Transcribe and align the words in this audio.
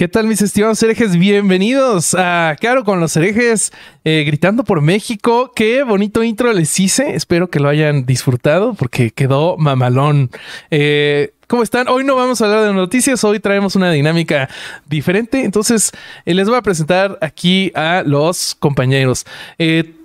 ¿Qué 0.00 0.08
tal 0.08 0.26
mis 0.26 0.40
estimados 0.40 0.82
herejes? 0.82 1.18
Bienvenidos 1.18 2.14
a 2.14 2.56
Caro 2.58 2.84
con 2.84 3.00
los 3.00 3.14
herejes 3.18 3.70
eh, 4.02 4.24
gritando 4.26 4.64
por 4.64 4.80
México. 4.80 5.52
Qué 5.54 5.82
bonito 5.82 6.22
intro 6.22 6.50
les 6.54 6.80
hice. 6.80 7.14
Espero 7.14 7.50
que 7.50 7.60
lo 7.60 7.68
hayan 7.68 8.06
disfrutado 8.06 8.72
porque 8.72 9.10
quedó 9.10 9.58
mamalón. 9.58 10.30
Eh, 10.70 11.34
¿Cómo 11.48 11.62
están? 11.62 11.86
Hoy 11.88 12.04
no 12.04 12.16
vamos 12.16 12.40
a 12.40 12.46
hablar 12.46 12.64
de 12.64 12.72
noticias, 12.72 13.22
hoy 13.24 13.40
traemos 13.40 13.76
una 13.76 13.92
dinámica 13.92 14.48
diferente. 14.86 15.44
Entonces, 15.44 15.92
eh, 16.24 16.32
les 16.32 16.48
voy 16.48 16.56
a 16.56 16.62
presentar 16.62 17.18
aquí 17.20 17.70
a 17.74 18.02
los 18.02 18.54
compañeros. 18.54 19.26
Eh, 19.58 19.96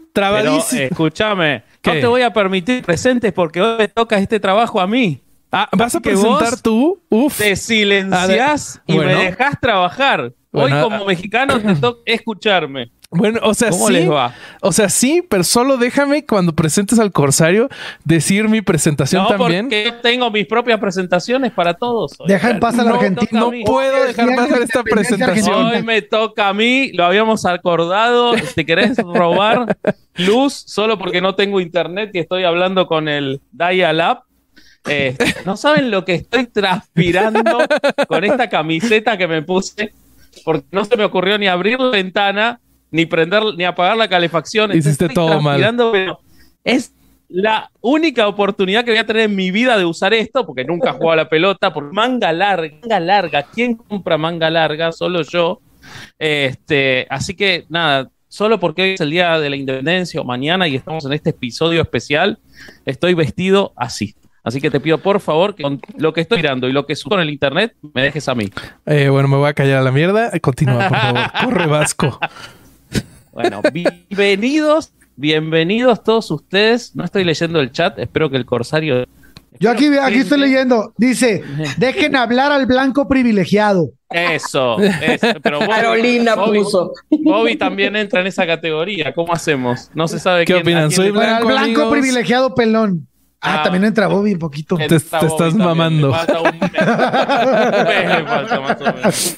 Pero 0.77 0.87
escúchame, 0.91 1.63
no 1.85 1.93
te 1.93 2.05
voy 2.05 2.21
a 2.21 2.33
permitir 2.33 2.83
presentes 2.83 3.31
porque 3.31 3.61
hoy 3.61 3.77
me 3.77 3.87
toca 3.87 4.17
este 4.17 4.41
trabajo 4.41 4.81
a 4.81 4.87
mí. 4.87 5.21
Ah, 5.57 5.69
¿vas 5.71 5.95
a 5.95 6.01
presentar 6.01 6.59
tú? 6.61 7.01
Uf. 7.09 7.37
Te 7.37 7.55
silencias 7.55 8.81
y 8.85 8.97
me 8.97 9.15
dejas 9.15 9.57
trabajar. 9.61 10.33
Hoy 10.51 10.71
como 10.71 11.05
mexicano 11.05 11.59
te 11.61 11.75
toca 11.81 12.01
escucharme. 12.05 12.91
Bueno, 13.11 13.39
o 13.43 13.53
sea, 13.53 13.69
¿Cómo 13.69 13.87
sí. 13.87 13.93
les 13.93 14.11
va? 14.11 14.33
O 14.61 14.73
sea, 14.73 14.89
sí, 14.89 15.23
pero 15.29 15.45
solo 15.45 15.77
déjame 15.77 16.25
cuando 16.25 16.53
presentes 16.53 16.99
al 16.99 17.13
Corsario 17.13 17.69
decir 18.03 18.49
mi 18.49 18.61
presentación 18.61 19.23
No, 19.23 19.29
también. 19.29 19.65
porque 19.67 19.85
yo 19.85 19.93
tengo 20.01 20.29
mis 20.31 20.45
propias 20.47 20.77
presentaciones 20.79 21.53
para 21.53 21.75
todos. 21.75 22.13
hoy. 22.19 22.27
Deja 22.27 22.49
en 22.49 22.59
paz 22.59 22.77
al 22.77 22.89
No 22.89 22.95
argentino. 22.95 23.51
No 23.51 23.51
puedo 23.65 24.03
dejar 24.05 24.35
pasar 24.35 24.61
esta 24.61 24.83
presentación. 24.83 25.65
Hoy 25.67 25.83
me 25.83 26.01
toca 26.01 26.49
a 26.49 26.53
mí, 26.53 26.91
lo 26.93 27.05
habíamos 27.05 27.45
acordado. 27.45 28.33
¿Te 28.55 28.65
querés 28.65 28.97
robar 28.97 29.77
luz 30.15 30.53
solo 30.65 30.97
porque 30.97 31.21
no 31.21 31.35
tengo 31.35 31.61
internet 31.61 32.09
y 32.13 32.19
estoy 32.19 32.43
hablando 32.43 32.87
con 32.87 33.07
el 33.07 33.39
Dial-Up? 33.51 34.23
Eh, 34.87 35.17
no 35.45 35.57
saben 35.57 35.89
lo 35.89 36.05
que 36.05 36.15
estoy 36.15 36.47
transpirando 36.47 37.59
con 38.07 38.23
esta 38.23 38.49
camiseta 38.49 39.17
que 39.17 39.27
me 39.27 39.41
puse, 39.41 39.93
porque 40.43 40.67
no 40.71 40.85
se 40.85 40.95
me 40.97 41.03
ocurrió 41.03 41.37
ni 41.37 41.47
abrir 41.47 41.79
la 41.79 41.89
ventana, 41.89 42.59
ni 42.91 43.05
prender, 43.05 43.43
ni 43.57 43.63
apagar 43.63 43.97
la 43.97 44.07
calefacción. 44.07 44.71
Hiciste 44.71 45.05
estoy 45.05 45.13
todo 45.13 45.41
mal. 45.41 45.75
pero 45.91 46.19
Es 46.63 46.93
la 47.27 47.71
única 47.81 48.27
oportunidad 48.27 48.85
que 48.85 48.91
voy 48.91 48.99
a 48.99 49.05
tener 49.05 49.23
en 49.23 49.35
mi 49.35 49.51
vida 49.51 49.77
de 49.77 49.85
usar 49.85 50.13
esto, 50.13 50.45
porque 50.45 50.63
nunca 50.63 50.89
he 50.89 50.93
jugado 50.93 51.11
a 51.11 51.15
la 51.15 51.29
pelota, 51.29 51.73
por 51.73 51.91
manga 51.91 52.31
larga, 52.31 52.75
manga 52.81 52.99
larga. 52.99 53.43
¿Quién 53.43 53.75
compra 53.75 54.17
manga 54.17 54.49
larga? 54.49 54.91
Solo 54.91 55.23
yo. 55.23 55.59
Este, 56.17 57.07
así 57.09 57.35
que 57.35 57.65
nada, 57.69 58.09
solo 58.27 58.59
porque 58.59 58.81
hoy 58.81 58.89
es 58.91 59.01
el 59.01 59.11
día 59.11 59.39
de 59.39 59.49
la 59.49 59.55
independencia 59.55 60.21
o 60.21 60.23
mañana 60.23 60.67
y 60.67 60.75
estamos 60.75 61.05
en 61.05 61.13
este 61.13 61.29
episodio 61.31 61.81
especial, 61.81 62.39
estoy 62.85 63.13
vestido 63.13 63.73
así. 63.75 64.15
Así 64.45 64.61
que 64.61 64.69
te 64.69 64.79
pido 64.79 64.99
por 64.99 65.19
favor 65.19 65.55
que 65.55 65.63
con 65.63 65.81
lo 65.97 66.13
que 66.13 66.21
estoy 66.21 66.37
mirando 66.37 66.69
y 66.69 66.71
lo 66.71 66.85
que 66.85 66.95
subo 66.95 67.15
en 67.15 67.21
el 67.21 67.29
internet 67.31 67.73
me 67.93 68.03
dejes 68.03 68.29
a 68.29 68.35
mí. 68.35 68.49
Eh, 68.85 69.09
bueno, 69.09 69.27
me 69.27 69.37
voy 69.37 69.49
a 69.49 69.53
callar 69.53 69.79
a 69.79 69.81
la 69.81 69.91
mierda. 69.91 70.31
Continúa, 70.39 70.87
por 70.87 70.97
favor. 70.99 71.21
Corre, 71.43 71.65
Vasco. 71.67 72.19
Bueno, 73.33 73.61
bienvenidos, 73.73 74.93
bienvenidos 75.15 76.03
todos 76.03 76.29
ustedes. 76.31 76.95
No 76.95 77.03
estoy 77.03 77.23
leyendo 77.23 77.59
el 77.59 77.71
chat, 77.71 77.97
espero 77.99 78.29
que 78.29 78.37
el 78.37 78.45
corsario. 78.45 79.05
Yo 79.59 79.71
aquí, 79.71 79.87
aquí 79.97 80.19
estoy 80.19 80.39
leyendo. 80.39 80.93
Dice, 80.97 81.43
dejen 81.77 82.15
hablar 82.15 82.51
al 82.51 82.65
blanco 82.65 83.07
privilegiado. 83.07 83.89
Eso, 84.09 84.79
eso. 84.79 85.27
Pero 85.41 85.59
Bobby, 85.59 85.69
Carolina 85.71 86.35
Bobby- 86.35 86.59
puso. 86.63 86.91
Bobby 87.09 87.55
también 87.55 87.95
entra 87.95 88.21
en 88.21 88.27
esa 88.27 88.45
categoría. 88.45 89.13
¿Cómo 89.13 89.33
hacemos? 89.33 89.89
No 89.95 90.07
se 90.07 90.19
sabe 90.19 90.45
¿Qué 90.45 90.53
quién- 90.53 90.61
opinan? 90.63 90.91
Soy 90.91 91.07
el 91.07 91.13
Blanco, 91.13 91.47
blanco 91.47 91.63
amigos. 91.63 91.91
privilegiado 91.91 92.53
pelón. 92.53 93.07
Ah, 93.45 93.59
Ah. 93.59 93.63
también 93.63 93.83
entra 93.85 94.07
Bobby 94.07 94.33
un 94.33 94.39
poquito. 94.39 94.75
Te- 94.77 94.87
te 94.87 94.95
Bobby 94.95 95.05
estás 95.05 95.37
también, 95.37 95.57
mamando. 95.57 96.07
le 96.09 96.13
falta 96.13 96.41
un 96.41 96.59
mes. 96.59 96.71
Un 97.75 97.87
mes 97.87 98.09
le 98.09 98.25
falta, 98.27 98.61
más 98.61 98.81
o 98.81 98.93
menos. 98.93 99.37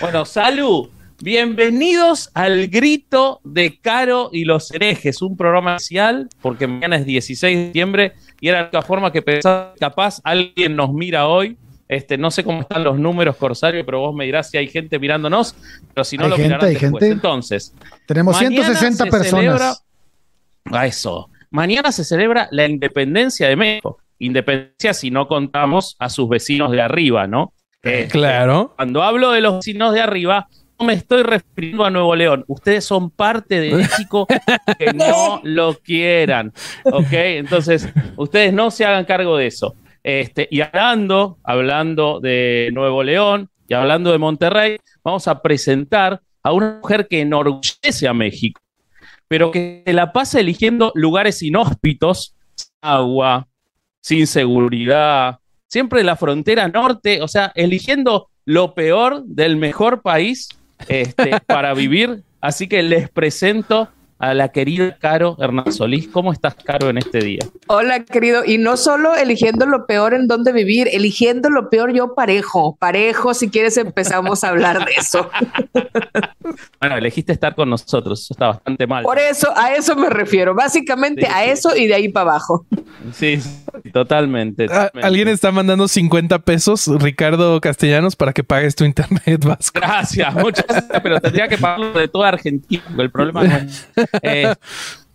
Bueno, 0.00 0.24
salud. 0.24 0.88
Bienvenidos 1.22 2.30
al 2.34 2.66
grito 2.66 3.40
de 3.44 3.78
Caro 3.80 4.28
y 4.32 4.44
los 4.44 4.72
herejes, 4.72 5.22
un 5.22 5.36
programa 5.36 5.76
especial, 5.76 6.28
porque 6.40 6.66
mañana 6.66 6.96
es 6.96 7.06
16 7.06 7.56
de 7.58 7.66
diciembre 7.66 8.12
y 8.40 8.48
era 8.48 8.58
la 8.58 8.64
única 8.64 8.82
forma 8.82 9.12
que 9.12 9.22
pensaba, 9.22 9.72
capaz 9.78 10.20
alguien 10.24 10.74
nos 10.74 10.92
mira 10.92 11.28
hoy. 11.28 11.56
Este, 11.88 12.16
no 12.18 12.30
sé 12.30 12.42
cómo 12.42 12.62
están 12.62 12.82
los 12.82 12.98
números, 12.98 13.36
Corsario, 13.36 13.84
pero 13.84 14.00
vos 14.00 14.14
me 14.14 14.24
dirás 14.24 14.50
si 14.50 14.56
hay 14.56 14.66
gente 14.66 14.98
mirándonos, 14.98 15.54
pero 15.94 16.04
si 16.04 16.16
no 16.16 16.24
Hay 16.24 16.30
lo 16.30 16.36
gente, 16.36 16.48
mirarán 16.48 16.66
hay 16.68 16.72
después. 16.74 16.90
gente. 16.90 17.08
Entonces, 17.08 17.72
Tenemos 18.06 18.34
Mañana 18.34 18.56
160 18.64 19.04
se 19.04 19.10
personas. 19.10 19.44
celebra- 20.64 20.80
a 20.80 20.86
eso. 20.86 21.28
Mañana 21.52 21.92
se 21.92 22.02
celebra 22.02 22.48
la 22.50 22.66
independencia 22.66 23.46
de 23.48 23.56
México. 23.56 23.98
Independencia 24.18 24.94
si 24.94 25.10
no 25.10 25.28
contamos 25.28 25.96
a 25.98 26.08
sus 26.08 26.28
vecinos 26.28 26.72
de 26.72 26.80
arriba, 26.80 27.26
¿no? 27.26 27.52
Eh, 27.82 28.08
Claro. 28.10 28.72
Cuando 28.76 29.02
hablo 29.02 29.32
de 29.32 29.42
los 29.42 29.56
vecinos 29.56 29.92
de 29.92 30.00
arriba, 30.00 30.48
no 30.80 30.86
me 30.86 30.94
estoy 30.94 31.22
refiriendo 31.22 31.84
a 31.84 31.90
Nuevo 31.90 32.16
León. 32.16 32.44
Ustedes 32.48 32.84
son 32.84 33.10
parte 33.10 33.60
de 33.60 33.74
México 33.74 34.26
que 34.78 34.92
no 34.94 35.40
lo 35.44 35.74
quieran. 35.74 36.52
¿Ok? 36.84 37.12
Entonces, 37.12 37.88
ustedes 38.16 38.52
no 38.52 38.70
se 38.70 38.86
hagan 38.86 39.04
cargo 39.04 39.36
de 39.36 39.48
eso. 39.48 39.76
Este, 40.02 40.48
y 40.50 40.62
hablando, 40.62 41.38
hablando 41.44 42.18
de 42.18 42.70
Nuevo 42.72 43.02
León 43.02 43.50
y 43.68 43.74
hablando 43.74 44.10
de 44.10 44.18
Monterrey, 44.18 44.78
vamos 45.04 45.28
a 45.28 45.42
presentar 45.42 46.20
a 46.42 46.52
una 46.52 46.80
mujer 46.82 47.06
que 47.08 47.20
enorgullece 47.20 48.08
a 48.08 48.14
México, 48.14 48.60
pero 49.32 49.50
que 49.50 49.82
se 49.86 49.94
la 49.94 50.12
pasa 50.12 50.40
eligiendo 50.40 50.92
lugares 50.94 51.42
inhóspitos, 51.42 52.36
agua, 52.82 53.48
sin 54.02 54.26
seguridad, 54.26 55.38
siempre 55.68 56.04
la 56.04 56.16
frontera 56.16 56.68
norte, 56.68 57.22
o 57.22 57.28
sea, 57.28 57.50
eligiendo 57.54 58.28
lo 58.44 58.74
peor 58.74 59.24
del 59.24 59.56
mejor 59.56 60.02
país 60.02 60.50
este, 60.86 61.40
para 61.46 61.72
vivir. 61.72 62.24
Así 62.42 62.68
que 62.68 62.82
les 62.82 63.08
presento 63.08 63.88
a 64.22 64.34
la 64.34 64.50
querida 64.50 64.96
Caro 65.00 65.36
Hernán 65.40 65.72
Solís. 65.72 66.06
¿Cómo 66.06 66.32
estás, 66.32 66.54
Caro, 66.54 66.88
en 66.88 66.96
este 66.96 67.18
día? 67.18 67.40
Hola, 67.66 68.04
querido. 68.04 68.44
Y 68.44 68.56
no 68.56 68.76
solo 68.76 69.16
eligiendo 69.16 69.66
lo 69.66 69.84
peor 69.84 70.14
en 70.14 70.28
dónde 70.28 70.52
vivir, 70.52 70.88
eligiendo 70.92 71.50
lo 71.50 71.68
peor 71.68 71.92
yo 71.92 72.14
parejo. 72.14 72.76
Parejo, 72.76 73.34
si 73.34 73.50
quieres 73.50 73.76
empezamos 73.78 74.44
a 74.44 74.50
hablar 74.50 74.84
de 74.86 74.92
eso. 74.96 75.28
Bueno, 76.80 76.96
elegiste 76.98 77.32
estar 77.32 77.54
con 77.54 77.70
nosotros, 77.70 78.20
eso 78.20 78.34
está 78.34 78.48
bastante 78.48 78.86
mal. 78.86 79.04
Por 79.04 79.18
eso, 79.18 79.48
a 79.56 79.72
eso 79.72 79.94
me 79.96 80.10
refiero. 80.10 80.54
Básicamente 80.54 81.22
Sí, 81.22 81.32
a 81.32 81.44
sí. 81.44 81.50
eso 81.50 81.76
y 81.76 81.86
de 81.86 81.94
ahí 81.94 82.08
para 82.10 82.30
abajo. 82.32 82.66
Sí, 83.14 83.40
sí, 83.40 83.90
totalmente. 83.92 84.64
Ah, 84.64 84.86
totalmente. 84.88 85.06
Alguien 85.06 85.28
está 85.28 85.50
mandando 85.52 85.88
50 85.88 86.40
pesos, 86.40 86.88
Ricardo 87.00 87.60
Castellanos, 87.60 88.16
para 88.16 88.32
que 88.32 88.44
pagues 88.44 88.74
tu 88.74 88.84
internet, 88.84 89.42
Vasco. 89.46 89.80
Gracias, 89.80 90.34
muchas 90.34 90.66
gracias, 90.66 91.00
pero 91.02 91.20
tendría 91.20 91.48
que 91.48 91.56
pagarlo 91.56 91.92
de 91.98 92.08
toda 92.08 92.28
Argentina. 92.28 92.82
El 92.98 93.10
problema 93.10 93.44
no 93.44 93.56
es. 93.56 93.88
Eh, 94.20 94.54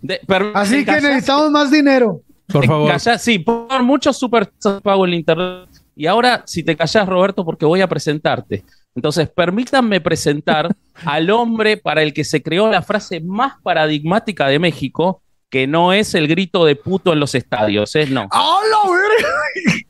de- 0.02 0.22
pero 0.28 0.52
Así 0.56 0.84
que 0.86 0.92
necesitamos 1.02 1.52
más 1.52 1.70
dinero. 1.72 2.22
Por 2.48 2.66
favor. 2.66 2.90
callas- 2.92 3.22
sí, 3.22 3.40
por 3.40 3.84
muchos 3.84 4.18
super 4.18 4.50
pago 4.82 5.06
el 5.06 5.14
internet. 5.14 5.70
Y 5.96 6.06
ahora, 6.08 6.44
si 6.46 6.64
te 6.64 6.76
callas, 6.76 7.08
Roberto, 7.08 7.44
porque 7.44 7.66
voy 7.66 7.82
a 7.82 7.88
presentarte. 7.88 8.64
Entonces, 8.96 9.30
permítanme 9.30 10.00
presentar 10.02 10.74
al 11.06 11.30
hombre 11.30 11.78
para 11.78 12.02
el 12.04 12.14
que 12.14 12.24
se 12.24 12.42
creó 12.42 12.70
la 12.72 12.82
frase 12.82 13.20
más 13.20 13.54
paradigmática 13.62 14.48
de 14.48 14.60
México, 14.60 15.22
que 15.50 15.68
no 15.68 15.94
es 15.94 16.14
el 16.16 16.28
grito 16.28 16.66
de 16.66 16.76
puto 16.76 17.14
en 17.14 17.20
los 17.20 17.34
estadios, 17.36 17.96
es 17.96 18.10
no. 18.10 18.28
¡Ah, 18.32 18.60
la 18.72 18.92
verga! 18.92 19.84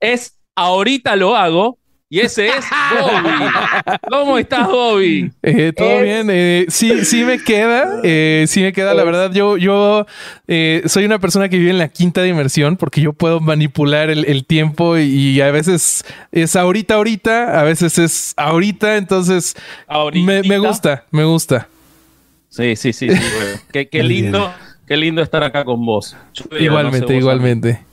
Es 0.00 0.36
ahorita 0.54 1.16
lo 1.16 1.34
hago, 1.36 1.78
y 2.10 2.20
ese 2.20 2.48
es 2.48 2.64
Bobby. 2.98 3.98
¿Cómo 4.10 4.38
estás, 4.38 4.66
Bobby? 4.68 5.30
Eh, 5.42 5.72
Todo 5.76 5.98
Es- 5.98 6.02
bien. 6.04 6.28
eh, 6.30 6.66
sí, 6.68 7.04
sí 7.04 7.24
me 7.24 7.38
queda. 7.42 8.00
eh, 8.02 8.46
sí 8.48 8.62
me 8.62 8.72
queda. 8.72 8.94
La 8.94 9.04
verdad, 9.04 9.30
yo, 9.32 9.56
yo 9.58 10.06
eh, 10.46 10.82
soy 10.86 11.04
una 11.04 11.18
persona 11.18 11.48
que 11.48 11.58
vive 11.58 11.70
en 11.70 11.78
la 11.78 11.88
quinta 11.88 12.22
dimensión 12.22 12.76
porque 12.76 13.00
yo 13.02 13.12
puedo 13.12 13.40
manipular 13.40 14.08
el, 14.10 14.24
el 14.24 14.46
tiempo 14.46 14.96
y, 14.96 15.40
a 15.40 15.50
veces 15.50 16.04
es 16.32 16.56
ahorita, 16.56 16.94
ahorita, 16.94 17.60
a 17.60 17.62
veces 17.64 17.98
es 17.98 18.34
ahorita. 18.36 18.96
Entonces, 18.96 19.54
me, 20.14 20.42
me 20.42 20.58
gusta, 20.58 21.04
me 21.10 21.24
gusta. 21.24 21.68
Sí, 22.48 22.74
sí, 22.76 22.92
sí, 22.94 23.10
sí. 23.10 23.22
Qué, 23.70 23.88
qué 23.88 24.02
lindo, 24.02 24.50
qué 24.86 24.96
lindo 24.96 25.20
estar 25.22 25.44
acá 25.44 25.64
con 25.64 25.84
vos. 25.84 26.16
Yo 26.32 26.44
veo, 26.50 26.52
no 26.52 26.58
sé 26.58 26.64
Igualmente, 26.64 27.04
vos 27.12 27.20
igualmente. 27.20 27.87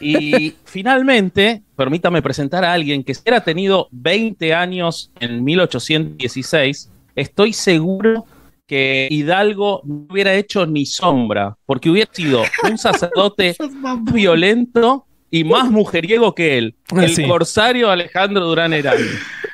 Y 0.00 0.54
finalmente, 0.64 1.62
permítame 1.76 2.22
presentar 2.22 2.64
a 2.64 2.72
alguien 2.72 3.02
que 3.02 3.14
si 3.14 3.22
hubiera 3.22 3.42
tenido 3.42 3.88
20 3.90 4.54
años 4.54 5.10
en 5.20 5.42
1816, 5.42 6.90
estoy 7.16 7.52
seguro 7.52 8.24
que 8.66 9.08
Hidalgo 9.10 9.82
no 9.84 10.06
hubiera 10.10 10.34
hecho 10.34 10.66
ni 10.66 10.86
sombra, 10.86 11.56
porque 11.66 11.90
hubiera 11.90 12.10
sido 12.12 12.42
un 12.68 12.78
sacerdote 12.78 13.56
más 13.80 14.02
violento 14.04 15.06
y 15.30 15.44
más 15.44 15.70
mujeriego 15.70 16.34
que 16.34 16.56
él, 16.58 16.74
Ah, 16.92 17.04
el 17.04 17.14
sí. 17.14 17.26
corsario 17.26 17.90
Alejandro 17.90 18.44
Durán 18.46 18.72
Herán. 18.72 18.98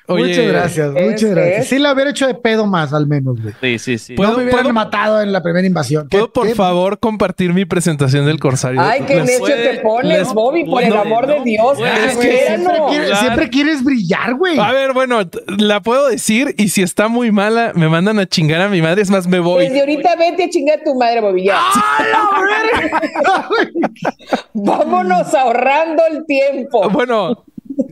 Oye, 0.06 0.28
muchas 0.28 0.46
gracias, 0.46 0.96
es- 0.96 1.10
muchas 1.10 1.30
gracias. 1.30 1.58
es- 1.60 1.68
Sí 1.68 1.78
la 1.78 1.92
hubiera 1.92 2.10
hecho 2.10 2.26
de 2.26 2.34
pedo 2.34 2.66
más, 2.66 2.92
al 2.92 3.06
menos, 3.06 3.40
güey. 3.40 3.54
Sí, 3.60 3.78
sí, 3.78 3.98
sí. 3.98 4.14
¿Puedo- 4.14 4.32
no 4.32 4.36
me 4.38 4.42
hubieran 4.44 4.62
puedo- 4.62 4.74
matado 4.74 5.20
en 5.20 5.32
la 5.32 5.42
primera 5.42 5.66
invasión. 5.66 6.08
¿Puedo 6.08 6.26
¿Qué- 6.26 6.32
por 6.32 6.46
qué- 6.48 6.54
favor 6.54 6.98
compartir 6.98 7.52
mi 7.54 7.64
presentación 7.64 8.26
del 8.26 8.40
Corsario? 8.40 8.80
Ay, 8.80 9.02
qué 9.06 9.16
necio 9.20 9.44
te 9.46 9.78
pones, 9.80 10.18
les- 10.18 10.34
Bobby, 10.34 10.64
por 10.64 10.82
el 10.82 10.96
amor 10.96 11.28
¿no? 11.28 11.34
de 11.34 11.40
Dios. 11.44 11.78
Ah, 11.84 12.06
es 12.06 12.16
que 12.16 12.34
espéranos. 12.34 12.66
siempre, 12.66 12.82
quieres, 12.90 13.06
Claro. 13.08 13.20
siempre 13.24 13.50
quieres 13.50 13.84
brillar, 13.84 14.34
güey. 14.34 14.58
A 14.58 14.72
ver, 14.72 14.92
bueno, 14.92 15.20
la 15.58 15.80
puedo 15.80 16.08
decir 16.08 16.54
y 16.58 16.68
si 16.70 16.82
está 16.82 17.08
muy 17.08 17.30
mala, 17.30 17.72
me 17.74 17.88
mandan 17.88 18.18
a 18.18 18.26
chingar 18.26 18.60
a 18.62 18.68
mi 18.68 18.82
madre. 18.82 19.02
Es 19.02 19.10
más, 19.10 19.26
me 19.28 19.38
voy. 19.38 19.64
Desde 19.64 19.80
ahorita 19.80 20.16
vete 20.16 20.44
a 20.44 20.50
chingar 20.50 20.80
a 20.80 20.84
tu 20.84 20.94
madre, 20.96 21.20
Bobby. 21.20 21.44
ya. 21.44 21.60
Vámonos 24.54 25.32
ahorrando 25.34 26.02
el 26.10 26.24
tiempo. 26.26 26.88
Bueno, 26.90 27.44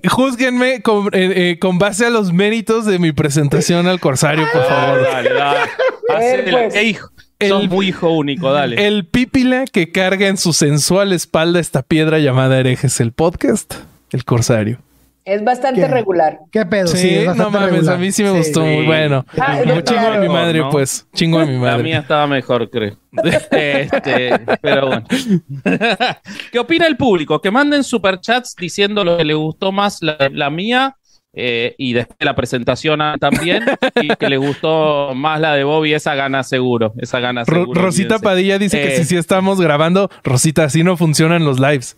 júzguenme 0.09 0.83
con, 0.83 1.07
eh, 1.13 1.51
eh, 1.53 1.59
con 1.59 1.79
base 1.79 2.07
a 2.07 2.11
los 2.11 2.33
méritos 2.33 2.85
de 2.87 2.99
mi 2.99 3.13
presentación 3.13 3.87
al 3.87 4.01
Corsario, 4.01 4.47
por 4.53 4.65
favor. 4.65 5.03
Dale, 5.03 5.33
dale. 5.33 5.59
Pues. 6.09 6.83
Hijo. 6.85 7.11
El- 7.39 7.51
Sos 7.51 7.69
muy 7.69 7.89
hijo 7.89 8.11
único, 8.11 8.51
dale. 8.51 8.87
El 8.89 9.05
pípila 9.07 9.65
que 9.71 9.93
carga 9.93 10.27
en 10.27 10.39
su 10.39 10.53
sensual 10.53 11.13
espalda 11.13 11.61
esta 11.61 11.83
piedra 11.83 12.19
llamada 12.19 12.59
herejes, 12.59 12.99
el 13.01 13.13
podcast, 13.13 13.75
el 14.11 14.25
Corsario. 14.25 14.81
Es 15.29 15.45
bastante 15.45 15.83
¿Qué? 15.83 15.89
regular. 15.89 16.39
¿Qué 16.51 16.65
pedo? 16.65 16.87
Sí, 16.89 17.17
es 17.17 17.37
no 17.37 17.51
mames, 17.51 17.71
regular. 17.71 17.95
a 17.97 17.99
mí 17.99 18.11
sí 18.13 18.23
me 18.23 18.31
Sí. 18.31 18.37
gustó 18.39 18.61
muy 18.63 18.81
Sí. 18.81 18.87
bueno. 18.87 19.27
Ah, 19.39 19.59
chingo 19.85 20.07
a 20.09 20.17
mi 20.19 20.29
madre, 20.29 20.59
¿no? 20.61 20.71
pues. 20.71 21.07
Chingo 21.15 21.39
a 21.39 21.45
mi 21.47 21.53
La 21.55 21.59
madre. 21.61 21.83
mía 21.83 21.99
estaba 21.99 22.27
mejor, 22.27 22.71
creo. 22.71 22.97
Este, 23.51 24.41
pero 24.63 24.87
bueno. 24.87 25.05
¿Qué 26.53 26.59
opina 26.59 26.87
el 26.87 26.97
público? 26.97 27.41
Que 27.41 27.51
manden 27.51 27.85
superchats 27.85 28.55
diciendo 28.57 29.05
lo 29.05 29.17
que 29.19 29.25
le 29.25 29.35
gustó 29.35 29.71
más 29.73 30.03
la, 30.03 30.17
la 30.33 30.51
mía 30.51 30.97
eh, 31.35 31.75
y 31.79 31.93
después 31.93 32.17
la 32.21 32.35
presentación 32.35 33.01
también. 33.21 33.65
Y 34.01 34.09
que 34.17 34.29
le 34.29 34.39
gustó 34.39 35.15
más 35.15 35.41
la 35.41 35.55
de 35.55 35.65
Bobby, 35.65 35.93
esa 35.95 36.15
gana 36.15 36.43
seguro. 36.43 36.95
Esa 36.99 37.21
gana 37.21 37.45
Ro-. 37.45 37.67
Rosita 37.75 38.15
olvídense. 38.17 38.25
Padilla 38.25 38.59
dice 38.59 38.81
que 38.81 38.95
Eh, 38.95 38.97
si 38.99 39.05
sí 39.05 39.17
estamos 39.17 39.61
grabando, 39.61 40.11
Rosita, 40.25 40.65
así 40.65 40.83
no 40.83 40.97
funcionan 40.97 41.45
los 41.45 41.61
lives. 41.61 41.97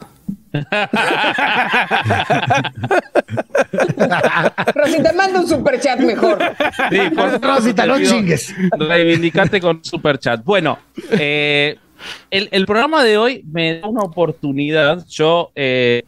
Rosita, 4.74 5.12
manda 5.12 5.40
un 5.40 5.48
superchat 5.48 6.00
mejor. 6.00 6.38
Sí, 6.90 6.98
favor, 7.14 7.40
Rosita, 7.40 7.82
te 7.82 7.88
no 7.88 8.00
chingues. 8.00 8.54
Reivindicate 8.78 9.60
con 9.60 9.84
Superchat. 9.84 10.44
Bueno, 10.44 10.78
eh, 11.12 11.78
el, 12.30 12.48
el 12.52 12.66
programa 12.66 13.04
de 13.04 13.18
hoy 13.18 13.44
me 13.50 13.80
da 13.80 13.88
una 13.88 14.02
oportunidad. 14.02 15.06
Yo 15.08 15.52
eh, 15.54 16.02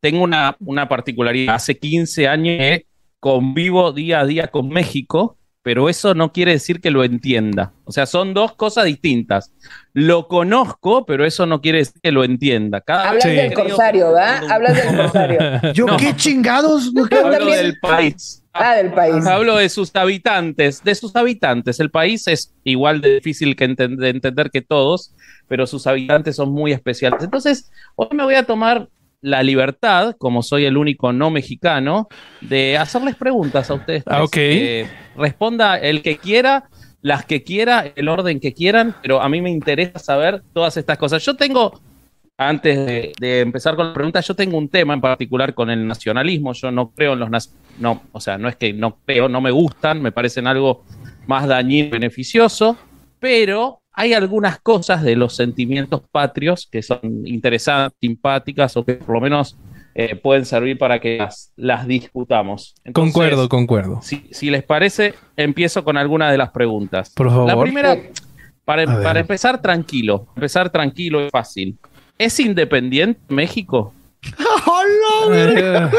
tengo 0.00 0.22
una, 0.22 0.56
una 0.60 0.88
particularidad. 0.88 1.54
Hace 1.54 1.78
15 1.78 2.28
años 2.28 2.58
que 2.58 2.86
convivo 3.20 3.92
día 3.92 4.20
a 4.20 4.26
día 4.26 4.48
con 4.48 4.68
México, 4.68 5.36
pero 5.62 5.88
eso 5.88 6.14
no 6.14 6.32
quiere 6.32 6.52
decir 6.52 6.80
que 6.80 6.90
lo 6.90 7.04
entienda. 7.04 7.72
O 7.84 7.92
sea, 7.92 8.06
son 8.06 8.32
dos 8.32 8.54
cosas 8.54 8.84
distintas. 8.86 9.52
Lo 9.92 10.28
conozco, 10.28 11.04
pero 11.04 11.26
eso 11.26 11.44
no 11.46 11.60
quiere 11.60 11.78
decir 11.78 12.00
que 12.02 12.12
lo 12.12 12.24
entienda. 12.24 12.80
Cada 12.80 13.08
Hablas 13.10 13.24
vez 13.24 13.36
del 13.36 13.52
corsario, 13.54 14.12
¿verdad? 14.12 14.44
un 14.44 14.52
Hablas 14.52 14.76
del 14.76 14.96
corsario. 14.96 15.38
Yo 15.74 15.86
No. 15.86 15.96
qué 15.96 16.14
chingados. 16.16 16.92
Yo 16.94 17.02
Hablo 17.18 17.38
también. 17.38 17.56
del 17.58 17.78
país. 17.80 18.42
Ah, 18.52 18.74
del 18.76 18.92
país. 18.92 19.24
Hablo 19.26 19.56
de 19.56 19.68
sus 19.68 19.94
habitantes, 19.94 20.82
de 20.82 20.94
sus 20.94 21.14
habitantes. 21.14 21.78
El 21.80 21.90
país 21.90 22.26
es 22.26 22.54
igual 22.64 23.00
de 23.00 23.14
difícil 23.16 23.54
que 23.54 23.68
enten- 23.68 23.96
de 23.96 24.08
entender 24.08 24.50
que 24.50 24.62
todos, 24.62 25.14
pero 25.46 25.66
sus 25.66 25.86
habitantes 25.86 26.36
son 26.36 26.50
muy 26.50 26.72
especiales. 26.72 27.22
Entonces, 27.22 27.70
hoy 27.94 28.08
me 28.12 28.24
voy 28.24 28.34
a 28.34 28.44
tomar 28.44 28.88
la 29.20 29.42
libertad, 29.42 30.16
como 30.18 30.42
soy 30.42 30.64
el 30.64 30.76
único 30.76 31.12
no 31.12 31.30
mexicano, 31.30 32.08
de 32.40 32.76
hacerles 32.78 33.16
preguntas 33.16 33.70
a 33.70 33.74
ustedes. 33.74 34.04
tres. 34.04 34.16
Ah, 34.16 34.24
ok. 34.24 34.36
Eh, 34.36 34.88
responda 35.16 35.76
el 35.76 36.02
que 36.02 36.18
quiera, 36.18 36.68
las 37.02 37.24
que 37.24 37.42
quiera, 37.42 37.92
el 37.94 38.08
orden 38.08 38.40
que 38.40 38.54
quieran, 38.54 38.94
pero 39.02 39.20
a 39.20 39.28
mí 39.28 39.40
me 39.40 39.50
interesa 39.50 39.98
saber 39.98 40.42
todas 40.52 40.76
estas 40.76 40.98
cosas. 40.98 41.24
Yo 41.24 41.34
tengo 41.34 41.80
antes 42.36 42.86
de, 42.86 43.12
de 43.18 43.40
empezar 43.40 43.74
con 43.74 43.88
la 43.88 43.94
pregunta, 43.94 44.20
yo 44.20 44.34
tengo 44.34 44.56
un 44.56 44.68
tema 44.68 44.94
en 44.94 45.00
particular 45.00 45.54
con 45.54 45.70
el 45.70 45.86
nacionalismo. 45.86 46.52
Yo 46.52 46.70
no 46.70 46.90
creo 46.90 47.14
en 47.14 47.18
los 47.18 47.50
no, 47.80 48.02
o 48.12 48.20
sea, 48.20 48.38
no 48.38 48.48
es 48.48 48.56
que 48.56 48.72
no 48.72 48.98
creo, 49.04 49.28
no 49.28 49.40
me 49.40 49.50
gustan, 49.50 50.00
me 50.00 50.12
parecen 50.12 50.46
algo 50.46 50.84
más 51.26 51.46
dañino 51.46 51.88
y 51.88 51.90
beneficioso, 51.90 52.76
pero 53.18 53.80
hay 53.98 54.12
algunas 54.14 54.60
cosas 54.60 55.02
de 55.02 55.16
los 55.16 55.34
sentimientos 55.34 56.02
patrios 56.12 56.68
que 56.70 56.82
son 56.82 57.00
interesantes, 57.26 57.98
simpáticas 58.00 58.76
o 58.76 58.84
que 58.84 58.94
por 58.94 59.16
lo 59.16 59.20
menos 59.20 59.58
eh, 59.96 60.14
pueden 60.14 60.44
servir 60.44 60.78
para 60.78 61.00
que 61.00 61.18
las, 61.18 61.52
las 61.56 61.84
discutamos. 61.84 62.76
Entonces, 62.84 63.12
concuerdo, 63.12 63.48
concuerdo. 63.48 63.98
Si, 64.00 64.28
si 64.30 64.50
les 64.50 64.62
parece, 64.62 65.14
empiezo 65.36 65.82
con 65.82 65.96
alguna 65.96 66.30
de 66.30 66.38
las 66.38 66.50
preguntas. 66.50 67.12
Por 67.12 67.28
favor. 67.28 67.48
La 67.48 67.60
primera, 67.60 67.96
para, 68.64 68.84
para 69.02 69.18
empezar 69.18 69.60
tranquilo, 69.60 70.28
empezar 70.36 70.70
tranquilo 70.70 71.26
y 71.26 71.30
fácil. 71.30 71.76
¿Es 72.18 72.38
independiente 72.38 73.20
México? 73.28 73.92
¡Hola, 74.66 75.26
güey! 75.26 75.54
Eh, 75.56 75.90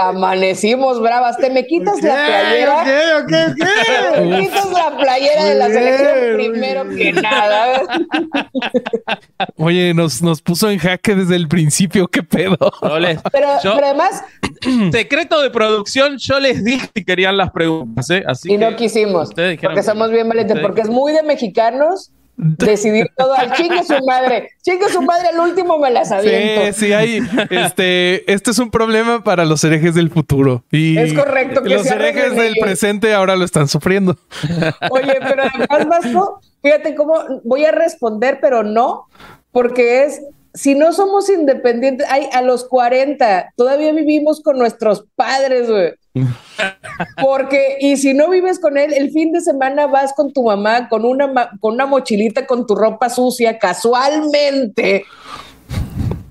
Amanecimos 0.00 1.00
bravas. 1.00 1.36
Te 1.38 1.50
me 1.50 1.66
quitas 1.66 2.02
la 2.02 2.14
playera. 2.26 2.82
Ok, 2.82 3.24
ok, 3.24 3.32
ok. 3.50 3.56
Te 4.14 4.20
me 4.22 4.40
quitas 4.40 4.70
la 4.72 4.96
playera 4.96 5.44
de 5.44 5.54
la 5.54 5.66
selección 5.68 6.36
primero 6.36 6.88
que 6.90 7.12
nada. 7.12 7.82
Oye, 9.56 9.94
nos, 9.94 10.22
nos 10.22 10.40
puso 10.42 10.70
en 10.70 10.78
jaque 10.78 11.14
desde 11.14 11.36
el 11.36 11.48
principio. 11.48 12.08
¿Qué 12.08 12.22
pedo? 12.22 12.56
Les- 13.00 13.20
Pero, 13.32 13.48
Yo- 13.62 13.74
pero 13.74 13.86
además, 13.86 14.22
secreto 14.92 15.40
de 15.42 15.50
producción, 15.50 16.16
yo 16.18 16.40
les 16.40 16.64
dije 16.64 16.88
que 16.94 17.04
querían 17.04 17.36
las 17.36 17.50
preguntas, 17.50 18.08
¿eh? 18.10 18.22
Así 18.26 18.52
y 18.52 18.56
no 18.56 18.70
que 18.70 18.76
quisimos. 18.76 19.28
ustedes 19.30 19.52
dijeron 19.52 19.74
Porque 19.74 19.80
que- 19.86 19.90
somos 19.92 20.10
bien 20.10 20.28
valientes. 20.28 20.58
Porque 20.60 20.80
es 20.82 20.88
muy 20.88 21.12
de 21.12 21.22
mexicanos 21.22 22.10
decidir 22.42 23.10
todo 23.16 23.34
al 23.34 23.52
chingue 23.52 23.82
su 23.84 24.04
madre. 24.04 24.50
Chingue 24.62 24.88
su 24.88 25.02
madre, 25.02 25.28
al 25.28 25.38
último 25.40 25.78
me 25.78 25.90
las 25.90 26.10
aviento. 26.12 26.72
Sí, 26.72 26.86
sí, 26.86 26.92
hay. 26.92 27.20
Este, 27.50 28.30
este 28.32 28.50
es 28.50 28.58
un 28.58 28.70
problema 28.70 29.22
para 29.22 29.44
los 29.44 29.62
herejes 29.64 29.94
del 29.94 30.10
futuro. 30.10 30.64
Y 30.70 30.98
Es 30.98 31.14
correcto, 31.14 31.62
que 31.62 31.70
los 31.70 31.86
herejes 31.86 32.34
del 32.34 32.52
ellos. 32.52 32.58
presente 32.60 33.14
ahora 33.14 33.36
lo 33.36 33.44
están 33.44 33.68
sufriendo. 33.68 34.16
Oye, 34.90 35.14
pero 35.20 35.42
además, 35.42 36.02
Vasco, 36.02 36.40
fíjate 36.62 36.94
cómo 36.94 37.14
voy 37.44 37.64
a 37.64 37.72
responder, 37.72 38.38
pero 38.40 38.62
no, 38.62 39.06
porque 39.50 40.04
es, 40.04 40.22
si 40.54 40.74
no 40.74 40.92
somos 40.92 41.28
independientes, 41.30 42.06
ay, 42.10 42.28
a 42.32 42.42
los 42.42 42.64
40, 42.64 43.52
todavía 43.56 43.92
vivimos 43.92 44.40
con 44.40 44.58
nuestros 44.58 45.04
padres, 45.16 45.70
güey. 45.70 45.92
Porque, 47.22 47.78
y 47.80 47.96
si 47.96 48.12
no 48.14 48.28
vives 48.28 48.58
con 48.58 48.76
él, 48.76 48.92
el 48.92 49.10
fin 49.12 49.32
de 49.32 49.40
semana 49.40 49.86
vas 49.86 50.12
con 50.12 50.32
tu 50.32 50.42
mamá 50.44 50.88
con 50.88 51.04
una, 51.06 51.26
ma- 51.26 51.50
con 51.60 51.74
una 51.74 51.86
mochilita 51.86 52.46
con 52.46 52.66
tu 52.66 52.74
ropa 52.74 53.08
sucia, 53.08 53.58
casualmente. 53.58 55.04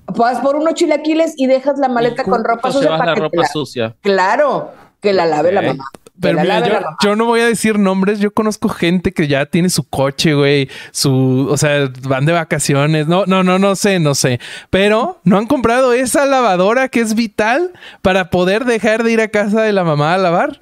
Vas 0.06 0.38
por 0.40 0.56
unos 0.56 0.74
chilaquiles 0.74 1.34
y 1.36 1.46
dejas 1.46 1.78
la 1.78 1.88
maleta 1.88 2.22
¿Y 2.22 2.30
con 2.30 2.44
ropa 2.44 2.70
sucia 2.70 2.90
para 2.96 3.14
la 3.16 3.22
que 3.22 3.30
te 3.30 3.36
la- 3.38 3.48
sucia? 3.48 3.96
Claro, 4.02 4.70
que 5.00 5.12
la 5.12 5.26
lave 5.26 5.52
la 5.52 5.62
mamá. 5.62 5.84
Pero 6.20 6.36
la 6.36 6.42
mira, 6.42 6.60
yo, 6.60 6.72
la 6.74 6.80
mamá. 6.80 6.96
yo 7.02 7.16
no 7.16 7.24
voy 7.24 7.40
a 7.40 7.46
decir 7.46 7.78
nombres. 7.78 8.18
Yo 8.20 8.30
conozco 8.32 8.68
gente 8.68 9.12
que 9.12 9.26
ya 9.28 9.46
tiene 9.46 9.70
su 9.70 9.82
coche, 9.84 10.34
güey. 10.34 10.68
Su, 10.92 11.48
o 11.50 11.56
sea, 11.56 11.90
van 12.02 12.26
de 12.26 12.32
vacaciones. 12.32 13.08
No, 13.08 13.24
no, 13.26 13.42
no, 13.42 13.58
no 13.58 13.74
sé, 13.76 13.98
no 13.98 14.14
sé. 14.14 14.38
Pero 14.70 15.20
no 15.24 15.38
han 15.38 15.46
comprado 15.46 15.92
esa 15.92 16.26
lavadora 16.26 16.88
que 16.88 17.00
es 17.00 17.14
vital 17.14 17.72
para 18.02 18.30
poder 18.30 18.64
dejar 18.64 19.02
de 19.02 19.12
ir 19.12 19.20
a 19.20 19.28
casa 19.28 19.62
de 19.62 19.72
la 19.72 19.84
mamá 19.84 20.14
a 20.14 20.18
lavar. 20.18 20.58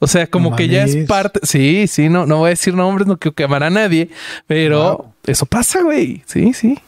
O 0.00 0.06
sea, 0.06 0.26
como 0.26 0.50
No 0.50 0.56
que 0.56 0.68
ya 0.68 0.84
es 0.84 0.96
parte. 1.06 1.40
Sí, 1.44 1.86
sí, 1.86 2.08
no, 2.08 2.26
no 2.26 2.38
voy 2.38 2.48
a 2.48 2.50
decir 2.50 2.74
nombres, 2.74 3.06
no 3.06 3.16
quiero 3.18 3.34
quemar 3.34 3.62
a 3.62 3.70
nadie, 3.70 4.10
pero 4.46 4.96
Wow. 4.98 5.12
eso 5.26 5.46
pasa, 5.46 5.82
güey. 5.82 6.22
Sí, 6.26 6.52
sí. 6.52 6.78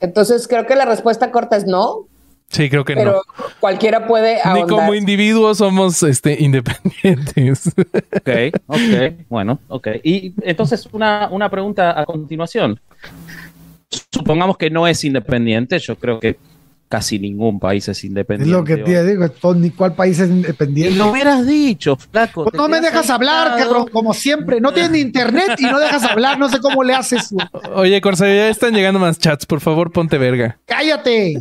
Entonces 0.00 0.46
creo 0.48 0.66
que 0.66 0.74
la 0.76 0.84
respuesta 0.84 1.30
corta 1.30 1.56
es 1.56 1.64
no, 1.66 2.06
Sí, 2.48 2.70
creo 2.70 2.84
que 2.84 2.94
pero 2.94 3.12
no. 3.12 3.44
cualquiera 3.60 4.06
puede 4.06 4.36
Ni 4.36 4.40
ahondar. 4.44 4.68
como 4.68 4.94
individuos 4.94 5.58
somos 5.58 6.02
este, 6.02 6.36
independientes. 6.42 7.68
Ok, 7.76 8.54
ok, 8.66 8.78
bueno, 9.28 9.58
ok. 9.68 9.88
Y 10.02 10.32
entonces 10.42 10.88
una, 10.92 11.28
una 11.30 11.50
pregunta 11.50 11.98
a 12.00 12.04
continuación. 12.06 12.80
Supongamos 14.12 14.56
que 14.56 14.70
no 14.70 14.86
es 14.86 15.04
independiente, 15.04 15.78
yo 15.78 15.96
creo 15.96 16.18
que 16.20 16.36
casi 16.88 17.18
ningún 17.18 17.58
país 17.58 17.88
es 17.88 17.98
Es 17.98 18.04
independiente. 18.04 18.56
lo 18.56 18.64
que 18.64 18.76
te 18.76 19.04
digo, 19.04 19.28
todo- 19.28 19.54
ni 19.54 19.70
cuál 19.70 19.94
país 19.94 20.18
es 20.20 20.28
Y 20.28 20.32
independiente. 20.32 20.96
lo 20.98 21.10
hubieras 21.10 21.46
dicho, 21.46 21.96
flaco. 21.96 22.44
Pues 22.44 22.54
no 22.54 22.68
me 22.68 22.80
dejas 22.80 23.10
hablar, 23.10 23.56
cabrón, 23.58 23.88
como 23.92 24.14
siempre. 24.14 24.60
No 24.60 24.72
tienes 24.72 25.00
internet 25.00 25.56
y 25.58 25.64
no 25.64 25.78
dejas 25.80 26.04
hablar. 26.04 26.38
No 26.38 26.48
sé 26.48 26.60
cómo 26.60 26.84
le 26.84 26.94
haces. 26.94 27.34
Oye, 27.74 28.00
Corsario, 28.00 28.34
ya 28.34 28.48
están 28.48 28.72
llegando 28.74 28.98
más 29.00 29.18
chats. 29.18 29.46
Por 29.46 29.60
favor, 29.60 29.90
ponte 29.92 30.16
verga. 30.18 30.58
Cállate. 30.66 31.34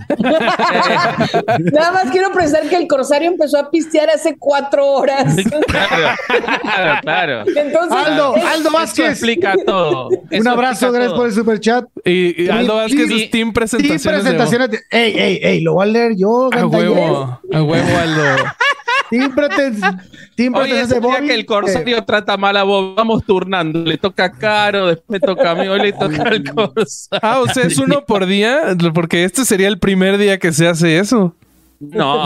Nada 1.71 1.91
más 1.91 2.11
quiero 2.11 2.31
pensar 2.31 2.67
que 2.69 2.75
el 2.77 2.87
corsario 2.87 3.29
empezó 3.29 3.59
a 3.59 3.69
pistear 3.69 4.09
hace 4.09 4.35
cuatro 4.37 4.85
horas. 4.85 5.35
Claro, 5.65 6.15
claro, 6.61 7.01
claro. 7.01 7.43
Entonces, 7.55 7.91
Aldo, 7.97 8.35
es- 8.35 8.43
Aldo 8.45 8.69
Eso 8.69 8.77
Vázquez. 8.77 9.09
explica 9.09 9.55
todo. 9.65 10.09
Un 10.09 10.19
Eso 10.29 10.49
abrazo, 10.49 10.91
gracias 10.91 11.11
todo. 11.11 11.17
por 11.17 11.27
el 11.27 11.33
super 11.33 11.59
chat. 11.59 11.85
Y, 12.05 12.43
y 12.43 12.49
Aldo 12.49 12.75
Vázquez 12.75 13.09
y- 13.09 13.23
es 13.23 13.31
Team 13.31 13.51
Presentaciones. 13.51 14.03
de- 14.03 14.09
presentaciones. 14.31 14.69
de- 14.71 14.79
Ey, 14.91 15.17
ey, 15.17 15.39
ey, 15.41 15.61
lo 15.61 15.73
voy 15.73 15.83
a 15.87 15.91
leer 15.91 16.11
yo. 16.15 16.49
A 16.53 16.65
huevo, 16.67 17.39
a 17.51 17.63
huevo, 17.63 17.97
Aldo. 17.97 18.23
Team 19.09 19.35
Pretens- 19.35 20.01
Team 20.35 20.53
Hoy 20.55 20.69
Pretensiones 20.69 20.81
es 20.83 20.89
de 20.89 20.95
el 20.95 21.01
día 21.01 21.11
Bobby, 21.17 21.27
que 21.27 21.33
el 21.35 21.45
corsario 21.45 22.03
trata 22.05 22.37
mal 22.37 22.57
a 22.57 22.63
vos. 22.63 22.95
Vamos 22.95 23.23
turnando. 23.25 23.79
Le 23.83 23.97
toca 23.97 24.25
a 24.25 24.31
Caro, 24.31 24.87
después 24.87 25.05
me 25.09 25.19
toca 25.19 25.51
a 25.51 25.55
mí, 25.55 25.67
hoy 25.67 25.79
le 25.79 25.93
toca 25.99 26.23
al 26.23 26.43
corsario. 26.43 27.19
Ah, 27.21 27.39
o 27.39 27.47
sea, 27.51 27.63
es 27.65 27.77
uno 27.77 28.05
por 28.05 28.25
día, 28.25 28.75
porque 28.93 29.23
este 29.23 29.45
sería 29.45 29.67
el 29.67 29.79
primer 29.79 30.17
día 30.17 30.37
que 30.39 30.51
se 30.53 30.67
hace 30.67 30.97
eso. 30.99 31.35
No. 31.79 32.25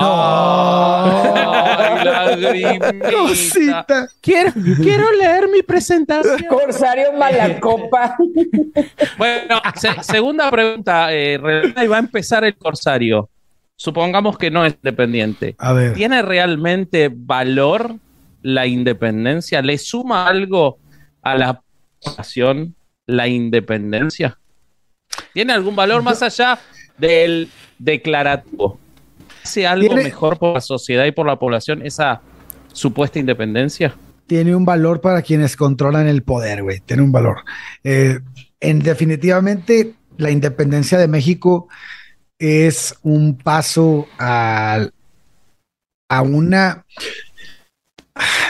Lagrimita. 2.03 2.93
Cosita. 3.11 4.07
Quiero, 4.21 4.51
quiero 4.81 5.11
leer 5.13 5.47
mi 5.51 5.61
presentación. 5.63 6.43
Corsario 6.49 7.13
Malacopa. 7.13 8.15
Bueno, 9.17 9.61
se- 9.75 10.03
segunda 10.03 10.49
pregunta. 10.51 11.13
Eh, 11.13 11.39
y 11.83 11.87
va 11.87 11.97
a 11.97 11.99
empezar 11.99 12.43
el 12.43 12.55
corsario. 12.55 13.29
Supongamos 13.75 14.37
que 14.37 14.51
no 14.51 14.65
es 14.65 14.73
independiente. 14.75 15.55
A 15.57 15.73
ver. 15.73 15.93
¿Tiene 15.93 16.21
realmente 16.21 17.09
valor 17.13 17.95
la 18.41 18.67
independencia? 18.67 19.61
¿Le 19.61 19.77
suma 19.77 20.27
algo 20.27 20.77
a 21.21 21.35
la 21.35 21.61
población 22.01 22.75
la 23.05 23.27
independencia? 23.27 24.37
¿Tiene 25.33 25.53
algún 25.53 25.75
valor 25.75 26.03
más 26.03 26.21
allá 26.21 26.59
del 26.97 27.49
declarativo? 27.77 28.79
¿Hace 29.43 29.65
algo 29.67 29.87
Tiene- 29.87 30.03
mejor 30.03 30.37
por 30.37 30.53
la 30.55 30.61
sociedad 30.61 31.05
y 31.05 31.11
por 31.11 31.25
la 31.25 31.37
población 31.37 31.85
esa 31.85 32.21
supuesta 32.73 33.19
independencia? 33.19 33.95
Tiene 34.27 34.55
un 34.55 34.65
valor 34.65 35.01
para 35.01 35.21
quienes 35.21 35.55
controlan 35.55 36.07
el 36.07 36.21
poder, 36.23 36.61
güey. 36.63 36.79
Tiene 36.81 37.01
un 37.03 37.11
valor. 37.11 37.37
Eh, 37.83 38.19
en 38.59 38.79
definitivamente, 38.79 39.95
la 40.17 40.29
independencia 40.29 40.97
de 40.97 41.07
México 41.07 41.67
es 42.37 42.93
un 43.01 43.37
paso 43.37 44.07
al- 44.17 44.93
a 46.09 46.21
una 46.21 46.85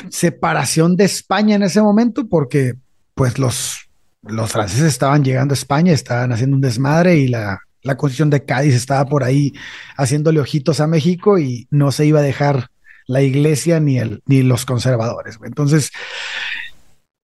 separación 0.09 0.95
de 0.95 1.05
España 1.05 1.55
en 1.55 1.63
ese 1.63 1.81
momento, 1.81 2.27
porque 2.27 2.73
pues 3.15 3.37
los, 3.37 3.89
los 4.23 4.51
franceses 4.51 4.85
estaban 4.85 5.23
llegando 5.23 5.53
a 5.53 5.55
España, 5.57 5.91
estaban 5.93 6.31
haciendo 6.31 6.55
un 6.55 6.61
desmadre 6.61 7.17
y 7.17 7.27
la, 7.27 7.59
la 7.81 7.97
Constitución 7.97 8.29
de 8.29 8.43
Cádiz 8.43 8.75
estaba 8.75 9.05
por 9.05 9.23
ahí 9.23 9.53
haciéndole 9.97 10.39
ojitos 10.39 10.79
a 10.79 10.87
México 10.87 11.39
y 11.39 11.67
no 11.71 11.91
se 11.91 12.05
iba 12.05 12.19
a 12.19 12.23
dejar 12.23 12.69
la 13.07 13.21
iglesia 13.21 13.79
ni, 13.79 13.97
el, 13.97 14.21
ni 14.25 14.43
los 14.43 14.65
conservadores. 14.65 15.37
güey. 15.37 15.49
Entonces, 15.49 15.91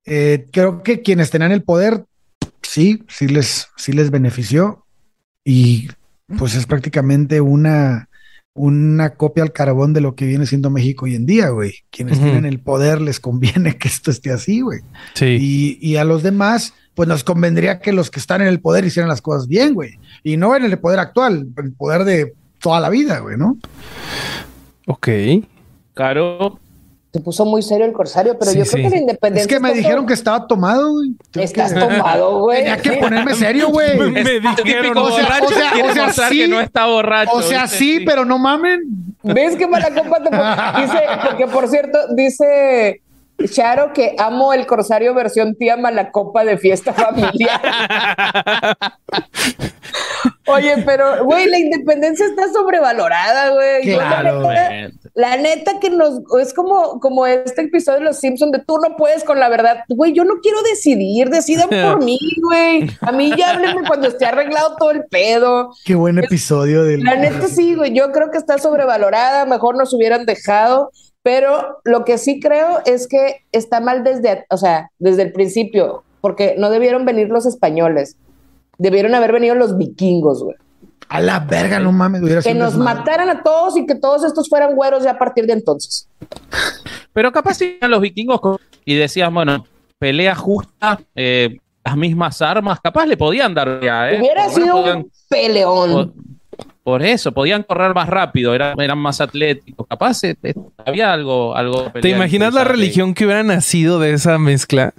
eh, 0.04 0.46
creo 0.52 0.82
que 0.82 1.02
quienes 1.02 1.30
tenían 1.30 1.52
el 1.52 1.62
poder, 1.62 2.04
sí, 2.62 3.04
sí 3.08 3.28
les, 3.28 3.68
sí 3.76 3.92
les 3.92 4.10
benefició 4.10 4.84
y 5.44 5.88
pues 6.38 6.56
es 6.56 6.66
prácticamente 6.66 7.40
una, 7.40 8.08
una 8.52 9.14
copia 9.14 9.44
al 9.44 9.52
carbón 9.52 9.92
de 9.92 10.00
lo 10.00 10.16
que 10.16 10.26
viene 10.26 10.46
siendo 10.46 10.70
México 10.70 11.04
hoy 11.04 11.14
en 11.14 11.26
día, 11.26 11.50
güey. 11.50 11.74
Quienes 11.90 12.18
tienen 12.18 12.46
el 12.46 12.58
poder 12.58 13.00
les 13.00 13.20
conviene 13.20 13.76
que 13.78 13.86
esto 13.86 14.10
esté 14.10 14.32
así, 14.32 14.62
güey. 14.62 14.80
Sí. 15.14 15.36
Y, 15.40 15.78
y 15.80 15.96
a 15.96 16.04
los 16.04 16.22
demás, 16.22 16.74
pues 16.96 17.08
nos 17.08 17.22
convendría 17.22 17.78
que 17.78 17.92
los 17.92 18.10
que 18.10 18.18
están 18.18 18.40
en 18.40 18.48
el 18.48 18.58
poder 18.58 18.84
hicieran 18.84 19.08
las 19.08 19.22
cosas 19.22 19.46
bien, 19.46 19.74
güey. 19.74 19.98
Y 20.24 20.36
no 20.36 20.56
en 20.56 20.64
el 20.64 20.76
poder 20.78 20.98
actual, 20.98 21.46
el 21.56 21.72
poder 21.72 22.02
de 22.04 22.34
toda 22.58 22.80
la 22.80 22.88
vida, 22.88 23.20
güey, 23.20 23.36
¿no? 23.36 23.56
Ok. 24.86 25.08
Caro, 25.94 26.58
Se 27.12 27.20
puso 27.20 27.46
muy 27.46 27.62
serio 27.62 27.86
el 27.86 27.92
Corsario, 27.92 28.36
pero 28.38 28.50
Sí, 28.50 28.58
yo 28.58 28.64
creo 28.64 28.76
sí. 28.76 28.82
que 28.82 28.90
la 28.90 29.00
independencia. 29.00 29.42
Es 29.42 29.46
que 29.48 29.58
me 29.60 29.72
dijeron 29.72 30.06
que 30.06 30.12
estaba 30.12 30.46
tomado, 30.46 30.92
güey. 30.92 31.14
Estás 31.34 31.72
que- 31.72 31.80
tomado, 31.80 32.40
güey. 32.40 32.58
Tenía 32.58 32.76
que 32.76 32.92
ponerme 32.92 33.34
serio, 33.36 33.68
güey. 33.70 34.10
Me 34.10 34.20
es 34.20 34.42
dijeron, 34.62 34.98
o 34.98 35.10
sea, 35.10 35.24
borracho 35.24 35.46
o 35.46 35.48
sea, 35.94 36.06
o 36.08 36.12
sea, 36.12 36.28
sí. 36.28 36.38
que 36.40 36.48
no 36.48 36.60
está 36.60 36.86
borracho. 36.86 37.32
O 37.32 37.40
sea, 37.42 37.62
¿viste? 37.62 37.78
sí, 37.78 38.00
pero 38.04 38.24
no 38.26 38.38
mamen. 38.38 38.80
¿Ves 39.22 39.56
que 39.56 39.66
Malacopa 39.66 40.22
te 40.22 40.28
pon- 40.30 40.82
dice, 40.82 40.98
porque 41.26 41.46
por 41.46 41.68
cierto, 41.68 41.98
dice 42.14 43.00
Charo 43.50 43.92
que 43.92 44.16
amo 44.18 44.52
el 44.52 44.66
Corsario 44.66 45.14
versión 45.14 45.54
tía 45.56 45.76
Malacopa 45.76 46.44
de 46.44 46.58
fiesta 46.58 46.92
familiar. 46.92 47.60
Oye, 50.48 50.82
pero, 50.84 51.24
güey, 51.24 51.46
la 51.48 51.58
independencia 51.58 52.24
está 52.26 52.52
sobrevalorada, 52.52 53.50
güey. 53.50 53.84
Yo, 53.86 53.98
la 53.98 54.20
Claro, 54.20 54.40
neta-. 54.48 54.90
La 55.14 55.36
neta 55.36 55.80
que 55.80 55.90
nos 55.90 56.20
es 56.40 56.54
como, 56.54 57.00
como 57.00 57.26
este 57.26 57.62
episodio 57.62 57.98
de 57.98 58.04
Los 58.04 58.18
Simpsons 58.18 58.52
de 58.52 58.60
tú 58.60 58.78
no 58.78 58.96
puedes 58.96 59.24
con 59.24 59.40
la 59.40 59.48
verdad. 59.48 59.84
Güey, 59.88 60.12
yo 60.12 60.24
no 60.24 60.34
quiero 60.42 60.62
decidir, 60.62 61.30
decidan 61.30 61.68
por 61.68 62.02
mí, 62.04 62.18
güey. 62.42 62.88
A 63.00 63.12
mí 63.12 63.32
ya 63.36 63.50
háblenme 63.50 63.86
cuando 63.86 64.08
esté 64.08 64.26
arreglado 64.26 64.76
todo 64.76 64.90
el 64.92 65.04
pedo. 65.06 65.70
Qué 65.84 65.94
buen 65.94 66.18
episodio 66.18 66.84
del. 66.84 67.02
La 67.02 67.16
neta 67.16 67.48
sí, 67.48 67.74
güey, 67.74 67.92
yo 67.92 68.12
creo 68.12 68.30
que 68.30 68.38
está 68.38 68.58
sobrevalorada, 68.58 69.46
mejor 69.46 69.76
nos 69.76 69.92
hubieran 69.94 70.26
dejado, 70.26 70.90
pero 71.26 71.80
lo 71.82 72.04
que 72.04 72.18
sí 72.18 72.38
creo 72.38 72.78
es 72.84 73.08
que 73.08 73.38
está 73.50 73.80
mal 73.80 74.04
desde, 74.04 74.44
o 74.48 74.56
sea, 74.56 74.90
desde 75.00 75.22
el 75.22 75.32
principio, 75.32 76.04
porque 76.20 76.54
no 76.56 76.70
debieron 76.70 77.04
venir 77.04 77.30
los 77.30 77.46
españoles, 77.46 78.16
debieron 78.78 79.12
haber 79.12 79.32
venido 79.32 79.56
los 79.56 79.76
vikingos, 79.76 80.44
güey. 80.44 80.54
A 81.08 81.20
la 81.20 81.40
verga, 81.40 81.80
no 81.80 81.90
mames. 81.90 82.22
hubiera 82.22 82.42
Que 82.42 82.54
nos 82.54 82.74
desmadre. 82.74 82.98
mataran 83.00 83.28
a 83.30 83.42
todos 83.42 83.76
y 83.76 83.86
que 83.86 83.96
todos 83.96 84.22
estos 84.22 84.48
fueran 84.48 84.76
güeros 84.76 85.02
ya 85.02 85.10
a 85.12 85.18
partir 85.18 85.46
de 85.46 85.54
entonces. 85.54 86.08
Pero 87.12 87.32
capaz 87.32 87.54
si 87.54 87.76
eran 87.78 87.90
los 87.90 88.00
vikingos 88.00 88.60
y 88.84 88.94
decías, 88.94 89.32
bueno, 89.32 89.66
pelea 89.98 90.36
justa, 90.36 91.00
eh, 91.16 91.56
las 91.84 91.96
mismas 91.96 92.40
armas, 92.40 92.78
capaz 92.80 93.04
le 93.06 93.16
podían 93.16 93.52
dar 93.52 93.80
ya, 93.82 94.12
¿eh? 94.12 94.20
Hubiera 94.20 94.48
sido 94.48 94.76
podían- 94.76 94.98
un 94.98 95.10
peleón. 95.28 96.14
Por, 96.86 97.02
eso, 97.02 97.32
podían 97.32 97.64
correr 97.64 97.92
más 97.94 98.08
rápido, 98.08 98.54
eran, 98.54 98.80
eran 98.80 98.98
más 98.98 99.20
atléticos. 99.20 99.88
Capaz 99.88 100.22
eh, 100.22 100.36
eh, 100.44 100.54
había 100.84 101.12
algo, 101.12 101.56
algo 101.56 101.90
¿Te 102.00 102.10
imaginas 102.10 102.54
la 102.54 102.62
religión 102.62 103.12
que 103.12 103.24
hubiera 103.24 103.42
nacido 103.42 103.98
de 103.98 104.12
esa 104.12 104.38
mezcla? 104.38 104.94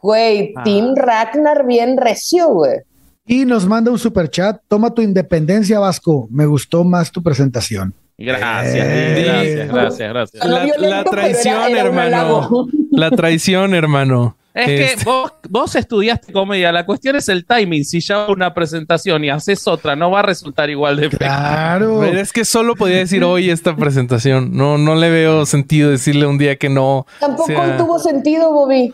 Güey, 0.00 0.54
Ah. 0.56 0.62
Team 0.64 0.94
Ragnar 0.96 1.66
bien 1.66 1.98
recio, 1.98 2.48
güey. 2.48 2.78
Y 3.26 3.44
nos 3.44 3.66
manda 3.66 3.90
un 3.90 3.98
super 3.98 4.30
chat. 4.30 4.62
Toma 4.66 4.94
tu 4.94 5.02
independencia, 5.02 5.78
Vasco. 5.78 6.26
Me 6.30 6.46
gustó 6.46 6.84
más 6.84 7.12
tu 7.12 7.22
presentación. 7.22 7.92
Gracias, 8.16 8.86
Eh, 8.88 9.22
gracias, 9.22 9.68
gracias, 9.68 10.08
gracias. 10.08 10.80
La, 10.80 11.04
traición, 11.04 11.76
hermano. 11.76 12.66
La 12.90 13.10
traición, 13.10 13.74
hermano. 13.74 14.36
Es 14.52 14.66
que 14.66 14.84
Este, 14.84 15.04
vos, 15.04 15.32
vos 15.48 15.76
estudiaste 15.76 16.32
comedia, 16.32 16.72
la 16.72 16.84
cuestión 16.84 17.14
es 17.16 17.28
el 17.28 17.46
timing. 17.46 17.84
Si 17.84 18.00
ya 18.00 18.26
una 18.26 18.52
presentación 18.52 19.24
y 19.24 19.30
haces 19.30 19.66
otra, 19.68 19.94
no 19.94 20.10
va 20.10 20.20
a 20.20 20.22
resultar 20.22 20.68
igual 20.70 20.96
de 20.96 21.06
efectivo. 21.06 21.30
Claro. 21.30 21.98
pero 22.00 22.18
es 22.18 22.32
que 22.32 22.44
solo 22.44 22.74
podía 22.74 22.96
decir 22.96 23.22
hoy 23.22 23.48
esta 23.50 23.76
presentación. 23.76 24.50
No, 24.56 24.76
no 24.76 24.96
le 24.96 25.08
veo 25.10 25.46
sentido 25.46 25.90
decirle 25.90 26.26
un 26.26 26.36
día 26.38 26.56
que 26.56 26.68
no. 26.68 27.06
Tampoco 27.20 27.46
sea- 27.46 27.76
tuvo 27.76 27.98
sentido, 27.98 28.52
Bobby. 28.52 28.92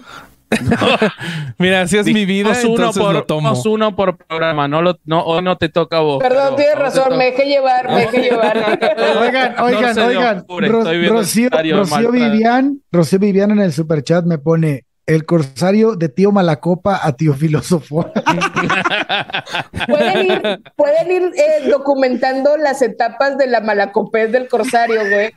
Mira, 1.58 1.82
así 1.82 1.98
es 1.98 2.06
mi 2.06 2.24
vida, 2.24 2.52
uno 2.68 2.92
por, 2.92 3.12
lo 3.14 3.24
tomo. 3.24 3.52
uno 3.66 3.96
por 3.96 4.16
programa, 4.16 4.68
no 4.68 4.80
lo, 4.80 4.96
no, 5.04 5.22
hoy 5.24 5.42
no 5.42 5.56
te 5.56 5.68
toca 5.68 5.96
a 5.98 6.00
vos. 6.00 6.22
Perdón, 6.22 6.54
tienes 6.54 6.76
razón, 6.78 7.16
me 7.18 7.26
dejé 7.26 7.46
llevar, 7.46 7.88
me 7.90 8.00
dejé 8.02 8.22
llevar. 8.22 8.56
Oigan, 9.26 9.54
oigan, 9.60 9.98
oigan. 9.98 10.38
ocurre, 10.40 10.68
Ro- 10.68 10.84
Rocío, 10.84 11.50
Rocío. 11.50 12.12
Vivian, 12.12 12.80
Rocío 12.92 13.18
Vivian 13.18 13.50
en 13.50 13.58
el 13.60 13.72
super 13.72 14.02
chat 14.04 14.24
me 14.24 14.38
pone 14.38 14.84
el 15.06 15.24
corsario 15.24 15.94
de 15.94 16.08
tío 16.08 16.32
Malacopa 16.32 17.00
a 17.02 17.12
tío 17.16 17.32
filósofo. 17.34 18.10
Pueden 19.86 20.26
ir, 20.30 20.60
pueden 20.76 21.10
ir 21.10 21.22
eh, 21.36 21.68
documentando 21.70 22.56
las 22.56 22.82
etapas 22.82 23.38
de 23.38 23.46
la 23.46 23.60
malacopez 23.60 24.32
del 24.32 24.48
corsario, 24.48 25.00
güey. 25.08 25.30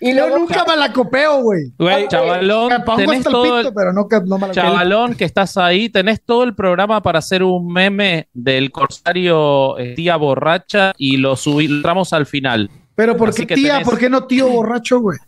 Y 0.00 0.10
Yo 0.14 0.20
luego 0.26 0.38
nunca 0.38 0.64
malacopeo, 0.64 1.42
güey. 1.42 1.60
Güey, 1.78 2.08
Chavalón, 2.08 2.68
Me 2.68 2.80
pongo 2.80 2.98
tenés 2.98 3.16
hasta 3.18 3.28
el 3.28 3.32
todo 3.32 3.42
pito, 3.44 3.68
el, 3.68 3.74
pero 3.74 3.92
no 3.92 4.06
malacopeo. 4.08 4.52
chavalón 4.52 5.14
que 5.14 5.24
estás 5.24 5.56
ahí, 5.56 5.88
tenés 5.88 6.22
todo 6.22 6.44
el 6.44 6.54
programa 6.54 7.02
para 7.02 7.18
hacer 7.18 7.42
un 7.42 7.72
meme 7.72 8.28
del 8.32 8.70
corsario 8.70 9.78
eh, 9.78 9.94
tía 9.94 10.16
borracha 10.16 10.92
y 10.96 11.16
lo 11.18 11.36
subimos 11.36 12.12
al 12.12 12.26
final. 12.26 12.70
Pero 12.94 13.16
¿por 13.16 13.34
qué 13.34 13.46
tía? 13.46 13.78
tenés- 13.80 13.84
¿Por 13.84 13.98
qué 13.98 14.08
no 14.10 14.24
tío 14.26 14.48
borracho, 14.48 15.00
güey? 15.00 15.18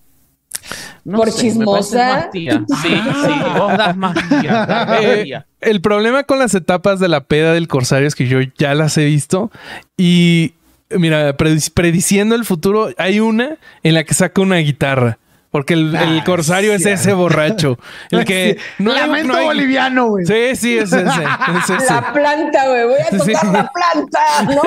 No 1.04 1.18
Por 1.18 1.30
sé, 1.30 1.40
chismosa. 1.42 2.30
Sí, 2.32 2.48
sí, 2.82 3.34
vos 3.58 3.76
das 3.76 3.96
más 3.96 4.14
tía. 4.40 4.66
das 4.66 4.88
más 4.88 5.00
Eh, 5.02 5.22
tía. 5.24 5.46
el 5.60 5.80
problema 5.80 6.24
con 6.24 6.38
las 6.38 6.54
etapas 6.54 7.00
de 7.00 7.08
la 7.08 7.22
peda 7.24 7.52
del 7.52 7.68
Corsario 7.68 8.06
es 8.08 8.14
que 8.14 8.26
yo 8.28 8.38
ya 8.58 8.74
las 8.74 8.96
he 8.98 9.04
visto 9.04 9.50
y 9.96 10.54
mira, 10.90 11.36
predic- 11.36 11.72
prediciendo 11.72 12.34
el 12.34 12.44
futuro, 12.44 12.90
hay 12.98 13.20
una 13.20 13.56
en 13.82 13.94
la 13.94 14.04
que 14.04 14.14
saca 14.14 14.40
una 14.42 14.56
guitarra. 14.56 15.18
Porque 15.52 15.74
el, 15.74 15.94
el 15.94 16.20
Ah, 16.20 16.24
Corsario 16.24 16.72
es 16.72 16.82
cierto. 16.82 17.00
ese 17.02 17.12
borracho. 17.12 17.78
El 18.10 18.24
que 18.24 18.56
no 18.78 18.90
hay- 18.92 19.00
Lamento 19.02 19.28
no 19.34 19.38
hay- 19.38 19.44
boliviano, 19.44 20.06
güey. 20.06 20.24
Sí, 20.26 20.56
sí, 20.56 20.78
es 20.78 20.90
ese. 20.92 21.02
Es 21.02 21.70
ese. 21.70 21.84
la 21.94 22.12
planta, 22.12 22.68
güey. 22.68 22.84
Voy 22.86 22.94
a 23.00 23.10
tocar 23.10 23.26
Sí. 23.26 23.32
la 23.52 23.70
planta. 23.70 24.20
No. 24.54 24.62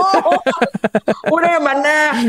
Una 1.32 1.60
maná. 1.60 2.24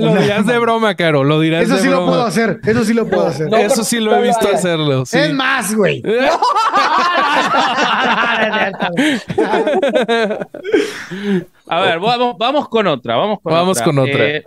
Lo 0.00 0.14
dirás 0.16 0.44
de 0.44 0.58
broma, 0.58 0.94
Caro. 0.96 1.22
Lo 1.22 1.38
dirás 1.40 1.62
Eso 1.64 1.76
de 1.76 1.82
sí 1.82 1.88
lo 1.88 2.04
puedo 2.04 2.26
hacer. 2.26 2.60
Eso 2.64 2.84
sí 2.84 2.92
lo 2.94 3.06
puedo 3.08 3.28
hacer. 3.28 3.48
No, 3.48 3.56
Eso 3.56 3.84
sí 3.84 4.00
lo 4.00 4.16
he 4.16 4.22
visto 4.22 4.48
hacerlo. 4.52 5.06
sí. 5.06 5.18
Es 5.18 5.32
más, 5.32 5.72
güey. 5.74 6.02
A 11.68 11.80
ver, 11.80 12.00
vamos, 12.00 12.36
vamos 12.38 12.68
con 12.68 12.86
otra. 12.86 13.16
Vamos 13.16 13.38
con 13.42 13.52
Vamos 13.52 13.78
otra. 13.78 13.84
con 13.84 13.98
otra. 14.00 14.24
Eh, 14.26 14.44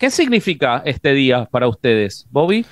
¿Qué 0.00 0.10
significa 0.10 0.80
este 0.86 1.12
día 1.12 1.46
para 1.50 1.68
ustedes, 1.68 2.26
Bobby? 2.30 2.64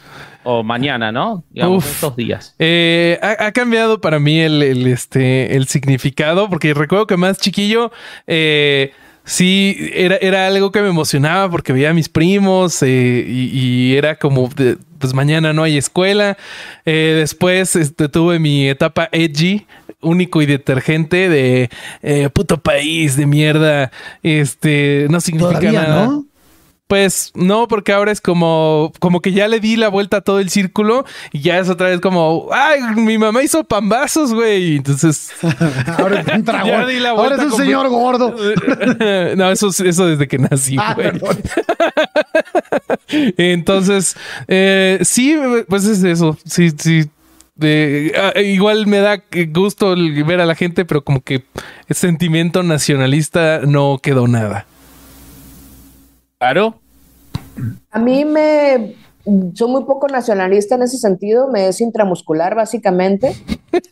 O 0.44 0.62
mañana, 0.62 1.12
¿no? 1.12 1.44
Digamos, 1.50 1.84
Uf. 1.84 1.92
estos 1.92 2.16
días. 2.16 2.54
Eh, 2.58 3.18
ha, 3.20 3.48
ha 3.48 3.52
cambiado 3.52 4.00
para 4.00 4.18
mí 4.18 4.40
el, 4.40 4.62
el, 4.62 4.86
este, 4.86 5.54
el 5.54 5.66
significado, 5.66 6.48
porque 6.48 6.72
recuerdo 6.72 7.06
que 7.06 7.18
más 7.18 7.36
chiquillo, 7.36 7.92
eh, 8.26 8.92
sí, 9.24 9.76
era, 9.92 10.16
era 10.16 10.46
algo 10.46 10.72
que 10.72 10.80
me 10.80 10.88
emocionaba 10.88 11.50
porque 11.50 11.74
veía 11.74 11.90
a 11.90 11.92
mis 11.92 12.08
primos 12.08 12.82
eh, 12.82 13.26
y, 13.28 13.50
y 13.52 13.96
era 13.96 14.16
como, 14.16 14.48
de, 14.48 14.78
pues 14.98 15.12
mañana 15.12 15.52
no 15.52 15.64
hay 15.64 15.76
escuela. 15.76 16.38
Eh, 16.86 17.14
después 17.18 17.76
este, 17.76 18.08
tuve 18.08 18.38
mi 18.38 18.70
etapa 18.70 19.10
edgy, 19.12 19.66
único 20.00 20.40
y 20.40 20.46
detergente 20.46 21.28
de 21.28 21.68
eh, 22.02 22.30
puto 22.32 22.58
país 22.58 23.18
de 23.18 23.26
mierda. 23.26 23.90
Este, 24.22 25.08
no 25.10 25.20
significa 25.20 25.60
Todavía, 25.60 25.82
nada. 25.82 26.06
¿no? 26.06 26.24
Pues 26.88 27.32
no, 27.34 27.68
porque 27.68 27.92
ahora 27.92 28.10
es 28.10 28.22
como, 28.22 28.92
como 28.98 29.20
que 29.20 29.32
ya 29.32 29.46
le 29.46 29.60
di 29.60 29.76
la 29.76 29.88
vuelta 29.88 30.16
a 30.16 30.20
todo 30.22 30.40
el 30.40 30.48
círculo 30.48 31.04
y 31.32 31.40
ya 31.40 31.58
es 31.58 31.68
otra 31.68 31.88
vez 31.90 32.00
como, 32.00 32.48
ay, 32.50 32.80
mi 32.96 33.18
mamá 33.18 33.42
hizo 33.42 33.62
pambazos, 33.62 34.32
güey. 34.32 34.76
Entonces, 34.76 35.30
Ahora 35.98 36.20
es 36.20 36.26
un 36.28 36.44
tragón. 36.44 36.68
Ya 36.70 36.86
di 36.86 36.98
la 36.98 37.10
Ahora 37.10 37.36
es 37.36 37.42
un 37.42 37.52
señor 37.52 37.88
gordo. 37.90 38.34
no, 39.36 39.50
eso, 39.52 39.68
eso 39.68 40.06
desde 40.06 40.26
que 40.26 40.38
nací, 40.38 40.76
Ah, 40.78 40.94
güey. 40.94 41.10
Entonces, 43.36 44.16
eh, 44.46 44.98
sí, 45.02 45.36
pues 45.68 45.84
es 45.84 46.02
eso. 46.02 46.38
Sí, 46.46 46.70
sí. 46.76 47.04
De- 47.54 48.14
ah, 48.16 48.40
igual 48.40 48.86
me 48.86 48.98
da 49.00 49.22
gusto 49.48 49.94
ver 50.24 50.40
a 50.40 50.46
la 50.46 50.54
gente, 50.54 50.84
pero 50.84 51.02
como 51.04 51.20
que 51.20 51.44
el 51.88 51.96
sentimiento 51.96 52.62
nacionalista 52.62 53.60
no 53.66 53.98
quedó 54.02 54.26
nada. 54.28 54.64
Claro. 56.38 56.74
A 57.90 57.98
mí 57.98 58.24
me. 58.24 58.94
Soy 59.54 59.68
muy 59.70 59.84
poco 59.84 60.06
nacionalista 60.08 60.76
en 60.76 60.82
ese 60.82 60.96
sentido, 60.96 61.48
me 61.48 61.68
es 61.68 61.82
intramuscular 61.82 62.54
básicamente. 62.54 63.34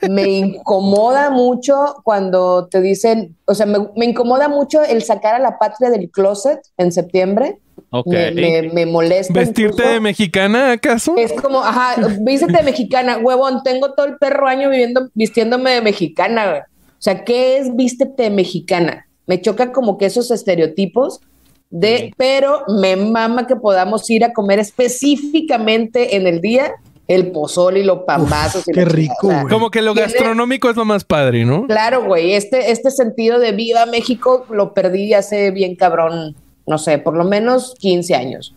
Me 0.08 0.22
incomoda 0.38 1.28
mucho 1.30 1.96
cuando 2.04 2.68
te 2.68 2.80
dicen, 2.80 3.36
o 3.44 3.54
sea, 3.54 3.66
me, 3.66 3.78
me 3.96 4.06
incomoda 4.06 4.48
mucho 4.48 4.82
el 4.82 5.02
sacar 5.02 5.34
a 5.34 5.38
la 5.38 5.58
patria 5.58 5.90
del 5.90 6.08
closet 6.10 6.60
en 6.78 6.90
septiembre. 6.92 7.58
Ok. 7.90 8.06
Me, 8.06 8.30
me- 8.32 8.62
me 8.72 8.86
molesta. 8.86 9.34
¿Vestirte 9.34 9.72
incluso. 9.82 9.92
de 9.92 10.00
mexicana 10.00 10.72
acaso? 10.72 11.16
Es 11.18 11.32
como, 11.34 11.60
ajá, 11.60 11.96
vístete 12.20 12.56
de 12.58 12.62
mexicana, 12.62 13.18
huevón, 13.18 13.62
tengo 13.62 13.92
todo 13.92 14.06
el 14.06 14.16
perro 14.16 14.46
año 14.46 14.70
viviendo, 14.70 15.08
vistiéndome 15.14 15.72
de 15.72 15.82
mexicana, 15.82 16.48
güey. 16.48 16.60
O 16.60 17.00
sea, 17.06 17.24
¿qué 17.24 17.58
es 17.58 17.74
vístete 17.76 18.22
de 18.24 18.30
mexicana? 18.30 19.06
Me 19.26 19.40
choca 19.42 19.70
como 19.72 19.98
que 19.98 20.06
esos 20.06 20.30
estereotipos 20.30 21.20
de, 21.70 21.96
Sí. 21.98 22.14
pero 22.16 22.62
me 22.80 22.96
mama 22.96 23.46
que 23.46 23.56
podamos 23.56 24.08
ir 24.10 24.24
a 24.24 24.32
comer 24.32 24.58
específicamente 24.58 26.16
en 26.16 26.26
el 26.26 26.40
día 26.40 26.74
el 27.08 27.30
pozole 27.30 27.80
y 27.80 27.84
los 27.84 28.00
pambazos. 28.00 28.66
y 28.68 28.72
qué 28.72 28.84
rico, 28.84 29.14
güey. 29.28 29.46
Como 29.48 29.70
que 29.70 29.80
lo 29.80 29.92
Tiene- 29.92 30.08
gastronómico 30.12 30.68
es 30.70 30.76
lo 30.76 30.84
más 30.84 31.04
padre, 31.04 31.44
¿no? 31.44 31.66
Claro, 31.66 32.04
güey, 32.04 32.32
este, 32.32 32.72
este 32.72 32.90
sentido 32.90 33.38
de 33.38 33.52
viva 33.52 33.86
México 33.86 34.44
lo 34.50 34.74
perdí 34.74 35.14
hace 35.14 35.52
bien 35.52 35.76
cabrón, 35.76 36.34
no 36.66 36.78
sé, 36.78 36.98
por 36.98 37.16
lo 37.16 37.22
menos 37.24 37.74
15 37.78 38.14
años. 38.16 38.54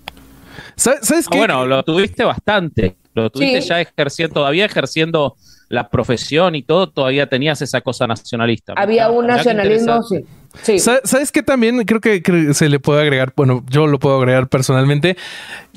¿Sabes, 0.76 1.28
qué? 1.30 1.38
bueno, 1.38 1.66
lo 1.68 1.84
tuviste 1.84 2.24
bastante. 2.24 2.96
Lo 3.14 3.30
tuviste 3.30 3.62
Sí. 3.62 3.68
ya 3.70 3.82
ejerciendo, 3.82 4.34
todavía 4.36 4.66
ejerciendo 4.66 5.36
la 5.68 5.90
profesión 5.90 6.56
y 6.56 6.64
todo, 6.64 6.90
todavía 6.90 7.28
tenías 7.28 7.62
esa 7.62 7.82
cosa 7.82 8.08
nacionalista. 8.08 8.74
Había 8.78 9.12
un 9.12 9.28
nacionalismo, 9.28 10.02
sí. 10.04 10.26
Sí. 10.64 10.80
¿Sabes 10.80 11.32
qué 11.32 11.44
también? 11.44 11.84
Creo 11.86 12.02
que, 12.02 12.54
se 12.54 12.70
le 12.70 12.80
puede 12.80 13.02
agregar, 13.02 13.34
bueno, 13.36 13.64
yo 13.70 13.88
lo 13.88 14.00
puedo 14.00 14.18
agregar 14.18 14.48
personalmente, 14.48 15.18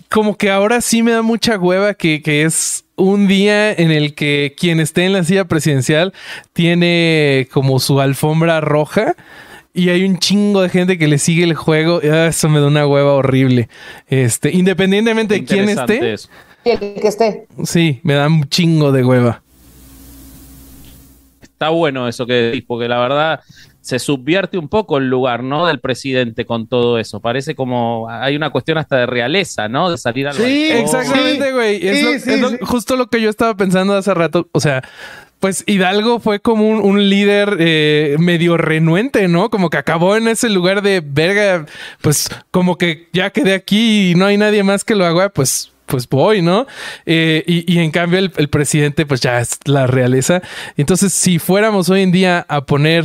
como 0.08 0.36
que 0.36 0.50
ahora 0.50 0.80
sí 0.80 1.02
me 1.02 1.12
da 1.12 1.22
mucha 1.22 1.58
hueva 1.58 1.94
que, 1.94 2.22
que 2.22 2.42
es 2.42 2.84
un 2.96 3.26
día 3.26 3.72
en 3.72 3.90
el 3.90 4.14
que 4.14 4.54
quien 4.56 4.80
esté 4.80 5.04
en 5.04 5.12
la 5.12 5.24
silla 5.24 5.46
presidencial 5.46 6.12
tiene 6.52 7.48
como 7.52 7.80
su 7.80 8.00
alfombra 8.00 8.60
roja 8.60 9.16
y 9.74 9.88
hay 9.88 10.04
un 10.04 10.18
chingo 10.18 10.60
de 10.60 10.68
gente 10.68 10.98
que 10.98 11.08
le 11.08 11.18
sigue 11.18 11.44
el 11.44 11.54
juego. 11.54 12.00
Ah, 12.04 12.26
Eso 12.26 12.48
me 12.48 12.60
da 12.60 12.66
una 12.66 12.86
hueva 12.86 13.14
horrible. 13.14 13.68
Este, 14.08 14.50
independientemente 14.50 15.34
de 15.34 15.44
quién 15.44 15.68
esté, 15.68 16.12
eso. 16.12 16.28
El 16.64 16.78
que 16.78 17.08
esté. 17.08 17.46
sí, 17.64 18.00
me 18.02 18.14
da 18.14 18.26
un 18.26 18.48
chingo 18.48 18.92
de 18.92 19.04
hueva. 19.04 19.42
Está 21.40 21.70
bueno 21.70 22.08
eso 22.08 22.26
que 22.26 22.34
decís, 22.34 22.64
porque 22.66 22.88
la 22.88 22.98
verdad 22.98 23.40
se 23.82 23.98
subvierte 23.98 24.56
un 24.58 24.68
poco 24.68 24.96
el 24.96 25.08
lugar, 25.10 25.42
¿no? 25.42 25.66
Del 25.66 25.80
presidente 25.80 26.46
con 26.46 26.66
todo 26.68 26.98
eso. 26.98 27.20
Parece 27.20 27.54
como 27.54 28.08
hay 28.08 28.36
una 28.36 28.48
cuestión 28.50 28.78
hasta 28.78 28.96
de 28.96 29.06
realeza, 29.06 29.68
¿no? 29.68 29.90
De 29.90 29.98
salir 29.98 30.28
al 30.28 30.34
Sí, 30.34 30.40
balcón. 30.70 30.84
Exactamente, 30.84 31.44
Sí, 31.46 31.52
güey. 31.52 31.86
Es, 31.88 31.98
sí, 31.98 32.04
lo- 32.04 32.10
sí, 32.20 32.30
es 32.30 32.40
lo- 32.40 32.48
sí. 32.50 32.56
justo 32.62 32.96
lo 32.96 33.08
que 33.08 33.20
yo 33.20 33.28
estaba 33.28 33.54
pensando 33.56 33.94
hace 33.94 34.14
rato. 34.14 34.48
O 34.52 34.60
sea, 34.60 34.82
pues 35.40 35.64
Hidalgo 35.66 36.20
fue 36.20 36.38
como 36.38 36.68
un, 36.68 36.78
un 36.78 37.08
líder 37.10 37.56
eh, 37.58 38.14
medio 38.20 38.56
renuente, 38.56 39.26
¿no? 39.26 39.50
Como 39.50 39.68
que 39.68 39.76
acabó 39.78 40.16
en 40.16 40.28
ese 40.28 40.48
lugar 40.48 40.82
de 40.82 41.02
verga, 41.04 41.66
pues 42.00 42.28
como 42.52 42.78
que 42.78 43.08
ya 43.12 43.30
quedé 43.30 43.52
aquí 43.54 44.12
y 44.12 44.14
no 44.14 44.26
hay 44.26 44.36
nadie 44.36 44.62
más 44.62 44.84
que 44.84 44.94
lo 44.94 45.04
haga, 45.04 45.28
pues 45.30 45.68
pues 45.86 46.08
voy, 46.08 46.40
¿no? 46.40 46.66
Eh, 47.04 47.42
y, 47.46 47.70
y 47.70 47.80
en 47.80 47.90
cambio 47.90 48.18
el, 48.20 48.32
el 48.36 48.48
presidente 48.48 49.04
pues 49.04 49.20
ya 49.20 49.40
es 49.40 49.58
la 49.66 49.86
realeza. 49.86 50.40
Entonces, 50.78 51.12
si 51.12 51.38
fuéramos 51.38 51.90
hoy 51.90 52.00
en 52.02 52.12
día 52.12 52.46
a 52.48 52.64
poner 52.64 53.04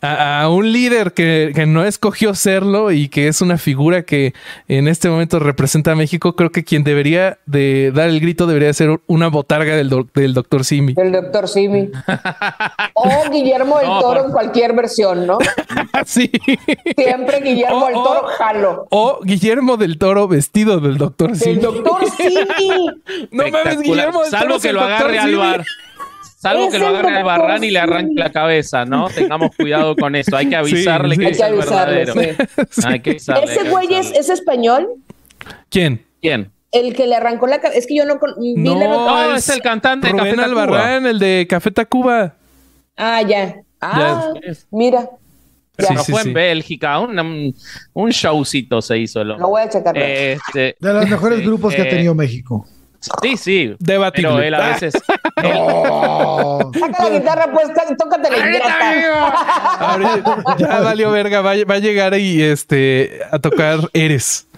a, 0.00 0.42
a 0.42 0.48
un 0.48 0.72
líder 0.72 1.12
que, 1.12 1.52
que 1.54 1.66
no 1.66 1.84
escogió 1.84 2.34
serlo 2.34 2.92
y 2.92 3.08
que 3.08 3.28
es 3.28 3.40
una 3.40 3.58
figura 3.58 4.02
que 4.02 4.32
en 4.68 4.88
este 4.88 5.08
momento 5.08 5.38
representa 5.38 5.92
a 5.92 5.94
México, 5.96 6.34
creo 6.36 6.50
que 6.50 6.64
quien 6.64 6.84
debería 6.84 7.38
de 7.46 7.90
dar 7.92 8.08
el 8.08 8.20
grito 8.20 8.46
debería 8.46 8.72
ser 8.72 9.00
una 9.06 9.28
botarga 9.28 9.74
del, 9.76 9.90
doc- 9.90 10.12
del 10.14 10.34
doctor 10.34 10.64
Simi. 10.64 10.94
El 10.96 11.12
doctor 11.12 11.48
Simi. 11.48 11.90
O 12.94 13.30
Guillermo 13.30 13.78
del 13.78 13.86
No, 13.88 14.00
Toro 14.00 14.20
por- 14.20 14.26
en 14.26 14.32
cualquier 14.32 14.72
versión, 14.72 15.26
¿no? 15.26 15.38
sí. 16.06 16.30
Siempre 16.96 17.40
Guillermo 17.40 17.84
O- 17.84 17.86
del 17.86 17.94
Toro 17.94 18.26
jalo. 18.38 18.86
O 18.90 19.20
Guillermo 19.22 19.76
del 19.76 19.98
Toro 19.98 20.26
vestido 20.28 20.80
del 20.80 20.98
doctor 20.98 21.30
El 21.30 21.36
Simi. 21.36 21.56
doctor 21.60 22.00
Simi. 22.16 22.86
No 23.30 23.48
mames. 23.50 23.80
Guillermo 23.80 24.22
del 24.22 24.30
Toro 24.30 24.42
Salvo 24.42 24.60
que 24.60 24.68
el 24.68 24.74
lo 24.74 24.80
agarre 24.82 25.18
al 25.18 25.28
Simi. 25.28 25.38
bar. 25.38 25.64
Salvo 26.40 26.66
Es 26.66 26.70
que 26.72 26.78
lo 26.78 26.90
el 26.90 26.94
agarre 26.96 27.16
al 27.16 27.24
barran 27.24 27.64
y 27.64 27.70
le 27.72 27.80
arranque 27.80 28.14
la 28.14 28.30
cabeza, 28.30 28.84
¿no? 28.84 29.08
Tengamos 29.08 29.50
cuidado 29.56 29.96
con 29.96 30.14
eso. 30.14 30.36
Hay 30.36 30.48
que 30.48 30.54
avisarle 30.56 31.16
sí. 31.16 31.20
que 31.20 31.26
Hay 31.26 31.32
es 31.32 31.38
que 31.38 31.44
el 31.46 31.52
avisarle, 31.54 32.04
verdadero. 32.04 32.36
sí. 32.70 32.80
Hay 32.86 33.00
que 33.00 33.10
avisarle, 33.10 33.44
Ese 33.52 33.68
güey 33.68 33.92
es, 33.94 34.12
es 34.12 34.28
español. 34.28 34.88
¿Quién? 35.68 36.04
¿Quién? 36.22 36.52
El 36.70 36.94
que 36.94 37.06
le 37.08 37.16
arrancó 37.16 37.48
la 37.48 37.60
cabeza. 37.60 37.78
Es 37.78 37.86
que 37.88 37.96
yo 37.96 38.04
no 38.04 38.20
con- 38.20 38.34
No, 38.38 38.74
No, 38.76 39.34
es 39.34 39.48
el 39.48 39.60
cantante 39.62 40.06
de 40.06 40.12
Rubén 40.12 40.36
Café 40.36 40.42
Tacuba. 40.44 40.62
Albarrán, 40.62 41.06
el 41.06 41.18
de 41.18 41.46
Café 41.50 41.70
Tacuba. 41.72 42.34
Ah, 42.96 43.22
ya. 43.22 43.56
Ah, 43.80 44.32
Ya. 44.44 44.52
mira. 44.70 45.02
Sí, 45.02 45.86
Pero 45.88 46.02
sí, 46.04 46.12
fue 46.12 46.22
sí. 46.22 46.28
en 46.28 46.34
Bélgica, 46.34 46.98
un, 46.98 47.54
un, 47.94 48.10
showcito 48.10 48.82
se 48.82 48.98
hizo. 48.98 49.22
Lo 49.24 49.38
voy 49.48 49.62
a 49.62 49.68
checar. 49.68 49.96
Este, 49.96 50.76
De 50.80 50.92
los 50.92 51.08
mejores 51.08 51.38
eh, 51.40 51.42
grupos 51.42 51.74
que 51.74 51.82
ha 51.82 51.84
eh, 51.84 51.90
tenido 51.90 52.14
México. 52.16 52.66
Sí, 53.22 53.36
sí. 53.36 53.76
Debatible. 53.78 54.28
Pero 54.30 54.42
él 54.42 54.54
a 54.54 54.68
veces. 54.68 54.94
Oh. 55.44 56.72
Saca 56.76 57.04
la 57.04 57.10
guitarra, 57.16 57.52
pues, 57.52 57.68
ca- 57.68 57.94
tócate 57.96 58.28
la. 58.28 59.76
Ahora 59.78 60.20
ya 60.58 60.80
valió 60.80 61.12
verga, 61.12 61.42
va, 61.42 61.52
va 61.64 61.74
a 61.74 61.78
llegar 61.78 62.18
y 62.18 62.42
este 62.42 63.20
a 63.30 63.38
tocar 63.38 63.78
Eres. 63.92 64.48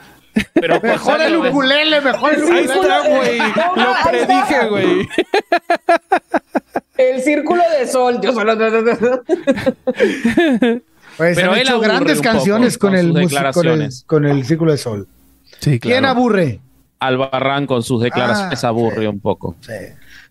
pero 0.54 0.80
Mejor 0.80 1.20
el 1.20 1.36
ukulele, 1.36 2.00
mejor 2.00 2.32
el 2.32 2.40
Ahí 2.44 2.64
ukulele. 2.64 2.72
está, 2.72 3.08
güey. 3.08 3.38
No, 3.38 3.76
Lo 3.76 3.94
ahí 3.94 4.04
predije, 4.08 4.66
güey. 4.68 5.08
El 6.96 7.20
círculo 7.20 7.62
de 7.78 7.86
sol. 7.86 8.18
Yo 8.22 8.32
solo. 8.32 8.56
Pues 11.16 11.36
Pero 11.36 11.52
han 11.52 11.58
él 11.58 11.66
hecho 11.68 11.80
grandes 11.80 12.18
poco 12.18 12.30
canciones 12.30 12.78
con, 12.78 12.90
con 12.92 12.98
el 12.98 13.12
con, 13.52 13.66
el, 13.68 13.90
con 14.06 14.24
el 14.26 14.44
Círculo 14.46 14.72
de 14.72 14.78
Sol. 14.78 15.08
Sí, 15.58 15.78
¿Quién 15.78 16.06
aburre? 16.06 16.60
Albarrán 17.00 17.66
con 17.66 17.82
sus 17.82 18.02
declaraciones 18.02 18.62
Ah, 18.62 18.68
aburre 18.68 19.08
un 19.08 19.20
poco. 19.20 19.56
Sí. 19.60 19.72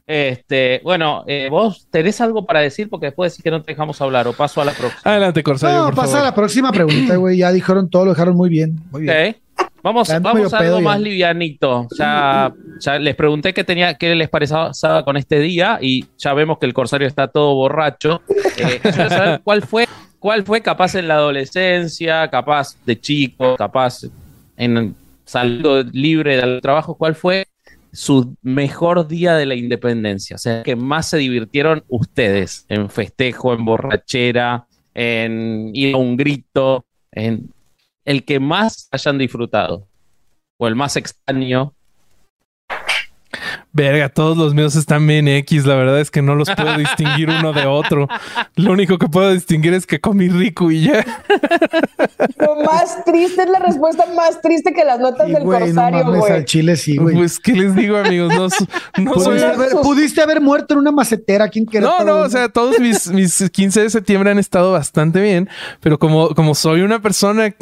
Este, 0.07 0.81
bueno, 0.83 1.23
eh, 1.27 1.49
vos 1.51 1.87
tenés 1.91 2.19
algo 2.19 2.43
para 2.43 2.61
decir 2.61 2.89
porque 2.89 3.07
después 3.07 3.31
decís 3.31 3.43
que 3.43 3.51
no 3.51 3.61
te 3.61 3.73
dejamos 3.73 4.01
hablar 4.01 4.27
o 4.27 4.33
paso 4.33 4.59
a 4.59 4.65
la 4.65 4.71
próxima. 4.71 5.01
Adelante, 5.03 5.43
Corsario. 5.43 5.89
No, 5.89 5.93
pasa 5.93 6.21
a 6.21 6.23
la 6.23 6.33
próxima 6.33 6.71
pregunta, 6.71 7.15
güey. 7.17 7.37
Ya 7.37 7.51
dijeron 7.51 7.89
todo, 7.91 8.05
lo 8.05 8.11
dejaron 8.13 8.35
muy 8.35 8.49
bien. 8.49 8.79
Muy 8.89 9.03
bien. 9.03 9.35
Vamos, 9.83 10.09
vamos 10.21 10.51
a 10.51 10.57
algo 10.57 10.79
ya. 10.79 10.83
más 10.83 10.99
livianito. 10.99 11.87
Ya, 11.97 12.51
ya 12.79 12.97
les 12.97 13.15
pregunté 13.15 13.53
qué 13.53 13.63
tenía, 13.63 13.93
qué 13.93 14.15
les 14.15 14.29
parecía 14.29 14.71
con 15.05 15.15
este 15.15 15.39
día 15.39 15.77
y 15.79 16.07
ya 16.17 16.33
vemos 16.33 16.57
que 16.57 16.65
el 16.65 16.73
corsario 16.73 17.07
está 17.07 17.27
todo 17.27 17.53
borracho. 17.53 18.21
Eh, 18.57 18.79
quiero 18.81 19.09
saber 19.09 19.41
cuál 19.43 19.61
fue, 19.61 19.87
cuál 20.17 20.43
fue 20.43 20.61
capaz 20.61 20.95
en 20.95 21.07
la 21.07 21.15
adolescencia, 21.15 22.27
capaz 22.29 22.75
de 22.83 22.99
chico, 22.99 23.55
capaz 23.57 24.01
en 24.57 24.95
saliendo 25.29 25.83
libre 25.83 26.37
del 26.37 26.59
trabajo, 26.59 26.95
cuál 26.95 27.13
fue 27.13 27.47
su 27.91 28.35
mejor 28.41 29.07
día 29.07 29.35
de 29.35 29.45
la 29.45 29.53
independencia. 29.53 30.35
O 30.35 30.39
sea, 30.39 30.63
que 30.63 30.75
más 30.75 31.07
se 31.07 31.17
divirtieron 31.17 31.83
ustedes 31.87 32.65
en 32.67 32.89
festejo, 32.89 33.53
en 33.53 33.63
borrachera, 33.63 34.67
en 34.95 35.69
ir 35.73 35.93
a 35.93 35.97
un 35.97 36.17
grito, 36.17 36.85
en 37.11 37.51
el 38.05 38.25
que 38.25 38.39
más 38.39 38.89
hayan 38.91 39.17
disfrutado. 39.19 39.87
o 40.57 40.67
el 40.67 40.75
más 40.75 40.97
extraño. 40.97 41.73
Verga, 43.71 44.09
todos 44.09 44.35
los 44.35 44.55
míos 44.55 44.75
están 44.75 45.05
bien 45.05 45.27
X. 45.27 45.65
La 45.65 45.75
verdad 45.75 45.99
es 45.99 46.09
que 46.09 46.23
no 46.23 46.33
los 46.33 46.49
puedo 46.49 46.75
distinguir 46.77 47.29
uno 47.29 47.53
de 47.53 47.67
otro. 47.67 48.07
Lo 48.55 48.71
único 48.71 48.97
que 48.97 49.07
puedo 49.07 49.31
distinguir 49.31 49.73
es 49.75 49.85
que 49.85 49.99
comí 49.99 50.27
rico 50.27 50.71
y 50.71 50.85
ya. 50.85 51.05
Lo 52.39 52.63
más 52.63 53.03
triste 53.05 53.43
es 53.43 53.49
la 53.49 53.59
respuesta 53.59 54.05
más 54.15 54.41
triste 54.41 54.73
que 54.73 54.83
las 54.83 54.99
notas 54.99 55.27
Sí, 55.27 55.33
del 55.33 55.43
no 55.43 55.51
corsario, 55.51 56.05
güey. 56.05 56.31
al 56.31 56.45
chile 56.45 56.75
sí, 56.75 56.97
güey. 56.97 57.15
Pues, 57.15 57.39
¿qué 57.39 57.53
les 57.53 57.75
digo, 57.75 57.97
amigos? 57.97 58.33
No, 58.33 58.47
no 59.03 59.13
soy. 59.13 59.37
pudiste, 59.37 59.45
haber, 59.45 59.69
pudiste 59.83 60.21
haber 60.21 60.41
muerto 60.41 60.73
en 60.73 60.79
una 60.79 60.91
macetera 60.91 61.45
aquí 61.45 61.59
en 61.59 61.65
No, 61.65 61.71
Querétaro. 61.71 62.05
no, 62.05 62.15
o 62.15 62.19
güey. 62.19 62.31
sea, 62.31 62.49
todos 62.49 62.79
mis, 62.79 63.07
mis 63.11 63.49
15 63.51 63.83
de 63.83 63.89
septiembre 63.91 64.31
han 64.31 64.39
estado 64.39 64.71
bastante 64.71 65.21
bien, 65.21 65.47
pero 65.79 65.99
como, 65.99 66.29
como 66.33 66.55
soy 66.55 66.81
una 66.81 67.01
persona 67.01 67.53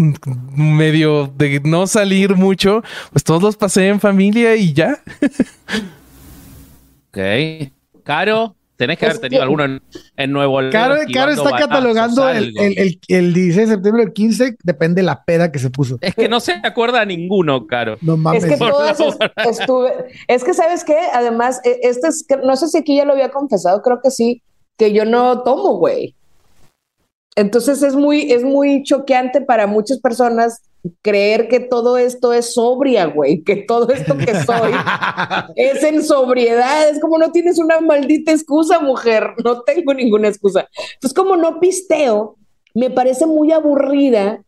medio 0.55 1.27
de 1.37 1.59
no 1.65 1.85
salir 1.85 2.35
mucho, 2.35 2.81
pues 3.11 3.25
todos 3.25 3.43
los 3.43 3.57
pasé 3.57 3.87
en 3.89 3.99
familia 3.99 4.55
y 4.55 4.71
ya. 4.73 4.99
Ok. 7.17 7.71
Caro, 8.03 8.55
tenés 8.77 8.97
que 8.97 9.05
haber 9.05 9.17
tenido 9.19 9.39
que- 9.39 9.43
alguno 9.43 9.65
en, 9.65 9.81
en 10.15 10.31
Nuevo 10.31 10.61
León. 10.61 10.71
Caro, 10.71 10.95
está 10.95 11.57
catalogando 11.57 12.29
el, 12.29 12.57
el, 12.57 12.77
el, 12.77 12.99
el 13.07 13.33
16 13.33 13.67
de 13.69 13.73
septiembre 13.75 14.03
o 14.03 14.07
el 14.07 14.13
15, 14.13 14.57
depende 14.63 15.01
de 15.01 15.05
la 15.05 15.23
peda 15.25 15.51
que 15.51 15.59
se 15.59 15.69
puso. 15.69 15.97
Es 15.99 16.15
que 16.15 16.29
no 16.29 16.39
se 16.39 16.53
acuerda 16.63 17.01
a 17.01 17.05
ninguno, 17.05 17.65
Caro. 17.67 17.97
No 18.01 18.15
mames. 18.17 18.43
Es 18.43 18.51
que 18.51 18.57
todas 18.71 18.99
es- 18.99 19.17
estuve. 19.59 19.91
Es 20.27 20.43
que, 20.43 20.53
¿sabes 20.53 20.83
qué? 20.83 20.97
Además, 21.13 21.59
e- 21.65 21.79
este 21.83 22.07
es, 22.07 22.25
que- 22.27 22.37
no 22.37 22.55
sé 22.55 22.67
si 22.67 22.77
aquí 22.77 22.95
ya 22.97 23.05
lo 23.05 23.13
había 23.13 23.29
confesado, 23.31 23.81
creo 23.81 23.99
que 24.01 24.11
sí, 24.11 24.41
que 24.77 24.93
yo 24.93 25.03
no 25.05 25.43
tomo, 25.43 25.77
güey. 25.77 26.15
Entonces 27.35 27.83
es 27.83 27.95
muy, 27.95 28.31
es 28.31 28.43
muy 28.43 28.83
choqueante 28.83 29.41
para 29.41 29.67
muchas 29.67 29.99
personas 29.99 30.61
creer 31.01 31.47
que 31.47 31.59
todo 31.59 31.97
esto 31.97 32.33
es 32.33 32.53
sobria, 32.53 33.05
güey, 33.05 33.43
que 33.43 33.55
todo 33.55 33.89
esto 33.89 34.17
que 34.17 34.33
soy 34.43 34.71
es 35.55 35.83
en 35.83 36.03
sobriedad. 36.03 36.89
Es 36.89 36.99
como 36.99 37.17
no 37.17 37.31
tienes 37.31 37.59
una 37.59 37.79
maldita 37.79 38.31
excusa, 38.31 38.79
mujer. 38.79 39.33
No 39.43 39.61
tengo 39.61 39.93
ninguna 39.93 40.27
excusa. 40.27 40.67
Entonces, 40.93 41.15
como 41.15 41.37
no 41.37 41.59
pisteo, 41.59 42.37
me 42.73 42.89
parece 42.89 43.25
muy 43.25 43.51
aburrida 43.51 44.43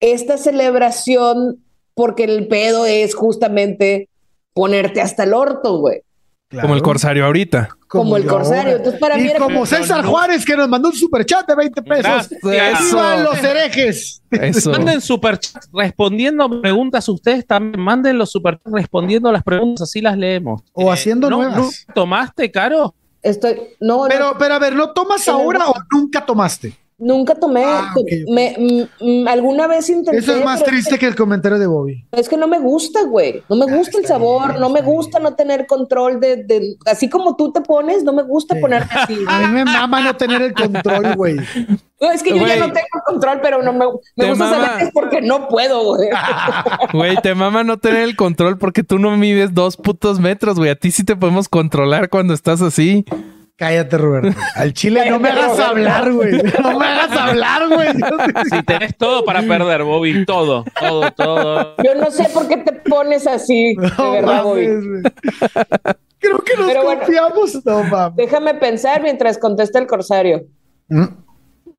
esta 0.00 0.36
celebración 0.36 1.64
porque 1.94 2.24
el 2.24 2.48
pedo 2.48 2.86
es 2.86 3.14
justamente 3.14 4.08
ponerte 4.54 5.00
hasta 5.00 5.24
el 5.24 5.34
orto, 5.34 5.78
güey. 5.78 6.02
Claro. 6.50 6.66
Como 6.66 6.74
el 6.74 6.82
corsario 6.82 7.24
ahorita. 7.26 7.68
Como 7.86 8.16
el 8.16 8.26
corsario. 8.26 8.62
ahora. 8.62 8.72
Entonces, 8.72 9.00
para 9.00 9.16
y 9.16 9.22
mí 9.22 9.28
era 9.28 9.38
como 9.38 9.64
César 9.64 10.02
no. 10.02 10.10
Juárez 10.10 10.44
que 10.44 10.56
nos 10.56 10.68
mandó 10.68 10.88
un 10.88 10.96
superchat 10.96 11.46
de 11.46 11.54
20 11.54 11.82
pesos. 11.82 12.28
¡Vivan 12.42 13.22
los 13.22 13.38
herejes! 13.44 14.20
Eso. 14.32 14.72
Manden 14.72 15.00
superchats 15.00 15.68
respondiendo 15.72 16.60
preguntas 16.60 17.08
ustedes 17.08 17.46
también. 17.46 17.80
Manden 17.80 18.18
los 18.18 18.32
superchats 18.32 18.72
respondiendo 18.72 19.30
las 19.30 19.44
preguntas, 19.44 19.88
así 19.88 20.00
las 20.00 20.18
leemos. 20.18 20.62
O 20.72 20.90
haciendo 20.90 21.30
¿no, 21.30 21.36
nuevas. 21.36 21.86
¿no 21.86 21.94
¿Tomaste, 21.94 22.50
Caro? 22.50 22.96
Estoy, 23.22 23.54
no, 23.78 23.98
no, 23.98 24.08
Pero, 24.08 24.34
pero 24.36 24.54
a 24.54 24.58
ver, 24.58 24.74
¿no 24.74 24.90
tomas 24.92 25.28
ahora 25.28 25.60
no. 25.60 25.70
o 25.70 25.74
nunca 25.92 26.26
tomaste? 26.26 26.76
Nunca 27.00 27.34
tomé. 27.34 27.64
Ah. 27.64 27.92
Me, 28.28 28.56
mm, 29.00 29.26
alguna 29.28 29.66
vez 29.66 29.88
intenté. 29.88 30.18
Eso 30.18 30.36
es 30.36 30.44
más 30.44 30.62
triste 30.62 30.98
que 30.98 31.06
el 31.06 31.16
comentario 31.16 31.58
de 31.58 31.66
Bobby. 31.66 32.04
Es 32.12 32.28
que 32.28 32.36
no 32.36 32.46
me 32.46 32.58
gusta, 32.60 33.02
güey. 33.04 33.42
No 33.48 33.56
me 33.56 33.64
Ah, 33.70 33.76
gusta 33.76 33.98
el 33.98 34.06
sabor, 34.06 34.48
bien, 34.50 34.60
no 34.60 34.68
me 34.70 34.82
gusta 34.82 35.18
no 35.18 35.34
tener 35.34 35.66
control 35.66 36.20
de, 36.20 36.36
de- 36.44 36.76
Así 36.86 37.08
como 37.08 37.34
tú 37.36 37.52
te 37.52 37.60
pones, 37.62 38.04
no 38.04 38.12
me 38.12 38.22
gusta 38.22 38.54
Sí. 38.54 38.60
ponerte 38.60 38.94
así. 38.94 39.18
A 39.26 39.40
mí 39.40 39.46
me 39.48 39.64
mama 39.64 40.00
no 40.00 40.14
tener 40.16 40.42
el 40.42 40.54
control, 40.54 41.14
güey. 41.16 41.36
No, 42.00 42.10
es 42.12 42.22
que 42.22 42.30
yo 42.30 42.38
Güey. 42.38 42.58
ya 42.58 42.66
no 42.66 42.72
tengo 42.72 42.86
control, 43.06 43.40
pero 43.42 43.62
no 43.62 43.72
me, 43.72 43.84
me 44.16 44.28
gusta 44.30 44.44
mama. 44.44 44.56
saber 44.66 44.78
que 44.78 44.84
es 44.84 44.90
porque 44.92 45.20
no 45.20 45.48
puedo, 45.48 45.84
güey. 45.96 46.08
Güey, 46.92 47.16
te 47.22 47.34
mama 47.34 47.62
no 47.64 47.78
tener 47.78 48.02
el 48.02 48.16
control 48.16 48.58
porque 48.58 48.82
tú 48.82 48.98
no 48.98 49.16
mides 49.16 49.54
dos 49.54 49.76
putos 49.76 50.18
metros, 50.20 50.56
güey. 50.58 50.70
A 50.70 50.74
ti 50.76 50.90
sí 50.90 51.04
te 51.04 51.14
podemos 51.16 51.48
controlar 51.48 52.08
cuando 52.08 52.34
estás 52.34 52.62
así. 52.62 53.04
Cállate, 53.60 53.98
Roberto. 53.98 54.40
Al 54.56 54.72
chile 54.72 55.10
no 55.10 55.20
me 55.20 55.28
hagas 55.28 55.48
Roberto. 55.50 55.64
hablar, 55.66 56.12
güey. 56.12 56.32
No 56.62 56.78
me 56.78 56.86
hagas 56.86 57.12
hablar, 57.12 57.68
güey. 57.68 57.88
Si 58.50 58.62
tenés 58.62 58.96
todo 58.96 59.22
para 59.24 59.42
perder, 59.42 59.82
Bobby. 59.84 60.24
Todo, 60.24 60.64
todo, 60.80 61.10
todo. 61.12 61.74
Yo 61.84 61.94
no 61.94 62.10
sé 62.10 62.24
por 62.32 62.48
qué 62.48 62.56
te 62.56 62.72
pones 62.72 63.26
así, 63.26 63.74
de 63.76 63.90
No 63.98 64.12
verdad, 64.12 64.42
güey. 64.44 64.66
mames, 64.68 64.88
güey. 64.88 65.02
Creo 66.20 66.38
que 66.38 66.56
nos 66.56 66.66
Pero 66.68 66.84
bueno. 66.84 67.00
confiamos. 67.00 67.64
No 67.66 67.82
mames. 67.84 68.16
Déjame 68.16 68.54
pensar 68.54 69.02
mientras 69.02 69.36
contesta 69.36 69.78
el 69.78 69.86
corsario. 69.86 70.46
Mm. 70.88 71.04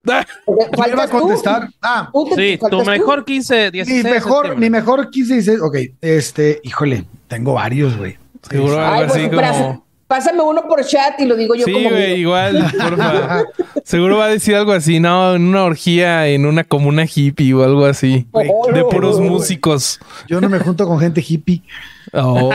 Iba 0.05 1.03
a 1.03 1.07
tú. 1.07 1.19
contestar. 1.19 1.67
Ah, 1.81 2.09
Tú 2.13 2.27
Sí, 2.35 2.57
tu 2.57 2.67
faltas 2.67 2.85
tú. 2.85 2.91
mejor 2.91 3.25
15, 3.25 3.71
16 3.71 4.03
mi 4.03 4.09
de 4.09 4.15
mejor, 4.15 4.55
mi 4.57 4.69
mejor 4.69 5.09
15 5.09 5.33
dice, 5.35 5.59
ok, 5.59 5.75
este, 6.01 6.59
híjole, 6.63 7.05
tengo 7.27 7.53
varios, 7.53 7.97
güey. 7.97 8.17
Seguro 8.47 8.73
Sí, 8.75 8.79
algo 8.79 9.13
así 9.13 9.29
como. 9.29 9.85
Pásame 10.11 10.41
uno 10.41 10.67
por 10.67 10.85
chat 10.85 11.21
y 11.21 11.25
lo 11.25 11.37
digo 11.37 11.55
yo 11.55 11.63
Sí, 11.63 11.71
como 11.71 11.89
güey, 11.89 12.19
igual, 12.19 12.69
porfa. 12.77 13.45
Seguro 13.85 14.17
va 14.17 14.25
a 14.25 14.27
decir 14.27 14.53
algo 14.55 14.73
así, 14.73 14.99
no, 14.99 15.35
en 15.35 15.43
una 15.43 15.63
orgía, 15.63 16.27
en 16.27 16.45
una 16.45 16.65
comuna 16.65 17.05
hippie 17.05 17.53
o 17.53 17.63
algo 17.63 17.85
así. 17.85 18.27
Güey, 18.29 18.49
De 18.73 18.81
Oh, 18.81 18.89
puros 18.89 19.21
músicos. 19.21 20.01
Yo 20.27 20.41
no 20.41 20.49
me 20.49 20.59
junto 20.59 20.85
con 20.85 20.99
gente 20.99 21.23
hippie. 21.25 21.63
Oh. 22.11 22.49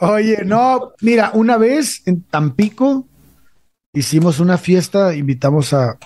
Oye, 0.00 0.44
no, 0.44 0.92
mira, 1.00 1.30
una 1.32 1.56
vez 1.56 2.02
en 2.04 2.20
Tampico 2.20 3.06
hicimos 3.94 4.38
una 4.38 4.58
fiesta, 4.58 5.14
invitamos 5.14 5.72
a, 5.72 5.96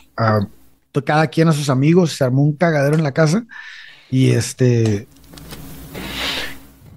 cada 1.05 1.27
quien 1.27 1.49
a 1.49 1.53
sus 1.53 1.69
amigos, 1.69 2.13
se 2.13 2.23
armó 2.23 2.45
un 2.45 2.55
cagadero 2.55 2.95
en 2.95 3.03
la 3.03 3.11
casa 3.11 3.45
y 4.09 4.31
este 4.31 5.09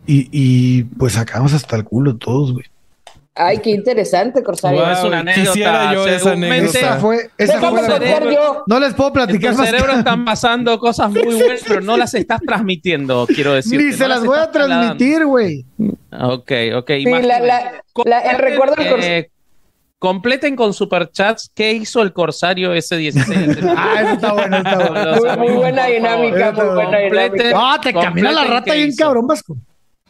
y, 0.06 0.30
y 0.32 0.84
pues 0.84 1.14
sacamos 1.14 1.54
hasta 1.54 1.76
el 1.76 1.86
culo 1.86 2.18
todos, 2.18 2.54
güey. 2.54 2.71
Ay, 3.34 3.60
qué 3.60 3.70
interesante, 3.70 4.44
corsario. 4.44 4.82
Wow. 4.82 4.90
Es 4.92 5.04
una 5.04 5.20
anécdota. 5.20 5.52
Quisiera 5.54 5.94
yo 5.94 6.06
esa 6.06 6.32
anécdota. 6.34 6.78
Esa 6.80 7.00
fue, 7.00 7.30
esa 7.38 7.60
fue 7.60 7.82
la-. 7.82 8.64
No 8.68 8.80
les 8.80 8.94
puedo 8.94 9.08
En 9.10 9.14
platicar 9.14 9.52
tu 9.54 9.58
más. 9.60 9.70
cerebro 9.70 9.94
están 9.94 10.26
pasando 10.26 10.78
cosas 10.80 11.10
muy 11.12 11.24
buenas, 11.36 11.62
pero 11.66 11.80
no 11.82 11.96
las 11.96 12.14
estás 12.14 12.42
transmitiendo, 12.42 13.26
quiero 13.28 13.54
decir. 13.54 13.82
Ni 13.82 13.94
se 13.94 14.08
las 14.08 14.26
voy 14.26 14.38
a 14.38 14.52
transmitir, 14.52 15.26
güey. 15.26 15.66
Ok, 16.12 16.52
ok. 16.76 16.90
Sí, 16.98 17.06
la- 17.06 17.40
la- 17.40 17.72
la- 18.04 18.20
el 18.20 18.38
recuerdo 18.38 18.76
del 18.76 18.90
corsario. 18.90 19.16
Eh, 19.18 19.32
completen 19.98 20.56
con 20.58 20.74
superchats 20.74 21.50
qué 21.56 21.72
hizo 21.72 22.02
el 22.02 22.12
corsario 22.12 22.74
ese 22.74 22.98
16 22.98 23.40
de 23.40 23.46
septiembre. 23.54 23.76
Ah, 23.78 24.02
eso 24.02 24.12
está 24.14 24.34
bueno, 24.34 24.58
está 24.58 24.90
bueno. 24.90 25.38
Muy, 25.38 25.54
buena 25.54 25.86
dinámica, 25.86 26.52
muy 26.52 26.66
buena 26.74 26.98
dinámica. 26.98 27.52
No, 27.54 27.80
te 27.80 27.94
camina 27.94 28.32
la 28.34 28.44
rata 28.44 28.74
bien 28.74 28.94
cabrón, 28.98 29.26
Vasco. 29.28 29.56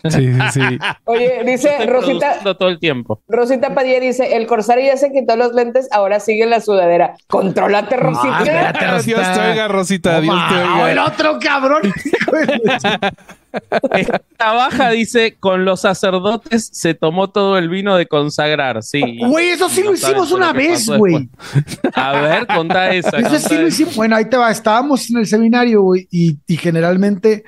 Sí, 0.10 0.34
sí, 0.34 0.40
sí. 0.54 0.62
Oye, 1.06 1.44
dice 1.46 1.70
Estoy 1.72 1.88
Rosita, 1.88 2.40
todo 2.58 2.70
el 2.70 2.80
tiempo. 2.80 3.22
Rosita 3.28 3.74
Padilla 3.74 4.00
dice, 4.00 4.36
el 4.36 4.48
corsario 4.48 4.86
ya 4.86 4.98
se 4.98 5.12
quitó 5.12 5.36
los 5.36 5.54
lentes, 5.54 5.88
ahora 5.92 6.20
sigue 6.20 6.46
la 6.46 6.60
sudadera. 6.62 7.16
Contrólate, 7.28 7.96
Ah, 7.96 8.00
Rosita. 8.00 8.44
Dios 8.44 8.92
Rosita. 9.20 9.34
te 9.34 9.50
oiga, 9.52 9.68
Rosita. 9.68 10.22
Dios 10.22 10.36
te 10.50 10.56
ma, 10.56 10.92
el 10.92 10.98
oiga. 11.00 11.06
otro 11.08 11.40
cabrón. 11.40 11.82
hijo 11.86 12.32
de 12.32 12.62
la 12.64 13.14
Esta 13.92 14.54
baja 14.54 14.92
dice, 14.92 15.36
con 15.38 15.66
los 15.66 15.82
sacerdotes 15.82 16.70
se 16.72 16.94
tomó 16.94 17.30
todo 17.32 17.58
el 17.58 17.68
vino 17.68 17.98
de 17.98 18.06
consagrar. 18.08 18.82
Sí. 18.82 19.20
Güey, 19.20 19.50
eso 19.50 19.68
sí 19.68 19.82
No 19.82 19.90
lo 19.90 19.94
hicimos 19.96 20.30
lo 20.32 20.38
una 20.38 20.54
vez, 20.54 20.88
güey. 20.90 21.30
A 21.94 22.14
ver, 22.22 22.48
contá 22.48 22.90
esa. 22.94 23.18
Eso 23.18 23.24
contá 23.30 23.40
sí 23.40 23.58
lo 23.58 23.68
hicimos. 23.68 23.96
Bueno, 23.98 24.16
ahí 24.16 24.26
te 24.26 24.38
va. 24.38 24.52
Estábamos 24.52 25.10
en 25.10 25.18
el 25.18 25.28
seminario, 25.28 25.82
güey, 25.82 26.08
y, 26.10 26.38
y 26.48 26.56
generalmente 26.58 27.44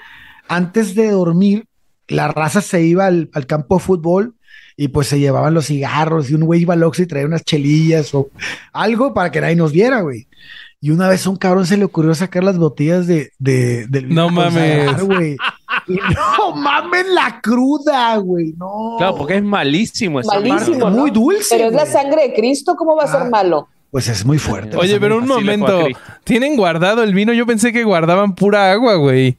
antes 0.49 0.93
de 0.93 1.09
dormir, 1.09 1.65
la 2.13 2.27
raza 2.29 2.61
se 2.61 2.81
iba 2.83 3.05
al, 3.05 3.29
al 3.33 3.45
campo 3.47 3.75
de 3.75 3.81
fútbol 3.83 4.35
y 4.77 4.87
pues 4.87 5.07
se 5.07 5.19
llevaban 5.19 5.53
los 5.53 5.65
cigarros 5.67 6.29
y 6.29 6.33
un 6.35 6.45
güey 6.45 6.61
iba 6.61 6.73
al 6.73 6.83
Oxxo 6.83 7.03
y 7.03 7.07
traía 7.07 7.25
unas 7.27 7.43
chelillas 7.43 8.13
o 8.15 8.29
algo 8.71 9.13
para 9.13 9.31
que 9.31 9.41
nadie 9.41 9.55
nos 9.55 9.71
viera, 9.71 10.01
güey. 10.01 10.27
Y 10.81 10.89
una 10.89 11.07
vez 11.07 11.25
a 11.25 11.29
un 11.29 11.37
cabrón 11.37 11.65
se 11.65 11.77
le 11.77 11.85
ocurrió 11.85 12.13
sacar 12.13 12.43
las 12.43 12.57
botellas 12.57 13.07
de, 13.07 13.31
de 13.39 13.87
del 13.87 14.13
No 14.13 14.29
mames. 14.29 15.01
güey. 15.01 15.37
Y 15.87 15.93
no 16.39 16.55
mames 16.55 17.05
la 17.07 17.39
cruda, 17.41 18.17
güey. 18.17 18.53
No. 18.57 18.95
Claro, 18.97 19.15
porque 19.15 19.37
es 19.37 19.43
malísimo 19.43 20.19
esa 20.19 20.39
Malísimo. 20.39 20.89
¿no? 20.89 20.97
muy 20.97 21.11
dulce. 21.11 21.55
Pero 21.55 21.69
es 21.69 21.73
la 21.73 21.85
sangre 21.85 22.27
de 22.29 22.33
Cristo, 22.33 22.75
¿cómo 22.75 22.95
va 22.97 23.03
a 23.03 23.05
Ah. 23.05 23.19
ser 23.21 23.29
malo? 23.29 23.67
Pues 23.91 24.07
es 24.09 24.25
muy 24.25 24.39
fuerte. 24.39 24.75
Oye, 24.75 24.99
pero 24.99 25.17
un 25.19 25.27
momento. 25.27 25.85
¿Tienen 26.23 26.55
guardado 26.57 27.03
el 27.03 27.13
vino? 27.13 27.31
Yo 27.31 27.45
pensé 27.45 27.71
que 27.71 27.83
guardaban 27.83 28.33
pura 28.35 28.71
agua, 28.71 28.95
güey. 28.95 29.37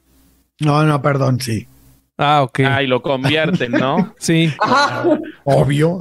No, 0.60 0.84
no, 0.84 1.02
perdón, 1.02 1.40
sí. 1.40 1.66
Ah, 2.16 2.42
ok. 2.44 2.60
Ah, 2.64 2.80
y 2.80 2.86
lo 2.86 3.02
convierten, 3.02 3.72
¿no? 3.72 4.14
Sí. 4.18 4.52
Ajá. 4.60 5.04
Obvio. 5.42 5.98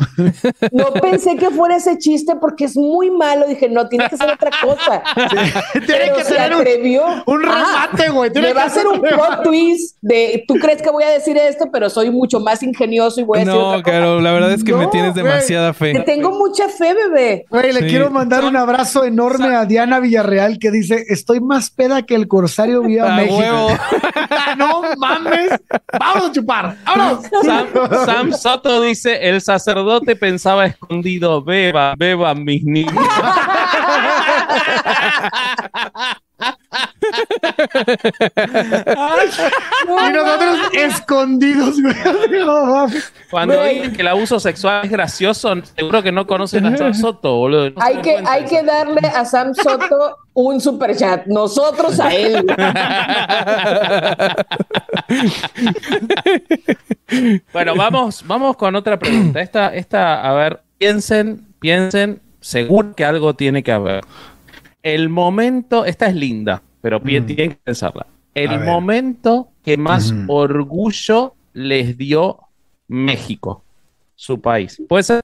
No 0.71 0.93
pensé 1.01 1.35
que 1.37 1.49
fuera 1.49 1.77
ese 1.77 1.97
chiste 1.97 2.35
porque 2.39 2.65
es 2.65 2.77
muy 2.77 3.09
malo. 3.09 3.47
Dije, 3.47 3.67
no, 3.67 3.89
tiene 3.89 4.07
que 4.09 4.17
ser 4.17 4.29
otra 4.31 4.51
cosa. 4.61 5.01
Tiene 5.15 5.51
Pero 5.87 6.15
que 6.15 6.23
se 6.23 6.35
tener 6.35 6.53
un, 6.53 6.61
atrevió. 6.61 7.03
un 7.25 7.45
Ajá. 7.49 7.87
remate, 7.91 8.09
güey. 8.11 8.29
Me 8.29 8.41
que 8.41 8.53
va 8.53 8.61
a 8.61 8.65
hacer 8.65 8.85
un 8.87 9.01
plot 9.01 9.43
twist 9.43 9.97
de 10.01 10.43
tú 10.47 10.53
crees 10.55 10.81
que 10.83 10.91
voy 10.91 11.03
a 11.03 11.09
decir 11.09 11.35
esto, 11.35 11.65
pero 11.73 11.89
soy 11.89 12.11
mucho 12.11 12.39
más 12.39 12.61
ingenioso 12.61 13.19
y 13.19 13.23
voy 13.23 13.39
a 13.39 13.45
decir 13.45 13.53
No, 13.53 13.67
otra 13.69 13.81
cosa. 13.81 13.91
claro, 13.97 14.21
la 14.21 14.31
verdad 14.33 14.51
es 14.53 14.63
que 14.63 14.73
me 14.73 14.85
tienes 14.87 15.15
demasiada 15.15 15.73
Te 15.73 15.79
fe. 15.93 15.99
tengo 16.05 16.31
mucha 16.37 16.69
fe, 16.69 16.93
bebé. 16.93 17.45
Güey, 17.49 17.73
le 17.73 17.79
Sí. 17.81 17.87
quiero 17.87 18.11
mandar 18.11 18.45
un 18.45 18.55
abrazo 18.55 19.03
enorme 19.03 19.55
a 19.55 19.65
Diana 19.65 19.99
Villarreal 19.99 20.59
que 20.59 20.69
dice: 20.69 21.03
Estoy 21.09 21.41
más 21.41 21.71
peda 21.71 22.03
que 22.03 22.13
el 22.15 22.27
corsario 22.27 22.83
vía 22.83 23.11
A 23.13 23.17
México. 23.17 23.37
huevo. 23.39 23.67
no 24.57 24.83
mames. 24.97 25.59
Vámonos 25.99 26.29
a 26.29 26.31
chupar. 26.31 26.77
Vámonos. 26.85 27.25
Sam, 27.43 27.67
Sam 28.05 28.33
Soto 28.33 28.81
dice: 28.81 29.27
El 29.27 29.41
sacerdote 29.41 30.15
pensaba 30.15 30.65
escondido, 30.65 31.43
beba, 31.43 31.95
beba 31.97 32.33
mis 32.35 32.63
niños. 32.63 32.93
Y 39.87 40.11
nosotros 40.11 40.57
escondidos, 40.73 41.81
güey. 41.81 41.95
Cuando 43.29 43.55
Güey. 43.55 43.75
dicen 43.75 43.93
que 43.93 44.01
el 44.01 44.07
abuso 44.07 44.39
sexual 44.39 44.81
es 44.85 44.91
gracioso, 44.91 45.53
seguro 45.75 46.01
que 46.03 46.11
no 46.11 46.25
conocen 46.27 46.65
a 46.65 46.77
Sam 46.77 46.93
Soto, 46.93 47.35
boludo. 47.37 47.69
No 47.71 47.81
Hay 47.81 47.97
que, 48.01 48.17
hay 48.25 48.45
que 48.45 48.63
darle 48.63 49.07
a 49.07 49.25
Sam 49.25 49.53
Soto 49.53 50.17
un 50.33 50.59
super 50.59 50.95
chat. 50.95 51.25
Nosotros 51.27 51.99
a 51.99 52.13
él. 52.13 52.45
Bueno, 57.51 57.75
vamos, 57.75 58.23
vamos 58.25 58.57
con 58.57 58.75
otra 58.75 58.97
pregunta. 58.97 59.39
Esta, 59.41 59.73
esta, 59.75 60.27
a 60.27 60.33
ver, 60.33 60.61
piensen, 60.77 61.45
piensen, 61.59 62.21
seguro 62.39 62.95
que 62.95 63.05
algo 63.05 63.35
tiene 63.35 63.61
que 63.61 63.71
haber. 63.71 64.03
El 64.83 65.09
momento, 65.09 65.85
esta 65.85 66.07
es 66.07 66.15
linda, 66.15 66.61
pero 66.81 66.99
Mm. 66.99 67.03
tienen 67.03 67.25
que 67.51 67.57
pensarla. 67.63 68.05
El 68.35 68.59
momento 68.61 69.49
que 69.63 69.77
más 69.77 70.11
Ujú. 70.11 70.25
orgullo 70.33 71.33
les 71.53 71.97
dio 71.97 72.39
México, 72.87 73.63
su 74.15 74.41
país. 74.41 74.81
Puede 74.89 75.03
ser 75.03 75.21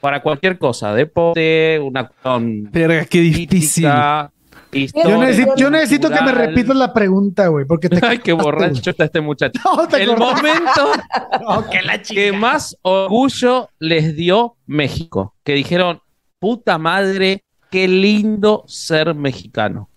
para 0.00 0.22
cualquier 0.22 0.58
cosa, 0.58 0.94
deporte, 0.94 1.78
una 1.82 2.06
cuestión 2.06 2.70
Verga, 2.70 3.04
qué 3.06 3.18
difícil. 3.20 3.84
política, 3.84 4.30
Yo 4.72 5.18
necesito, 5.18 5.56
yo 5.56 5.70
necesito 5.70 6.08
que 6.10 6.22
me 6.22 6.30
repitas 6.30 6.76
la 6.76 6.92
pregunta, 6.92 7.48
güey, 7.48 7.64
porque 7.66 7.88
te 7.88 7.98
Ay, 8.06 8.18
qué 8.18 8.32
borracho 8.32 8.90
está 8.90 9.04
este 9.06 9.20
muchacho. 9.20 9.58
No, 9.64 9.96
El 9.96 10.16
momento 10.16 10.92
No, 11.40 11.68
que 11.68 11.82
la 11.82 12.00
que 12.00 12.30
más 12.30 12.76
orgullo 12.82 13.68
les 13.80 14.14
dio 14.14 14.54
México. 14.66 15.34
Que 15.42 15.54
dijeron, 15.54 16.00
puta 16.38 16.78
madre, 16.78 17.42
qué 17.70 17.86
lindo 17.88 18.64
ser 18.66 19.14
mexicano. 19.14 19.88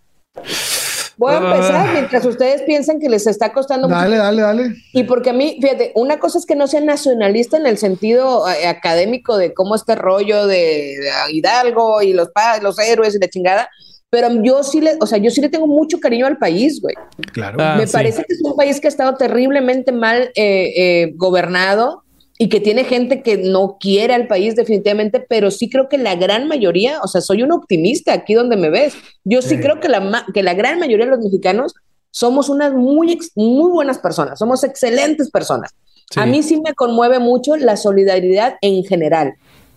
Voy 1.15 1.31
a 1.33 1.37
empezar 1.37 1.87
Ah. 1.87 1.89
mientras 1.93 2.25
ustedes 2.25 2.63
piensan 2.63 2.99
que 2.99 3.07
les 3.07 3.27
está 3.27 3.53
costando 3.53 3.87
mucho. 3.87 3.99
Dale, 4.01 4.17
dale, 4.17 4.41
dale. 4.41 4.75
Y 4.93 5.03
porque 5.03 5.29
a 5.29 5.33
mí, 5.33 5.59
fíjate, 5.61 5.91
una 5.95 6.19
cosa 6.19 6.39
es 6.39 6.45
que 6.45 6.55
no 6.55 6.65
sea 6.67 6.81
nacionalista 6.81 7.55
en 7.57 7.67
el 7.67 7.77
sentido 7.77 8.49
eh, 8.49 8.65
académico 8.67 9.37
de 9.37 9.53
cómo 9.53 9.75
este 9.75 9.93
rollo 9.95 10.47
de, 10.47 10.55
de 10.57 11.09
Hidalgo 11.31 12.01
y 12.01 12.13
los, 12.13 12.29
pa- 12.29 12.57
los 12.61 12.79
héroes 12.79 13.15
y 13.15 13.19
la 13.19 13.27
chingada, 13.29 13.69
pero 14.09 14.27
yo 14.43 14.63
sí 14.63 14.81
le, 14.81 14.97
o 14.99 15.05
sea, 15.05 15.19
yo 15.19 15.29
sí 15.29 15.39
le 15.39 15.49
tengo 15.49 15.67
mucho 15.67 15.99
cariño 15.99 16.25
al 16.25 16.37
país, 16.37 16.81
güey. 16.81 16.95
Claro. 17.31 17.57
Ah, 17.61 17.75
Me 17.77 17.85
sí. 17.85 17.93
parece 17.93 18.23
que 18.23 18.33
es 18.33 18.41
un 18.43 18.55
país 18.55 18.79
que 18.81 18.87
ha 18.87 18.89
estado 18.89 19.15
terriblemente 19.15 19.91
mal 19.91 20.31
eh, 20.35 20.73
eh, 20.75 21.11
gobernado 21.15 22.03
y 22.39 22.49
que 22.49 22.59
tiene 22.59 22.83
gente 22.83 23.21
que 23.21 23.37
no 23.37 23.77
quiere 23.79 24.13
al 24.13 24.27
país 24.27 24.55
definitivamente, 24.55 25.19
pero 25.19 25.51
sí 25.51 25.69
creo 25.69 25.87
que 25.87 25.97
la 25.97 26.15
gran 26.15 26.47
mayoría, 26.47 26.99
o 27.03 27.07
sea, 27.07 27.21
soy 27.21 27.43
un 27.43 27.51
optimista 27.51 28.11
aquí 28.13 28.33
donde 28.33 28.57
me 28.57 28.69
ves. 28.69 28.95
Yo 29.23 29.41
sí, 29.41 29.49
Sí. 29.49 29.59
creo 29.59 29.79
que 29.79 29.87
la, 29.89 30.25
que 30.33 30.41
la 30.43 30.53
gran 30.55 30.79
mayoría 30.79 31.05
de 31.05 31.11
los 31.11 31.23
mexicanos 31.23 31.73
somos 32.11 32.49
unas 32.49 32.73
muy, 32.73 33.19
muy 33.35 33.71
buenas 33.71 33.99
personas, 33.99 34.39
somos 34.39 34.63
excelentes 34.63 35.29
personas. 35.31 35.71
Sí. 36.11 36.19
A 36.19 36.25
mí 36.25 36.43
sí 36.43 36.59
me 36.63 36.73
conmueve 36.73 37.19
mucho 37.19 37.55
la 37.55 37.77
solidaridad 37.77 38.55
en 38.61 38.83
general. 38.83 39.33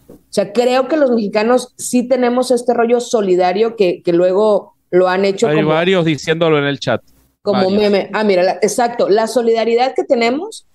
O 0.08 0.14
sea, 0.30 0.52
creo 0.52 0.86
que 0.88 0.96
los 0.96 1.10
mexicanos 1.10 1.72
sí 1.76 2.06
tenemos 2.08 2.50
este 2.50 2.74
rollo 2.74 3.00
solidario 3.00 3.76
que, 3.76 4.02
que 4.02 4.12
luego 4.12 4.74
lo 4.90 5.08
han 5.08 5.24
hecho 5.24 5.48
Hay 5.48 5.56
como 5.56 5.68
varios 5.70 6.04
diciéndolo 6.04 6.58
en 6.58 6.64
el 6.64 6.78
chat. 6.78 7.02
como 7.42 7.64
Varios. 7.64 7.80
meme. 7.80 8.10
Ah, 8.12 8.24
mira, 8.24 8.42
la- 8.42 8.58
exacto. 8.62 9.08
La 9.08 9.26
solidaridad 9.28 9.94
que 9.94 10.04
tenemos, 10.04 10.66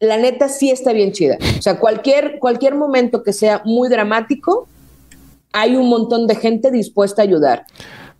la 0.00 0.16
neta 0.18 0.48
sí 0.48 0.70
está 0.70 0.92
bien 0.92 1.12
chida. 1.12 1.38
O 1.58 1.62
sea, 1.62 1.78
cualquier, 1.78 2.38
cualquier 2.38 2.74
momento 2.74 3.22
que 3.22 3.32
sea 3.32 3.62
muy 3.64 3.88
dramático, 3.88 4.68
hay 5.52 5.76
un 5.76 5.88
montón 5.88 6.26
de 6.26 6.34
gente 6.36 6.70
dispuesta 6.70 7.22
a 7.22 7.24
ayudar. 7.24 7.64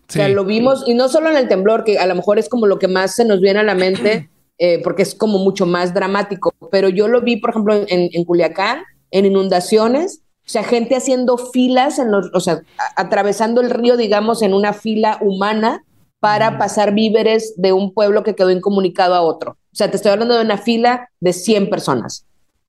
O 0.09 0.12
sea, 0.12 0.27
Sí. 0.29 0.33
lo 0.33 0.45
vimos, 0.45 0.85
y 0.87 0.95
no 0.95 1.09
solo 1.09 1.29
en 1.31 1.37
el 1.37 1.49
temblor, 1.49 1.85
que 1.85 1.99
a 1.99 2.07
lo 2.07 2.15
mejor 2.15 2.39
es 2.39 2.49
como 2.49 2.67
lo 2.67 2.79
que 2.79 2.89
más 2.89 3.15
se 3.15 3.25
nos 3.25 3.41
viene 3.41 3.61
a 3.61 3.65
la 3.65 3.75
mente, 3.75 4.31
eh, 4.59 4.81
porque 4.83 5.03
es 5.03 5.15
como 5.15 5.39
mucho 5.39 5.67
más 5.67 5.93
dramático, 5.93 6.55
pero 6.71 6.89
yo 6.89 7.09
lo 7.09 7.21
vi, 7.21 7.37
por 7.37 7.51
ejemplo, 7.51 7.75
en, 7.75 7.87
en 8.12 8.25
Culiacán, 8.25 8.83
en 9.11 9.27
inundaciones, 9.27 10.21
o 10.47 10.49
sea, 10.49 10.62
gente 10.62 10.95
haciendo 10.97 11.37
filas, 11.37 11.99
en 11.99 12.11
los, 12.12 12.31
o 12.33 12.41
sea, 12.41 12.62
a- 12.79 13.01
atravesando 13.03 13.61
el 13.61 13.69
río, 13.71 13.97
digamos, 13.97 14.43
en 14.43 14.55
una 14.55 14.73
fila 14.73 15.19
humana 15.21 15.83
para 16.21 16.57
pasar 16.57 16.95
víveres 16.95 17.53
de 17.57 17.73
un 17.73 17.93
pueblo 17.93 18.23
que 18.23 18.35
quedó 18.35 18.51
incomunicado 18.51 19.15
a 19.15 19.21
otro. 19.23 19.57
O 19.77 19.79
sea, 19.79 19.91
te 19.91 19.99
estoy 19.99 20.11
hablando 20.12 20.35
de 20.35 20.43
una 20.43 20.57
fila 20.57 21.11
de 21.21 21.35
100 21.35 21.69
personas. 21.69 22.25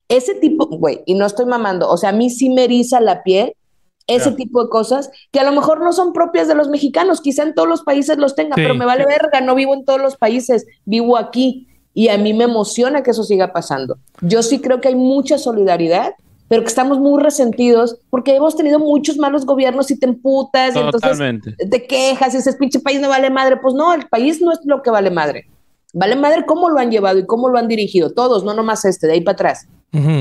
Ese 0.10 0.36
tipo, 0.36 0.66
güey, 0.66 1.04
y 1.06 1.14
no 1.14 1.26
estoy 1.26 1.46
mamando, 1.46 1.90
o 1.90 1.96
sea, 1.96 2.10
a 2.10 2.12
mí 2.12 2.30
sí 2.30 2.50
me 2.50 2.66
eriza 2.66 3.00
la 3.00 3.24
piel 3.24 3.54
ese 4.08 4.32
Ya. 4.32 4.36
tipo 4.36 4.62
de 4.62 4.70
cosas 4.70 5.10
que 5.32 5.40
a 5.40 5.46
lo 5.46 5.54
mejor 5.54 5.80
no 5.80 5.94
son 5.94 6.12
propias 6.12 6.50
de 6.50 6.56
los 6.56 6.68
mexicanos, 6.68 7.22
quizá 7.22 7.44
en 7.44 7.54
todos 7.54 7.70
los 7.70 7.84
países 7.84 8.18
los 8.18 8.36
tenga, 8.36 8.56
Sí. 8.56 8.62
pero 8.62 8.76
me 8.76 8.84
vale 8.86 9.06
verga, 9.06 9.40
no 9.40 9.56
vivo 9.56 9.74
en 9.74 9.86
todos 9.86 10.02
los 10.02 10.18
países, 10.18 10.66
vivo 10.84 11.16
aquí 11.18 11.70
y 11.94 12.10
a 12.10 12.18
mí 12.18 12.34
me 12.34 12.44
emociona 12.44 13.04
que 13.04 13.12
eso 13.12 13.24
siga 13.24 13.54
pasando. 13.54 14.00
Yo 14.20 14.44
sí 14.44 14.60
creo 14.60 14.82
que 14.82 14.90
hay 14.90 14.96
mucha 14.96 15.38
solidaridad, 15.38 16.12
pero 16.50 16.62
que 16.62 16.68
estamos 16.68 17.00
muy 17.00 17.24
resentidos 17.24 17.98
porque 18.10 18.36
hemos 18.36 18.58
tenido 18.58 18.80
muchos 18.80 19.16
malos 19.18 19.46
gobiernos 19.46 19.92
y 19.92 19.98
te 19.98 20.08
emputas 20.08 20.76
y 20.76 20.80
entonces 20.80 21.02
Totalmente. 21.10 21.54
te 21.70 21.88
quejas 21.88 22.34
y 22.34 22.38
dices, 22.38 22.58
pinche 22.58 22.82
país 22.82 23.00
no 23.00 23.08
vale 23.08 23.30
madre. 23.30 23.56
Pues 23.62 23.74
no, 23.76 23.94
el 23.94 24.08
país 24.10 24.42
no 24.42 24.52
es 24.52 24.60
lo 24.66 24.82
que 24.82 24.90
vale 24.90 25.10
madre. 25.10 25.48
Vale 25.94 26.16
madre 26.16 26.46
cómo 26.46 26.70
lo 26.70 26.80
han 26.80 26.92
llevado 26.92 27.18
y 27.20 27.26
cómo 27.26 27.50
lo 27.50 27.58
han 27.58 27.68
dirigido, 27.68 28.12
todos, 28.12 28.44
no 28.44 28.54
nomás 28.54 28.84
este, 28.86 29.08
de 29.08 29.14
ahí 29.14 29.22
para 29.22 29.34
atrás. 29.34 29.68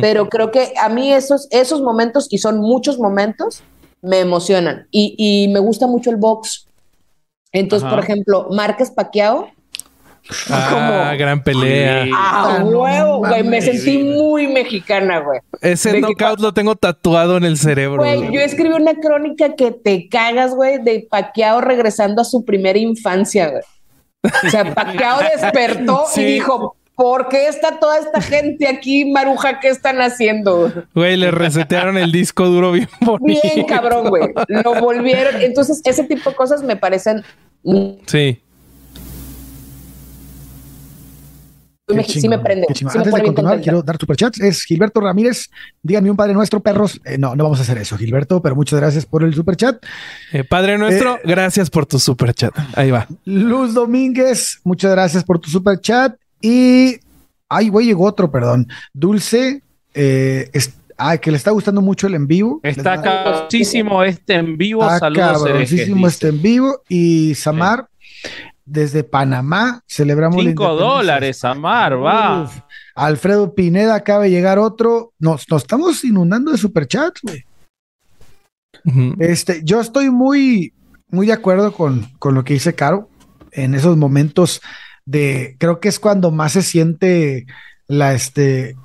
Pero 0.01 0.29
creo 0.31 0.51
que 0.51 0.73
a 0.81 0.89
mí 0.89 1.13
esos, 1.13 1.49
esos 1.51 1.83
momentos, 1.83 2.29
y 2.31 2.39
son 2.39 2.61
muchos 2.61 2.99
momentos, 2.99 3.63
me 4.01 4.21
emocionan. 4.21 4.87
Y, 4.91 5.15
y 5.19 5.49
me 5.53 5.59
gusta 5.61 5.87
mucho 5.87 6.09
el 6.11 6.17
box. 6.17 6.67
Entonces, 7.53 7.85
Ajá. 7.87 7.95
por 7.97 8.05
ejemplo, 8.05 8.47
Márquez 8.51 8.91
Paquiao, 8.91 9.49
Ah, 10.51 10.69
como- 11.13 11.19
gran 11.19 11.43
pelea. 11.43 12.05
¡ah, 12.15 12.57
Ah, 12.57 12.59
no 12.61 12.81
huevo, 12.81 13.19
güey! 13.19 13.45
Me 13.45 13.61
sentí 13.63 13.99
muy 13.99 14.47
mexicana, 14.49 15.21
güey. 15.21 15.41
Ese 15.61 15.91
de 15.93 15.95
que 15.97 16.01
knockout 16.01 16.41
lo 16.41 16.53
tengo 16.55 16.75
tatuado 16.75 17.37
en 17.37 17.45
el 17.45 17.57
cerebro. 17.59 17.99
Güey, 18.03 18.17
güey. 18.19 18.33
yo 18.33 18.41
escribí 18.41 18.75
una 18.75 18.95
crónica 18.95 19.55
que 19.55 19.71
te 19.73 20.09
cagas, 20.09 20.55
güey, 20.55 20.83
de 20.83 21.07
Paquiao 21.09 21.61
regresando 21.61 22.23
a 22.23 22.25
su 22.25 22.45
primera 22.45 22.79
infancia, 22.79 23.51
güey. 23.51 23.63
O 24.47 24.51
sea, 24.51 24.75
Paquiao 24.75 25.21
despertó 25.21 26.05
Sí. 26.11 26.21
y 26.23 26.25
dijo, 26.25 26.77
¿por 26.95 27.29
qué 27.29 27.49
está 27.49 27.79
toda 27.79 27.99
esta 27.99 28.21
gente 28.21 28.67
aquí, 28.69 29.05
Maruja? 29.05 29.61
¿Qué 29.61 29.69
están 29.69 30.01
haciendo? 30.01 30.73
Güey, 30.95 31.17
le 31.17 31.31
resetearon 31.31 31.99
el 31.99 32.11
disco 32.13 32.47
duro 32.47 32.73
bien 32.73 32.89
bonito. 33.01 33.41
Bien 33.55 33.67
cabrón, 33.67 34.09
güey. 34.09 34.33
Lo 34.49 34.75
volvieron. 34.81 35.41
Entonces, 35.43 35.81
ese 35.85 36.05
tipo 36.05 36.31
de 36.31 36.37
cosas 36.37 36.63
me 36.63 36.77
parecen 36.77 37.23
Sí. 38.07 38.41
Me- 41.95 42.05
sí 42.05 42.29
me 42.29 42.39
prende. 42.39 42.67
qué 42.69 42.75
Sí 42.75 42.85
me 42.85 42.91
Antes 42.91 43.13
de 43.15 43.23
continuar, 43.23 43.61
quiero 43.61 43.83
dar 43.83 43.97
superchats. 43.99 44.41
Es 44.41 44.65
Gilberto 44.65 45.01
Ramírez. 45.01 45.51
Díganme 45.83 46.11
un 46.11 46.17
padre 46.17 46.35
nuestro, 46.35 46.61
perros. 46.61 47.01
Eh, 47.05 47.17
no, 47.19 47.37
no 47.37 47.45
vamos 47.45 47.59
a 47.61 47.63
hacer 47.63 47.79
eso, 47.79 47.97
Gilberto, 47.97 48.43
pero 48.43 48.57
muchas 48.57 48.81
gracias 48.81 49.07
por 49.07 49.23
el 49.23 49.35
superchat. 49.35 49.83
Eh, 50.33 50.43
Padre 50.45 50.79
nuestro, 50.79 51.17
Eh, 51.17 51.21
gracias 51.25 51.71
por 51.71 51.87
tu 51.87 51.99
super 51.99 52.35
chat. 52.35 52.53
Ahí 52.75 52.91
va. 52.91 53.07
Luz 53.25 53.75
Domínguez, 53.75 54.61
muchas 54.65 54.91
gracias 54.93 55.23
por 55.25 55.39
tu 55.39 55.49
superchat. 55.51 56.17
Y. 56.41 56.97
Ay, 57.49 57.69
güey, 57.69 57.87
llegó 57.87 58.05
otro, 58.07 58.31
perdón. 58.31 58.67
Dulce, 58.93 59.63
eh, 59.95 60.51
es- 60.53 60.75
ay, 60.99 61.21
que 61.21 61.31
le 61.31 61.37
está 61.37 61.53
gustando 61.53 61.81
mucho 61.81 62.09
el 62.09 62.15
en 62.15 62.27
vivo. 62.27 62.59
Está 62.65 63.01
cabroncísimo 63.01 64.03
este 64.03 64.35
en 64.35 64.57
vivo. 64.59 64.83
Está 64.83 64.99
Saludos, 64.99 65.45
dice. 65.71 65.93
este 66.09 66.29
en 66.29 66.43
vivo. 66.43 66.83
Y 66.89 67.37
Samar, 67.37 67.87
desde 68.67 69.05
Panamá, 69.05 69.83
celebramos 69.87 70.37
la 70.43 70.51
Cinco 70.51 70.65
independencia. 70.65 70.97
dólares, 70.97 71.45
Amar, 71.45 72.03
va. 72.05 72.43
Uf. 72.43 72.59
Alfredo 72.95 73.55
Pineda 73.55 73.95
acaba 73.95 74.25
de 74.25 74.31
llegar 74.31 74.59
otro. 74.59 75.13
Nos, 75.19 75.49
nos 75.49 75.63
estamos 75.63 76.03
inundando 76.05 76.51
de 76.53 76.59
superchats, 76.59 77.21
güey. 77.23 77.45
Este, 79.19 79.63
yo 79.65 79.81
estoy 79.81 80.11
muy, 80.11 80.73
muy 81.09 81.27
de 81.27 81.33
acuerdo 81.33 81.73
con, 81.73 82.07
con 82.19 82.35
lo 82.35 82.45
que 82.45 82.55
dice 82.55 82.75
Caro 82.75 83.09
en 83.53 83.75
esos 83.75 83.97
momentos 83.97 84.61
de, 85.05 85.57
creo 85.59 85.81
que 85.81 85.89
es 85.89 85.99
cuando 85.99 86.31
más 86.31 86.53
se 86.53 86.63
siente 86.63 87.47
la, 87.89 88.15
este, 88.15 88.77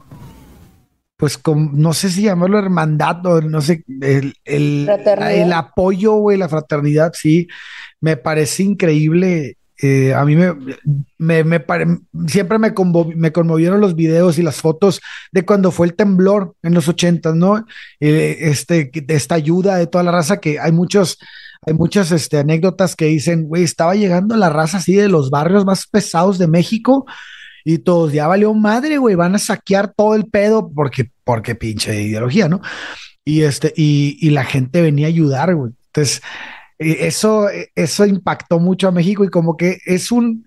pues, 1.17 1.37
con, 1.37 1.79
no 1.79 1.93
sé 1.93 2.09
si 2.09 2.23
llamarlo 2.23 2.57
hermandad 2.57 3.23
o 3.25 3.41
no 3.41 3.61
sé, 3.61 3.83
el, 4.01 4.33
el, 4.43 4.89
el 4.95 5.53
apoyo, 5.53 6.13
güey, 6.13 6.37
la 6.37 6.49
fraternidad, 6.49 7.11
sí, 7.13 7.47
me 7.99 8.17
parece 8.17 8.63
increíble. 8.63 9.57
Eh, 9.81 10.13
a 10.13 10.23
mí 10.25 10.35
me, 10.35 10.53
siempre 12.27 12.59
me, 12.59 12.73
conmo- 12.73 13.13
me 13.15 13.31
conmovieron 13.31 13.81
los 13.81 13.95
videos 13.95 14.37
y 14.37 14.43
las 14.43 14.61
fotos 14.61 15.01
de 15.31 15.43
cuando 15.45 15.71
fue 15.71 15.87
el 15.87 15.95
temblor 15.95 16.55
en 16.61 16.73
los 16.73 16.87
ochentas, 16.87 17.35
¿no? 17.35 17.65
Eh, 17.99 18.37
este, 18.41 18.91
de 18.93 19.15
esta 19.15 19.35
ayuda 19.35 19.77
de 19.77 19.87
toda 19.87 20.03
la 20.03 20.11
raza 20.11 20.39
que 20.39 20.59
hay 20.59 20.71
muchos, 20.71 21.17
hay 21.65 21.73
muchas 21.73 22.11
este, 22.11 22.37
anécdotas 22.39 22.95
que 22.95 23.05
dicen, 23.05 23.43
güey, 23.47 23.63
estaba 23.63 23.95
llegando 23.95 24.35
la 24.35 24.49
raza 24.49 24.77
así 24.77 24.93
de 24.95 25.07
los 25.09 25.29
barrios 25.29 25.65
más 25.65 25.87
pesados 25.87 26.37
de 26.37 26.47
México 26.47 27.05
Y 27.63 27.79
todos, 27.79 28.11
ya 28.13 28.27
valió 28.27 28.53
madre, 28.53 28.97
güey, 28.97 29.15
van 29.15 29.35
a 29.35 29.39
saquear 29.39 29.93
todo 29.95 30.15
el 30.15 30.25
pedo 30.25 30.71
porque, 30.73 31.11
porque 31.23 31.55
pinche 31.55 32.01
ideología, 32.03 32.49
¿no? 32.49 32.61
Y 33.25 33.41
este, 33.43 33.73
y, 33.75 34.29
la 34.31 34.43
gente 34.45 34.81
venía 34.81 35.07
a 35.07 35.09
ayudar, 35.09 35.55
güey. 35.55 35.73
Entonces, 35.87 36.21
eso, 36.81 37.47
eso 37.75 38.05
impactó 38.05 38.59
mucho 38.59 38.87
a 38.87 38.91
México 38.91 39.23
y 39.23 39.29
como 39.29 39.55
que 39.55 39.79
es 39.85 40.11
un, 40.11 40.45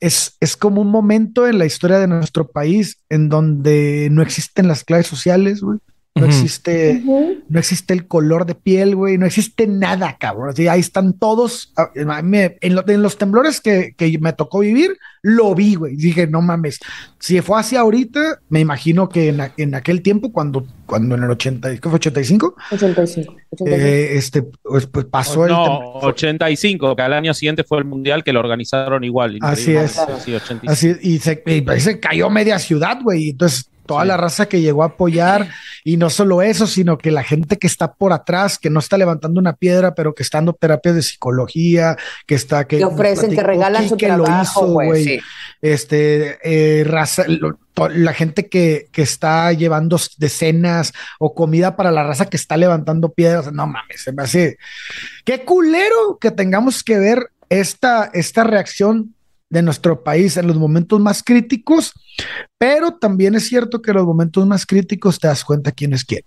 es, 0.00 0.36
es 0.40 0.56
como 0.56 0.80
un 0.80 0.88
momento 0.88 1.46
en 1.46 1.58
la 1.58 1.66
historia 1.66 1.98
de 1.98 2.08
nuestro 2.08 2.48
país 2.50 2.98
en 3.08 3.28
donde 3.28 4.08
no 4.10 4.22
existen 4.22 4.66
las 4.66 4.84
clases 4.84 5.06
sociales, 5.06 5.60
güey. 5.60 5.78
No 6.14 6.26
existe, 6.26 7.00
Ujú. 7.02 7.38
no 7.48 7.58
existe 7.58 7.94
el 7.94 8.06
color 8.06 8.44
de 8.44 8.54
piel, 8.54 8.94
güey, 8.94 9.16
no 9.16 9.24
existe 9.24 9.66
nada, 9.66 10.18
cabrón. 10.20 10.50
Así, 10.50 10.68
ahí 10.68 10.78
están 10.80 11.14
todos. 11.14 11.72
a 11.76 11.90
mí 12.22 12.28
me- 12.28 12.58
en, 12.60 12.74
lo- 12.74 12.86
en 12.86 13.00
los 13.02 13.16
temblores 13.16 13.62
que, 13.62 13.94
que 13.96 14.18
me 14.18 14.34
tocó 14.34 14.58
vivir, 14.58 14.98
lo 15.22 15.54
vi, 15.54 15.74
güey. 15.74 15.96
Dije, 15.96 16.26
no 16.26 16.42
mames. 16.42 16.80
Si 17.18 17.40
fue 17.40 17.58
así 17.58 17.76
ahorita, 17.76 18.40
me 18.50 18.60
imagino 18.60 19.08
que 19.08 19.28
en, 19.30 19.40
a- 19.40 19.52
en 19.56 19.74
aquel 19.74 20.02
tiempo, 20.02 20.32
cuando, 20.32 20.66
cuando 20.84 21.14
en 21.14 21.22
el 21.22 21.30
80, 21.30 21.76
¿qué 21.76 21.88
fue 21.88 21.94
85? 21.94 22.56
85. 22.72 23.32
85. 23.52 23.66
Eh, 23.66 24.10
este, 24.16 24.42
pues, 24.42 24.86
pues 24.86 25.06
pasó 25.06 25.46
el 25.46 25.52
no, 25.52 25.64
temblor. 25.64 26.04
85, 26.12 26.94
que 26.94 27.02
al 27.02 27.14
año 27.14 27.32
siguiente 27.32 27.64
fue 27.64 27.78
el 27.78 27.84
mundial 27.86 28.22
que 28.22 28.34
lo 28.34 28.40
organizaron 28.40 29.02
igual. 29.02 29.38
Así 29.40 29.74
es. 29.74 29.92
Sí, 30.22 30.34
85. 30.34 30.70
Así, 30.70 30.94
y 31.00 31.18
se, 31.20 31.42
y 31.46 31.80
se 31.80 31.98
cayó 32.00 32.28
media 32.28 32.58
ciudad, 32.58 32.98
güey. 33.02 33.30
Entonces, 33.30 33.70
toda 33.86 34.02
Sí. 34.02 34.08
la 34.08 34.16
raza 34.16 34.46
que 34.46 34.60
llegó 34.60 34.82
a 34.82 34.86
apoyar, 34.86 35.48
y 35.84 35.96
no 35.96 36.10
solo 36.10 36.42
eso, 36.42 36.66
sino 36.66 36.98
que 36.98 37.10
la 37.10 37.22
gente 37.24 37.58
que 37.58 37.66
está 37.66 37.92
por 37.94 38.12
atrás, 38.12 38.58
que 38.58 38.70
no 38.70 38.78
está 38.80 38.96
levantando 38.96 39.40
una 39.40 39.54
piedra, 39.54 39.94
pero 39.94 40.14
que 40.14 40.22
está 40.22 40.38
dando 40.38 40.52
terapias 40.52 40.94
de 40.94 41.02
psicología, 41.02 41.96
que 42.26 42.34
está 42.34 42.64
que 42.66 42.78
que 42.78 42.84
ofrecen, 42.84 43.30
que 43.30 43.36
platicó 43.36 43.46
regalan 43.52 43.88
su 43.88 43.96
trabajo, 43.96 44.42
hizo, 44.64 44.72
güey. 44.72 45.04
sí. 45.04 45.20
Este, 45.60 46.38
eh, 46.42 46.84
raza, 46.84 47.24
lo- 47.28 47.58
to- 47.74 47.88
la 47.88 48.12
gente 48.12 48.48
que, 48.48 48.88
que 48.92 49.02
está 49.02 49.52
llevando 49.52 49.96
decenas 50.18 50.92
o 51.18 51.34
comida 51.34 51.76
para 51.76 51.90
la 51.92 52.02
raza 52.02 52.26
que 52.26 52.36
está 52.36 52.56
levantando 52.56 53.12
piedras, 53.12 53.52
no 53.52 53.66
mames, 53.66 54.02
se 54.02 54.12
me 54.12 54.22
hace. 54.24 54.58
Qué 55.24 55.44
culero 55.44 56.18
que 56.20 56.30
tengamos 56.32 56.82
que 56.82 56.98
ver 56.98 57.30
esta, 57.48 58.10
esta 58.12 58.44
reacción 58.44 59.14
de 59.52 59.62
nuestro 59.62 60.02
país 60.02 60.38
en 60.38 60.46
los 60.46 60.56
momentos 60.56 60.98
más 60.98 61.22
críticos, 61.22 61.92
pero 62.58 62.94
también 62.94 63.34
es 63.34 63.46
cierto 63.46 63.82
que 63.82 63.90
en 63.90 63.98
los 63.98 64.06
momentos 64.06 64.46
más 64.46 64.64
críticos 64.64 65.18
te 65.18 65.28
das 65.28 65.44
cuenta 65.44 65.72
quién 65.72 65.92
es 65.92 66.06
quién. 66.06 66.22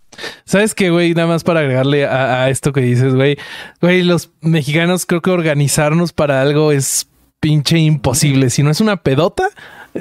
¿Sabes 0.46 0.76
qué, 0.76 0.92
güey? 0.92 1.16
Nada 1.16 1.28
más 1.28 1.44
para 1.44 1.62
agregarle 1.62 2.06
a, 2.06 2.44
a 2.44 2.50
esto 2.52 2.72
que 2.72 2.82
dices, 2.82 3.16
güey. 3.16 3.36
Güey, 3.82 4.04
los 4.04 4.30
mexicanos 4.42 5.08
creo 5.08 5.24
que 5.24 5.32
organizarnos 5.32 6.14
para 6.14 6.40
algo 6.40 6.72
es 6.72 7.08
pinche 7.40 7.80
imposible. 7.80 8.52
Si 8.52 8.62
no 8.62 8.70
es 8.70 8.80
una 8.80 8.98
pedota, 8.98 9.50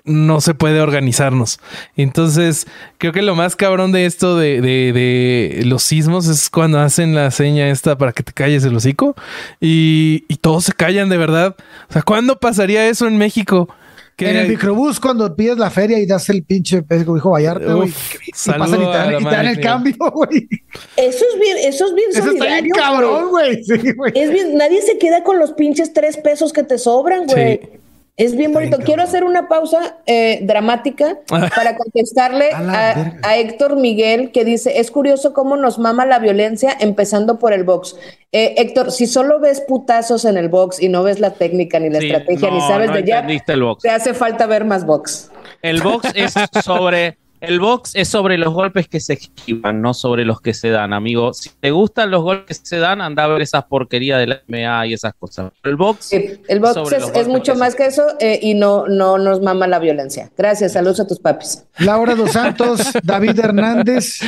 no 0.05 0.41
se 0.41 0.55
puede 0.55 0.81
organizarnos. 0.81 1.61
Entonces, 1.97 2.67
creo 2.99 3.13
que 3.13 3.23
lo 3.23 3.35
más 3.35 3.57
cabrón 3.57 3.93
de 3.93 4.07
esto 4.07 4.37
de, 4.37 4.61
de- 4.61 4.93
de 4.93 5.63
los 5.65 5.83
sismos 5.83 6.27
es 6.29 6.51
cuando 6.51 6.81
hacen 6.81 7.15
la 7.15 7.31
seña 7.31 7.69
esta 7.71 7.97
para 7.97 8.13
que 8.13 8.23
te 8.23 8.33
calles 8.33 8.65
el 8.65 8.75
hocico 8.77 9.15
y, 9.61 10.25
y 10.29 10.37
todos 10.37 10.65
se 10.65 10.73
callan 10.73 11.09
de 11.09 11.17
verdad. 11.19 11.57
O 11.89 11.93
sea, 11.93 12.03
¿cuándo 12.03 12.39
pasaría 12.39 12.89
eso 12.89 13.07
en 13.07 13.17
México? 13.19 13.69
Que- 14.17 14.31
En 14.31 14.37
el 14.37 14.49
microbús, 14.49 15.01
cuando 15.01 15.35
pides 15.35 15.59
la 15.59 15.71
feria 15.71 15.99
y 15.99 16.07
das 16.07 16.29
el 16.29 16.45
pinche 16.45 16.83
pez, 16.83 17.03
como 17.05 17.17
dijo 17.17 17.31
Vallarta, 17.33 17.73
güey, 17.75 17.89
y 17.91 18.51
pasan 18.53 18.81
y 18.81 18.85
te 18.85 18.91
a 18.91 18.97
dan, 18.97 19.15
y 19.21 19.25
te 19.25 19.31
dan 19.31 19.47
el 19.47 19.61
cambio, 19.61 19.95
güey. 20.15 20.49
Eso 20.97 21.25
es 21.35 21.41
bien, 21.41 21.57
eso 21.65 21.87
es 21.87 21.95
bien 21.97 22.11
Eso 22.13 22.31
está 22.31 22.45
bien 22.45 22.69
cabrón, 22.71 23.31
güey. 23.31 23.65
Sí. 23.65 23.73
Es 24.15 24.31
bien, 24.31 24.57
nadie 24.57 24.83
se 24.83 24.99
queda 24.99 25.25
con 25.25 25.41
los 25.41 25.53
pinches 25.55 25.93
tres 25.93 26.17
pesos 26.17 26.53
que 26.53 26.63
te 26.63 26.79
sobran, 26.79 27.27
güey. 27.27 27.61
Sí. 27.63 27.69
Es 28.17 28.37
bien 28.37 28.51
Está 28.51 28.61
bonito. 28.61 28.77
bien 28.77 28.87
Quiero 28.87 29.03
hacer 29.03 29.25
una 29.25 29.49
pausa 29.49 29.97
eh, 30.07 30.39
dramática 30.43 31.19
para 31.27 31.77
contestarle 31.77 32.51
A 32.53 33.37
Héctor 33.37 33.77
Miguel 33.77 34.31
que 34.31 34.45
dice, 34.45 34.79
es 34.79 34.91
curioso 34.93 35.33
cómo 35.33 35.57
nos 35.57 35.79
mama 35.81 36.07
la 36.07 36.21
violencia 36.21 36.77
empezando 36.79 37.39
por 37.41 37.53
el 37.53 37.65
box. 37.65 37.97
Eh, 38.31 38.55
Héctor, 38.59 38.93
si 38.93 39.07
solo 39.07 39.41
ves 39.41 39.61
putazos 39.63 40.25
en 40.25 40.37
el 40.37 40.49
box 40.49 40.81
y 40.81 40.89
no 40.89 41.03
ves 41.03 41.19
la 41.19 41.31
técnica 41.31 41.81
ni 41.81 41.91
la 41.91 42.01
Sí, 42.01 42.07
estrategia 42.07 42.51
ni 42.51 42.59
no, 42.59 42.69
sabes 42.69 42.91
no 42.91 42.97
de 42.97 43.05
ya, 43.05 43.17
entendiste 43.19 43.53
el 43.53 43.63
box. 43.63 43.83
te 43.83 43.91
hace 43.91 44.15
falta 44.15 44.47
ver 44.47 44.65
más 44.65 44.87
box. 44.87 45.31
El 45.63 45.83
box 45.83 46.11
es 46.15 46.35
sobre 46.65 47.19
el 47.49 47.61
box 47.61 47.93
es 47.95 48.09
sobre 48.09 48.39
los 48.39 48.53
golpes 48.53 48.89
que 48.89 49.01
se 49.01 49.15
esquivan, 49.15 49.81
no 49.83 49.95
sobre 49.95 50.25
los 50.25 50.41
que 50.41 50.55
se 50.55 50.71
dan, 50.71 50.93
amigo. 50.93 51.33
Si 51.35 51.51
te 51.61 51.71
gustan 51.71 52.11
los 52.11 52.23
golpes 52.23 52.61
que 52.61 52.67
se 52.67 52.79
dan, 52.79 53.01
anda 53.01 53.25
a 53.25 53.29
ver 53.29 53.43
esas 53.43 53.65
porquerías 53.65 54.19
de 54.19 54.27
la 54.27 54.43
MMA 54.49 54.87
y 54.89 54.93
esas 54.95 55.15
cosas. 55.15 55.53
El 55.63 55.77
box 55.77 56.07
Sí, 56.07 56.41
el 56.49 56.61
box 56.61 56.75
sobre 56.75 56.97
es, 57.21 57.29
mucho 57.29 57.53
que 57.53 57.59
más 57.59 57.75
que 57.75 57.87
eso 57.87 58.03
eh, 58.21 58.39
y 58.43 58.55
no, 58.55 58.87
no 58.89 59.19
nos 59.19 59.41
mama 59.41 59.67
la 59.67 59.79
violencia. 59.79 60.31
Gracias, 60.37 60.73
saludos 60.73 61.01
a 61.01 61.07
tus 61.07 61.19
papis. 61.19 61.65
Laura 61.79 62.15
dos 62.15 62.33
Santos, 62.33 62.81
David 63.03 63.39
Hernández. 63.39 64.21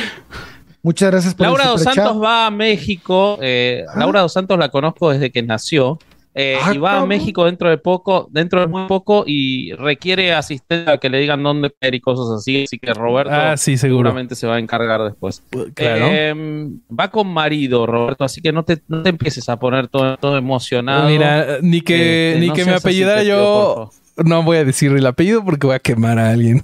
Muchas 0.83 1.11
gracias 1.11 1.33
por 1.35 1.47
Laura 1.47 1.63
el 1.63 1.69
dos. 1.71 1.83
Santos 1.83 2.21
va 2.21 2.45
a 2.45 2.51
México. 2.51 3.37
eh, 3.41 3.83
Ah. 3.89 3.99
Laura 3.99 4.21
dos 4.21 4.33
Santos 4.33 4.57
la 4.57 4.69
conozco 4.69 5.09
desde 5.11 5.31
que 5.31 5.41
nació. 5.43 5.99
Eh, 6.37 6.57
Ah, 6.61 6.73
y 6.73 6.77
va 6.77 6.99
a. 6.99 7.05
México 7.05 7.45
dentro 7.45 7.69
de 7.69 7.77
poco, 7.77 8.27
dentro 8.31 8.61
de 8.61 8.67
muy 8.67 8.87
poco, 8.87 9.23
y 9.25 9.73
requiere 9.73 10.33
asistencia 10.33 10.97
que 10.97 11.09
le 11.09 11.19
digan 11.19 11.41
dónde 11.43 11.71
caer 11.79 11.95
y 11.95 11.99
cosas 11.99 12.37
así. 12.37 12.63
Así 12.63 12.77
que 12.79 12.93
Roberto 12.93 13.33
Ah, 13.33 13.57
sí, 13.57 13.75
seguramente 13.77 14.35
se 14.35 14.45
va 14.47 14.55
a 14.55 14.59
encargar 14.59 15.03
después. 15.03 15.43
Claro. 15.73 16.07
Eh, 16.09 16.69
va 16.89 17.09
con 17.09 17.27
marido, 17.27 17.85
Roberto, 17.85 18.23
así 18.23 18.41
que 18.41 18.51
no 18.51 18.63
te, 18.63 18.81
no 18.87 19.03
te 19.03 19.09
empieces 19.09 19.49
a 19.49 19.57
poner 19.57 19.87
todo, 19.87 20.17
todo 20.17 20.37
emocionado. 20.37 21.09
Mira, 21.09 21.57
ni 21.61 21.81
que, 21.81 22.29
Este, 22.29 22.39
ni 22.39 22.47
no 22.47 22.53
que 22.53 22.65
me 22.65 22.73
apellidara 22.73 23.21
pido, 23.21 23.35
yo. 23.35 23.89
No 24.23 24.43
voy 24.43 24.57
a 24.57 24.65
decir 24.65 24.91
el 24.91 25.05
apellido 25.05 25.43
porque 25.43 25.67
voy 25.67 25.75
a 25.75 25.79
quemar 25.79 26.19
a 26.19 26.31
alguien. 26.31 26.63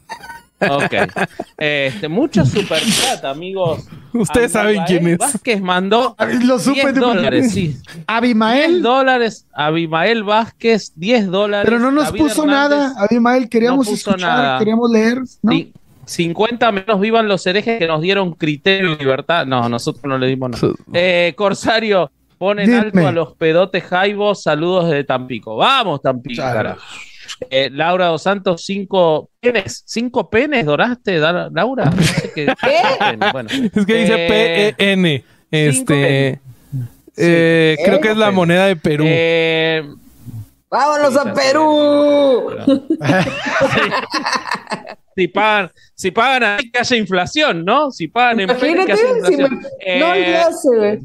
Ok. 0.70 0.94
Este, 1.58 2.08
mucho 2.08 2.46
super 2.46 2.80
chat, 2.82 3.24
amigos. 3.26 3.86
Ustedes 4.14 4.52
saben 4.52 4.80
Abimael 4.80 4.88
quién 4.88 5.08
es. 5.14 5.18
Vázquez 5.18 5.62
mandó 5.62 6.16
Ah, 6.18 6.26
Lo 6.26 6.60
supe 6.60 6.82
10 6.82 6.94
de- 6.96 7.00
dólares, 7.02 7.52
sí. 7.52 7.68
10 7.68 7.84
Abimael, 8.08 8.82
dólares. 8.82 9.48
Abimael 9.54 10.24
Vázquez, 10.24 10.94
10 10.96 11.28
dólares. 11.28 11.66
pero 11.66 11.80
no 11.80 11.92
nos 11.92 12.06
David 12.06 12.20
puso 12.20 12.44
Hernández, 12.44 12.78
nada. 12.80 12.94
Abimael, 12.98 13.50
queríamos 13.50 13.88
puso 13.88 14.12
escuchar, 14.12 14.20
nada. 14.38 14.60
queríamos 14.60 14.90
leer, 14.92 15.20
¿no? 15.42 15.52
sí, 15.52 15.74
50 16.06 16.72
menos 16.72 17.00
vivan 17.00 17.28
los 17.28 17.46
herejes 17.48 17.80
que 17.80 17.88
nos 17.88 18.02
dieron 18.02 18.34
criterio 18.34 18.92
y 18.94 18.98
libertad. 18.98 19.46
No, 19.46 19.68
nosotros 19.70 20.04
no 20.06 20.18
le 20.18 20.28
dimos 20.28 20.52
nada. 20.52 20.74
Eh, 20.94 21.34
Corsario, 21.38 22.12
ponen 22.38 22.66
Dime. 22.66 22.78
alto 22.80 23.08
a 23.08 23.12
los 23.14 23.34
pedotes 23.36 23.84
jaibos. 23.86 24.44
Saludos 24.44 24.90
desde 24.90 25.06
Tampico. 25.06 25.56
Vamos, 25.56 26.02
Tampico, 26.02 26.36
Claro. 26.42 26.56
carajo. 26.58 26.82
Eh, 27.50 27.70
Laura 27.72 28.08
dos 28.08 28.24
Santos, 28.24 28.64
cinco 28.66 29.30
penes. 29.40 29.84
¿Cinco 29.86 30.30
penes 30.30 30.66
doraste, 30.66 31.20
Da- 31.20 31.50
Laura? 31.54 31.86
No 31.86 32.02
sé 32.02 32.32
qué. 32.36 32.54
Bueno, 33.32 33.50
Es 33.52 33.86
que 33.86 33.94
dice 33.96 34.26
Eh, 34.26 34.74
P-E-N. 34.78 35.24
Este. 35.52 36.42
eh, 37.18 37.78
creo 37.86 38.02
que 38.02 38.10
es 38.12 38.18
la 38.18 38.26
Penes. 38.28 38.36
moneda 38.36 38.66
de 38.68 38.76
Perú. 38.76 39.06
Eh, 39.08 39.84
¡Vámonos 40.70 41.16
a 41.18 41.26
ya 41.26 41.34
Perú! 41.36 42.50
si 45.16 45.28
pagan, 45.28 45.72
si 45.94 46.10
pagan 46.12 46.44
ahí 46.44 46.72
que 46.72 46.80
haya 46.80 46.98
inflación, 46.98 47.64
¿no? 47.64 47.92
Si 47.92 48.08
pagan 48.08 48.40
en 48.40 48.48
que 48.48 48.54
Imagínate, 48.54 48.98
si 49.28 49.38
me- 49.38 49.50
no 49.50 50.14
Eh, 50.16 50.20
le 50.20 50.38
hace, 50.38 51.00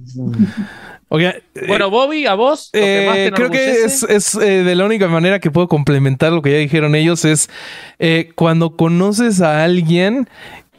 Oiga, 1.10 1.36
eh, 1.54 1.64
bueno, 1.66 1.90
Bobby, 1.90 2.26
a 2.26 2.34
vos, 2.34 2.70
lo 2.74 2.80
que 2.80 3.04
más 3.06 3.14
te 3.14 3.26
Eh, 3.26 3.32
creo 3.32 3.50
que 3.50 3.84
es, 3.84 4.02
es, 4.02 4.34
eh, 4.34 4.62
de 4.62 4.74
la 4.74 4.84
única 4.84 5.08
manera 5.08 5.38
que 5.38 5.50
puedo 5.50 5.66
complementar 5.66 6.32
lo 6.32 6.42
que 6.42 6.52
ya 6.52 6.58
dijeron 6.58 6.94
ellos 6.94 7.24
es 7.24 7.48
eh, 7.98 8.30
cuando 8.34 8.76
conoces 8.76 9.40
a 9.40 9.64
alguien 9.64 10.28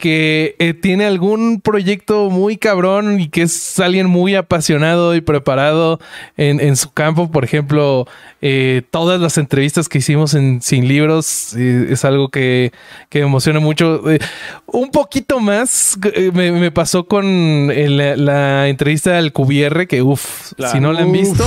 que 0.00 0.56
eh, 0.58 0.74
tiene 0.74 1.04
algún 1.04 1.60
proyecto 1.60 2.30
muy 2.30 2.56
cabrón 2.56 3.20
y 3.20 3.28
que 3.28 3.42
es 3.42 3.78
alguien 3.78 4.06
muy 4.08 4.34
apasionado 4.34 5.14
y 5.14 5.20
preparado 5.20 6.00
en, 6.36 6.58
en 6.58 6.74
su 6.76 6.90
campo. 6.90 7.30
Por 7.30 7.44
ejemplo, 7.44 8.08
eh, 8.42 8.82
todas 8.90 9.20
las 9.20 9.38
entrevistas 9.38 9.88
que 9.88 9.98
hicimos 9.98 10.34
en 10.34 10.60
Sin 10.62 10.88
Libros 10.88 11.54
eh, 11.56 11.88
es 11.90 12.04
algo 12.04 12.30
que, 12.30 12.72
que 13.10 13.20
me 13.20 13.26
emociona 13.26 13.60
mucho. 13.60 14.02
Un 14.66 14.90
poquito 14.90 15.38
más 15.38 15.98
me, 16.32 16.50
me 16.50 16.70
pasó 16.70 17.04
con 17.06 17.24
el- 17.70 18.24
la 18.24 18.68
entrevista 18.68 19.18
al 19.18 19.32
Cubierre, 19.32 19.86
que 19.86 20.02
uff, 20.02 20.52
si 20.72 20.80
no 20.80 20.92
la 20.92 21.02
han 21.02 21.12
visto, 21.12 21.44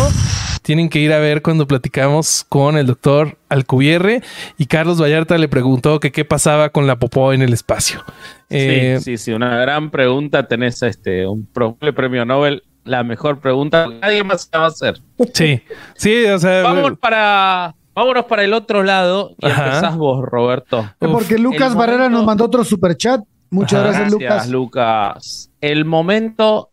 tienen 0.62 0.88
que 0.90 1.00
ir 1.00 1.12
a 1.12 1.20
ver 1.20 1.42
cuando 1.42 1.68
platicamos 1.68 2.46
con 2.48 2.78
el 2.78 2.86
doctor 2.86 3.38
Alcubierre 3.54 4.22
y 4.58 4.66
Carlos 4.66 5.02
Vallarta 5.02 5.38
le 5.38 5.48
preguntó 5.48 6.00
que 6.00 6.12
qué 6.12 6.26
pasaba 6.26 6.70
con 6.70 6.88
la 6.88 6.98
popó 7.00 7.34
en 7.34 7.42
el 7.42 7.54
espacio. 7.54 8.04
Eh, 8.50 8.98
sí, 9.00 9.18
sí, 9.18 9.18
sí, 9.26 9.32
una 9.32 9.58
gran 9.58 9.90
pregunta. 9.92 10.48
Tenés 10.48 10.82
este 10.84 11.26
un 11.28 11.46
probable 11.46 11.94
premio 11.94 12.26
Nobel. 12.26 12.64
La 12.84 13.04
mejor 13.04 13.40
pregunta. 13.40 13.88
Nadie 14.02 14.24
más 14.24 14.50
la 14.52 14.60
va 14.60 14.66
a 14.66 14.68
hacer. 14.68 15.00
sí, 15.34 15.62
sí, 15.96 16.26
o 16.26 16.38
sea, 16.38 16.64
Vamos 16.64 17.00
para, 17.00 17.76
vámonos 17.96 18.26
para 18.26 18.44
el 18.44 18.54
otro 18.54 18.84
lado 18.84 19.36
y 19.40 19.46
Ajá. 19.46 19.68
empezás 19.68 19.96
vos, 19.96 20.22
Roberto. 20.26 20.82
Eh, 21.00 21.08
Porque 21.10 21.38
Lucas 21.38 21.76
Barrera 21.76 22.00
momento- 22.00 22.18
nos 22.18 22.26
mandó 22.26 22.46
otro 22.46 22.64
superchat. 22.66 23.22
Muchas 23.50 23.80
Ajá. 23.80 23.84
gracias, 23.90 24.20
Gracias, 24.20 24.50
Lucas. 24.50 24.50
Lucas. 24.50 25.52
El 25.62 25.86
momento 25.86 26.72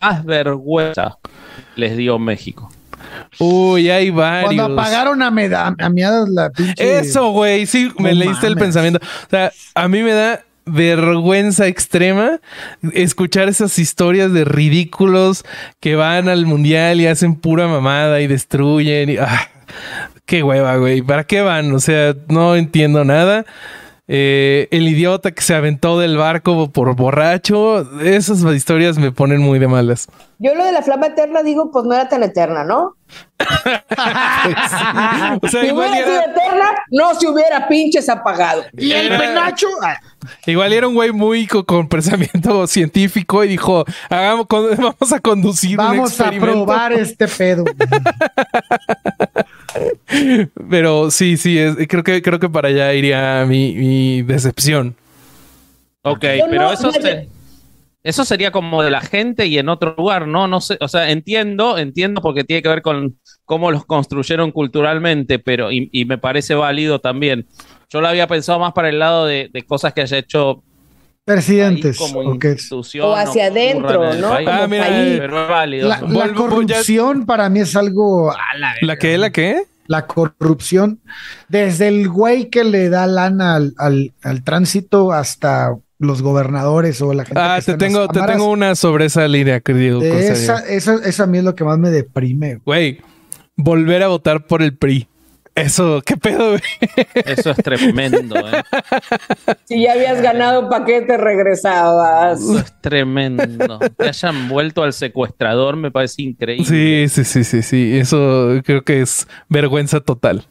más 0.00 0.24
vergüenza 0.24 1.18
les 1.74 1.96
dio 1.96 2.18
México. 2.20 2.70
Uy, 3.38 3.90
hay 3.90 4.10
varios. 4.10 4.54
Cuando 4.54 4.80
apagaron 4.80 5.22
a, 5.22 5.30
meda, 5.30 5.74
a 5.78 5.88
miadas 5.88 6.28
la 6.28 6.50
pinche. 6.50 6.98
Eso, 6.98 7.30
güey. 7.30 7.66
Sí, 7.66 7.90
me 7.98 8.14
leíste 8.14 8.46
el 8.46 8.56
pensamiento. 8.56 9.00
O 9.02 9.30
sea, 9.30 9.52
a 9.74 9.88
mí 9.88 10.02
me 10.02 10.12
da 10.12 10.44
vergüenza 10.64 11.66
extrema 11.66 12.40
escuchar 12.92 13.48
esas 13.48 13.78
historias 13.78 14.32
de 14.32 14.44
ridículos 14.44 15.44
que 15.80 15.96
van 15.96 16.28
al 16.28 16.46
mundial 16.46 17.00
y 17.00 17.06
hacen 17.06 17.36
pura 17.36 17.66
mamada 17.68 18.20
y 18.20 18.26
destruyen. 18.26 19.10
Y, 19.10 19.16
ah, 19.16 19.48
qué 20.26 20.42
hueva, 20.42 20.76
güey. 20.76 21.02
¿Para 21.02 21.24
qué 21.24 21.40
van? 21.40 21.72
O 21.72 21.80
sea, 21.80 22.14
no 22.28 22.56
entiendo 22.56 23.04
nada. 23.04 23.46
Eh, 24.10 24.68
el 24.70 24.88
idiota 24.88 25.32
que 25.32 25.42
se 25.42 25.54
aventó 25.54 25.98
del 25.98 26.16
barco 26.16 26.70
por 26.70 26.96
borracho. 26.96 27.86
Esas 28.00 28.42
historias 28.54 28.96
me 28.98 29.12
ponen 29.12 29.40
muy 29.42 29.58
de 29.58 29.68
malas. 29.68 30.08
Yo 30.38 30.54
lo 30.54 30.64
de 30.64 30.72
la 30.72 30.80
flama 30.82 31.08
eterna 31.08 31.42
digo, 31.42 31.70
pues 31.70 31.84
no 31.84 31.92
era 31.94 32.08
tan 32.08 32.22
eterna, 32.22 32.64
¿no? 32.64 32.94
O 35.42 35.48
sea, 35.48 35.60
Si 35.62 35.66
igual 35.68 35.88
hubiera 35.90 36.06
sido 36.06 36.20
era, 36.20 36.30
eterna, 36.32 36.64
no 36.90 37.14
se 37.14 37.26
hubiera 37.28 37.68
pinches 37.68 38.08
apagado. 38.08 38.64
Y 38.76 38.92
el 38.92 39.06
Era- 39.06 39.18
penacho. 39.18 39.66
ah, 39.82 39.96
igual 40.46 40.72
era 40.72 40.88
un 40.88 40.94
güey 40.94 41.12
muy 41.12 41.46
co- 41.46 41.64
con, 41.66 41.88
pensamiento 41.88 42.66
científico 42.68 43.44
y 43.44 43.48
dijo: 43.48 43.84
Hagamos, 44.10 44.46
con- 44.46 44.68
vamos 44.76 45.12
a 45.12 45.20
conducir 45.20 45.78
un 45.78 45.84
Vamos 45.86 46.20
a 46.20 46.24
experimento". 46.24 46.64
probar 46.66 46.92
este 46.92 47.28
pedo. 47.28 47.64
Pero 50.70 51.10
sí, 51.10 51.36
sí, 51.36 51.58
es- 51.58 51.76
creo 51.88 52.02
que 52.04 52.22
creo 52.22 52.38
que 52.38 52.48
para 52.48 52.68
allá 52.68 52.92
iría 52.94 53.44
mi, 53.46 53.74
mi 53.74 54.22
decepción. 54.22 54.96
Ok, 56.02 56.22
Yo 56.38 56.46
pero 56.50 56.62
no- 56.62 56.72
eso, 56.72 56.86
no- 56.88 56.92
se- 56.92 57.28
eso 58.02 58.24
sería 58.24 58.50
como 58.50 58.82
de 58.82 58.90
la 58.90 59.00
gente 59.00 59.46
y 59.46 59.58
en 59.58 59.68
otro 59.68 59.94
lugar, 59.98 60.26
¿no? 60.26 60.48
No 60.48 60.60
sé, 60.60 60.78
o 60.80 60.88
sea, 60.88 61.10
entiendo, 61.10 61.76
entiendo 61.78 62.22
porque 62.22 62.44
tiene 62.44 62.62
que 62.62 62.68
ver 62.68 62.82
con 62.82 63.18
cómo 63.44 63.70
los 63.70 63.84
construyeron 63.84 64.52
culturalmente, 64.52 65.38
pero 65.38 65.70
y, 65.72 65.88
y 65.92 66.04
me 66.04 66.16
parece 66.18 66.54
válido 66.54 67.00
también. 67.00 67.46
Yo 67.90 68.00
lo 68.00 68.08
había 68.08 68.26
pensado 68.26 68.58
más 68.58 68.72
para 68.72 68.88
el 68.90 68.98
lado 68.98 69.26
de, 69.26 69.50
de 69.52 69.62
cosas 69.62 69.92
que 69.94 70.02
haya 70.02 70.18
hecho 70.18 70.62
Presidentes. 71.34 71.96
como 71.98 72.20
¿o 72.20 72.32
institución 72.34 73.18
hacia 73.18 73.46
adentro, 73.46 74.14
¿no? 74.14 74.28
país. 74.30 74.48
Ah, 74.50 74.56
Como 74.56 74.68
mira, 74.68 74.86
país. 74.86 75.18
Pero 75.18 75.42
es 75.42 75.48
válido. 75.48 75.88
La, 75.88 76.32
corrupción 76.34 77.26
para 77.26 77.48
mí 77.48 77.60
es 77.60 77.76
algo. 77.76 78.30
a 78.30 78.36
la 78.58 78.74
¿La 78.82 78.96
qué? 78.96 79.18
¿La 79.18 79.30
qué? 79.30 79.62
la 79.86 80.06
corrupción, 80.06 81.00
desde 81.48 81.88
el 81.88 82.10
güey 82.10 82.50
que 82.50 82.62
le 82.62 82.90
da 82.90 83.06
lana 83.06 83.54
al, 83.56 83.72
al- 83.78 84.12
al 84.22 84.44
tránsito 84.44 85.12
hasta 85.12 85.74
los 85.98 86.20
gobernadores 86.20 87.00
o 87.00 87.14
la 87.14 87.24
gente. 87.24 87.40
Ah, 87.40 87.54
que 87.54 87.60
está 87.60 87.78
te 87.78 87.86
en 87.86 87.94
las 87.94 88.08
tengo, 88.12 88.26
te 88.26 88.32
tengo 88.32 88.50
una 88.50 88.74
sobre 88.74 89.06
esa 89.06 89.26
línea, 89.26 89.60
querido. 89.60 90.02
Esa, 90.02 90.58
esa, 90.68 90.96
eso 90.96 91.22
a 91.24 91.26
mí 91.26 91.38
es 91.38 91.44
lo 91.44 91.54
que 91.54 91.64
más 91.64 91.78
me 91.78 91.90
deprime. 91.90 92.60
Güey, 92.66 93.00
volver 93.56 94.02
a 94.02 94.08
votar 94.08 94.46
por 94.46 94.60
el 94.62 94.76
PRI. 94.76 95.08
Eso, 95.60 96.02
¿qué 96.04 96.16
pedo, 96.16 96.50
güey? 96.50 96.60
Eso 97.26 97.50
es 97.50 97.56
tremendo, 97.58 98.36
¿eh? 98.38 98.62
Si 99.64 99.82
ya 99.82 99.92
habías 99.92 100.20
ganado 100.22 100.68
paquete, 100.68 101.16
regresabas. 101.16 102.40
Eso 102.40 102.58
es 102.58 102.80
tremendo. 102.80 103.78
Que 103.98 104.08
hayan 104.08 104.48
vuelto 104.48 104.82
al 104.82 104.92
secuestrador 104.92 105.76
me 105.76 105.90
parece 105.90 106.22
increíble. 106.22 106.64
Sí, 106.64 107.08
sí, 107.08 107.24
sí, 107.24 107.44
sí, 107.44 107.62
sí. 107.62 107.98
Eso 107.98 108.60
creo 108.64 108.82
que 108.84 109.00
es 109.02 109.26
vergüenza 109.48 110.00
total. 110.00 110.44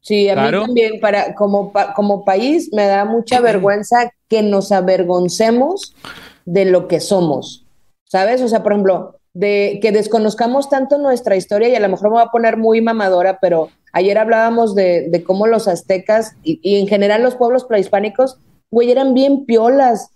Sí, 0.00 0.28
a 0.28 0.34
Claro. 0.34 0.60
mí 0.62 0.66
también, 0.66 1.00
para, 1.00 1.34
como, 1.34 1.72
pa- 1.72 1.92
como 1.94 2.24
país, 2.24 2.70
me 2.72 2.86
da 2.86 3.04
mucha 3.04 3.40
vergüenza 3.40 4.10
que 4.28 4.42
nos 4.42 4.72
avergoncemos 4.72 5.94
de 6.46 6.64
lo 6.64 6.88
que 6.88 7.00
somos. 7.00 7.66
¿Sabes? 8.04 8.40
O 8.42 8.48
sea, 8.48 8.62
por 8.62 8.72
ejemplo, 8.72 9.19
de 9.32 9.78
que 9.80 9.92
desconozcamos 9.92 10.68
tanto 10.68 10.98
nuestra 10.98 11.36
historia, 11.36 11.68
y 11.68 11.74
a 11.74 11.80
lo 11.80 11.88
mejor 11.88 12.08
me 12.08 12.16
voy 12.16 12.22
a 12.22 12.30
poner 12.30 12.56
muy 12.56 12.80
mamadora, 12.80 13.38
pero 13.40 13.68
ayer 13.92 14.18
hablábamos 14.18 14.74
de, 14.74 15.22
cómo 15.26 15.46
los 15.46 15.68
aztecas 15.68 16.34
y, 16.42 16.78
en 16.78 16.88
general 16.88 17.22
los 17.22 17.36
pueblos 17.36 17.64
prehispánicos, 17.64 18.38
güey, 18.70 18.90
eran 18.90 19.14
bien 19.14 19.44
piolas. 19.46 20.10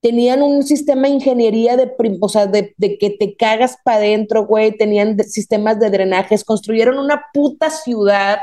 Tenían 0.00 0.42
un 0.42 0.62
sistema 0.62 1.08
de 1.08 1.14
ingeniería 1.14 1.76
de, 1.76 1.92
o 2.20 2.28
sea, 2.28 2.46
de, 2.46 2.74
que 2.78 3.16
te 3.18 3.34
cagas 3.34 3.76
para 3.82 3.98
adentro, 3.98 4.46
güey. 4.46 4.76
Tenían 4.76 5.18
sistemas 5.24 5.80
de 5.80 5.90
drenajes, 5.90 6.44
construyeron 6.44 6.98
una 6.98 7.24
puta 7.32 7.70
ciudad 7.70 8.38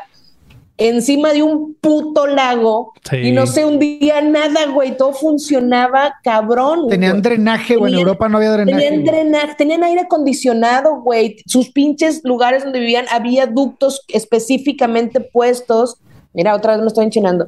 encima 0.77 1.31
de 1.31 1.41
un 1.41 1.75
puto 1.75 2.27
lago 2.27 2.93
Sí. 3.09 3.17
y 3.17 3.31
no 3.31 3.47
se 3.47 3.65
hundía 3.65 4.21
nada, 4.21 4.65
güey, 4.73 4.97
todo 4.97 5.13
funcionaba 5.13 6.15
cabrón. 6.23 6.87
Tenían 6.89 7.13
güey. 7.13 7.21
drenaje, 7.21 7.75
güey. 7.77 7.93
En 7.93 7.99
Europa 7.99 8.27
no 8.27 8.37
había 8.37 8.51
drenaje. 8.51 8.83
Tenían 8.83 9.03
güey. 9.03 9.15
drenaje, 9.15 9.55
tenían 9.57 9.83
aire 9.83 10.01
acondicionado, 10.01 11.01
güey. 11.01 11.37
Sus 11.45 11.69
pinches 11.71 12.21
lugares 12.23 12.63
donde 12.63 12.79
vivían 12.79 13.05
había 13.11 13.47
ductos 13.47 14.03
específicamente 14.09 15.21
puestos. 15.21 15.97
Mira, 16.33 16.53
otra 16.53 16.73
vez 16.73 16.81
me 16.81 16.87
estoy 16.87 17.05
enchinando. 17.05 17.47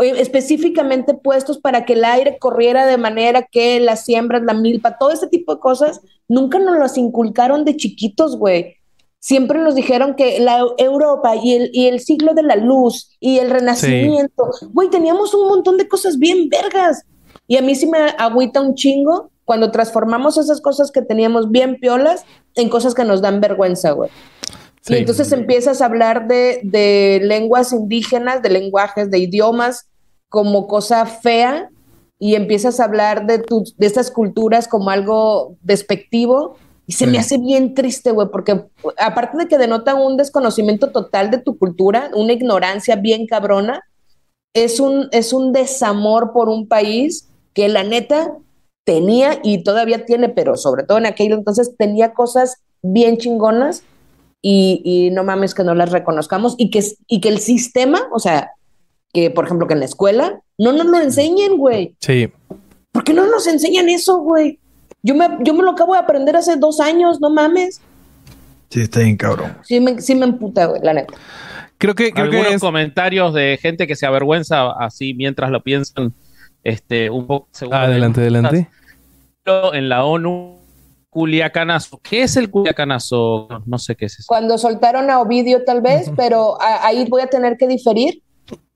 Específicamente 0.00 1.14
puestos 1.14 1.58
para 1.58 1.84
que 1.84 1.94
el 1.94 2.04
aire 2.04 2.38
corriera 2.38 2.86
de 2.86 2.96
manera 2.96 3.42
que 3.50 3.80
las 3.80 4.04
siembras, 4.04 4.42
la 4.44 4.54
milpa, 4.54 4.96
todo 4.98 5.10
este 5.10 5.26
tipo 5.26 5.54
de 5.54 5.60
cosas, 5.60 6.00
nunca 6.28 6.58
nos 6.58 6.78
las 6.78 6.96
inculcaron 6.98 7.64
de 7.64 7.76
chiquitos, 7.76 8.36
güey. 8.36 8.76
Siempre 9.20 9.58
nos 9.58 9.74
dijeron 9.74 10.14
que 10.14 10.38
la 10.40 10.60
Europa 10.78 11.34
y 11.36 11.54
el, 11.54 11.70
y 11.72 11.86
el 11.86 12.00
siglo 12.00 12.34
de 12.34 12.42
la 12.42 12.56
luz 12.56 13.16
y 13.18 13.38
el 13.38 13.50
renacimiento, 13.50 14.50
güey, 14.70 14.90
teníamos 14.90 15.34
un 15.34 15.48
montón 15.48 15.76
de 15.76 15.88
cosas 15.88 16.18
bien 16.18 16.48
vergas. 16.48 17.04
Y 17.46 17.56
a 17.56 17.62
mí 17.62 17.74
sí 17.74 17.86
me 17.86 17.98
agüita 18.18 18.60
un 18.60 18.74
chingo 18.74 19.30
cuando 19.44 19.70
transformamos 19.70 20.36
esas 20.36 20.60
cosas 20.60 20.92
que 20.92 21.02
teníamos 21.02 21.50
bien 21.50 21.76
piolas 21.80 22.24
en 22.54 22.68
cosas 22.68 22.94
que 22.94 23.04
nos 23.04 23.20
dan 23.20 23.40
vergüenza, 23.40 23.92
güey. 23.92 24.10
Sí. 24.82 24.94
Y 24.94 24.96
entonces 24.98 25.32
empiezas 25.32 25.80
a 25.80 25.86
hablar 25.86 26.28
de, 26.28 26.60
de 26.62 27.20
lenguas 27.24 27.72
indígenas, 27.72 28.42
de 28.42 28.50
lenguajes, 28.50 29.10
de 29.10 29.18
idiomas 29.18 29.88
como 30.28 30.66
cosa 30.66 31.06
fea 31.06 31.70
y 32.18 32.34
empiezas 32.34 32.80
a 32.80 32.84
hablar 32.84 33.26
de, 33.26 33.38
tus 33.38 33.76
de 33.76 33.86
estas 33.86 34.10
culturas 34.10 34.68
como 34.68 34.90
algo 34.90 35.56
despectivo. 35.62 36.56
Y 36.88 36.92
se 36.92 37.06
me 37.06 37.12
Sí. 37.12 37.18
hace 37.18 37.38
bien 37.38 37.74
triste, 37.74 38.10
güey, 38.12 38.28
porque 38.32 38.64
aparte 38.96 39.36
de 39.36 39.46
que 39.46 39.58
denota 39.58 39.94
un 39.94 40.16
desconocimiento 40.16 40.90
total 40.90 41.30
de 41.30 41.36
tu 41.38 41.58
cultura, 41.58 42.10
una 42.14 42.32
ignorancia 42.32 42.96
bien 42.96 43.26
cabrona, 43.26 43.82
es 44.54 44.80
un, 44.80 45.08
es 45.12 45.34
un 45.34 45.52
desamor 45.52 46.32
por 46.32 46.48
un 46.48 46.66
país 46.66 47.28
que 47.52 47.68
la 47.68 47.84
neta 47.84 48.32
tenía 48.84 49.38
y 49.42 49.62
todavía 49.62 50.06
tiene, 50.06 50.30
pero 50.30 50.56
sobre 50.56 50.82
todo 50.82 50.96
en 50.96 51.04
aquel 51.04 51.32
entonces 51.32 51.76
tenía 51.76 52.14
cosas 52.14 52.56
bien 52.80 53.18
chingonas 53.18 53.82
y, 54.40 54.80
y 54.82 55.10
no 55.10 55.24
mames 55.24 55.54
que 55.54 55.64
no 55.64 55.74
las 55.74 55.92
reconozcamos 55.92 56.54
y 56.56 56.70
que, 56.70 56.82
y 57.06 57.20
que 57.20 57.28
el 57.28 57.38
sistema, 57.38 58.08
o 58.14 58.18
sea, 58.18 58.52
que 59.12 59.30
por 59.30 59.44
ejemplo 59.44 59.66
que 59.66 59.74
en 59.74 59.80
la 59.80 59.84
escuela 59.86 60.40
no 60.56 60.72
nos 60.72 60.86
lo 60.86 60.98
enseñen, 60.98 61.58
güey. 61.58 61.94
Sí. 62.00 62.32
¿Por 62.92 63.04
qué 63.04 63.12
no 63.12 63.26
nos 63.26 63.46
enseñan 63.46 63.90
eso, 63.90 64.18
güey? 64.20 64.58
Yo 65.02 65.14
me, 65.14 65.28
yo 65.44 65.54
me 65.54 65.62
lo 65.62 65.70
acabo 65.72 65.92
de 65.94 66.00
aprender 66.00 66.36
hace 66.36 66.56
dos 66.56 66.80
años, 66.80 67.20
no 67.20 67.30
mames. 67.30 67.80
Sí, 68.70 68.82
está 68.82 69.00
bien, 69.00 69.16
cabrón. 69.16 69.56
Sí 69.62 69.80
me, 69.80 70.00
sí 70.00 70.14
me 70.14 70.26
emputa, 70.26 70.66
güey, 70.66 70.80
la 70.82 70.92
neta. 70.94 71.14
Creo 71.78 71.94
que, 71.94 72.12
creo 72.12 72.24
Algunos 72.24 72.48
que 72.48 72.54
es. 72.54 72.60
comentarios 72.60 73.32
de 73.32 73.58
gente 73.62 73.86
que 73.86 73.94
se 73.96 74.04
avergüenza 74.04 74.72
así 74.72 75.14
mientras 75.14 75.50
lo 75.50 75.62
piensan, 75.62 76.12
este, 76.64 77.08
un 77.08 77.26
poco 77.26 77.48
según 77.52 77.74
Adelante, 77.74 78.20
adelante. 78.20 78.68
en 79.72 79.88
la 79.88 80.04
ONU, 80.04 80.58
Culiacanazo. 81.08 81.98
¿Qué 82.02 82.22
es 82.22 82.36
el 82.36 82.50
Culiacanazo? 82.50 83.48
No 83.64 83.78
sé 83.78 83.94
qué 83.96 84.06
es 84.06 84.18
eso. 84.18 84.26
Cuando 84.28 84.58
soltaron 84.58 85.08
a 85.10 85.20
Ovidio 85.20 85.64
tal 85.64 85.80
vez, 85.80 86.10
pero 86.16 86.60
a- 86.60 86.86
ahí 86.86 87.06
voy 87.08 87.22
a 87.22 87.28
tener 87.28 87.56
que 87.56 87.66
diferir, 87.66 88.22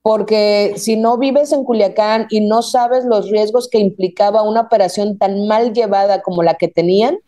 porque 0.01 0.73
si 0.75 0.97
no 0.97 1.17
vives 1.17 1.53
en 1.53 1.63
Culiacán 1.63 2.27
y 2.29 2.41
no 2.41 2.61
sabes 2.61 3.05
los 3.05 3.31
riesgos 3.31 3.69
que 3.69 3.79
implicaba 3.79 4.43
una 4.43 4.61
operación 4.61 5.17
tan 5.17 5.47
mal 5.47 5.73
llevada 5.73 6.21
como 6.21 6.43
la 6.43 6.55
que 6.55 6.67
tenían, 6.67 7.19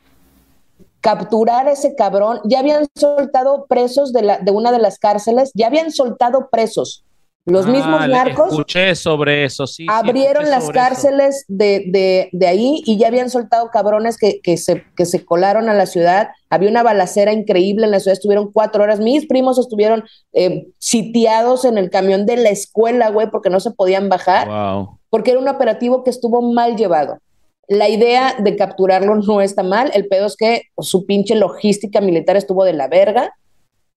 capturar 1.00 1.68
a 1.68 1.72
ese 1.72 1.96
cabrón, 1.96 2.39
ya 2.43 2.60
habían 2.60 2.88
soltado 2.96 3.66
presos 3.68 4.12
de, 4.12 4.24
la, 4.24 4.39
de 4.39 4.52
una 4.52 4.72
de 4.72 4.80
las 4.80 5.00
cárceles, 5.00 5.52
ya 5.54 5.68
habían 5.68 5.91
soltado 5.91 6.50
presos. 6.52 7.06
Los 7.48 7.68
Ah, 7.68 7.70
mismos 7.70 8.08
narcos 8.08 8.50
Escuché 8.50 8.96
sobre 8.96 9.46
eso, 9.46 9.68
sí. 9.68 9.86
abrieron 9.88 10.50
las 10.50 10.68
cárceles 10.72 11.46
de, 11.48 11.84
de, 11.91 12.30
de 12.32 12.48
ahí 12.48 12.82
y 12.86 12.98
ya 12.98 13.08
habían 13.08 13.30
soltado 13.30 13.70
cabrones 13.72 14.18
que, 14.18 14.39
que, 14.41 14.58
se, 14.58 14.84
que 14.98 15.06
se 15.06 15.24
colaron 15.24 15.70
a 15.70 15.76
la 15.76 15.86
ciudad. 15.86 16.30
Había 16.50 16.72
una 16.72 16.82
balacera 16.82 17.34
increíble 17.34 17.86
en 17.86 17.91
la 17.91 18.00
ciudad, 18.00 18.14
estuvieron 18.14 18.52
cuatro 18.52 18.84
horas. 18.84 19.00
Mis 19.00 19.28
primos 19.28 19.60
estuvieron 19.60 20.04
eh, 20.34 20.66
sitiados 20.80 21.66
en 21.66 21.78
el 21.78 21.91
camión 21.91 22.26
de 22.26 22.38
la 22.38 22.50
escuela, 22.50 23.10
güey, 23.12 23.30
porque 23.30 23.52
no 23.52 23.60
se 23.60 23.70
podían 23.70 24.10
bajar, 24.10 24.48
Wow. 24.48 24.98
porque 25.12 25.30
era 25.32 25.39
un 25.39 25.48
operativo 25.48 26.04
que 26.04 26.10
estuvo 26.10 26.41
mal 26.41 26.76
llevado. 26.76 27.20
La 27.68 27.89
idea 27.89 28.34
de 28.39 28.56
capturarlo 28.56 29.16
no 29.16 29.41
está 29.41 29.62
mal, 29.62 29.91
el 29.93 30.08
pedo 30.08 30.26
es 30.26 30.36
que 30.36 30.64
su 30.80 31.06
pinche 31.06 31.36
logística 31.36 32.02
militar 32.02 32.38
estuvo 32.38 32.64
de 32.64 32.74
la 32.74 32.88
verga 32.88 33.34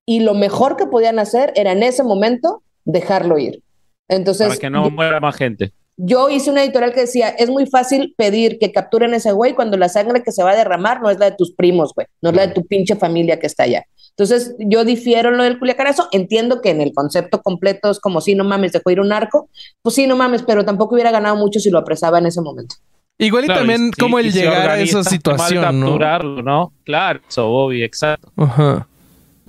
y 0.06 0.20
lo 0.20 0.34
mejor 0.34 0.76
que 0.76 0.86
podían 0.86 1.18
hacer 1.18 1.52
era 1.54 1.72
en 1.72 1.82
ese 1.82 2.02
momento 2.02 2.62
dejarlo 2.84 3.38
ir. 3.38 3.62
Entonces, 4.08 4.48
Para 4.48 4.58
que 4.60 4.70
no 4.70 4.88
muera 4.90 5.20
más 5.20 5.36
gente. 5.36 5.72
yo 5.96 6.30
hice 6.30 6.50
una 6.50 6.62
editorial 6.64 6.92
que 6.94 7.00
decía, 7.00 7.28
es 7.28 7.50
muy 7.50 7.66
fácil 7.66 8.14
pedir 8.16 8.58
que 8.58 8.72
capturen 8.72 9.12
ese 9.14 9.32
güey 9.32 9.54
cuando 9.54 9.76
la 9.76 9.88
sangre 9.88 10.22
que 10.22 10.32
se 10.32 10.42
va 10.42 10.52
a 10.52 10.56
derramar 10.56 11.02
no 11.02 11.10
es 11.10 11.18
la 11.18 11.30
de 11.30 11.36
tus 11.36 11.52
primos, 11.52 11.92
güey, 11.94 12.06
no 12.22 12.30
es 12.30 12.36
la 12.36 12.46
de 12.46 12.54
tu 12.54 12.64
pinche 12.66 12.96
familia 12.96 13.38
que 13.38 13.46
está 13.46 13.64
allá. 13.64 13.84
Entonces, 14.10 14.56
yo 14.58 14.84
difiero 14.84 15.28
en 15.28 15.36
lo 15.36 15.44
del 15.44 15.58
culiacanazo, 15.58 16.08
entiendo 16.12 16.60
que 16.60 16.70
en 16.70 16.80
el 16.80 16.92
concepto 16.92 17.40
completo 17.42 17.90
es 17.90 18.00
como 18.00 18.20
si 18.20 18.34
no 18.34 18.44
mames, 18.44 18.72
dejó 18.72 18.90
ir 18.90 19.00
un 19.00 19.12
arco, 19.12 19.48
pues 19.82 19.94
sí, 19.94 20.06
no 20.06 20.16
mames, 20.16 20.42
pero 20.42 20.64
tampoco 20.64 20.94
hubiera 20.94 21.10
ganado 21.10 21.36
mucho 21.36 21.60
si 21.60 21.70
lo 21.70 21.78
apresaba 21.78 22.18
en 22.18 22.26
ese 22.26 22.40
momento. 22.40 22.76
Igual 23.20 23.44
y 23.44 23.46
Claro, 23.46 23.60
también 23.60 23.88
y- 23.88 24.00
como 24.00 24.18
y 24.20 24.26
el 24.26 24.32
llegar 24.32 24.70
a 24.70 24.78
esa 24.80 24.98
mal 24.98 25.04
situación, 25.04 25.80
¿no? 25.80 25.98
¿no? 26.42 26.72
Claro, 26.84 27.20
eso, 27.28 27.48
Bobby, 27.48 27.82
exacto, 27.82 28.32
Ajá. 28.36 28.86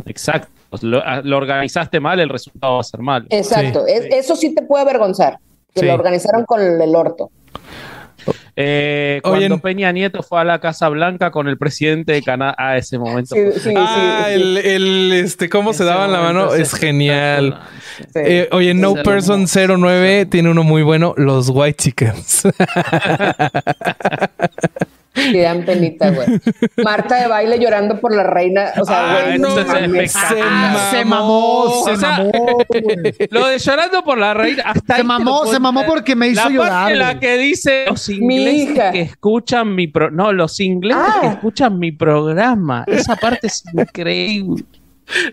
exacto. 0.06 0.50
Lo, 0.82 1.02
ah, 1.06 1.22
lo 1.24 1.38
organizaste 1.38 2.00
mal, 2.00 2.20
el 2.20 2.30
resultado 2.30 2.76
va 2.76 2.82
a 2.82 2.84
ser 2.84 3.00
mal. 3.02 3.26
Exacto, 3.30 3.86
Sí. 3.88 3.94
es- 3.94 4.06
eso 4.26 4.36
sí 4.36 4.54
te 4.54 4.62
puede 4.62 4.84
avergonzar, 4.84 5.40
que 5.74 5.80
Sí. 5.82 5.86
lo 5.88 5.94
organizaron 5.96 6.46
con 6.46 6.62
el 6.62 6.96
orto. 6.96 7.32
Eh, 8.56 9.22
Oye, 9.24 9.38
cuando 9.40 9.56
en- 9.56 9.62
Peña 9.62 9.92
Nieto 9.94 10.22
fue 10.22 10.42
a 10.42 10.44
la 10.44 10.60
Casa 10.60 10.90
Blanca 10.90 11.32
con 11.32 11.48
el 11.48 11.58
presidente 11.58 12.12
de 12.12 12.22
Canadá, 12.22 12.54
a 12.58 12.76
ese 12.78 13.00
momento. 13.00 13.34
Sí, 13.34 13.42
sí, 13.62 13.74
Ah, 13.76 14.26
sí. 14.28 14.34
el, 14.34 14.58
el, 14.58 15.14
este, 15.14 15.48
cómo 15.50 15.72
se 15.72 15.86
daban 15.86 16.12
la 16.12 16.20
mano 16.20 16.54
es 16.54 16.74
genial. 16.74 17.62
Eh, 18.16 18.50
oye, 18.52 18.74
No 18.74 18.96
Person 18.96 19.48
09 19.48 20.26
tiene 20.26 20.52
uno 20.52 20.64
muy 20.64 20.84
bueno, 20.84 21.14
los 21.18 21.50
White 21.50 21.78
Chickens. 21.84 22.44
Dan 25.42 25.66
penita, 25.66 26.10
güey. 26.12 26.28
Marta 26.84 27.16
de 27.22 27.28
baile 27.28 27.60
llorando 27.60 28.00
por 28.00 28.16
la 28.16 28.24
reina. 28.24 28.72
O 28.80 28.86
sea, 28.86 29.00
Ah, 29.00 29.22
güey, 29.26 29.40
no. 29.40 29.50
Ah, 29.58 30.88
se 30.92 31.06
mamó, 31.06 31.84
se 31.86 31.92
O 31.92 31.98
sea, 31.98 32.10
mamó, 32.18 32.32
güey. 32.70 33.16
Lo 33.32 33.48
de 33.48 33.60
llorando 33.60 34.04
por 34.04 34.18
la 34.18 34.34
reina, 34.34 34.64
hasta 34.66 34.98
Se 34.98 35.04
mamó, 35.04 35.46
se 35.46 35.60
mamó 35.60 35.84
porque 35.86 36.16
me 36.16 36.28
hizo 36.30 36.36
la 36.36 36.44
parte 36.44 36.56
llorar. 36.56 36.92
en 36.92 37.00
la 37.00 37.20
que 37.20 37.38
dice 37.38 37.86
los 37.88 38.10
ingleses 38.10 38.92
que 38.92 39.02
escuchan 39.02 39.76
mi 39.76 39.88
pro 39.88 40.12
no 40.12 40.32
los 40.34 40.60
ingleses 40.60 41.04
Ah. 41.06 41.18
que 41.22 41.28
escuchan 41.28 41.78
mi 41.80 41.92
programa 41.92 42.84
esa 42.88 43.16
parte 43.16 43.48
es 43.48 43.64
increíble 43.74 44.64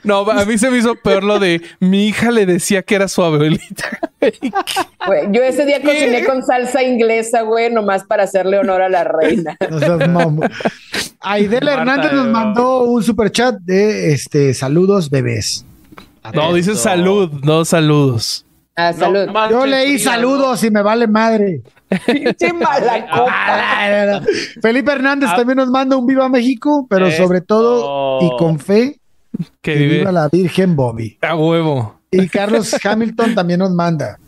No, 0.05 0.29
a 0.31 0.45
mí 0.45 0.59
se 0.59 0.71
me 0.71 0.79
hizo 0.79 0.95
peor 0.97 1.23
lo 1.25 1.39
de 1.39 1.61
mi 1.81 2.07
hija 2.09 2.31
le 2.31 2.47
decía 2.47 2.83
que 2.83 2.95
era 2.95 3.09
su 3.09 3.23
abuelita. 3.23 3.99
Güey, 5.07 5.29
yo 5.33 5.43
ese 5.43 5.65
día 5.67 5.81
cociné 5.83 6.25
con 6.25 6.43
salsa 6.45 6.83
inglesa, 6.83 7.43
güey, 7.43 7.73
nomás 7.73 8.05
para 8.05 8.25
hacerle 8.25 8.59
honor 8.59 8.83
a 8.83 8.89
la 8.89 9.05
reina. 9.05 9.57
No 9.71 9.79
seas 9.79 10.09
mamón. 10.09 10.51
Aidel 11.21 11.65
Marta 11.65 11.81
Hernández 11.81 12.11
de 12.11 12.17
nos 12.17 12.27
mandó 12.29 12.83
un 12.85 13.03
super 13.03 13.31
chat 13.31 13.57
de 13.61 14.13
este 14.13 14.55
saludos 14.55 15.11
bebés. 15.11 15.65
No, 16.35 16.53
dice 16.55 16.75
salud, 16.75 17.31
no 17.45 17.65
saludos. 17.65 18.45
Ah, 18.77 18.93
No 18.93 18.99
salud. 18.99 19.29
manches, 19.31 19.57
Yo 19.59 19.67
leí 19.67 19.99
saludos 19.99 20.63
y 20.65 20.71
me 20.71 20.83
vale 20.83 21.07
madre. 21.07 21.63
Pinche 22.05 22.53
mala 22.53 23.07
copa. 23.11 24.23
Felipe 24.61 24.93
Hernández 24.93 25.31
Ah. 25.33 25.37
también 25.37 25.57
nos 25.59 25.69
manda 25.71 25.97
un 25.97 26.07
Viva 26.07 26.29
México, 26.29 26.87
pero 26.91 27.11
sobre 27.13 27.41
todo 27.41 28.21
y 28.23 28.37
con 28.39 28.59
fe, 28.59 28.99
Que 29.61 29.73
que 29.75 29.79
vive 29.79 29.99
viva 29.99 30.13
la 30.13 30.29
Virgen 30.29 30.77
Bobby. 30.77 31.19
a 31.23 31.35
huevo. 31.37 32.01
Y 32.11 32.29
Carlos 32.29 32.75
Hamilton 32.85 33.35
también 33.35 33.59
nos 33.61 33.71
manda. 33.73 34.19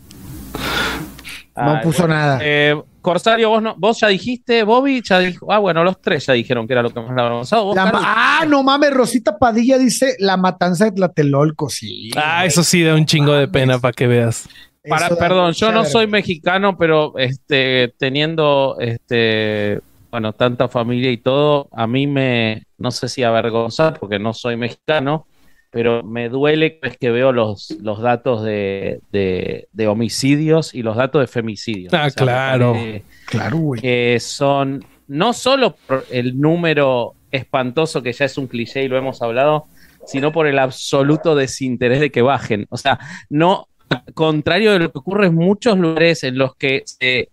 No 1.55 1.71
Ay, 1.75 1.83
puso 1.83 2.03
bueno. 2.03 2.15
nada. 2.15 2.39
Eh, 2.41 2.81
Corsario, 3.01 3.49
vos, 3.49 3.61
no, 3.61 3.75
vos 3.77 3.99
ya 3.99 4.07
dijiste, 4.09 4.63
Bobby 4.63 5.01
ya 5.03 5.19
dijo. 5.19 5.51
Ah, 5.51 5.57
bueno, 5.59 5.83
los 5.83 5.99
tres 6.01 6.25
ya 6.25 6.33
dijeron 6.33 6.67
que 6.67 6.73
era 6.73 6.81
lo 6.83 6.89
que 6.89 6.99
más 6.99 7.07
le 7.15 7.21
había 7.21 7.31
avanzado. 7.33 7.73
Ah, 7.77 8.45
no 8.47 8.61
mames, 8.63 8.91
Rosita 8.91 9.37
Padilla 9.37 9.77
dice 9.77 10.15
la 10.19 10.37
matanza 10.37 10.85
de 10.85 10.91
Tlatelolco, 10.91 11.69
sí. 11.69 12.11
Ah, 12.15 12.37
güey. 12.39 12.47
eso 12.47 12.63
sí 12.63 12.83
da 12.83 12.95
un 12.95 13.05
chingo 13.05 13.33
de 13.33 13.47
pena 13.47 13.79
para 13.79 13.93
que 13.93 14.07
veas. 14.07 14.47
para- 14.87 15.09
perdón, 15.15 15.53
yo 15.53 15.71
no 15.71 15.85
soy 15.85 16.07
mexicano, 16.07 16.77
pero 16.77 17.17
este, 17.17 17.93
teniendo 17.97 18.77
este, 18.79 19.79
bueno, 20.11 20.33
tanta 20.33 20.67
familia 20.67 21.11
y 21.11 21.17
todo, 21.17 21.67
a 21.71 21.87
mí 21.87 22.05
me, 22.07 22.63
no 22.79 22.91
sé 22.91 23.07
si 23.09 23.23
avergonzar, 23.23 23.99
porque 23.99 24.19
no 24.19 24.33
soy 24.33 24.55
mexicano, 24.57 25.27
pero 25.71 26.01
me 26.03 26.29
duele 26.29 26.79
es 26.81 26.97
que 26.97 27.11
veo 27.11 27.31
los, 27.31 27.71
los 27.81 28.01
datos 28.01 28.43
de, 28.43 29.01
de- 29.11 29.67
de 29.71 29.87
homicidios 29.87 30.73
y 30.73 30.81
los 30.81 30.95
datos 30.95 31.21
de 31.21 31.27
femicidios. 31.27 31.93
Ah, 31.93 32.09
claro. 32.09 32.73
parece 32.73 33.03
Claro, 33.25 33.57
güey. 33.57 33.81
que 33.81 34.17
son 34.19 34.83
no 35.07 35.33
solo 35.33 35.75
por 35.87 36.05
el 36.11 36.39
número 36.39 37.13
espantoso 37.31 38.01
que 38.01 38.13
ya 38.13 38.25
es 38.25 38.37
un 38.37 38.47
cliché 38.47 38.83
y 38.83 38.87
lo 38.87 38.97
hemos 38.97 39.21
hablado, 39.21 39.65
sino 40.07 40.31
por 40.31 40.47
el 40.47 40.57
absoluto 40.57 41.35
desinterés 41.35 41.99
de 41.99 42.09
que 42.11 42.23
bajen. 42.23 42.65
O 42.69 42.77
sea, 42.77 42.97
no, 43.29 43.67
contrario 44.15 44.71
de 44.73 44.79
lo 44.79 44.91
que 44.91 44.97
ocurre 44.99 45.27
en 45.27 45.35
muchos 45.35 45.77
lugares 45.77 46.23
en 46.23 46.37
los 46.37 46.55
que 46.55 46.81
se, 46.85 47.29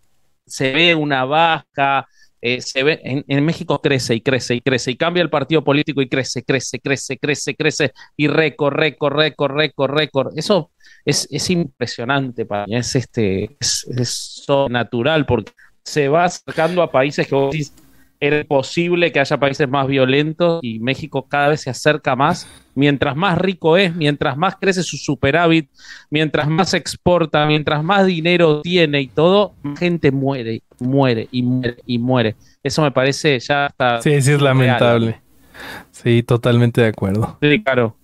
se 0.47 0.73
ve 0.73 0.95
una 0.95 1.25
baja, 1.25 2.07
eh, 2.41 2.61
se 2.61 2.83
ve, 2.83 3.01
en, 3.03 3.25
en 3.27 3.45
México 3.45 3.81
crece 3.81 4.15
y 4.15 4.21
crece 4.21 4.55
y 4.55 4.61
crece 4.61 4.91
y 4.91 4.97
cambia 4.97 5.23
el 5.23 5.31
partido 5.31 5.65
político 5.65 6.03
y 6.03 6.09
crece, 6.09 6.43
crece, 6.43 6.81
crece, 6.81 7.19
crece, 7.19 7.55
crece 7.55 7.93
y 8.17 8.29
récord, 8.29 8.75
récord, 8.75 9.17
récord, 9.17 9.91
récord. 9.91 10.33
Eso 10.37 10.71
es, 11.05 11.27
es 11.31 11.51
impresionante 11.51 12.47
para 12.47 12.67
mí, 12.67 12.77
es, 12.77 12.95
este, 12.95 13.57
es, 13.59 13.87
es 13.89 14.47
natural 14.69 15.27
porque 15.27 15.53
se 15.83 16.09
va 16.09 16.25
acercando 16.25 16.83
a 16.83 16.91
países 16.91 17.27
que 17.27 17.35
vos 17.35 17.53
decís, 17.53 17.73
era 18.21 18.45
posible 18.45 19.13
que 19.13 19.21
haya 19.21 19.39
países 19.39 19.69
más 19.69 19.87
violentos 19.87 20.61
y 20.63 20.79
México 20.79 21.27
cada 21.29 21.49
vez 21.49 21.61
se 21.63 21.71
acerca 21.71 22.17
más. 22.17 22.49
Mientras 22.75 23.17
más 23.17 23.39
rico 23.39 23.77
es, 23.77 23.95
mientras 23.95 24.37
más 24.37 24.57
crece 24.57 24.83
su 24.83 24.97
superávit, 24.97 25.71
mientras 26.11 26.49
más 26.49 26.75
exporta, 26.75 27.47
mientras 27.47 27.83
más 27.83 28.07
dinero 28.07 28.61
tiene 28.61 29.01
y 29.01 29.09
todo, 29.09 29.55
más 29.63 29.79
gente 29.79 30.11
muere, 30.11 30.63
muere 30.79 31.29
y 31.31 31.43
muere 31.43 31.77
y 31.87 31.99
muere. 31.99 32.37
Eso 32.63 32.83
me 32.83 32.91
parece 32.91 33.39
ya 33.39 33.67
está. 33.67 34.03
Sí, 34.03 34.21
sí 34.21 34.33
es 34.33 34.43
lamentable. 34.43 35.21
Sí, 35.91 36.23
totalmente 36.23 36.83
de 36.83 36.89
acuerdo. 36.89 37.39
Sí, 37.41 37.63
claro. 37.63 37.97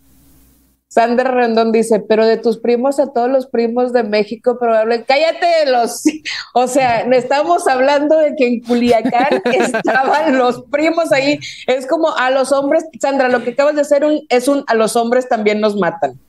Sander 0.93 1.27
Rendón 1.27 1.73
dice, 1.73 2.01
pero 2.01 2.27
de 2.27 2.37
tus 2.37 2.59
primos 2.59 3.01
a 3.01 3.15
todos 3.15 3.31
los 3.31 3.47
primos 3.47 3.95
de 3.95 4.03
México, 4.03 4.59
probable. 4.59 5.05
Cállate 5.05 5.71
los. 5.71 6.03
O 6.55 6.67
sea, 6.67 7.01
estamos 7.01 7.67
hablando 7.67 8.19
de 8.19 8.35
que 8.37 8.47
en 8.47 8.61
Culiacán 8.61 9.41
estaban 9.45 10.37
los 10.37 10.65
primos 10.65 11.11
ahí. 11.11 11.39
Es 11.67 11.87
como 11.87 12.15
a 12.15 12.31
los 12.31 12.53
hombres, 12.53 12.85
Sandra, 13.01 13.31
lo 13.31 13.43
que 13.43 13.53
acabas 13.53 13.75
de 13.75 13.81
hacer 13.81 14.05
un, 14.05 14.21
es 14.29 14.49
un 14.49 14.63
a 14.67 14.75
los 14.75 14.95
hombres 14.95 15.31
también 15.31 15.61
nos 15.61 15.77
matan. 15.77 16.21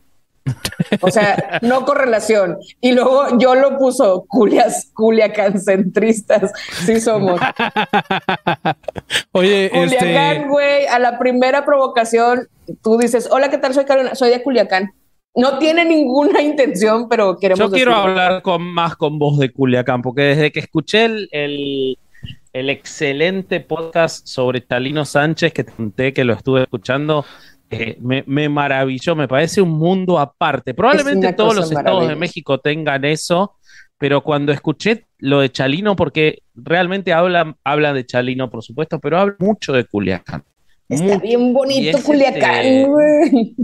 O 1.01 1.09
sea, 1.09 1.59
no 1.61 1.85
correlación. 1.85 2.57
Y 2.81 2.91
luego 2.91 3.37
yo 3.37 3.55
lo 3.55 3.77
puso 3.77 4.25
Culias, 4.27 4.91
Culiacán 4.93 5.59
centristas. 5.59 6.51
Sí 6.85 6.99
somos. 6.99 7.39
Oye, 9.31 9.69
Culiacán, 9.71 10.37
este. 10.37 10.47
güey, 10.49 10.85
a 10.87 10.99
la 10.99 11.17
primera 11.19 11.65
provocación, 11.65 12.47
tú 12.81 12.97
dices, 12.97 13.29
hola, 13.31 13.49
¿qué 13.49 13.57
tal? 13.57 13.73
Soy 13.73 13.85
Carolina, 13.85 14.15
soy 14.15 14.29
de 14.29 14.43
Culiacán. 14.43 14.93
No 15.35 15.57
tiene 15.57 15.83
ninguna 15.83 16.41
intención, 16.41 17.09
pero 17.09 17.37
queremos 17.37 17.59
Yo 17.59 17.71
quiero 17.71 17.91
decirlo. 17.91 18.09
hablar 18.11 18.41
con, 18.43 18.61
más 18.61 18.95
con 18.95 19.17
vos 19.17 19.39
de 19.39 19.51
Culiacán, 19.51 20.01
porque 20.01 20.21
desde 20.21 20.51
que 20.51 20.59
escuché 20.59 21.05
el, 21.05 21.27
el, 21.31 21.97
el 22.53 22.69
excelente 22.69 23.59
podcast 23.59 24.27
sobre 24.27 24.65
Chalino 24.65 25.05
Sánchez, 25.05 25.51
que 25.51 25.63
te 25.63 25.71
conté 25.71 26.13
que 26.13 26.23
lo 26.23 26.33
estuve 26.33 26.61
escuchando, 26.61 27.25
eh, 27.73 27.97
me, 28.01 28.23
me 28.27 28.49
maravilló, 28.49 29.15
me 29.15 29.27
parece 29.27 29.61
un 29.61 29.71
mundo 29.71 30.19
aparte. 30.19 30.73
Probablemente 30.73 31.33
todos 31.33 31.55
los 31.55 31.71
estados 31.71 32.07
de. 32.07 32.15
México 32.15 32.59
tengan 32.59 33.05
eso, 33.05 33.55
pero 33.97 34.21
cuando 34.21 34.51
escuché 34.51 35.05
lo 35.19 35.39
de 35.39 35.51
Chalino, 35.51 35.95
porque 35.95 36.39
realmente 36.55 37.13
habla, 37.13 37.55
habla 37.63 37.93
de 37.93 38.05
Chalino, 38.05 38.49
por 38.49 38.63
supuesto, 38.63 38.99
pero 38.99 39.19
habla 39.19 39.35
mucho 39.39 39.73
de 39.73 39.85
Culiacán. 39.85 40.43
Está 40.89 41.05
Mucho. 41.05 41.19
bien 41.21 41.53
bonito 41.53 41.97
es, 41.97 42.03
Culiacán, 42.03 42.65
este, 42.65 42.85
güey. 42.85 43.55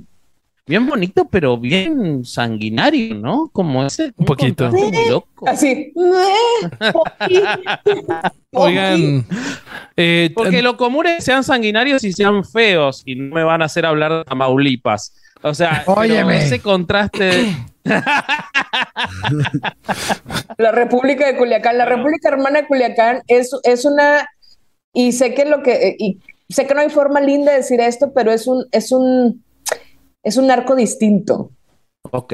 Bien 0.70 0.86
bonito, 0.86 1.26
pero 1.26 1.58
bien 1.58 2.24
sanguinario, 2.24 3.16
¿no? 3.16 3.50
Como 3.52 3.84
ese. 3.84 4.14
Un 4.16 4.26
poquito. 4.28 4.70
muy 4.70 4.92
loco. 5.10 5.48
Así. 5.48 5.92
eh, 7.28 7.42
Oigan, 8.52 9.26
eh, 9.98 10.32
Porque 10.36 10.62
lo 10.62 10.78
común 10.78 11.08
es 11.08 11.16
que 11.16 11.22
sean 11.24 11.44
sanguinarios 11.44 12.04
y 12.04 12.14
sean 12.14 12.46
feos 12.46 13.02
y 13.04 13.16
no 13.16 13.34
me 13.34 13.44
van 13.44 13.64
a 13.64 13.66
hacer 13.66 13.84
hablar 13.84 14.14
de 14.14 14.24
Tamaulipas. 14.26 15.16
O 15.42 15.56
sea, 15.56 15.84
ese 16.34 16.60
contraste. 16.60 17.48
La 20.60 20.72
República 20.72 21.26
de 21.26 21.36
Culiacán, 21.36 21.80
la 21.80 21.86
República 21.86 22.30
Hermana 22.30 22.62
de 22.62 22.68
Culiacán 22.68 23.24
es, 23.28 23.50
es 23.64 23.86
una, 23.86 24.28
y 24.94 25.14
sé 25.14 25.34
que 25.34 25.46
lo 25.46 25.64
que, 25.64 25.72
eh, 25.72 25.96
y 25.98 26.20
sé 26.48 26.68
que 26.68 26.76
no 26.76 26.82
hay 26.82 26.90
forma 26.92 27.22
linda 27.22 27.54
de 27.54 27.60
decir 27.60 27.82
esto, 27.82 28.12
pero 28.14 28.32
es 28.32 28.46
un, 28.46 28.68
es 28.72 28.92
un, 28.92 29.44
es 30.24 30.38
un 30.38 30.52
arco 30.52 30.76
distinto. 30.76 31.52
ok. 32.12 32.34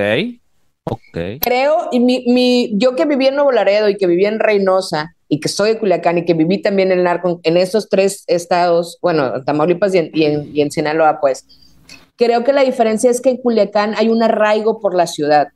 Ok. 0.87 1.17
Creo, 1.41 1.89
y 1.91 1.99
mi, 1.99 2.25
mi, 2.27 2.71
yo 2.75 2.95
que 2.95 3.05
viví 3.05 3.25
en 3.25 3.35
Nuevo 3.35 3.51
Laredo 3.51 3.89
y 3.89 3.97
que 3.97 4.05
viví 4.05 4.25
en 4.25 4.39
Reynosa 4.39 5.15
y 5.27 5.39
que 5.39 5.49
soy 5.49 5.69
de 5.69 5.79
Culiacán 5.79 6.19
y 6.19 6.25
que 6.25 6.35
viví 6.35 6.61
también 6.61 6.91
en 6.91 6.99
el 6.99 7.03
narco 7.03 7.39
en 7.41 7.57
esos 7.57 7.89
tres 7.89 8.23
estados, 8.27 8.99
bueno, 9.01 9.43
Tamaulipas 9.43 9.95
y 9.95 9.97
en, 9.97 10.11
y 10.13 10.25
en, 10.25 10.55
y 10.55 10.61
en 10.61 10.69
Sinaloa, 10.69 11.19
pues, 11.19 11.47
creo 12.15 12.43
que 12.43 12.53
la 12.53 12.63
diferencia 12.63 13.09
es 13.09 13.19
que 13.19 13.31
en 13.31 13.37
Culiacán 13.37 13.95
hay 13.97 14.09
un 14.09 14.21
arraigo 14.21 14.79
por 14.79 14.93
la 14.93 15.07
ciudad, 15.07 15.47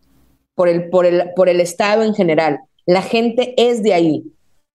por 0.55 0.67
el, 0.67 0.89
por 0.89 1.05
el, 1.05 1.29
por 1.35 1.47
el 1.47 1.61
estado 1.61 2.01
en 2.01 2.15
general. 2.15 2.59
la 2.87 3.03
gente 3.03 3.53
es 3.57 3.83
de 3.83 3.93
ahí. 3.93 4.23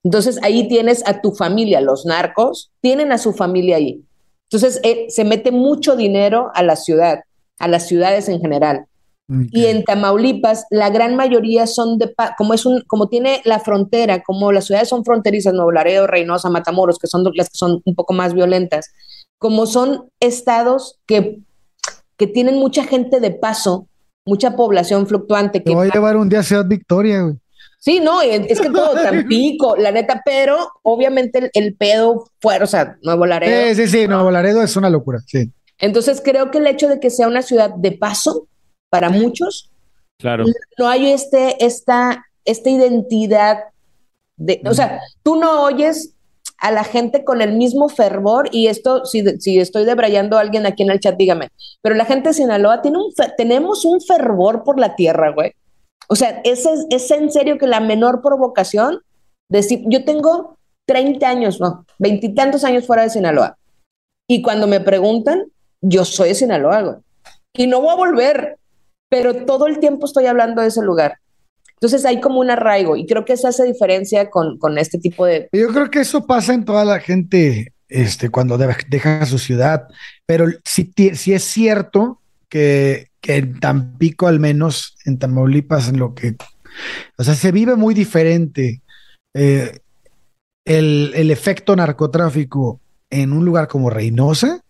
Entonces 0.04 0.38
ahí 0.42 0.68
tienes 0.68 1.02
a 1.08 1.20
tu 1.20 1.32
familia, 1.32 1.80
los 1.80 2.06
narcos 2.06 2.70
tienen 2.80 3.10
a 3.10 3.18
su 3.18 3.32
familia 3.32 3.76
ahí. 3.76 4.04
Entonces 4.44 4.78
eh, 4.84 5.06
se 5.08 5.24
mete 5.24 5.50
mucho 5.50 5.96
dinero 5.96 6.52
a 6.54 6.62
la 6.62 6.76
ciudad, 6.76 7.20
a 7.58 7.68
las 7.68 7.86
ciudades 7.86 8.28
en 8.28 8.40
general. 8.40 8.86
Y 9.26 9.66
en 9.66 9.84
Tamaulipas, 9.84 10.66
la 10.68 10.90
gran 10.90 11.16
mayoría 11.16 11.66
son 11.66 11.96
de, 11.96 12.14
como 12.36 12.52
es 12.52 12.66
un, 12.66 12.82
como 12.86 13.08
tiene 13.08 13.40
la 13.46 13.58
frontera, 13.58 14.22
como 14.22 14.52
las 14.52 14.66
ciudades 14.66 14.90
son 14.90 15.02
fronterizas, 15.02 15.54
Nuevo 15.54 15.72
Laredo, 15.72 16.06
Reynosa, 16.06 16.50
Matamoros, 16.50 16.98
que 16.98 17.06
son 17.06 17.24
las 17.34 17.48
que 17.48 17.56
son 17.56 17.80
un 17.86 17.94
poco 17.94 18.12
más 18.12 18.34
violentas, 18.34 18.92
como 19.38 19.66
son 19.66 20.10
estados 20.20 21.00
que, 21.06 21.38
que 22.18 22.26
tienen 22.26 22.56
mucha 22.56 22.84
gente 22.84 23.18
de 23.18 23.30
paso, 23.30 23.88
mucha 24.26 24.56
población 24.56 25.06
fluctuante. 25.06 25.60
Que 25.60 25.70
Te 25.70 25.74
voy 25.74 25.88
a 25.88 25.94
llevar 25.94 26.18
un 26.18 26.28
día 26.28 26.40
a 26.40 26.44
Ciudad 26.44 26.66
Victoria, 26.66 27.22
güey. 27.22 27.34
Sí, 27.78 28.00
no, 28.00 28.20
es 28.20 28.60
que 28.60 28.70
todo 28.70 28.94
Tampico, 29.02 29.74
la 29.76 29.90
neta, 29.90 30.20
pero 30.24 30.70
obviamente 30.82 31.38
el, 31.38 31.50
el, 31.54 31.74
pedo 31.76 32.26
fue, 32.40 32.62
o 32.62 32.66
sea, 32.66 32.98
Nuevo 33.02 33.24
Laredo. 33.24 33.68
Sí, 33.68 33.74
sí, 33.74 33.88
sí, 33.88 34.08
Nuevo 34.08 34.30
Laredo 34.30 34.62
es 34.62 34.76
una 34.76 34.90
locura, 34.90 35.20
sí. 35.26 35.50
Entonces 35.78 36.20
creo 36.24 36.50
que 36.50 36.58
el 36.58 36.66
hecho 36.66 36.88
de 36.88 37.00
que 37.00 37.10
sea 37.10 37.28
una 37.28 37.42
ciudad 37.42 37.70
de 37.70 37.92
paso 37.92 38.46
para 38.90 39.10
muchos, 39.10 39.70
claro. 40.18 40.44
no 40.78 40.88
hay 40.88 41.10
este, 41.10 41.64
esta, 41.64 42.26
esta 42.44 42.70
identidad 42.70 43.58
de, 44.36 44.60
o 44.66 44.74
sea, 44.74 45.00
tú 45.22 45.36
no 45.36 45.62
oyes 45.62 46.14
a 46.58 46.70
la 46.70 46.84
gente 46.84 47.24
con 47.24 47.42
el 47.42 47.52
mismo 47.52 47.88
fervor, 47.88 48.48
y 48.52 48.68
esto, 48.68 49.04
si, 49.04 49.22
si 49.40 49.58
estoy 49.58 49.84
debrayando 49.84 50.36
a 50.36 50.40
alguien 50.40 50.66
aquí 50.66 50.82
en 50.82 50.90
el 50.90 51.00
chat, 51.00 51.16
dígame, 51.16 51.50
pero 51.82 51.94
la 51.94 52.04
gente 52.04 52.30
de 52.30 52.34
Sinaloa 52.34 52.80
tiene 52.80 52.98
un, 52.98 53.12
tenemos 53.36 53.84
un 53.84 54.00
fervor 54.00 54.64
por 54.64 54.78
la 54.78 54.94
tierra, 54.96 55.30
güey. 55.32 55.52
O 56.08 56.16
sea, 56.16 56.40
es, 56.44 56.66
es 56.90 57.10
en 57.10 57.30
serio 57.30 57.58
que 57.58 57.66
la 57.66 57.80
menor 57.80 58.22
provocación, 58.22 59.00
decir, 59.48 59.82
yo 59.86 60.04
tengo 60.04 60.58
30 60.86 61.28
años, 61.28 61.60
no, 61.60 61.84
veintitantos 61.98 62.64
años 62.64 62.86
fuera 62.86 63.02
de 63.02 63.10
Sinaloa. 63.10 63.58
Y 64.28 64.42
cuando 64.42 64.66
me 64.66 64.80
preguntan, 64.80 65.44
yo 65.84 66.04
soy 66.04 66.30
de 66.30 66.34
Sinaloa. 66.34 67.00
Y 67.52 67.66
no 67.66 67.80
voy 67.80 67.92
a 67.92 67.96
volver, 67.96 68.58
pero 69.08 69.44
todo 69.44 69.66
el 69.66 69.78
tiempo 69.78 70.06
estoy 70.06 70.26
hablando 70.26 70.62
de 70.62 70.68
ese 70.68 70.82
lugar. 70.82 71.18
Entonces 71.74 72.04
hay 72.06 72.20
como 72.20 72.40
un 72.40 72.50
arraigo 72.50 72.96
y 72.96 73.06
creo 73.06 73.24
que 73.24 73.34
eso 73.34 73.46
hace 73.46 73.64
diferencia 73.64 74.30
con, 74.30 74.58
con 74.58 74.78
este 74.78 74.98
tipo 74.98 75.26
de... 75.26 75.48
Yo 75.52 75.68
creo 75.68 75.90
que 75.90 76.00
eso 76.00 76.26
pasa 76.26 76.54
en 76.54 76.64
toda 76.64 76.84
la 76.84 76.98
gente 76.98 77.72
este, 77.88 78.30
cuando 78.30 78.56
de, 78.56 78.74
deja 78.88 79.26
su 79.26 79.38
ciudad, 79.38 79.86
pero 80.26 80.46
sí, 80.64 80.92
sí 81.14 81.34
es 81.34 81.44
cierto 81.44 82.20
que, 82.48 83.08
que 83.20 83.36
en 83.36 83.60
Tampico 83.60 84.26
al 84.26 84.40
menos, 84.40 84.96
en 85.04 85.18
Tamaulipas, 85.18 85.88
en 85.88 85.98
lo 85.98 86.14
que... 86.14 86.36
O 87.18 87.24
sea, 87.24 87.34
se 87.34 87.52
vive 87.52 87.76
muy 87.76 87.94
diferente 87.94 88.80
eh, 89.34 89.78
el, 90.64 91.12
el 91.14 91.30
efecto 91.30 91.76
narcotráfico 91.76 92.80
en 93.10 93.32
un 93.32 93.44
lugar 93.44 93.68
como 93.68 93.90
Reynosa 93.90 94.63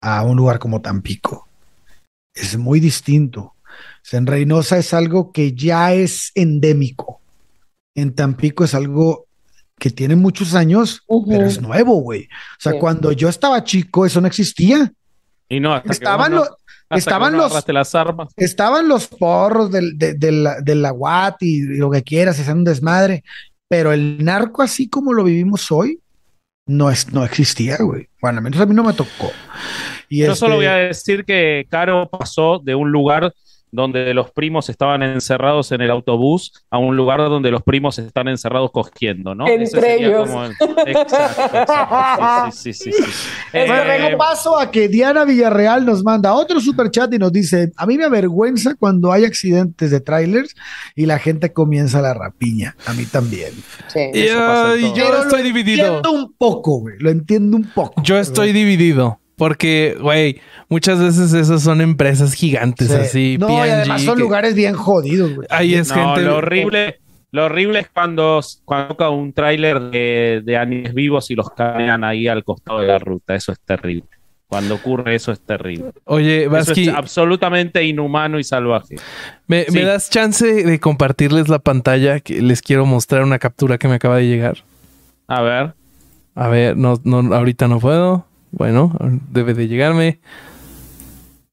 a 0.00 0.22
un 0.22 0.36
lugar 0.36 0.58
como 0.58 0.80
Tampico. 0.80 1.48
Es 2.34 2.56
muy 2.56 2.80
distinto. 2.80 3.40
O 3.40 3.54
sea, 4.02 4.18
en 4.18 4.26
Reynosa 4.26 4.78
es 4.78 4.94
algo 4.94 5.32
que 5.32 5.52
ya 5.54 5.92
es 5.92 6.32
endémico. 6.34 7.20
En 7.94 8.14
Tampico 8.14 8.64
es 8.64 8.74
algo 8.74 9.26
que 9.78 9.90
tiene 9.90 10.16
muchos 10.16 10.54
años, 10.54 11.02
uh 11.06 11.22
-huh. 11.24 11.28
pero 11.28 11.46
es 11.46 11.60
nuevo, 11.60 11.94
güey. 12.00 12.24
O 12.24 12.60
sea, 12.60 12.72
sí. 12.72 12.78
cuando 12.78 13.12
yo 13.12 13.28
estaba 13.28 13.62
chico, 13.64 14.06
eso 14.06 14.20
no 14.20 14.26
existía. 14.26 14.92
Y 15.48 15.60
no, 15.60 15.74
hasta 15.74 15.92
estaban 15.92 16.34
los. 16.34 16.48
Estaban 16.90 17.36
los, 17.36 17.68
las 17.68 17.94
armas. 17.94 18.28
estaban 18.34 18.88
los 18.88 19.08
porros 19.08 19.70
del, 19.70 19.98
de, 19.98 20.14
de 20.14 20.32
la, 20.32 20.62
de 20.62 20.74
la 20.74 20.90
UAT 20.90 21.42
y, 21.42 21.56
y 21.58 21.76
lo 21.76 21.90
que 21.90 22.02
quieras, 22.02 22.38
es 22.38 22.48
un 22.48 22.64
desmadre, 22.64 23.24
pero 23.68 23.92
el 23.92 24.24
narco 24.24 24.62
así 24.62 24.88
como 24.88 25.12
lo 25.12 25.22
vivimos 25.22 25.70
hoy, 25.70 26.00
no, 26.68 26.90
es, 26.90 27.12
no 27.12 27.24
existía, 27.24 27.78
güey. 27.80 28.08
Bueno, 28.20 28.38
al 28.38 28.44
menos 28.44 28.60
a 28.60 28.66
mí 28.66 28.74
no 28.74 28.84
me 28.84 28.92
tocó. 28.92 29.32
Y 30.08 30.18
Yo 30.18 30.26
este... 30.26 30.36
solo 30.36 30.56
voy 30.56 30.66
a 30.66 30.76
decir 30.76 31.24
que 31.24 31.66
Caro 31.68 32.08
pasó 32.08 32.60
de 32.62 32.74
un 32.74 32.92
lugar 32.92 33.34
donde 33.70 34.14
los 34.14 34.30
primos 34.30 34.68
estaban 34.68 35.02
encerrados 35.02 35.72
en 35.72 35.80
el 35.80 35.90
autobús 35.90 36.52
a 36.70 36.78
un 36.78 36.96
lugar 36.96 37.20
donde 37.20 37.50
los 37.50 37.62
primos 37.62 37.98
están 37.98 38.28
encerrados 38.28 38.70
cogiendo, 38.70 39.34
¿no? 39.34 39.46
Entre 39.48 39.96
ellos. 39.96 40.28
Como... 40.28 40.44
Exacto, 40.44 41.58
exacto. 41.58 42.50
Sí, 42.52 42.72
sí, 42.72 42.92
sí, 42.92 43.02
sí. 43.02 43.28
Eh, 43.52 43.66
bueno, 43.66 44.18
paso 44.18 44.58
a 44.58 44.70
que 44.70 44.88
Diana 44.88 45.24
Villarreal 45.24 45.84
nos 45.84 46.02
manda 46.02 46.34
otro 46.34 46.60
super 46.60 46.90
chat 46.90 47.12
y 47.12 47.18
nos 47.18 47.32
dice: 47.32 47.72
A 47.76 47.86
mí 47.86 47.96
me 47.96 48.04
avergüenza 48.04 48.74
cuando 48.74 49.12
hay 49.12 49.24
accidentes 49.24 49.90
de 49.90 50.00
trailers 50.00 50.54
y 50.94 51.06
la 51.06 51.18
gente 51.18 51.52
comienza 51.52 52.00
la 52.00 52.14
rapiña. 52.14 52.76
A 52.86 52.92
mí 52.94 53.04
también. 53.04 53.52
Sí. 53.88 54.10
Y, 54.14 54.26
uh, 54.30 54.94
yo 54.94 55.22
estoy 55.22 55.42
dividido. 55.42 55.86
Lo 55.86 55.96
entiendo 55.96 56.12
un 56.12 56.32
poco, 56.34 56.80
güey. 56.80 56.94
Lo 56.98 57.10
entiendo 57.10 57.56
un 57.56 57.70
poco. 57.74 58.02
Yo 58.02 58.18
estoy 58.18 58.52
güey. 58.52 58.64
dividido. 58.64 59.20
Porque, 59.38 59.96
güey, 60.00 60.40
muchas 60.68 60.98
veces 60.98 61.32
esas 61.32 61.62
son 61.62 61.80
empresas 61.80 62.34
gigantes, 62.34 62.88
sí. 62.88 62.94
así. 62.94 63.36
No, 63.38 63.64
y 63.64 63.70
además 63.70 64.02
son 64.02 64.16
que... 64.16 64.22
lugares 64.22 64.54
bien 64.54 64.74
jodidos, 64.74 65.34
güey. 65.34 65.48
Ahí 65.50 65.74
es 65.74 65.88
no, 65.88 65.94
gente. 65.94 66.22
Lo 66.22 66.36
horrible, 66.36 66.98
lo 67.30 67.44
horrible 67.44 67.78
es 67.78 67.88
cuando, 67.88 68.40
cuando 68.64 68.88
toca 68.88 69.08
un 69.10 69.32
tráiler 69.32 69.80
de, 69.80 70.42
de 70.44 70.56
animales 70.56 70.92
vivos 70.92 71.30
y 71.30 71.36
los 71.36 71.50
caen 71.50 72.04
ahí 72.04 72.26
al 72.26 72.42
costado 72.42 72.80
de 72.80 72.88
la 72.88 72.98
ruta. 72.98 73.34
Eso 73.34 73.52
es 73.52 73.60
terrible. 73.60 74.08
Cuando 74.48 74.76
ocurre 74.76 75.14
eso 75.14 75.30
es 75.30 75.40
terrible. 75.40 75.92
Oye, 76.04 76.48
Vasqui, 76.48 76.82
eso 76.82 76.90
es 76.90 76.96
absolutamente 76.96 77.84
inhumano 77.84 78.38
y 78.38 78.44
salvaje. 78.44 78.96
¿Me, 79.46 79.64
sí. 79.64 79.72
¿Me, 79.72 79.82
das 79.82 80.08
chance 80.08 80.64
de 80.64 80.80
compartirles 80.80 81.48
la 81.48 81.58
pantalla? 81.58 82.20
Que 82.20 82.40
les 82.40 82.62
quiero 82.62 82.86
mostrar 82.86 83.24
una 83.24 83.38
captura 83.38 83.76
que 83.76 83.88
me 83.88 83.96
acaba 83.96 84.16
de 84.16 84.26
llegar. 84.26 84.64
A 85.26 85.42
ver. 85.42 85.74
A 86.34 86.48
ver, 86.48 86.78
no, 86.78 86.98
no, 87.04 87.34
ahorita 87.34 87.68
no 87.68 87.78
puedo. 87.78 88.24
Bueno, 88.50 88.92
debe 89.30 89.54
de 89.54 89.68
llegarme. 89.68 90.20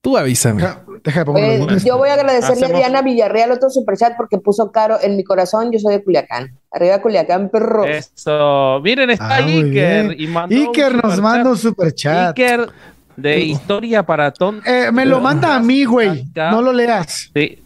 Tú 0.01 0.17
avísame. 0.17 0.61
Deja, 0.61 0.83
deja 1.03 1.25
eh, 1.35 1.65
yo 1.83 1.97
voy 1.97 2.09
a 2.09 2.13
agradecerle 2.13 2.65
Hacemos... 2.65 2.73
a 2.75 2.77
Diana 2.77 3.01
Villarreal 3.01 3.51
otro 3.51 3.71
superchat 3.71 4.15
porque 4.15 4.37
puso 4.37 4.71
caro 4.71 4.97
en 5.01 5.17
mi 5.17 5.23
corazón. 5.23 5.71
Yo 5.71 5.79
soy 5.79 5.95
de 5.95 6.03
Culiacán. 6.03 6.59
Arriba 6.71 7.01
Culiacán, 7.01 7.49
perro. 7.49 7.85
Eso. 7.85 8.81
Miren, 8.83 9.09
está 9.09 9.37
ah, 9.37 9.45
Iker. 9.45 10.19
Y 10.19 10.27
mandó 10.27 10.55
Iker 10.55 11.03
nos 11.03 11.19
manda 11.19 11.49
un 11.49 11.57
superchat. 11.57 12.37
Iker 12.37 12.69
de 13.15 13.39
historia 13.39 14.03
para 14.03 14.31
tontos. 14.31 14.67
Eh, 14.67 14.91
me 14.91 15.05
lo 15.05 15.19
manda 15.19 15.55
a 15.55 15.59
mí, 15.59 15.85
güey. 15.85 16.25
No 16.35 16.61
lo 16.61 16.71
leas. 16.71 17.31
Sí. 17.33 17.64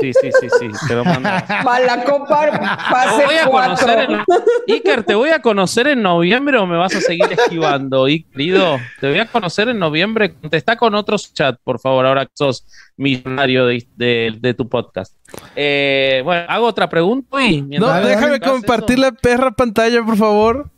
Sí, 0.00 0.12
sí, 0.12 0.30
sí, 0.40 0.48
sí, 0.58 0.70
te 0.88 0.94
lo 0.94 1.04
mando. 1.04 1.28
Para 1.64 2.04
copa 2.04 2.50
pase 2.90 3.24
voy 3.24 3.34
a 3.34 3.46
conocer 3.46 4.10
en... 4.10 4.24
Iker, 4.68 5.02
¿te 5.04 5.14
voy 5.14 5.30
a 5.30 5.40
conocer 5.40 5.88
en 5.88 6.02
noviembre 6.02 6.58
o 6.58 6.66
me 6.66 6.76
vas 6.76 6.94
a 6.94 7.00
seguir 7.00 7.30
esquivando? 7.32 8.08
Y, 8.10 8.24
querido, 8.24 8.78
te 9.00 9.08
voy 9.10 9.18
a 9.18 9.26
conocer 9.26 9.68
en 9.68 9.78
noviembre. 9.78 10.34
Contesta 10.34 10.76
con 10.76 10.94
otros 10.94 11.32
chat, 11.32 11.58
por 11.62 11.78
favor, 11.78 12.06
ahora 12.06 12.24
que 12.24 12.32
sos 12.34 12.66
millonario 12.96 13.66
de, 13.66 13.86
de, 13.96 14.36
de 14.40 14.54
tu 14.54 14.68
podcast. 14.68 15.14
Eh, 15.54 16.22
bueno, 16.24 16.44
hago 16.48 16.66
otra 16.66 16.88
pregunta. 16.88 17.42
Y 17.42 17.62
no, 17.62 17.92
déjame 18.00 18.40
compartir 18.40 18.98
eso. 18.98 19.02
la 19.06 19.12
perra 19.12 19.50
pantalla, 19.50 20.02
por 20.02 20.16
favor. 20.16 20.70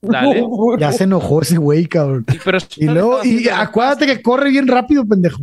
Dale. 0.00 0.44
Ya 0.78 0.92
se 0.92 1.04
enojó 1.04 1.42
ese 1.42 1.58
güey, 1.58 1.86
cabrón. 1.86 2.24
Y, 2.32 2.38
pero, 2.44 2.58
y 2.76 2.86
luego, 2.86 3.24
y 3.24 3.48
acuérdate 3.48 4.06
que 4.06 4.22
corre 4.22 4.50
bien 4.50 4.66
rápido, 4.66 5.06
pendejo. 5.06 5.40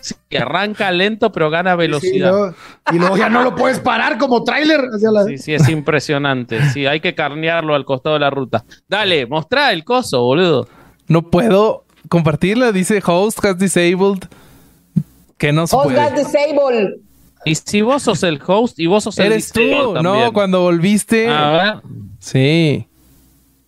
Sí, 0.00 0.36
arranca 0.36 0.90
lento, 0.90 1.30
pero 1.30 1.50
gana 1.50 1.76
velocidad. 1.76 2.10
Sí, 2.10 2.16
y, 2.16 2.18
luego, 2.18 2.54
y, 2.92 2.98
luego, 2.98 3.16
ya 3.16 3.28
no 3.28 3.42
lo 3.42 3.54
puedes 3.54 3.80
parar 3.80 4.18
como 4.18 4.42
tráiler. 4.44 4.80
La... 5.12 5.24
Sí, 5.24 5.38
sí, 5.38 5.54
es 5.54 5.68
impresionante. 5.68 6.70
Sí, 6.70 6.86
hay 6.86 7.00
que 7.00 7.14
carnearlo 7.14 7.74
al 7.74 7.84
costado 7.84 8.14
de 8.14 8.20
la 8.20 8.30
ruta. 8.30 8.64
Dale, 8.88 9.26
mostrá 9.26 9.72
el 9.72 9.84
coso, 9.84 10.22
boludo. 10.22 10.68
No 11.06 11.22
puedo 11.22 11.84
compartirla, 12.08 12.72
dice 12.72 13.02
host 13.04 13.44
has 13.44 13.58
disabled. 13.58 14.26
Que 15.36 15.52
no 15.52 15.66
se 15.66 15.76
host 15.76 15.86
puede. 15.86 16.00
has 16.00 16.14
disabled. 16.14 17.00
Y 17.44 17.54
si 17.54 17.82
vos 17.82 18.02
sos 18.02 18.22
el 18.22 18.40
host 18.44 18.78
y 18.78 18.86
vos 18.86 19.04
sos 19.04 19.18
el 19.18 19.26
Eres 19.26 19.52
tú, 19.52 19.60
también. 19.60 20.02
no, 20.02 20.32
cuando 20.32 20.60
volviste. 20.62 21.28
A 21.28 21.50
ver. 21.50 21.74
Sí. 22.18 22.86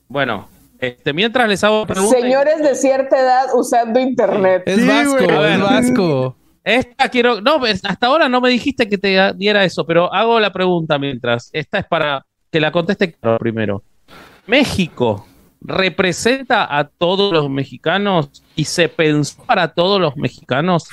Bueno, 0.09 0.48
este, 0.83 1.12
mientras 1.12 1.49
les 1.49 1.62
hago 1.62 1.87
preguntas. 1.87 2.20
Señores 2.20 2.59
de 2.59 2.74
cierta 2.74 3.16
edad 3.16 3.45
usando 3.55 4.01
internet. 4.01 4.64
Es 4.66 4.80
sí, 4.80 4.89
vasco, 4.89 5.45
es 5.45 5.61
vasco. 5.61 6.37
Esta 6.64 7.09
quiero. 7.09 7.41
No, 7.41 7.61
hasta 7.85 8.07
ahora 8.09 8.28
no 8.28 8.41
me 8.41 8.51
dijiste 8.51 8.89
que 8.89 8.99
te 8.99 9.33
diera 9.35 9.62
eso, 9.62 9.87
pero 9.87 10.12
hago 10.12 10.41
la 10.41 10.53
pregunta 10.53 10.99
mientras. 10.99 11.51
Esta 11.53 11.78
es 11.78 11.87
para 11.87 12.26
que 12.51 12.59
la 12.59 12.72
conteste 12.72 13.16
primero. 13.39 13.85
México 14.49 15.24
representa 15.61 16.76
a 16.76 16.89
todos 16.89 17.33
los 17.33 17.49
mexicanos 17.49 18.43
y 18.57 18.64
se 18.64 18.89
pensó 18.89 19.41
para 19.45 19.74
todos 19.74 20.01
los 20.01 20.16
mexicanos 20.16 20.89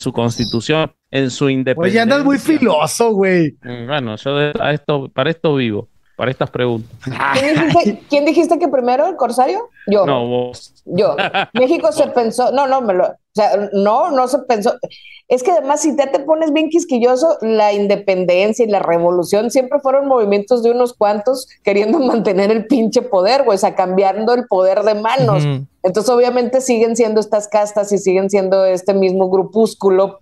su 0.00 0.12
constitución 0.12 0.92
en 1.12 1.30
su 1.30 1.48
independencia. 1.48 2.02
Oye, 2.02 2.12
andas 2.12 2.24
muy 2.24 2.38
filoso, 2.38 3.12
güey. 3.12 3.56
Bueno, 3.62 4.16
yo 4.16 4.36
de, 4.36 4.52
a 4.58 4.72
esto, 4.72 5.08
para 5.08 5.30
esto 5.30 5.54
vivo 5.54 5.88
para 6.18 6.32
estas 6.32 6.50
preguntas. 6.50 6.90
¿Quién 7.32 7.54
dijiste, 7.54 8.02
¿Quién 8.10 8.24
dijiste, 8.24 8.58
que 8.58 8.66
primero, 8.66 9.06
el 9.06 9.14
Corsario? 9.14 9.70
Yo. 9.86 10.04
No, 10.04 10.26
vos. 10.26 10.74
Yo. 10.84 11.14
México 11.52 11.92
se 11.92 12.08
pensó, 12.08 12.50
no, 12.50 12.66
no, 12.66 12.80
me 12.80 12.92
lo, 12.92 13.14
sea, 13.38 13.70
no, 13.72 14.10
no 14.10 14.26
se 14.26 14.40
pensó. 14.40 14.74
Es 15.28 15.44
que 15.44 15.52
además, 15.52 15.80
si 15.80 15.94
te, 15.94 16.08
te 16.08 16.18
pones 16.18 16.52
bien 16.52 16.70
quisquilloso, 16.70 17.38
la 17.40 17.72
independencia 17.72 18.64
y 18.64 18.68
la 18.68 18.80
revolución 18.80 19.52
siempre 19.52 19.78
fueron 19.78 20.08
movimientos 20.08 20.64
de 20.64 20.72
unos 20.72 20.92
cuantos 20.92 21.46
queriendo 21.62 21.98
mantener 22.00 22.50
el 22.50 22.66
pinche 22.66 23.00
poder, 23.02 23.44
güey, 23.44 23.54
o 23.54 23.58
sea, 23.58 23.76
cambiando 23.76 24.34
el 24.34 24.48
poder 24.48 24.82
de 24.82 24.94
manos. 24.96 25.44
Entonces, 25.84 26.10
obviamente, 26.10 26.60
siguen 26.60 26.96
siendo 26.96 27.20
estas 27.20 27.46
castas 27.46 27.92
y 27.92 27.98
siguen 27.98 28.28
siendo 28.28 28.64
este 28.64 28.92
mismo 28.92 29.30
grupúsculo 29.30 30.18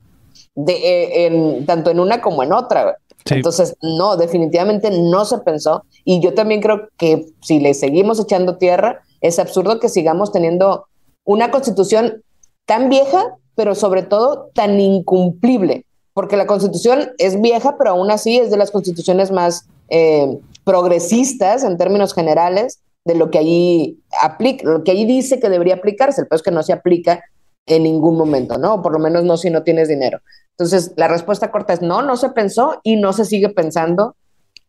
de, 0.55 0.75
eh, 0.75 1.27
en, 1.27 1.65
tanto 1.65 1.91
en 1.91 2.01
una 2.01 2.21
como 2.21 2.43
en 2.43 2.53
otra. 2.53 2.99
Entonces, 3.31 3.77
no, 3.83 4.17
definitivamente 4.17 4.91
no 4.91 5.25
se 5.25 5.39
pensó. 5.39 5.85
Y 6.05 6.21
yo 6.21 6.35
también 6.35 6.61
creo 6.61 6.89
que 6.97 7.27
si 7.43 7.61
le 7.61 7.75
seguimos 7.75 8.21
echando 8.21 8.57
tierra, 8.57 9.01
es 9.21 9.39
absurdo 9.39 9.81
que 9.81 9.89
sigamos 9.89 10.33
teniendo 10.33 10.87
una 11.25 11.51
constitución 11.51 12.23
tan 12.67 12.89
vieja, 12.89 13.37
pero 13.55 13.75
sobre 13.75 14.03
todo 14.03 14.51
tan 14.55 14.81
incumplible, 14.81 15.87
porque 16.15 16.37
la 16.37 16.47
constitución 16.47 17.11
es 17.19 17.41
vieja, 17.41 17.77
pero 17.79 17.91
aún 17.91 18.11
así 18.11 18.39
es 18.39 18.51
de 18.51 18.57
las 18.57 18.71
constituciones 18.71 19.31
más 19.31 19.67
eh, 19.89 20.39
progresistas 20.65 21.65
en 21.65 21.79
términos 21.79 22.15
generales 22.15 22.81
de 23.05 23.15
lo 23.15 23.31
que 23.31 23.39
allí 23.39 24.01
aplica, 24.21 24.69
lo 24.69 24.83
que 24.83 24.91
allí 24.91 25.05
dice 25.05 25.39
que 25.39 25.49
debería 25.49 25.77
aplicarse, 25.77 26.21
el 26.21 26.27
peor 26.27 26.37
es 26.37 26.43
que 26.43 26.51
no 26.51 26.63
se 26.63 26.73
aplica 26.73 27.23
en 27.67 27.83
ningún 27.83 28.17
momento, 28.17 28.59
¿no? 28.59 28.83
Por 28.83 28.93
lo 28.93 28.99
menos 28.99 29.25
no 29.25 29.37
si 29.37 29.51
no 29.51 29.63
tienes 29.63 29.89
dinero. 29.89 30.21
Entonces, 30.53 30.93
la 30.97 31.09
respuesta 31.09 31.51
corta 31.51 31.75
es 31.75 31.83
no, 31.83 32.03
no 32.03 32.17
se 32.17 32.31
pensó 32.31 32.81
y 32.83 32.97
no 32.97 33.13
se 33.13 33.25
sigue 33.25 33.51
pensando 33.51 34.17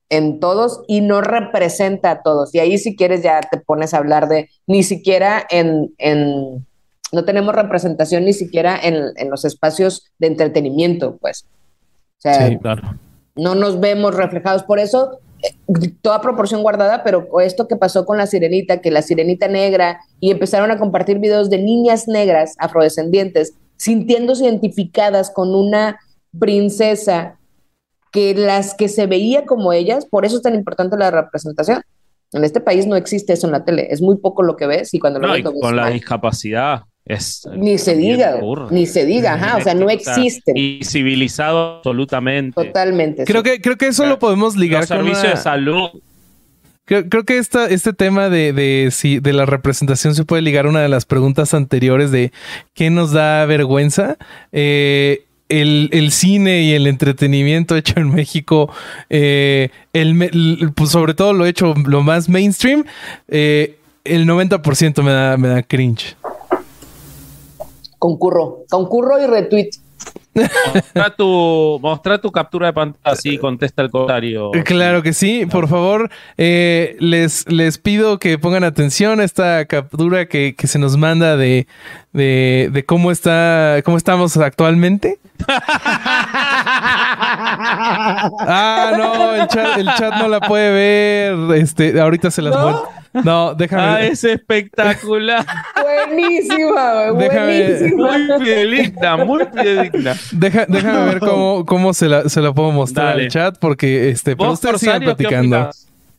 en 0.10 0.40
todos 0.40 0.84
y 0.88 1.02
no 1.02 1.22
representa 1.22 2.12
a 2.12 2.22
todos. 2.24 2.54
Y 2.54 2.60
ahí 2.60 2.78
si 2.78 2.96
quieres 2.96 3.24
ya 3.24 3.42
te 3.42 3.58
pones 3.58 3.94
a 3.94 3.98
hablar 3.98 4.28
de 4.28 4.50
ni 4.66 4.84
siquiera 4.84 5.46
en, 5.50 5.94
en 5.98 6.66
no 7.12 7.24
tenemos 7.24 7.56
representación 7.56 8.26
ni 8.26 8.34
siquiera 8.34 8.78
en, 8.82 9.12
en, 9.16 9.30
los 9.30 9.46
espacios 9.46 10.12
de 10.20 10.28
entretenimiento, 10.28 11.18
pues. 11.18 11.46
O 12.18 12.22
sea, 12.22 12.48
sí, 12.48 12.58
claro. 12.58 12.98
no 13.36 13.56
nos 13.56 13.80
vemos 13.80 14.16
reflejados. 14.16 14.64
Por 14.64 14.80
eso, 14.80 15.20
toda 16.02 16.22
proporción 16.22 16.62
guardada, 16.62 17.04
pero 17.04 17.28
esto 17.42 17.68
que 17.68 17.76
pasó 17.76 18.06
con 18.06 18.18
la 18.18 18.28
sirenita, 18.28 18.82
que 18.82 18.92
la 18.92 19.02
sirenita 19.02 19.48
negra, 19.48 20.00
y 20.20 20.32
empezaron 20.32 20.72
a 20.72 20.78
compartir 20.78 21.20
videos 21.20 21.50
de 21.50 21.60
niñas 21.60 22.08
negras 22.08 22.56
afrodescendientes 22.60 23.54
sintiéndose 23.78 24.46
identificadas 24.46 25.30
con 25.30 25.54
una 25.54 26.00
princesa 26.38 27.38
que 28.12 28.34
las 28.34 28.74
que 28.74 28.90
se 28.90 29.06
veía 29.06 29.46
como 29.46 29.74
ellas, 29.74 30.06
por 30.06 30.26
eso 30.26 30.38
es 30.38 30.42
tan 30.42 30.56
importante 30.56 30.98
la 30.98 31.12
representación. 31.12 31.82
En 32.34 32.44
este 32.44 32.60
país 32.60 32.88
no 32.88 32.96
existe 32.96 33.34
eso 33.34 33.48
en 33.48 33.54
la 33.54 33.64
tele, 33.64 33.88
es 33.92 34.02
muy 34.02 34.18
poco 34.18 34.44
lo 34.44 34.56
que 34.56 34.68
ves 34.68 34.94
y 34.94 35.00
cuando 35.00 35.20
lo 35.20 35.32
ves, 35.32 35.44
con 35.62 35.76
la 35.76 35.90
discapacidad 35.90 36.84
es 37.08 37.48
ni 37.56 37.78
se 37.78 37.96
diga, 37.96 38.40
ni 38.70 38.86
se 38.86 39.06
diga, 39.06 39.34
ajá, 39.34 39.58
o 39.58 39.62
sea, 39.62 39.74
no 39.74 39.90
existe. 39.90 40.52
Y 40.56 40.82
civilizado 40.84 41.78
absolutamente. 41.78 42.64
Totalmente. 42.64 43.24
Creo 43.24 43.44
que 43.44 43.62
creo 43.62 43.78
que 43.78 43.88
eso 43.88 44.06
lo 44.06 44.20
podemos 44.20 44.56
ligar 44.56 44.82
Los 44.82 44.90
servicios 44.90 45.24
de 45.24 45.38
salud. 45.38 45.90
Creo, 46.86 47.10
creo 47.10 47.26
que 47.26 47.38
esta, 47.38 47.66
este 47.66 47.92
tema 47.92 48.30
de, 48.30 48.54
de, 48.54 48.90
si, 48.92 49.20
de 49.20 49.34
la 49.34 49.46
representación 49.46 50.16
se 50.16 50.24
puede 50.24 50.42
ligar 50.42 50.66
a 50.66 50.70
una 50.70 50.82
de 50.82 50.88
las 50.88 51.06
preguntas 51.06 51.54
anteriores 51.54 52.12
de 52.12 52.32
qué 52.74 52.90
nos 52.90 53.12
da 53.12 53.46
vergüenza. 53.46 54.18
Eh, 54.54 55.26
el, 55.50 55.90
el, 55.92 56.12
cine 56.12 56.62
y 56.62 56.74
el 56.74 56.88
entretenimiento 56.88 57.76
hecho 57.76 58.00
en 58.00 58.14
México, 58.14 58.70
eh, 59.10 59.70
el, 59.94 60.72
pues 60.76 60.90
sobre 60.90 61.14
todo 61.14 61.34
lo 61.34 61.46
hecho 61.46 61.74
lo 61.86 62.04
más 62.04 62.30
mainstream, 62.30 62.86
eh, 63.28 63.78
el 64.04 64.26
90% 64.26 65.04
me 65.04 65.12
da, 65.12 65.38
me 65.38 65.48
da 65.50 65.64
cringe. 65.64 66.16
Concurro, 68.00 68.64
concurro 68.70 69.22
y 69.22 69.26
retweet. 69.26 69.70
Mostra 70.74 71.16
tu, 71.16 71.80
mostra 71.82 72.20
tu 72.20 72.32
captura 72.32 72.68
de 72.68 72.74
pantalla 72.74 73.02
así 73.04 73.38
contesta 73.40 73.82
el 73.82 73.90
comentario. 73.90 74.52
Claro 74.66 75.02
que 75.02 75.14
sí, 75.14 75.48
por 75.48 75.68
favor, 75.68 76.12
eh, 76.38 76.96
les, 77.00 77.50
les 77.52 77.80
pido 77.80 78.20
que 78.20 78.38
pongan 78.38 78.64
atención 78.64 79.20
a 79.20 79.24
esta 79.24 79.66
captura 79.66 80.28
que, 80.28 80.54
que 80.56 80.68
se 80.68 80.78
nos 80.78 80.96
manda 80.96 81.36
de, 81.38 81.66
de, 82.14 82.70
de, 82.72 82.86
cómo 82.86 83.10
está, 83.12 83.82
cómo 83.84 83.98
estamos 83.98 84.38
actualmente. 84.38 85.18
ah, 88.40 88.94
no, 88.96 89.34
el 89.36 89.48
chat, 89.48 89.78
el 89.78 89.88
chat, 89.96 90.14
no 90.16 90.28
la 90.28 90.40
puede 90.40 90.72
ver. 90.72 91.58
Este, 91.58 92.00
ahorita 92.00 92.30
se 92.30 92.44
las 92.44 92.54
¿No? 92.54 92.84
No, 93.14 93.54
déjame. 93.54 93.82
Ah, 93.82 94.02
es 94.02 94.24
espectacular. 94.24 95.46
buenísima, 96.08 97.12
buenísima. 97.12 98.18
Muy 98.18 98.46
fideligna, 98.46 99.18
muy 99.18 99.46
fideligna. 99.46 100.16
Deja, 100.32 100.66
déjame 100.68 101.06
ver 101.06 101.20
cómo, 101.20 101.66
cómo 101.66 101.94
se, 101.94 102.08
la, 102.08 102.30
se 102.30 102.42
la 102.42 102.54
puedo 102.54 102.72
mostrar 102.72 103.08
Dale. 103.08 103.24
al 103.24 103.30
chat, 103.30 103.58
porque 103.60 104.10
este, 104.10 104.36
pero 104.36 104.52
ustedes 104.52 104.82
sigan 104.82 105.02
platicando. 105.02 105.70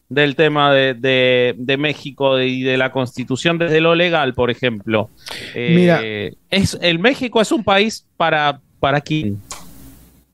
Del 0.09 0.36
tema 0.36 0.72
de, 0.72 0.95
de, 0.95 1.55
de, 1.59 1.76
México 1.76 2.41
y 2.41 2.62
de 2.62 2.78
la 2.78 2.91
constitución 2.93 3.59
desde 3.59 3.82
lo 3.82 3.95
legal, 3.95 4.32
por 4.32 4.51
ejemplo. 4.51 5.11
Eh, 5.55 5.74
Mira. 5.74 6.01
Es, 6.49 6.78
el 6.80 6.99
México 6.99 7.43
es 7.43 7.53
un 7.53 7.62
país 7.62 8.07
para, 8.16 8.59
para 8.80 9.03
quién. 9.03 9.39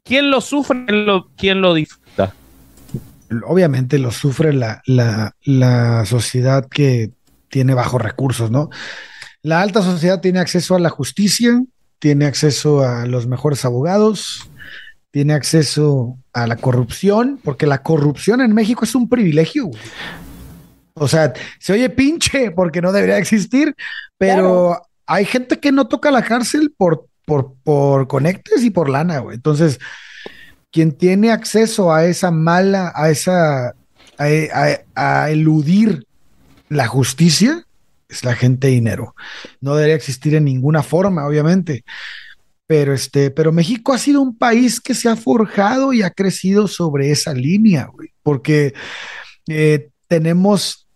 ¿Quién 0.05 0.31
lo 0.31 0.41
sufre? 0.41 0.85
¿Quién 0.87 1.07
lo, 1.07 1.29
quién 1.37 1.61
lo 1.61 1.75
disfruta? 1.75 2.04
Obviamente 3.47 3.99
lo 3.99 4.11
sufre 4.11 4.53
la, 4.53 4.83
la, 4.87 5.35
la, 5.43 6.05
sociedad 6.07 6.67
que 6.69 7.11
tiene 7.49 7.75
bajos 7.75 8.01
recursos, 8.01 8.51
¿no? 8.51 8.71
La 9.43 9.61
alta 9.61 9.83
sociedad 9.83 10.21
tiene 10.21 10.41
acceso 10.41 10.75
a 10.75 10.81
la 10.81 10.91
justicia, 10.91 11.63
tiene 11.99 12.27
acceso 12.27 12.83
a 12.83 13.07
los 13.07 13.27
mejores 13.27 13.65
abogados, 13.65 14.49
tiene 15.11 15.35
acceso 15.35 16.17
a 16.33 16.47
la 16.47 16.57
corrupción, 16.57 17.39
porque 17.45 17.67
la 17.67 17.83
corrupción 17.83 18.41
en 18.41 18.55
México 18.55 18.85
es 18.85 18.95
un 18.95 19.09
privilegio. 19.09 19.67
Güey. 19.67 19.81
O 20.95 21.09
sea, 21.09 21.33
se 21.59 21.73
oye 21.73 21.91
pinche 21.91 22.53
porque 22.53 22.81
no 22.81 22.93
debería 22.93 23.19
existir, 23.19 23.75
pero 24.17 24.69
claro. 24.69 24.83
hay 25.07 25.25
gente 25.25 25.59
que 25.59 25.73
no 25.73 25.89
toca 25.89 26.11
la 26.11 26.23
cárcel 26.23 26.73
por, 26.77 27.07
por, 27.27 27.55
por 27.65 28.07
conectes 28.07 28.63
y 28.63 28.71
por 28.71 28.89
lana, 28.89 29.19
güey. 29.19 29.37
Entonces, 29.37 29.81
quien 30.75 30.91
tiene 30.91 31.31
acceso 31.31 31.93
a 31.93 32.05
esa 32.05 32.33
mala, 32.33 32.93
a 32.97 33.09
esa, 33.09 33.77
a, 34.19 35.31
eludir 35.31 36.05
la 36.69 36.89
justicia, 36.89 37.65
es 38.09 38.25
la 38.25 38.35
gente 38.35 38.67
de 38.67 38.73
dinero. 38.73 39.15
No 39.61 39.77
debería 39.77 39.95
existir 39.95 40.35
en 40.35 40.47
ninguna 40.47 40.83
forma, 40.83 41.29
obviamente. 41.29 41.85
Pero 42.67 42.93
este, 42.93 43.31
pero 43.31 43.53
México 43.53 43.93
ha 43.93 43.99
sido 43.99 44.21
un 44.21 44.37
país 44.37 44.81
que 44.81 44.95
se 44.95 45.09
ha 45.09 45.15
forjado 45.15 45.93
y 45.93 46.03
ha 46.03 46.11
crecido 46.11 46.67
sobre 46.67 47.13
esa 47.13 47.35
línea, 47.35 47.85
güey, 47.85 48.09
porque 48.25 48.75
eh, 49.47 49.91
tenemos, 50.09 50.89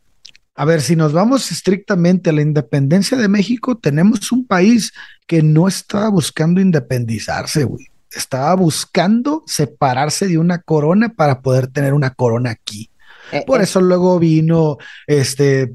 a 0.57 0.65
ver, 0.65 0.81
si 0.81 0.97
nos 0.97 1.13
vamos 1.13 1.53
estrictamente 1.53 2.31
a 2.31 2.33
la 2.33 2.43
independencia 2.43 3.17
de 3.17 3.29
México, 3.29 3.79
tenemos 3.79 4.33
un 4.33 4.45
país 4.45 4.93
que 5.29 5.41
no 5.41 5.69
está 5.69 6.09
buscando 6.09 6.61
independizarse, 6.61 7.63
güey 7.63 7.87
estaba 8.13 8.55
buscando 8.55 9.43
separarse 9.47 10.27
de 10.27 10.39
una 10.39 10.59
corona 10.63 11.11
para 11.11 11.41
poder 11.41 11.69
tener 11.69 11.93
una 11.93 12.15
corona 12.15 12.51
aquí. 12.51 12.91
Eh, 13.33 13.45
Por 13.47 13.61
eso 13.61 13.81
luego 13.81 14.19
vino, 14.19 14.79
este, 15.07 15.75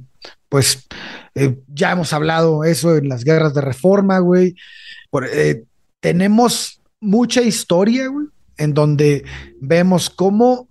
pues, 0.49 0.87
eh, 1.35 1.59
ya 1.67 1.91
hemos 1.91 2.13
hablado 2.13 2.63
eso 2.63 2.95
en 2.97 3.09
las 3.09 3.23
guerras 3.23 3.53
de 3.53 3.61
reforma, 3.61 4.19
güey. 4.19 4.55
Por, 5.09 5.27
eh, 5.31 5.63
tenemos 5.99 6.81
mucha 6.99 7.41
historia, 7.41 8.07
güey, 8.07 8.27
en 8.57 8.73
donde 8.73 9.25
vemos 9.59 10.09
cómo, 10.09 10.67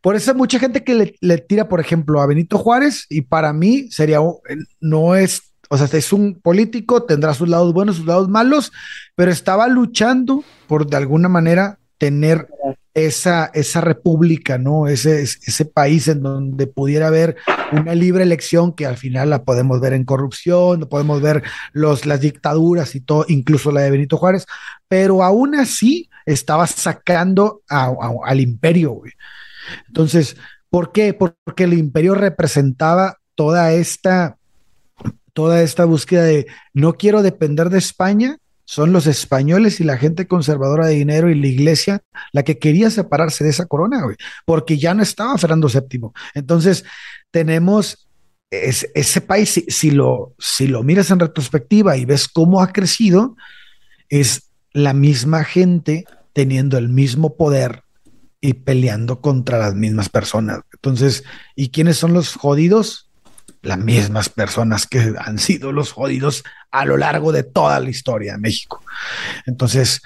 por 0.00 0.16
eso 0.16 0.34
mucha 0.34 0.58
gente 0.58 0.84
que 0.84 0.94
le, 0.94 1.14
le, 1.20 1.38
tira, 1.38 1.68
por 1.68 1.80
ejemplo, 1.80 2.20
a 2.20 2.26
Benito 2.26 2.58
Juárez, 2.58 3.06
y 3.08 3.22
para 3.22 3.52
mí 3.52 3.88
sería, 3.90 4.18
no 4.80 5.14
es 5.14 5.51
o 5.72 5.78
sea, 5.78 5.88
es 5.98 6.12
un 6.12 6.34
político, 6.34 7.04
tendrá 7.04 7.32
sus 7.32 7.48
lados 7.48 7.72
buenos, 7.72 7.96
sus 7.96 8.04
lados 8.04 8.28
malos, 8.28 8.72
pero 9.14 9.30
estaba 9.30 9.68
luchando 9.68 10.44
por 10.66 10.86
de 10.86 10.98
alguna 10.98 11.30
manera 11.30 11.78
tener 11.96 12.46
esa, 12.92 13.50
esa 13.54 13.80
república, 13.80 14.58
¿no? 14.58 14.86
Ese, 14.86 15.22
ese 15.22 15.64
país 15.64 16.08
en 16.08 16.20
donde 16.20 16.66
pudiera 16.66 17.06
haber 17.06 17.38
una 17.72 17.94
libre 17.94 18.22
elección 18.22 18.74
que 18.74 18.84
al 18.84 18.98
final 18.98 19.30
la 19.30 19.44
podemos 19.44 19.80
ver 19.80 19.94
en 19.94 20.04
corrupción, 20.04 20.80
podemos 20.90 21.22
ver 21.22 21.42
los, 21.72 22.04
las 22.04 22.20
dictaduras 22.20 22.94
y 22.94 23.00
todo, 23.00 23.24
incluso 23.28 23.72
la 23.72 23.80
de 23.80 23.92
Benito 23.92 24.18
Juárez, 24.18 24.44
pero 24.88 25.22
aún 25.22 25.54
así 25.54 26.10
estaba 26.26 26.66
sacando 26.66 27.62
al 27.70 28.40
imperio, 28.40 28.90
güey. 28.90 29.12
Entonces, 29.86 30.36
¿por 30.68 30.92
qué? 30.92 31.14
Porque 31.14 31.64
el 31.64 31.72
imperio 31.72 32.14
representaba 32.14 33.16
toda 33.34 33.72
esta 33.72 34.36
toda 35.32 35.62
esta 35.62 35.84
búsqueda 35.84 36.24
de 36.24 36.46
no 36.74 36.94
quiero 36.94 37.22
depender 37.22 37.70
de 37.70 37.78
España, 37.78 38.38
son 38.64 38.92
los 38.92 39.06
españoles 39.06 39.80
y 39.80 39.84
la 39.84 39.98
gente 39.98 40.26
conservadora 40.26 40.86
de 40.86 40.94
dinero 40.94 41.30
y 41.30 41.34
la 41.34 41.46
iglesia 41.46 42.00
la 42.32 42.42
que 42.42 42.58
quería 42.58 42.90
separarse 42.90 43.44
de 43.44 43.50
esa 43.50 43.66
corona, 43.66 44.02
güey, 44.02 44.16
porque 44.46 44.78
ya 44.78 44.94
no 44.94 45.02
estaba 45.02 45.36
Fernando 45.36 45.68
VII. 45.68 46.10
Entonces, 46.34 46.84
tenemos 47.30 48.08
es, 48.52 48.88
ese 48.94 49.20
país, 49.20 49.50
si, 49.50 49.62
si, 49.68 49.90
lo, 49.90 50.34
si 50.38 50.68
lo 50.68 50.82
miras 50.82 51.10
en 51.10 51.20
retrospectiva 51.20 51.96
y 51.96 52.04
ves 52.04 52.28
cómo 52.28 52.62
ha 52.62 52.72
crecido, 52.72 53.36
es 54.08 54.50
la 54.72 54.92
misma 54.92 55.44
gente 55.44 56.04
teniendo 56.32 56.78
el 56.78 56.88
mismo 56.88 57.36
poder 57.36 57.82
y 58.40 58.54
peleando 58.54 59.20
contra 59.20 59.58
las 59.58 59.74
mismas 59.74 60.08
personas. 60.08 60.60
Entonces, 60.72 61.24
¿y 61.56 61.70
quiénes 61.70 61.96
son 61.96 62.12
los 62.12 62.34
jodidos? 62.34 63.10
Las 63.62 63.78
mismas 63.78 64.28
personas 64.28 64.86
que 64.86 65.14
han 65.18 65.38
sido 65.38 65.72
los 65.72 65.92
jodidos 65.92 66.44
a 66.70 66.84
lo 66.84 66.96
largo 66.96 67.32
de 67.32 67.44
toda 67.44 67.78
la 67.80 67.90
historia 67.90 68.32
de 68.32 68.38
México. 68.38 68.82
Entonces, 69.46 70.02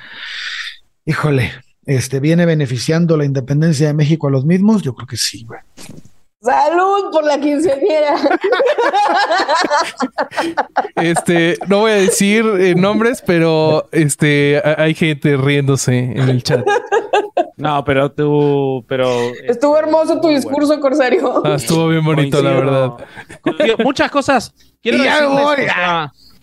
híjole, 1.04 1.52
este 1.86 2.20
viene 2.20 2.44
beneficiando 2.46 3.16
la 3.16 3.24
independencia 3.24 3.86
de 3.86 3.94
México 3.94 4.28
a 4.28 4.30
los 4.30 4.44
mismos. 4.44 4.82
Yo 4.82 4.94
creo 4.94 5.06
que 5.06 5.16
sí, 5.16 5.44
güey. 5.44 5.60
Salud 6.42 7.10
por 7.10 7.24
la 7.24 7.40
quinceañera. 7.40 8.16
Este, 10.96 11.58
no 11.68 11.80
voy 11.80 11.92
a 11.92 11.96
decir 11.96 12.44
eh, 12.58 12.74
nombres, 12.74 13.22
pero 13.24 13.88
este 13.92 14.62
hay 14.64 14.94
gente 14.94 15.36
riéndose 15.36 15.98
en 15.98 16.28
el 16.28 16.42
chat. 16.42 16.64
No, 17.56 17.82
pero 17.84 18.12
tú, 18.12 18.84
pero 18.86 19.08
estuvo 19.46 19.78
hermoso 19.78 20.20
tu 20.20 20.28
discurso, 20.28 20.78
Corsario. 20.78 21.42
Ah, 21.44 21.54
estuvo 21.54 21.88
bien 21.88 22.04
bonito, 22.04 22.42
la 22.42 22.50
verdad. 22.50 22.92
Muchas 23.82 24.10
cosas. 24.10 24.54
Quiero 24.82 24.98
decirles, 25.02 25.72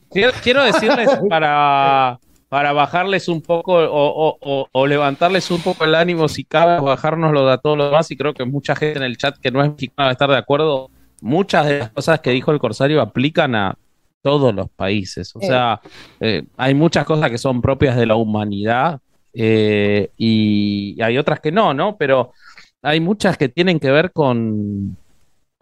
quiero, 0.09 0.31
quiero 0.41 0.63
decirles 0.63 1.09
para 1.29 2.19
para 2.53 2.71
bajarles 2.71 3.29
un 3.29 3.41
poco 3.41 3.73
o, 3.73 4.87
levantarles 4.87 5.49
un 5.49 5.59
poco 5.61 5.85
el 5.85 5.95
ánimo 5.95 6.27
si 6.27 6.43
cabe, 6.43 6.79
bajárnoslo 6.79 7.49
a 7.49 7.57
todos 7.57 7.75
los 7.75 7.87
demás 7.87 8.11
y 8.11 8.15
creo 8.15 8.35
que 8.35 8.45
mucha 8.45 8.75
gente 8.75 8.99
en 8.99 9.05
el 9.05 9.17
chat 9.17 9.35
que 9.39 9.49
no 9.49 9.63
es 9.63 9.71
mexicana 9.71 10.05
va 10.05 10.09
a 10.09 10.11
estar 10.11 10.29
de 10.29 10.37
acuerdo. 10.37 10.91
Muchas 11.19 11.65
de 11.65 11.79
las 11.79 11.89
cosas 11.89 12.19
que 12.19 12.29
dijo 12.29 12.51
el 12.51 12.59
Corsario 12.59 13.01
aplican 13.01 13.55
a 13.55 13.75
todos 14.21 14.53
los 14.53 14.69
países. 14.69 15.35
O 15.35 15.39
sea, 15.39 15.81
eh, 16.19 16.43
hay 16.55 16.75
muchas 16.75 17.05
cosas 17.05 17.31
que 17.31 17.39
son 17.39 17.59
propias 17.59 17.95
de 17.95 18.05
la 18.05 18.15
humanidad 18.15 19.01
eh, 19.33 20.09
y 20.17 21.01
hay 21.01 21.17
otras 21.17 21.39
que 21.39 21.51
no, 21.51 21.73
¿no? 21.73 21.97
Pero 21.97 22.33
hay 22.81 22.99
muchas 22.99 23.37
que 23.37 23.49
tienen 23.49 23.79
que 23.79 23.91
ver 23.91 24.11
con, 24.11 24.97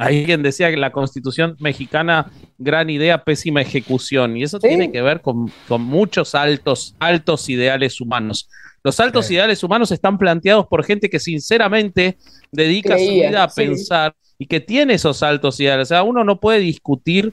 Alguien 0.02 0.42
decía 0.42 0.72
que 0.72 0.78
la 0.78 0.92
constitución 0.92 1.56
mexicana, 1.60 2.32
gran 2.58 2.90
idea, 2.90 3.24
pésima 3.24 3.62
ejecución. 3.62 4.36
Y 4.36 4.42
eso 4.42 4.58
tiene 4.58 4.92
que 4.92 5.00
ver 5.04 5.22
con, 5.22 5.52
muchos 5.70 6.34
altos, 6.34 6.96
altos 6.98 7.48
ideales 7.50 8.02
humanos. 8.02 8.50
Los 8.84 9.00
altos 9.00 9.30
ideales 9.30 9.64
humanos 9.64 9.92
están 9.92 10.18
planteados 10.18 10.66
por 10.66 10.84
gente 10.84 11.08
que 11.08 11.20
sinceramente 11.20 12.18
dedica 12.52 12.98
su 12.98 13.12
vida 13.12 13.44
a 13.44 13.48
pensar 13.48 14.16
y 14.40 14.48
que 14.48 14.60
tiene 14.60 14.96
esos 14.96 15.22
altos 15.22 15.60
ideales. 15.60 15.90
O 15.90 15.90
sea, 15.90 16.02
uno 16.02 16.24
no 16.24 16.40
puede 16.40 16.62
discutir 16.62 17.32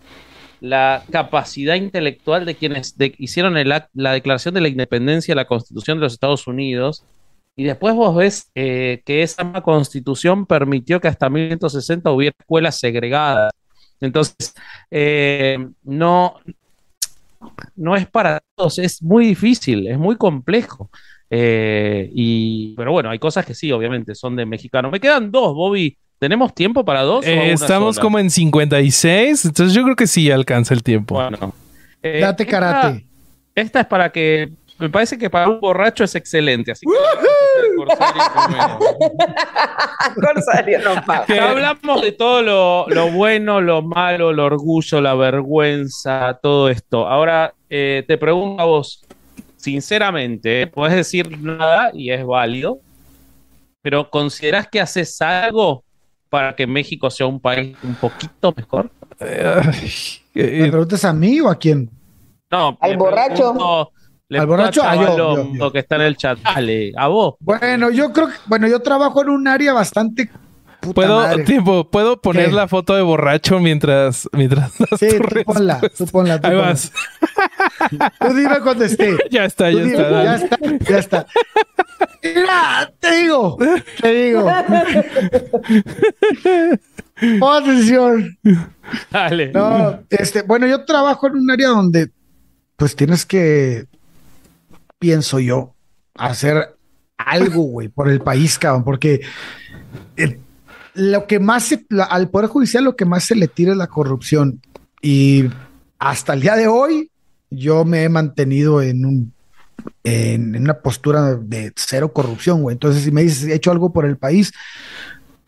la 0.61 1.05
capacidad 1.11 1.75
intelectual 1.75 2.45
de 2.45 2.55
quienes 2.55 2.95
hicieron 3.19 3.55
la 3.93 4.13
declaración 4.13 4.55
de 4.55 4.61
la 4.61 4.69
independencia 4.69 5.33
de 5.33 5.37
la 5.37 5.47
Constitución 5.47 5.99
de 5.99 6.05
los 6.05 6.13
Estados 6.13 6.47
Unidos 6.47 7.05
y 7.59 7.65
después 7.65 7.93
vos 7.93 8.15
ves 8.15 8.53
eh, 8.55 9.03
que 9.05 9.25
esa 9.25 9.53
constitución 9.63 10.47
permitió 10.47 11.01
que 11.01 11.09
hasta 11.09 11.29
1960 11.29 12.09
hubiera 12.13 12.33
escuelas 12.39 12.79
segregadas. 12.79 13.53
Entonces, 14.01 14.55
eh, 14.93 15.59
no, 15.83 16.37
no 17.75 17.97
es 17.97 18.07
para 18.07 18.41
todos, 18.55 18.79
es 18.79 19.03
muy 19.03 19.27
difícil, 19.27 19.89
es 19.89 19.99
muy 19.99 20.15
complejo. 20.15 20.89
Eh, 21.31 22.09
y, 22.15 22.77
pero 22.77 22.93
bueno, 22.93 23.11
hay 23.11 23.19
cosas 23.19 23.45
que 23.45 23.55
sí, 23.57 23.73
obviamente, 23.73 24.15
son 24.15 24.37
de 24.37 24.47
mexicano. 24.47 24.89
Me 24.89 25.01
quedan 25.01 25.33
dos, 25.33 25.53
Bobby. 25.53 25.99
¿Tenemos 26.19 26.55
tiempo 26.55 26.85
para 26.85 27.03
dos? 27.03 27.25
estamos 27.27 27.99
como 27.99 28.19
en 28.19 28.31
56, 28.31 29.45
entonces 29.45 29.75
yo 29.75 29.85
creo 29.85 29.97
que 29.97 30.07
sí 30.07 30.31
alcanza 30.31 30.75
el 30.75 30.83
tiempo. 30.83 31.15
Bueno. 31.15 31.55
Date 32.03 32.47
karate. 32.47 33.07
esta 33.55 33.81
es 33.81 33.87
para 33.87 34.11
que 34.11 34.51
me 34.79 34.89
parece 34.89 35.19
que 35.19 35.29
para 35.29 35.49
un 35.49 35.61
borracho 35.61 36.05
es 36.05 36.15
excelente. 36.15 36.73
Así 36.73 36.87
que 36.87 36.93
Corsario 40.15 40.79
no 40.81 40.95
Hablamos 41.41 42.03
de 42.03 42.13
todo 42.13 42.43
lo, 42.43 42.87
bueno, 43.11 43.61
lo 43.61 43.83
malo, 43.83 44.31
el 44.31 44.39
orgullo, 44.39 45.01
la 45.01 45.15
vergüenza, 45.15 46.39
todo 46.41 46.69
esto. 46.69 47.09
Ahora 47.09 47.55
eh, 47.69 48.05
te 48.07 48.17
pregunto 48.19 48.63
a 48.63 48.67
vos, 48.67 49.05
sinceramente, 49.57 50.63
¿eh? 50.63 50.69
puedes 50.69 50.95
decir 50.95 51.37
nada 51.41 51.91
y 51.93 52.11
es 52.11 52.25
válido, 52.25 52.79
pero 53.83 54.09
¿considerás 54.11 54.69
que 54.69 54.81
haces 54.81 55.21
algo 55.21 55.83
para 56.29 56.55
que 56.55 56.67
México 56.67 57.11
sea 57.11 57.27
un 57.27 57.41
país 57.41 57.77
un 57.83 57.95
poquito 57.95 58.53
mejor? 58.57 58.91
¿Me 60.35 60.71
preguntas 60.71 61.05
a 61.05 61.13
mí 61.13 61.41
o 61.41 61.49
a 61.49 61.57
quién? 61.57 61.91
No, 62.51 62.77
al 62.81 62.97
borracho. 62.97 63.91
Le 64.31 64.39
Al 64.39 64.47
borracho, 64.47 64.83
a 64.83 64.91
ah, 64.91 65.17
yo, 65.17 65.73
que 65.73 65.79
está 65.79 65.97
en 65.97 66.03
el 66.03 66.17
chat. 66.17 66.39
Dale, 66.41 66.93
a 66.97 67.09
vos. 67.09 67.37
Bueno, 67.41 67.91
yo 67.91 68.13
creo 68.13 68.29
que, 68.29 68.35
bueno, 68.45 68.69
yo 68.69 68.81
trabajo 68.81 69.23
en 69.23 69.31
un 69.31 69.49
área 69.49 69.73
bastante 69.73 70.31
¿Puedo, 70.95 71.45
tiempo, 71.45 71.91
¿puedo 71.91 72.21
poner 72.21 72.53
la 72.53 72.69
foto 72.69 72.95
de 72.95 73.03
borracho 73.03 73.59
mientras, 73.61 74.29
mientras 74.33 74.73
Sí, 74.99 75.09
tú 75.19 75.45
ponla, 75.45 75.81
tú 75.97 76.07
ponla, 76.07 76.41
Ahí 76.43 76.55
vas. 76.55 76.93
Tú 78.21 78.35
dime 78.35 78.61
cuando 78.63 78.85
esté. 78.85 79.17
Ya 79.31 79.45
está, 79.45 79.71
ya 79.71 79.83
está. 79.83 80.11
Ya 80.11 80.35
está, 80.35 80.59
ya 80.89 80.99
está. 80.99 81.27
Mira, 82.23 82.93
te 82.99 83.15
digo, 83.17 83.57
te 84.01 84.13
digo. 84.13 84.47
Pon 87.39 87.63
atención. 87.63 88.39
Dale. 89.11 89.53
No, 89.53 90.01
este, 90.11 90.43
bueno, 90.43 90.67
yo 90.67 90.85
trabajo 90.85 91.29
en 91.29 91.37
un 91.37 91.51
área 91.51 91.69
donde 91.69 92.11
pues 92.77 92.95
tienes 92.95 93.25
que 93.27 93.87
pienso 94.99 95.39
yo, 95.39 95.75
hacer 96.15 96.77
algo, 97.17 97.63
güey, 97.63 97.89
por 97.89 98.09
el 98.09 98.21
país, 98.21 98.59
cabrón, 98.59 98.85
porque 98.85 99.21
eh, 100.17 100.39
lo 100.99 101.27
que 101.27 101.39
más 101.39 101.75
al 102.11 102.29
Poder 102.29 102.49
Judicial 102.49 102.85
lo 102.85 102.97
que 102.97 103.05
más 103.05 103.25
se 103.25 103.37
le 103.37 103.49
tira 103.49 103.73
es 103.73 103.79
la 103.79 103.87
corrupción. 103.87 104.61
Y 105.01 105.45
hasta 105.99 106.35
el 106.35 106.41
día 106.41 106.57
de 106.57 106.67
hoy, 106.67 107.11
yo 107.51 107.85
me 107.85 108.03
he 108.03 108.09
mantenido 108.09 108.83
en 108.83 109.05
un 109.07 109.33
en, 110.03 110.57
una 110.57 110.81
postura 110.81 111.37
de 111.37 111.73
cero 111.77 112.13
corrupción, 112.13 112.63
güey. 112.63 112.75
Entonces, 112.75 113.05
si 113.05 113.13
me 113.13 113.23
dices, 113.23 113.49
he 113.49 113.55
hecho 113.55 113.71
algo 113.71 113.93
por 113.93 114.05
el 114.05 114.17
país, 114.17 114.53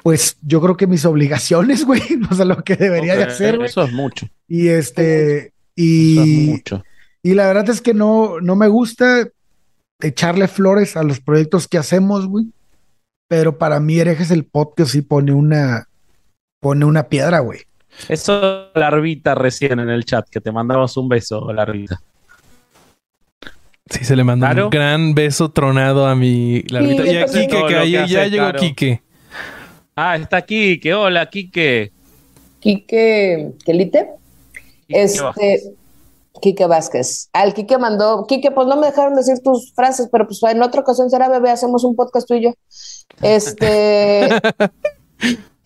pues 0.03 0.37
yo 0.43 0.61
creo 0.61 0.77
que 0.77 0.87
mis 0.87 1.05
obligaciones, 1.05 1.85
güey, 1.87 2.03
no 2.19 2.33
sé 2.35 2.45
lo 2.45 2.63
que 2.63 2.77
debería 2.77 3.17
de 3.17 3.25
hacer. 3.25 3.61
Eso 3.63 3.83
es 3.83 3.93
mucho. 3.93 4.29
Y 4.47 4.69
este, 4.69 5.53
y, 5.75 6.13
eso 6.13 6.23
es 6.23 6.29
mucho. 6.29 6.85
y 7.23 7.35
la 7.35 7.47
verdad 7.47 7.69
es 7.71 7.81
que 7.81 7.93
no, 7.93 8.41
no 8.41 8.55
me 8.55 8.69
gusta 8.69 9.29
echarle 10.01 10.47
flores 10.47 10.97
a 10.97 11.03
los 11.03 11.21
proyectos 11.21 11.67
que 11.67 11.79
hacemos, 11.79 12.27
güey. 12.27 12.47
Pero 13.31 13.59
para 13.59 13.79
mí 13.79 13.97
Herejes 13.97 14.33
el 14.33 14.45
podcast 14.45 14.91
sí 14.91 15.03
pone 15.03 15.33
una, 15.33 15.87
pone 16.59 16.85
una 16.85 17.05
piedra, 17.05 17.39
güey. 17.39 17.61
Eso 18.09 18.73
Larvita 18.75 19.37
recién 19.37 19.79
en 19.79 19.89
el 19.89 20.05
chat, 20.05 20.29
que 20.29 20.41
te 20.41 20.51
mandamos 20.51 20.97
un 20.97 21.09
beso, 21.09 21.53
Larvita. 21.53 22.01
Sí, 23.89 24.05
se 24.05 24.17
le 24.17 24.25
mandó 24.25 24.65
un 24.65 24.71
gran 24.71 25.15
beso 25.15 25.53
tronado 25.53 26.09
a 26.09 26.17
mi 26.17 26.63
Larvita. 26.63 27.07
y 27.07 27.17
aquí 27.19 27.47
que, 27.47 27.91
ya 28.09 28.27
llegó 28.27 28.53
Quique. 28.55 29.01
Ah, 29.95 30.17
está 30.17 30.43
Quique. 30.43 30.93
Hola, 30.93 31.31
Quique. 31.31 31.93
Quique, 32.59 33.53
¿Quelite? 33.65 34.09
Este, 34.89 35.73
Quique 36.41 36.67
Vázquez. 36.67 37.29
Al 37.33 37.55
Quique 37.55 37.79
mandó, 37.79 38.27
Quique, 38.27 38.51
pues 38.51 38.67
no 38.67 38.77
me 38.77 38.87
dejaron 38.87 39.15
decir 39.15 39.39
tus 39.43 39.73
frases, 39.75 40.09
pero 40.11 40.27
pues 40.27 40.41
en 40.43 40.63
otra 40.63 40.83
ocasión 40.83 41.11
será 41.11 41.29
bebé, 41.29 41.51
hacemos 41.51 41.85
un 41.85 41.97
podcast 41.97 42.27
tú 42.29 42.35
y 42.35 42.45
yo. 42.45 42.51
Este, 43.23 44.31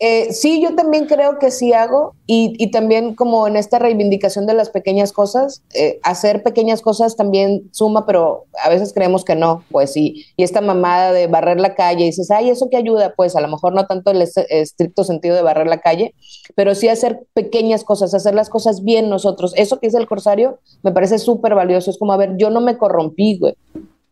Eh, 0.07 0.35
sí, 0.35 0.61
yo 0.61 0.75
también 0.75 1.07
creo 1.07 1.39
que 1.39 1.51
sí 1.51 1.73
hago 1.73 2.15
y, 2.27 2.71
también 2.71 3.15
como 3.15 3.47
en 3.47 3.57
esta 3.57 3.79
reivindicación 3.79 4.45
de 4.45 4.53
las 4.53 4.69
pequeñas 4.69 5.15
cosas, 5.15 5.63
eh, 5.73 5.99
hacer 6.03 6.43
pequeñas 6.43 6.83
cosas 6.83 7.17
también 7.17 7.71
suma, 7.73 8.05
pero 8.05 8.45
a 8.63 8.69
veces 8.69 8.93
creemos 8.93 9.25
que 9.25 9.35
no, 9.35 9.65
pues 9.71 9.95
sí. 9.95 10.27
Y 10.37 10.43
esta 10.43 10.61
mamada 10.61 11.15
de 11.15 11.27
barrer 11.27 11.59
la 11.59 11.75
calle, 11.75 12.03
y 12.03 12.09
dices, 12.09 12.31
ay, 12.31 12.51
¿eso 12.51 12.69
qué 12.71 12.77
ayuda? 12.77 13.15
Pues 13.17 13.35
a 13.35 13.41
lo 13.41 13.49
mejor 13.49 13.73
no 13.73 13.87
tanto 13.87 14.11
el 14.11 14.21
estricto 14.21 15.05
sentido 15.05 15.37
de 15.37 15.41
barrer 15.41 15.69
la 15.69 15.81
calle, 15.81 16.15
pero 16.55 16.75
sí 16.75 16.89
hacer 16.89 17.25
pequeñas 17.33 17.83
cosas, 17.83 18.13
hacer 18.13 18.35
las 18.35 18.51
cosas 18.51 18.85
bien 18.85 19.09
nosotros. 19.09 19.55
Eso 19.57 19.81
que 19.81 19.87
dice 19.87 19.97
el 19.97 20.07
Corsario 20.07 20.59
me 20.83 20.93
parece 20.93 21.19
súper 21.19 21.55
valioso. 21.55 21.91
Es 21.91 21.97
como, 21.97 22.13
a 22.13 22.19
ver, 22.19 22.37
yo 22.37 22.51
no 22.51 22.61
me 22.61 22.77
corrompí, 22.77 23.39
güey. 23.39 23.55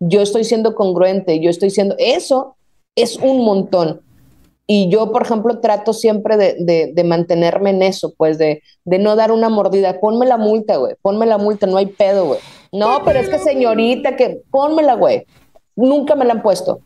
Yo 0.01 0.23
estoy 0.23 0.45
siendo 0.45 0.75
congruente, 0.75 1.39
yo 1.39 1.51
estoy 1.51 1.69
siendo... 1.69 1.97
Eso 1.99 2.57
es 2.97 3.19
un 3.19 3.45
montón 3.45 4.01
y 4.75 4.89
yo, 4.89 5.13
por 5.13 5.21
ejemplo, 5.21 5.61
trato 5.61 5.93
siempre 5.93 6.39
de, 6.39 7.05
mantenerme 7.05 7.69
en 7.69 7.83
eso, 7.83 8.15
pues 8.17 8.39
de, 8.39 8.63
no 8.87 9.17
dar 9.17 9.31
una 9.31 9.51
mordida. 9.51 10.01
Ponme 10.01 10.25
la 10.25 10.39
multa, 10.39 10.77
güey. 10.77 10.95
Ponme 11.03 11.27
la 11.27 11.37
multa, 11.37 11.67
no 11.67 11.77
hay 11.77 11.89
pedo, 11.89 12.25
güey. 12.25 12.41
No, 12.73 13.03
pero 13.05 13.19
es 13.19 13.29
que 13.29 13.39
señorita, 13.39 14.17
que 14.17 14.41
pónmela, 14.51 14.95
güey. 14.95 15.27
Nunca 15.77 16.15
me 16.15 16.25
la 16.25 16.33
han 16.33 16.43
puesto. 16.43 16.81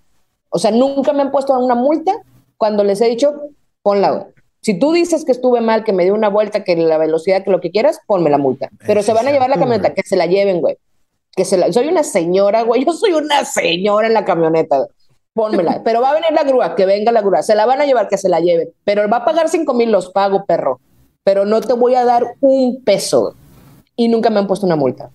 O 0.48 0.58
sea, 0.58 0.72
nunca 0.72 1.12
me 1.12 1.22
han 1.22 1.30
puesto 1.30 1.56
una 1.56 1.76
multa 1.76 2.12
cuando 2.56 2.82
les 2.82 3.00
he 3.00 3.08
dicho, 3.08 3.32
ponla, 3.82 4.10
güey. 4.10 4.24
Si 4.62 4.76
tú 4.76 4.90
dices 4.90 5.24
que 5.24 5.30
estuve 5.30 5.60
mal, 5.60 5.84
que 5.84 5.92
me 5.92 6.02
dio 6.02 6.14
una 6.14 6.28
vuelta, 6.28 6.64
que 6.64 6.74
la 6.74 6.98
velocidad, 6.98 7.44
que 7.44 7.52
lo 7.52 7.60
que 7.60 7.70
quieras, 7.70 8.00
ponme 8.08 8.30
la 8.30 8.38
multa. 8.38 8.68
Pero 8.84 9.04
se 9.04 9.12
van 9.12 9.28
a 9.28 9.30
llevar 9.30 9.48
la 9.48 9.60
camioneta, 9.60 9.94
que 9.94 10.02
se 10.02 10.16
la 10.16 10.26
lleven, 10.26 10.60
güey. 10.60 10.76
que 11.36 11.44
se 11.44 11.56
la, 11.56 11.72
soy 11.72 11.86
una 11.86 12.02
señora, 12.02 12.62
güey, 12.62 12.84
yo 12.86 12.92
soy 12.94 13.12
una 13.12 13.44
señora 13.44 14.08
en 14.08 14.14
la 14.14 14.24
camioneta, 14.24 14.78
güey. 14.78 14.88
Pónmela, 15.36 15.82
pero 15.84 16.00
va 16.00 16.10
a 16.10 16.14
venir 16.14 16.32
la 16.32 16.44
grúa, 16.44 16.74
que 16.74 16.86
venga 16.86 17.12
la 17.12 17.20
grúa, 17.20 17.42
se 17.42 17.54
la 17.54 17.66
van 17.66 17.80
a 17.80 17.84
llevar, 17.84 18.08
que 18.08 18.16
se 18.16 18.30
la 18.30 18.40
lleven, 18.40 18.70
pero 18.84 19.08
va 19.08 19.18
a 19.18 19.24
pagar 19.26 19.50
cinco 19.50 19.74
mil, 19.74 19.92
los 19.92 20.10
pago, 20.10 20.46
perro, 20.46 20.80
pero 21.22 21.44
no 21.44 21.60
te 21.60 21.74
voy 21.74 21.94
a 21.94 22.04
dar 22.06 22.36
un 22.40 22.82
peso. 22.82 23.34
Y 23.94 24.08
nunca 24.08 24.30
me 24.30 24.38
han 24.38 24.46
puesto 24.46 24.66
una 24.66 24.76
multa. 24.76 25.10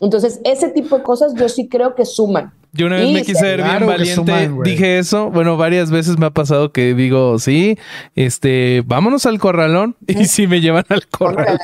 Entonces, 0.00 0.40
ese 0.44 0.68
tipo 0.68 0.96
de 0.98 1.02
cosas 1.02 1.34
yo 1.34 1.48
sí 1.48 1.68
creo 1.68 1.94
que 1.94 2.04
suman. 2.04 2.52
Yo 2.74 2.86
una 2.86 2.96
vez 2.96 3.10
me 3.12 3.22
quise 3.22 3.44
ver 3.44 3.60
claro 3.60 3.86
bien 3.86 4.24
valiente. 4.24 4.50
Dije 4.64 4.98
eso. 4.98 5.30
Bueno, 5.30 5.56
varias 5.58 5.90
veces 5.90 6.18
me 6.18 6.26
ha 6.26 6.30
pasado 6.30 6.72
que 6.72 6.94
digo, 6.94 7.38
sí, 7.38 7.78
este, 8.14 8.82
vámonos 8.86 9.26
al 9.26 9.38
corralón. 9.38 9.94
Y 10.06 10.24
sí 10.26 10.46
me 10.46 10.60
llevan 10.60 10.84
al 10.88 11.06
corralón. 11.08 11.58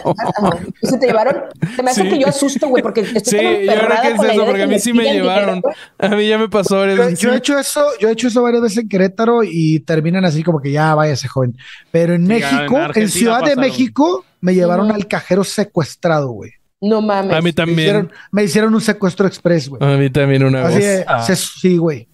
¿Y 0.83 0.87
se 0.87 0.99
te 0.99 1.07
llevaron? 1.07 1.37
Se 1.77 1.83
me 1.83 1.91
hace 1.91 2.03
Sí. 2.03 2.09
que 2.11 2.19
yo 2.19 2.29
asusto, 2.29 2.69
güey, 2.69 2.83
porque 2.83 3.01
estoy 3.01 3.23
Sí, 3.25 3.37
yo 3.37 3.73
creo 3.73 3.89
que 4.03 4.09
es 4.09 4.33
eso, 4.35 4.45
porque 4.47 4.63
a 4.63 4.67
mí 4.67 4.79
sí 4.79 4.93
me 4.93 5.05
llevaron. 5.13 5.57
dinero. 5.63 5.77
A 5.99 6.09
mí 6.09 6.29
ya 6.29 6.39
me 6.39 6.49
pasó 6.49 6.79
varias 6.79 6.97
Yo, 6.99 7.05
veces. 7.05 7.21
yo 7.21 7.33
he 7.33 7.37
hecho 7.37 7.59
eso, 7.59 7.87
yo 8.01 8.09
he 8.09 8.13
hecho 8.13 8.29
eso 8.29 8.43
varias 8.43 8.63
veces 8.63 8.79
en 8.79 8.89
Querétaro 8.89 9.43
y 9.45 9.81
terminan 9.81 10.25
así 10.25 10.43
como 10.43 10.61
que 10.61 10.73
ya 10.73 10.95
váyase 10.95 11.27
joven. 11.29 11.57
Pero 11.91 12.15
en 12.15 12.23
Sí, 12.27 12.29
México, 12.29 12.79
en 12.95 13.09
Ciudad 13.09 13.43
de. 13.45 13.57
México, 13.57 14.25
me 14.41 14.55
llevaron 14.55 14.93
al 14.93 15.07
cajero 15.09 15.43
secuestrado, 15.43 16.29
güey. 16.31 16.53
No 16.81 17.01
mames. 17.03 17.33
A 17.37 17.39
mí 17.39 17.45
Me 17.45 17.53
también. 17.53 17.79
hicieron, 17.81 18.13
me 18.31 18.45
hicieron 18.45 18.75
un 18.75 18.81
secuestro 18.81 19.27
express, 19.27 19.69
güey. 19.69 19.83
A 19.83 19.97
mí 19.97 20.11
también 20.11 20.45
una 20.45 20.67
Así 20.67 20.79
vez. 20.79 20.85
de, 20.99 21.05
Ah. 21.09 21.23
se- 21.23 21.37
sí, 21.37 21.77
güey. 21.77 22.07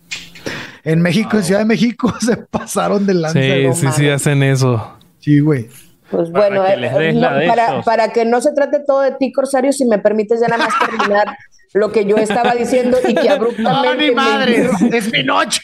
En 0.84 1.00
México, 1.02 1.36
en 1.36 1.44
Ciudad 1.44 1.60
de 1.60 1.66
México, 1.66 2.12
se 2.20 2.36
pasaron 2.36 3.06
de 3.06 3.14
lanza. 3.14 3.40
Sí, 3.40 3.66
sí, 3.74 3.86
sí, 3.96 4.08
hacen 4.08 4.42
eso. 4.42 4.96
Sí, 5.20 5.40
güey. 5.40 5.68
Pues 6.10 6.30
Para 6.30 6.48
bueno, 6.60 6.64
que 6.64 7.08
eh, 7.08 7.12
no, 7.14 7.20
para, 7.22 7.72
ellos. 7.72 7.84
para 7.84 8.12
que 8.12 8.24
no 8.24 8.40
se 8.40 8.52
trate 8.52 8.80
todo 8.86 9.00
de 9.00 9.12
ti, 9.12 9.32
Corsario, 9.32 9.72
si 9.72 9.84
me 9.86 9.98
permites 9.98 10.40
ya 10.40 10.48
nada 10.48 10.64
más 10.66 10.74
terminar 10.78 11.26
lo 11.74 11.90
que 11.90 12.04
yo 12.04 12.16
estaba 12.16 12.54
diciendo 12.54 12.98
y 13.06 13.14
que 13.14 13.28
abruptamente 13.30 14.12
me- 14.14 14.96
es 14.96 15.12
mi 15.12 15.24
noche. 15.24 15.60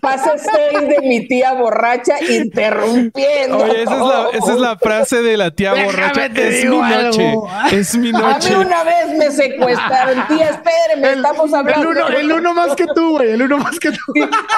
Pases 0.00 0.42
seis 0.70 0.88
de 0.88 1.00
mi 1.02 1.26
tía 1.26 1.54
borracha 1.54 2.16
interrumpiendo. 2.22 3.56
Oye, 3.58 3.82
esa 3.82 3.94
es 3.94 4.00
la, 4.00 4.28
esa 4.34 4.52
es 4.52 4.60
la 4.60 4.76
frase 4.76 5.22
de 5.22 5.36
la 5.38 5.50
tía 5.50 5.72
Déjame 5.72 5.86
borracha. 5.92 6.26
Es 6.26 6.64
mi 6.66 6.78
noche. 6.78 7.26
algo. 7.28 7.48
Es 7.72 7.96
mi 7.96 8.08
A 8.10 8.12
mí 8.12 8.18
noche. 8.18 8.56
una 8.56 8.84
vez 8.84 9.08
me 9.16 9.30
secuestraron, 9.30 10.26
tía, 10.28 10.50
estamos 10.50 11.48
El 11.48 11.54
hablando. 11.54 11.88
uno, 11.90 12.08
el 12.08 12.32
uno 12.32 12.52
más 12.54 12.76
que 12.76 12.84
tú, 12.94 13.12
güey. 13.16 13.30
El 13.30 13.42
uno 13.42 13.56
más 13.58 13.78
que 13.78 13.90
tú. 13.90 13.98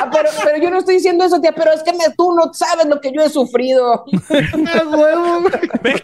Ah, 0.01 0.11
pero, 0.13 0.29
pero 0.45 0.59
yo 0.59 0.71
no 0.71 0.79
estoy 0.81 0.97
diciendo 0.97 1.25
eso, 1.25 1.41
tía, 1.41 1.53
pero 1.53 1.73
es 1.73 1.83
que 1.85 1.93
me- 1.93 2.13
tú 2.17 2.33
no 2.35 2.53
sabes 2.53 2.87
lo 2.87 3.01
que 3.01 3.13
yo 3.13 3.23
he 3.23 3.31
sufrido. 3.31 4.05
Huevo, 4.29 5.43
güey. 5.83 5.95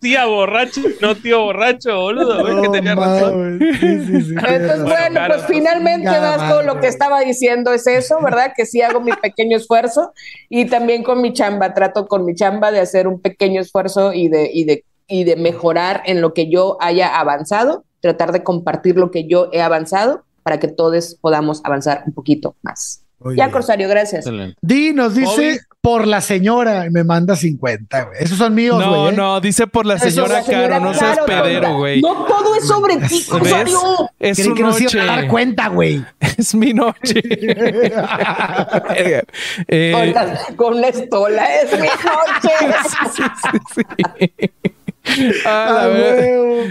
Tía 0.00 0.26
borracho, 0.26 0.80
no 1.00 1.14
tío 1.16 1.42
borracho, 1.44 2.00
boludo. 2.00 2.44
¿Ves 2.44 2.54
que 2.56 2.66
No, 2.66 2.72
tenía 2.72 2.94
razón? 2.94 3.58
mames. 3.58 3.80
Sí, 3.80 4.06
sí, 4.06 4.22
sí. 4.22 4.34
Entonces, 4.34 4.82
bueno, 4.82 5.10
claro, 5.10 5.34
pues 5.34 5.46
finalmente, 5.48 6.08
Vasco, 6.08 6.62
lo 6.62 6.80
que 6.80 6.86
estaba 6.86 7.20
diciendo 7.20 7.72
es 7.72 7.86
eso, 7.86 8.18
¿verdad? 8.22 8.52
Que 8.56 8.66
sí 8.66 8.80
hago 8.82 9.00
mi 9.00 9.12
pequeño 9.12 9.56
esfuerzo 9.56 10.12
y 10.48 10.66
también 10.66 11.02
con 11.02 11.20
mi 11.20 11.32
chamba, 11.32 11.74
trato 11.74 12.06
con 12.06 12.24
mi 12.24 12.34
chamba 12.34 12.70
de 12.70 12.80
hacer 12.80 13.06
un 13.08 13.20
pequeño 13.20 13.60
esfuerzo 13.60 14.12
y 14.12 14.28
de, 14.28 14.50
y 14.52 14.64
de, 14.64 14.84
y 15.06 15.24
de 15.24 15.36
mejorar 15.36 16.02
en 16.06 16.20
lo 16.20 16.32
que 16.34 16.50
yo 16.50 16.76
haya 16.80 17.18
avanzado, 17.18 17.84
tratar 18.00 18.32
de 18.32 18.42
compartir 18.42 18.96
lo 18.96 19.10
que 19.10 19.26
yo 19.26 19.48
he 19.52 19.60
avanzado 19.62 20.24
para 20.42 20.58
que 20.60 20.68
todos 20.68 21.16
podamos 21.20 21.60
avanzar 21.64 22.04
un 22.06 22.14
poquito 22.14 22.54
más. 22.62 23.04
Muy 23.20 23.36
ya. 23.36 23.50
Corsario, 23.50 23.88
gracias. 23.88 24.26
Excelente. 24.26 24.56
Di 24.62 24.92
nos 24.92 25.14
dice 25.14 25.52
Bobby. 25.54 25.58
por 25.80 26.06
la 26.06 26.20
señora 26.20 26.86
y 26.86 26.90
me 26.90 27.02
manda 27.04 27.34
50, 27.36 28.04
güey. 28.04 28.16
Esos 28.20 28.38
son 28.38 28.54
míos, 28.54 28.76
güey. 28.76 28.88
No, 28.88 29.08
¿eh? 29.08 29.12
no, 29.12 29.40
dice 29.40 29.66
por 29.66 29.86
la 29.86 29.98
señora 29.98 30.34
la 30.34 30.42
señora 30.42 30.68
Caro, 30.68 30.84
no 30.84 30.94
seas 30.94 31.18
pedero, 31.26 31.76
güey. 31.78 32.00
No 32.00 32.24
todo 32.26 32.54
es 32.54 32.66
sobre 32.66 32.96
ti. 32.98 33.24
Corsario. 33.28 34.10
Es 34.20 34.36
Creí 34.38 34.48
su 34.48 34.54
que 34.54 34.62
no 34.62 34.72
se 34.72 34.84
noche. 34.84 34.98
iban 34.98 35.10
a 35.10 35.16
dar 35.16 35.28
cuenta, 35.28 35.68
güey. 35.68 36.04
Es 36.38 36.54
mi 36.54 36.72
noche. 36.72 37.20
Eh, 39.68 39.92
Ahorita 39.94 40.38
Con 40.56 40.74
una 40.78 40.88
estola, 40.88 41.44
es 41.62 41.72
mi 41.72 41.88
noche. 41.88 42.50
sí, 43.14 43.22
sí, 43.74 43.74
sí. 43.74 43.82
A 45.44 45.48
la 45.48 45.82
Ah, 45.82 45.86
ver- 45.88 46.38
huevo. 46.38 46.62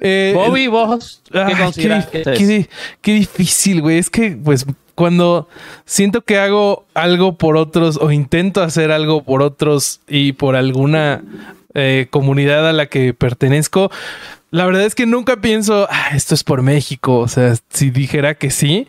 Eh, 0.00 0.32
Bobby, 0.34 0.66
vos, 0.66 1.22
¿qué 1.30 1.54
consideras 1.58 2.06
qué, 2.06 2.22
que 2.22 2.32
qué 2.34 2.56
es? 2.56 2.68
qué 3.00 3.12
difícil, 3.14 3.80
güey. 3.82 3.98
Es 3.98 4.10
que, 4.10 4.32
pues, 4.32 4.66
cuando 5.00 5.48
siento 5.86 6.20
que 6.20 6.38
hago 6.38 6.84
algo 6.92 7.38
por 7.38 7.56
otros 7.56 7.98
o 7.98 8.10
intento 8.12 8.62
hacer 8.62 8.92
algo 8.92 9.22
por 9.22 9.40
otros 9.40 10.02
y 10.06 10.32
por 10.32 10.56
alguna 10.56 11.22
eh, 11.72 12.08
comunidad 12.10 12.68
a 12.68 12.74
la 12.74 12.84
que 12.84 13.14
pertenezco, 13.14 13.90
la 14.50 14.66
verdad 14.66 14.84
es 14.84 14.94
que 14.94 15.06
nunca 15.06 15.40
pienso, 15.40 15.88
ah, 15.90 16.10
esto 16.14 16.34
es 16.34 16.44
por 16.44 16.60
México. 16.60 17.16
O 17.20 17.28
sea, 17.28 17.54
si 17.70 17.88
dijera 17.88 18.34
que 18.34 18.50
sí, 18.50 18.86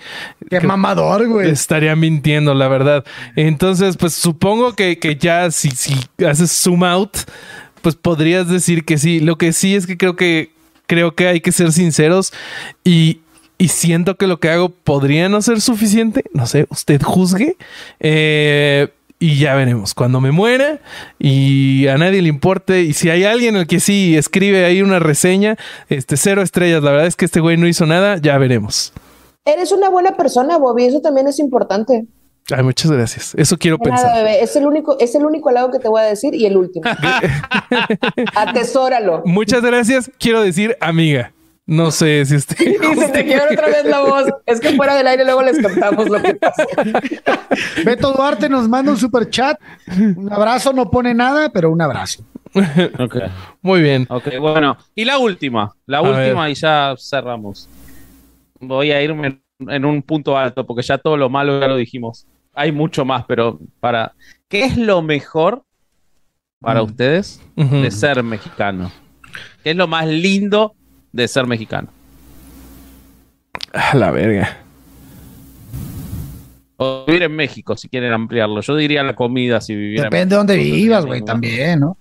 Qué 0.49 0.59
que- 0.59 0.67
mamador, 0.67 1.25
güey. 1.29 1.49
estaría 1.49 1.95
mintiendo, 1.95 2.53
la 2.55 2.67
verdad. 2.67 3.05
Entonces, 3.37 3.95
pues 3.95 4.13
supongo 4.13 4.73
que, 4.73 4.99
que 4.99 5.15
ya 5.15 5.49
si, 5.49 5.71
si 5.71 5.93
haces 6.27 6.51
zoom 6.51 6.83
out, 6.83 7.15
pues 7.81 7.95
podrías 7.95 8.49
decir 8.49 8.83
que 8.83 8.97
sí. 8.97 9.21
Lo 9.21 9.37
que 9.37 9.53
sí 9.53 9.75
es 9.75 9.87
que 9.87 9.95
creo 9.97 10.17
que 10.17 10.51
creo 10.87 11.15
que 11.15 11.29
hay 11.29 11.39
que 11.39 11.53
ser 11.53 11.71
sinceros 11.71 12.33
y, 12.83 13.21
y 13.61 13.67
siento 13.67 14.15
que 14.15 14.25
lo 14.25 14.39
que 14.39 14.49
hago 14.49 14.69
podría 14.69 15.29
no 15.29 15.39
ser 15.43 15.61
suficiente. 15.61 16.23
No 16.33 16.47
sé, 16.47 16.65
usted 16.71 16.99
juzgue. 16.99 17.57
Eh, 17.99 18.87
y 19.19 19.37
ya 19.37 19.53
veremos. 19.53 19.93
Cuando 19.93 20.19
me 20.19 20.31
muera 20.31 20.79
y 21.19 21.85
a 21.87 21.95
nadie 21.99 22.23
le 22.23 22.29
importe. 22.29 22.81
Y 22.81 22.93
si 22.93 23.11
hay 23.11 23.23
alguien 23.23 23.55
al 23.55 23.67
que 23.67 23.79
sí 23.79 24.17
escribe 24.17 24.65
ahí 24.65 24.81
una 24.81 24.97
reseña, 24.97 25.57
este 25.89 26.17
cero 26.17 26.41
estrellas. 26.41 26.81
La 26.81 26.89
verdad 26.89 27.05
es 27.05 27.15
que 27.15 27.25
este 27.25 27.39
güey 27.39 27.55
no 27.55 27.67
hizo 27.67 27.85
nada. 27.85 28.17
Ya 28.17 28.35
veremos. 28.39 28.93
Eres 29.45 29.71
una 29.71 29.89
buena 29.91 30.17
persona, 30.17 30.57
Bobby, 30.57 30.85
eso 30.85 30.99
también 30.99 31.27
es 31.27 31.37
importante. 31.37 32.07
Ay, 32.49 32.63
muchas 32.63 32.89
gracias. 32.89 33.35
Eso 33.35 33.59
quiero 33.59 33.77
Nada, 33.77 33.95
pensar. 33.95 34.15
bebé, 34.15 34.41
es 34.41 34.55
el 34.55 34.65
único, 34.65 34.97
es 34.99 35.13
el 35.13 35.23
único 35.23 35.49
halago 35.49 35.69
que 35.69 35.77
te 35.77 35.87
voy 35.87 36.01
a 36.01 36.05
decir 36.05 36.33
y 36.33 36.47
el 36.47 36.57
último. 36.57 36.89
Atesóralo. 38.35 39.21
Muchas 39.23 39.61
gracias. 39.61 40.09
Quiero 40.17 40.41
decir 40.41 40.75
amiga. 40.81 41.31
No 41.67 41.91
sé 41.91 42.25
si 42.25 42.35
usted. 42.37 42.57
Y 42.59 42.95
se 42.99 43.07
te 43.09 43.23
quiebra 43.25 43.47
otra 43.51 43.67
vez 43.67 43.85
la 43.85 44.01
voz. 44.01 44.25
Es 44.45 44.59
que 44.59 44.75
fuera 44.75 44.95
del 44.95 45.07
aire 45.07 45.23
luego 45.23 45.41
les 45.43 45.61
contamos 45.61 46.09
lo 46.09 46.21
que 46.21 46.35
pasó. 46.35 46.63
Beto 47.85 48.11
Duarte 48.13 48.49
nos 48.49 48.67
manda 48.67 48.91
un 48.91 48.97
super 48.97 49.29
chat. 49.29 49.59
Un 49.97 50.31
abrazo, 50.31 50.73
no 50.73 50.89
pone 50.89 51.13
nada, 51.13 51.49
pero 51.49 51.71
un 51.71 51.81
abrazo. 51.81 52.23
Ok, 52.99 53.15
Muy 53.61 53.81
bien. 53.81 54.05
ok, 54.09 54.27
bueno. 54.39 54.77
Y 54.93 55.05
la 55.05 55.17
última, 55.19 55.73
la 55.85 55.99
A 55.99 56.01
última 56.01 56.49
y 56.49 56.53
ya 56.55 56.95
cerramos. 56.97 57.69
Voy 58.59 58.91
a 58.91 59.01
irme 59.01 59.41
en 59.59 59.85
un 59.85 60.01
punto 60.01 60.37
alto 60.37 60.65
porque 60.65 60.81
ya 60.81 60.97
todo 60.97 61.15
lo 61.15 61.29
malo 61.29 61.59
ya 61.61 61.67
lo 61.67 61.77
dijimos. 61.77 62.27
Hay 62.53 62.73
mucho 62.73 63.05
más, 63.05 63.23
pero 63.25 63.57
para... 63.79 64.13
¿Qué 64.49 64.65
es 64.65 64.75
lo 64.75 65.01
mejor 65.01 65.63
para 66.59 66.81
Mm. 66.81 66.85
ustedes 66.85 67.41
de 67.55 67.89
ser 67.91 68.21
mexicano? 68.21 68.91
¿Qué 69.63 69.69
es 69.71 69.75
lo 69.77 69.87
más 69.87 70.05
lindo 70.07 70.75
de 71.11 71.27
ser 71.27 71.47
mexicano? 71.47 71.89
A 73.73 73.95
la 73.95 74.11
verga. 74.11 74.57
O 76.77 77.05
vivir 77.05 77.23
en 77.23 77.35
México, 77.35 77.77
si 77.77 77.89
quieren 77.89 78.11
ampliarlo. 78.11 78.61
Yo 78.61 78.75
diría 78.75 79.03
la 79.03 79.15
comida 79.15 79.61
si 79.61 79.75
viviera 79.75 80.05
en 80.05 80.09
Depende 80.09 80.33
de 80.33 80.37
dónde 80.37 80.55
vivas, 80.57 81.05
güey, 81.05 81.21
también, 81.21 81.79
¿no? 81.79 81.97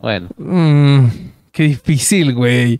Bueno, 0.00 0.28
Mm, 0.36 1.06
qué 1.52 1.62
difícil, 1.64 2.34
güey. 2.34 2.78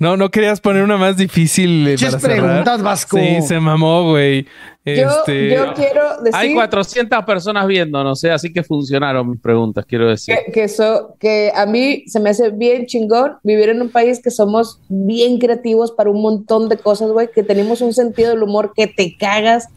No, 0.00 0.16
no 0.16 0.30
querías 0.30 0.60
poner 0.62 0.82
una 0.82 0.96
más 0.96 1.16
difícil 1.18 1.86
eh, 1.86 1.90
Muchas 1.92 2.16
para 2.16 2.20
cerrar? 2.34 2.40
preguntas, 2.48 2.82
Vasco. 2.82 3.18
Sí, 3.18 3.42
se 3.42 3.60
mamó, 3.60 4.10
güey. 4.10 4.44
Yo, 4.84 4.92
Este, 4.92 5.50
yo 5.54 5.74
quiero 5.74 6.22
decir 6.22 6.34
hay 6.34 6.54
400 6.54 7.22
personas 7.26 7.66
viendo, 7.66 8.02
no 8.02 8.16
sé, 8.16 8.30
así 8.30 8.50
que 8.50 8.62
funcionaron 8.64 9.30
mis 9.30 9.40
preguntas, 9.40 9.84
quiero 9.86 10.08
decir. 10.08 10.34
que, 10.46 10.52
que, 10.52 10.68
so- 10.68 11.14
que 11.20 11.52
a 11.54 11.66
mí 11.66 12.02
se 12.06 12.18
me 12.18 12.30
hace 12.30 12.48
bien 12.50 12.86
chingón 12.86 13.34
vivir 13.42 13.68
en 13.68 13.82
un 13.82 13.90
país 13.90 14.20
que 14.24 14.30
somos 14.30 14.80
bien 14.88 15.38
creativos 15.38 15.92
para 15.92 16.08
un 16.10 16.22
montón 16.22 16.70
de 16.70 16.78
cosas, 16.78 17.10
güey, 17.10 17.28
que 17.30 17.42
tenemos 17.42 17.82
un 17.82 17.92
sentido 17.92 18.30
del 18.30 18.42
humor 18.42 18.72
que 18.74 18.86
te 18.86 19.14
cagas, 19.18 19.68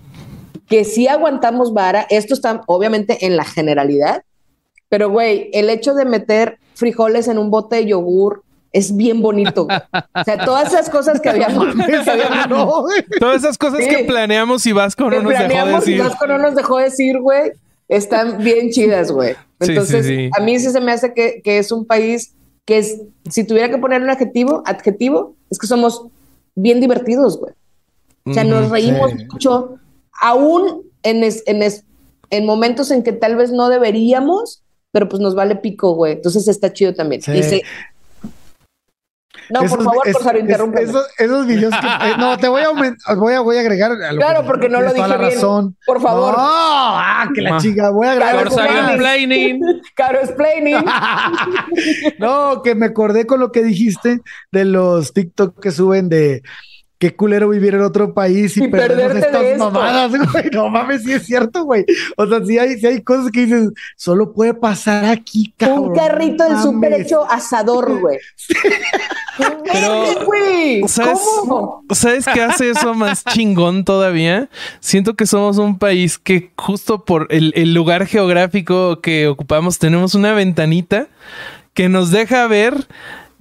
que 0.70 0.86
sí 0.86 1.10
aguantamos 1.10 1.74
vara. 1.74 2.08
Esto 2.10 2.34
está 2.34 2.62
obviamente 2.68 3.26
en 3.26 3.36
la 3.36 3.44
generalidad, 3.44 4.24
pero, 4.88 5.10
güey, 5.10 5.50
el 5.52 5.70
hecho 5.70 5.94
de 5.96 6.06
meter 6.06 6.60
frijoles 6.76 7.28
en 7.28 7.38
un 7.40 7.52
bote 7.52 7.76
de 7.76 7.88
yogur 7.88 8.42
es 8.74 8.96
bien 8.98 9.22
bonito. 9.22 9.64
O 9.68 10.24
sea, 10.26 10.44
todas 10.44 10.74
esas 10.74 10.90
cosas 10.90 11.22
que 11.22 11.30
habíamos, 11.30 11.74
que 11.86 11.96
habíamos- 11.96 12.48
No. 12.50 12.86
Todas 13.20 13.38
esas 13.44 13.58
cosas 13.58 13.80
Sí. 13.84 13.88
que 13.90 14.04
planeamos 14.04 14.66
y 14.66 14.72
Vasco 14.74 15.04
no 15.06 15.10
que 15.12 15.16
nos 15.24 15.30
dejó 15.30 15.38
planeamos 15.46 15.88
y 15.88 15.92
decir. 15.92 16.04
Vasco 16.04 16.28
no 16.28 16.38
nos 16.40 16.56
dejó 16.56 16.78
decir, 16.80 17.20
güey, 17.20 17.52
están 17.88 18.40
bien 18.40 18.72
chidas, 18.72 19.12
güey. 19.12 19.36
Entonces, 19.60 20.06
sí, 20.06 20.16
sí. 20.16 20.30
a 20.38 20.42
mí 20.44 20.60
sí 20.60 20.70
se 20.72 20.82
me 20.82 20.92
hace 20.92 21.14
que, 21.14 21.42
que 21.44 21.60
es 21.60 21.72
un 21.72 21.86
país 21.86 22.34
que 22.66 22.80
es, 22.80 23.02
si 23.30 23.46
tuviera 23.46 23.70
que 23.70 23.78
poner 23.78 24.02
un 24.02 24.10
adjetivo, 24.10 24.64
adjetivo, 24.66 25.36
es 25.52 25.58
que 25.60 25.68
somos 25.68 26.08
bien 26.56 26.80
divertidos, 26.82 27.38
güey. 27.40 27.54
O 28.26 28.34
sea, 28.34 28.44
nos 28.46 28.66
Ujú, 28.66 28.74
reímos 28.74 29.12
mucho, 29.32 29.76
aún 30.22 30.82
en, 31.04 31.24
es- 31.24 31.44
en, 31.46 31.62
es- 31.62 31.84
en 32.30 32.46
momentos 32.46 32.90
en 32.92 33.04
que 33.04 33.12
tal 33.12 33.36
vez 33.36 33.52
no 33.52 33.70
deberíamos, 33.70 34.64
pero 34.92 35.10
pues 35.10 35.22
nos 35.22 35.36
vale 35.36 35.56
pico, 35.58 35.94
güey. 35.94 36.14
Entonces 36.14 36.48
está 36.48 36.72
chido 36.72 36.94
también. 36.94 37.22
Sí. 37.22 37.32
Y 37.34 37.44
se- 37.44 37.62
No, 39.50 39.60
por 39.62 39.84
favor, 39.84 40.08
es- 40.08 40.14
Corsario, 40.14 40.40
es- 40.42 40.46
interrúmpeme. 40.46 40.90
Esos, 40.90 41.08
esos 41.18 41.46
videos 41.48 41.74
que. 41.80 41.88
eh, 41.88 42.14
no, 42.18 42.38
te 42.38 42.48
voy 42.48 42.62
a 42.62 42.68
aumentar, 42.68 43.16
voy 43.18 43.34
a, 43.34 43.40
voy 43.42 43.58
a 43.58 43.60
agregar. 43.62 43.92
a 43.92 44.12
lo 44.12 44.18
Claro, 44.20 44.42
que- 44.42 44.48
porque 44.48 44.70
no 44.70 44.82
lo 44.82 44.94
dije 44.94 45.08
la 45.08 45.18
bien. 45.18 45.32
razón. 45.32 45.78
Por 45.86 46.02
favor. 46.02 46.34
No, 46.34 46.40
ah, 46.40 47.28
que 47.34 47.42
la 47.42 47.56
Ah. 47.56 47.60
chica, 47.60 47.90
voy 47.90 48.08
a 48.08 48.12
agregar. 48.14 48.36
algo 48.38 48.50
Corsario 48.56 48.88
explaining. 48.90 49.62
Caro 49.96 50.20
explaining. 50.20 50.84
No, 52.20 52.62
que 52.64 52.76
me 52.76 52.86
acordé 52.88 53.26
con 53.26 53.40
lo 53.40 53.52
que 53.52 53.64
dijiste 53.64 54.22
de 54.52 54.66
los 54.66 55.14
TikTok 55.14 55.60
que 55.62 55.72
suben 55.72 56.10
de 56.10 56.42
qué 57.04 57.14
culero 57.14 57.50
vivir 57.50 57.76
en 57.76 57.82
otro 57.82 58.14
país 58.14 58.56
y, 58.56 58.66
de 58.66 58.78
estas 58.78 59.44
esto. 59.44 59.70
mamadas, 59.70 60.12
güey. 60.32 60.46
No 60.54 60.70
mames, 60.70 61.04
sí 61.04 61.12
es 61.12 61.26
cierto, 61.26 61.66
güey. 61.66 61.84
O 62.16 62.26
sea, 62.26 62.46
sí 62.46 62.58
hay, 62.58 62.80
sí 62.80 62.88
hay 62.88 63.02
cosas 63.02 63.30
que 63.30 63.42
dices, 63.42 63.72
solo 63.98 64.32
puede 64.32 64.54
pasar 64.54 65.04
aquí, 65.04 65.54
cabrón. 65.58 65.90
Un 65.90 65.96
carrito 65.96 66.46
del 66.46 66.58
súper 66.60 66.94
hecho 66.94 67.30
asador, 67.30 68.00
güey. 68.00 68.20
Pero. 69.38 70.88
¿Sabes, 70.88 71.20
¿Cómo? 71.42 71.84
¿Sabes 71.90 72.26
qué 72.34 72.42
hace 72.42 72.70
eso 72.70 72.94
más 72.94 73.26
chingón 73.34 73.84
todavía? 73.84 74.48
Siento 74.80 75.16
que 75.16 75.26
somos 75.26 75.58
un 75.58 75.78
país 75.78 76.18
que 76.18 76.52
justo 76.58 77.04
por 77.04 77.28
el, 77.32 77.52
el 77.58 77.74
lugar 77.74 78.06
geográfico 78.06 79.02
que 79.02 79.28
ocupamos 79.28 79.78
tenemos 79.78 80.16
una 80.16 80.32
ventanita 80.32 81.08
que 81.74 81.90
nos 81.90 82.12
deja 82.12 82.48
ver 82.48 82.88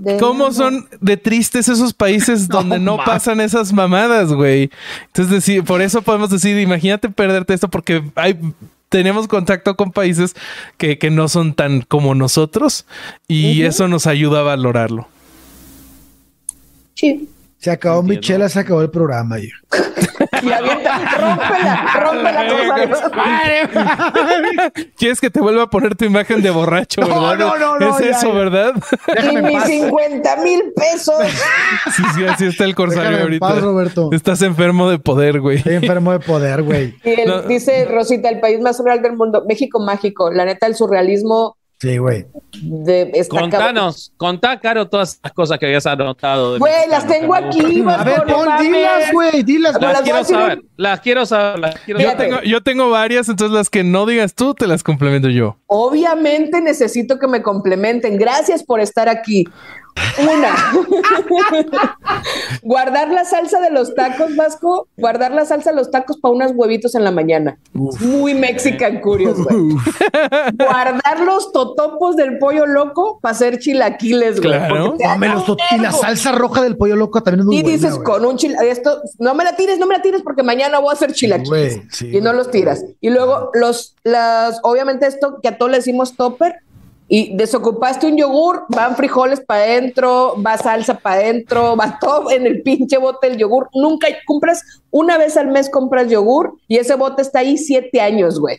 De 0.02 0.18
cómo 0.18 0.50
son 0.50 0.88
de 1.00 1.16
tristes 1.16 1.68
esos 1.68 1.94
países 1.94 2.48
donde 2.48 2.80
no, 2.80 2.96
pasan 2.96 3.40
esas 3.40 3.72
mamadas, 3.72 4.32
güey. 4.32 4.68
Entonces, 5.06 5.32
decir, 5.32 5.62
por 5.62 5.80
eso 5.80 6.02
podemos 6.02 6.28
decir, 6.28 6.58
imagínate 6.58 7.08
perderte 7.08 7.54
esto 7.54 7.68
porque 7.68 8.02
hay... 8.16 8.38
Tenemos 8.88 9.26
contacto 9.26 9.74
con 9.74 9.90
países 9.90 10.34
que, 10.76 10.98
que 10.98 11.10
no 11.10 11.26
son 11.26 11.54
tan 11.54 11.80
como 11.80 12.14
nosotros 12.14 12.84
y 13.26 13.62
eso 13.62 13.88
nos 13.88 14.06
ayuda 14.06 14.40
a 14.40 14.42
valorarlo. 14.42 15.08
Sí. 16.94 17.26
Se 17.58 17.70
acabó 17.70 18.00
Entiendo. 18.00 18.20
chela, 18.20 18.48
se 18.50 18.58
acabó 18.58 18.82
el 18.82 18.90
programa. 18.90 19.38
ya. 19.38 19.61
Y 20.42 20.50
avienta, 20.52 20.98
rómpela, 21.18 21.86
rómpela, 22.00 22.88
Corsario. 22.88 23.68
¿Quieres 24.96 25.20
que 25.20 25.30
te 25.30 25.40
vuelva 25.40 25.64
a 25.64 25.70
poner 25.70 25.94
tu 25.94 26.04
imagen 26.04 26.42
de 26.42 26.50
borracho, 26.50 27.00
No, 27.00 27.08
verdad? 27.08 27.36
no, 27.38 27.58
no, 27.58 27.78
no, 27.78 27.98
Es 27.98 28.04
ya, 28.04 28.10
eso, 28.10 28.28
ya. 28.28 28.34
¿verdad? 28.34 28.72
Y 29.08 29.12
Déjame 29.14 29.42
mis 29.42 29.58
paz. 29.58 29.68
50 29.68 30.36
mil 30.38 30.62
pesos. 30.74 31.14
Sí, 31.96 32.02
sí, 32.14 32.24
así 32.24 32.46
está 32.46 32.64
el 32.64 32.74
corsario 32.74 33.20
ahorita. 33.20 33.46
paz, 33.46 33.60
Roberto. 33.62 34.10
Estás 34.12 34.42
enfermo 34.42 34.90
de 34.90 34.98
poder, 34.98 35.40
güey. 35.40 35.58
Estoy 35.58 35.74
enfermo 35.76 36.12
de 36.12 36.20
poder, 36.20 36.62
güey. 36.62 36.94
Y 37.04 37.10
él 37.20 37.28
No. 37.28 37.42
dice 37.42 37.84
Rosita, 37.86 38.28
el 38.28 38.40
país 38.40 38.60
más 38.60 38.76
surreal 38.76 39.02
del 39.02 39.16
mundo, 39.16 39.44
México 39.48 39.80
mágico. 39.80 40.30
La 40.30 40.44
neta, 40.44 40.66
el 40.66 40.74
surrealismo 40.74 41.56
Sí, 41.82 41.98
güey. 41.98 42.26
de. 42.62 43.26
Contanos, 43.28 44.12
contá, 44.16 44.60
Caro, 44.60 44.88
todas 44.88 45.18
las 45.20 45.32
cosas 45.32 45.58
que 45.58 45.66
habías 45.66 45.84
anotado. 45.84 46.56
Güey, 46.60 46.88
las 46.88 47.04
tengo 47.08 47.34
aquí. 47.34 47.82
A 47.84 48.04
ver, 48.04 48.22
pon, 48.22 48.46
dilas, 48.60 49.12
güey, 49.12 49.42
dilas. 49.42 49.80
Las 49.80 50.02
quiero 50.02 50.22
saber, 50.22 50.62
las 50.76 51.00
quiero 51.00 51.26
saber, 51.26 51.58
las 51.58 51.80
quiero 51.80 51.98
Yo 51.98 52.10
saber. 52.12 52.28
tengo, 52.28 52.42
yo 52.42 52.62
tengo 52.62 52.88
varias, 52.88 53.28
entonces 53.28 53.52
las 53.52 53.68
que 53.68 53.82
no 53.82 54.06
digas 54.06 54.36
tú 54.36 54.54
te 54.54 54.68
las 54.68 54.84
complemento 54.84 55.28
yo. 55.28 55.56
Obviamente 55.66 56.60
necesito 56.60 57.18
que 57.18 57.26
me 57.26 57.42
complementen. 57.42 58.16
Gracias 58.16 58.62
por 58.62 58.78
estar 58.78 59.08
aquí. 59.08 59.44
Una. 60.18 60.54
guardar 62.62 63.10
la 63.10 63.24
salsa 63.24 63.60
de 63.60 63.70
los 63.70 63.94
tacos, 63.94 64.34
Vasco. 64.36 64.88
Guardar 64.96 65.32
la 65.32 65.44
salsa 65.44 65.70
de 65.70 65.76
los 65.76 65.90
tacos 65.90 66.18
para 66.18 66.34
unos 66.34 66.52
huevitos 66.54 66.94
en 66.94 67.04
la 67.04 67.10
mañana. 67.10 67.58
Muy 67.72 68.34
Mexican 68.34 69.00
Curious, 69.00 69.38
güey. 69.38 69.76
Guardar 70.54 71.20
los 71.24 71.52
totopos 71.52 72.16
del 72.16 72.38
pollo 72.38 72.66
loco 72.66 73.18
para 73.20 73.32
hacer 73.34 73.58
chilaquiles, 73.58 74.40
güey. 74.40 74.52
Claro. 74.52 74.96
No, 74.98 75.18
me 75.18 75.28
los 75.28 75.44
y 75.70 75.78
la 75.78 75.92
salsa 75.92 76.32
roja 76.32 76.62
del 76.62 76.76
pollo 76.76 76.96
loco 76.96 77.22
también 77.22 77.40
es 77.40 77.46
muy 77.46 77.56
Y 77.56 77.62
buena, 77.62 77.76
dices 77.76 77.94
güey. 77.94 78.04
con 78.04 78.24
un 78.24 78.36
chila, 78.36 78.58
esto, 78.64 79.00
no 79.18 79.34
me 79.34 79.44
la 79.44 79.56
tires, 79.56 79.78
no 79.78 79.86
me 79.86 79.96
la 79.96 80.02
tires 80.02 80.22
porque 80.22 80.42
mañana 80.42 80.78
voy 80.78 80.90
a 80.90 80.92
hacer 80.94 81.12
chilaquiles. 81.12 81.48
güey, 81.76 81.82
sí, 81.90 82.16
y 82.16 82.20
no 82.20 82.32
los 82.32 82.50
tiras. 82.50 82.84
Y 83.00 83.10
luego 83.10 83.50
los, 83.54 83.94
las, 84.04 84.60
obviamente 84.62 85.06
esto 85.06 85.38
que 85.42 85.48
a 85.48 85.58
todos 85.58 85.70
le 85.70 85.78
decimos 85.78 86.16
topper, 86.16 86.56
y 87.14 87.36
desocupaste 87.36 88.06
un 88.06 88.16
yogur, 88.16 88.64
van 88.70 88.96
frijoles 88.96 89.38
para 89.40 89.64
adentro, 89.64 90.34
va 90.42 90.56
salsa 90.56 90.98
para 90.98 91.16
adentro, 91.16 91.76
va 91.80 91.98
todo 92.00 92.30
en 92.30 92.46
el 92.46 92.62
pinche 92.62 92.96
bote 92.96 93.28
del 93.28 93.36
yogur. 93.36 93.68
Nunca 93.74 94.08
compras, 94.26 94.62
una 94.90 95.18
vez 95.18 95.36
al 95.36 95.48
mes 95.48 95.68
compras 95.68 96.08
yogur 96.10 96.54
y 96.68 96.78
ese 96.78 96.94
bote 96.94 97.20
está 97.20 97.40
ahí 97.40 97.58
siete 97.58 98.00
años, 98.00 98.40
güey. 98.40 98.56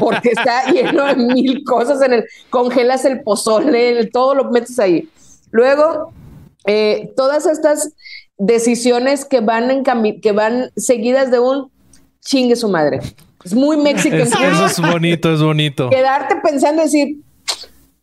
Porque 0.00 0.30
está 0.36 0.72
lleno 0.72 1.04
de 1.04 1.14
mil 1.14 1.62
cosas 1.62 2.02
en 2.02 2.14
el, 2.14 2.24
congelas 2.50 3.04
el 3.04 3.22
pozole, 3.22 3.90
el- 4.00 4.10
todo 4.10 4.34
lo 4.34 4.50
metes 4.50 4.80
ahí. 4.80 5.08
Luego, 5.52 6.12
eh, 6.66 7.12
todas 7.16 7.46
estas 7.46 7.92
decisiones 8.38 9.24
que 9.24 9.38
van 9.40 9.70
en 9.70 9.84
que 10.20 10.32
van 10.32 10.70
seguidas 10.76 11.30
de 11.30 11.38
un 11.38 11.70
chingue 12.22 12.56
su 12.56 12.68
madre. 12.68 12.98
Es 13.44 13.54
muy 13.54 13.76
mexican. 13.76 14.22
Es- 14.22 14.32
eso 14.32 14.66
es 14.66 14.80
bonito, 14.80 15.32
es 15.32 15.40
bonito. 15.40 15.90
Quedarte 15.90 16.36
pensando 16.42 16.82
decir, 16.82 17.18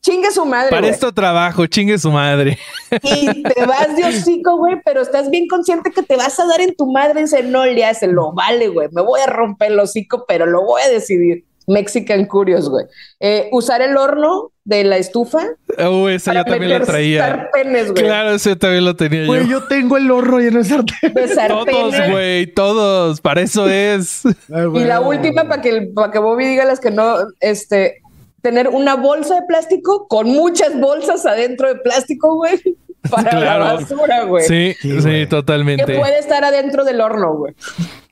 chingue 0.02 0.32
su 0.32 0.45
madre. 0.45 0.70
Para 0.70 0.82
güey". 0.82 0.91
esto 0.91 1.12
trabajo, 1.14 1.66
chingue 1.68 1.97
su 1.97 2.12
madre. 2.12 2.58
Y 3.04 3.43
te 3.43 3.66
vas 3.66 3.95
de 3.95 4.04
hocico, 4.06 4.58
güey, 4.58 4.78
pero 4.84 5.02
estás 5.02 5.30
bien 5.30 5.47
consciente 5.47 5.91
que 5.91 6.04
te 6.04 6.16
vas 6.18 6.39
a 6.39 6.45
dar 6.45 6.62
en 6.62 6.76
tu 6.76 6.91
madre 6.91 7.22
dice, 7.22 7.43
no 7.43 7.66
le 7.66 7.86
hace, 7.86 8.08
lo 8.08 8.34
vale, 8.34 8.68
güey. 8.68 8.89
Me 8.91 9.02
voy 9.02 9.22
a 9.22 9.28
romper 9.28 9.72
el 9.72 9.80
hocico, 9.80 10.26
pero 10.28 10.45
lo 10.45 10.64
voy 10.64 10.82
a 10.82 10.89
decidir. 10.89 11.45
Mexican 11.68 12.26
Curious, 12.26 12.68
güey. 12.70 12.86
Eh, 13.20 13.47
usar 13.52 13.82
el 13.84 13.95
horno 13.95 14.52
de 14.66 14.84
la 14.84 14.97
estufa. 14.97 15.45
Uh, 15.78 16.08
esa 16.08 16.34
yo 16.34 16.43
también 16.43 16.72
la 16.72 16.82
traía. 16.82 17.26
sartenes, 17.28 17.91
güey. 17.91 18.04
Claro, 18.04 18.32
ese 18.32 18.56
también 18.56 18.84
lo 18.84 18.95
tenía 18.95 19.26
Güey, 19.28 19.43
yo. 19.43 19.60
yo 19.62 19.68
tengo 19.68 19.95
el 19.97 20.10
horno 20.10 20.39
lleno 20.39 20.58
de 20.58 20.66
sartén. 20.66 21.14
De 21.14 21.28
Todos, 21.28 21.36
sartenes. 21.36 22.12
güey, 22.12 22.47
todos. 22.47 23.22
Para 23.22 23.41
eso 23.41 23.70
es. 23.70 24.24
Ay, 24.26 24.66
Y 24.74 24.84
la 24.84 24.97
güey. 24.97 25.20
última, 25.20 25.47
para 25.47 25.62
que, 25.62 25.89
para 25.95 26.12
que 26.12 26.20
Bobby 26.20 26.45
diga 26.45 26.66
las 26.66 26.80
que 26.80 26.89
no, 26.91 27.16
este, 27.39 28.01
tener 28.42 28.70
una 28.70 28.96
bolsa 28.96 29.36
de 29.36 29.42
plástico 29.48 30.08
con 30.08 30.28
muchas 30.28 30.80
bolsas 30.80 31.26
adentro 31.26 31.68
de 31.68 31.76
plástico, 31.76 32.36
güey, 32.36 32.60
para 33.10 33.30
Claro. 33.30 33.66
la 33.66 33.74
basura, 33.74 34.24
güey. 34.24 34.46
Sí, 34.46 34.76
Sí, 34.82 34.92
sí, 34.92 35.02
güey. 35.02 35.20
Que 35.22 35.28
totalmente. 35.28 35.98
puede 35.98 36.20
estar 36.20 36.44
adentro 36.44 36.84
del 36.84 37.02
horno, 37.02 37.36
güey. 37.36 37.54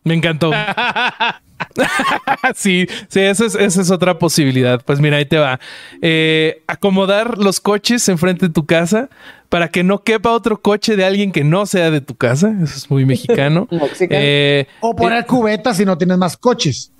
Me 0.03 0.13
encantó. 0.15 0.51
sí, 2.55 2.87
sí, 3.09 3.19
esa 3.19 3.45
es, 3.45 3.55
esa 3.55 3.81
es 3.81 3.91
otra 3.91 4.17
posibilidad. 4.17 4.81
Pues 4.83 4.99
mira, 4.99 5.17
ahí 5.17 5.25
te 5.25 5.37
va. 5.37 5.59
Eh, 6.01 6.63
acomodar 6.67 7.37
los 7.37 7.59
coches 7.59 8.07
enfrente 8.09 8.47
de 8.47 8.53
tu 8.53 8.65
casa 8.65 9.09
para 9.49 9.69
que 9.69 9.83
no 9.83 10.03
quepa 10.03 10.31
otro 10.31 10.61
coche 10.61 10.95
de 10.95 11.05
alguien 11.05 11.31
que 11.31 11.43
no 11.43 11.65
sea 11.65 11.91
de 11.91 12.01
tu 12.01 12.15
casa. 12.15 12.53
Eso 12.63 12.75
es 12.75 12.89
muy 12.89 13.05
mexicano. 13.05 13.67
Eh, 14.09 14.67
O 14.81 14.95
poner 14.95 15.25
cubetas 15.25 15.77
si 15.77 15.85
no 15.85 15.97
tienes 15.97 16.17
más 16.17 16.37
coches. 16.37 16.91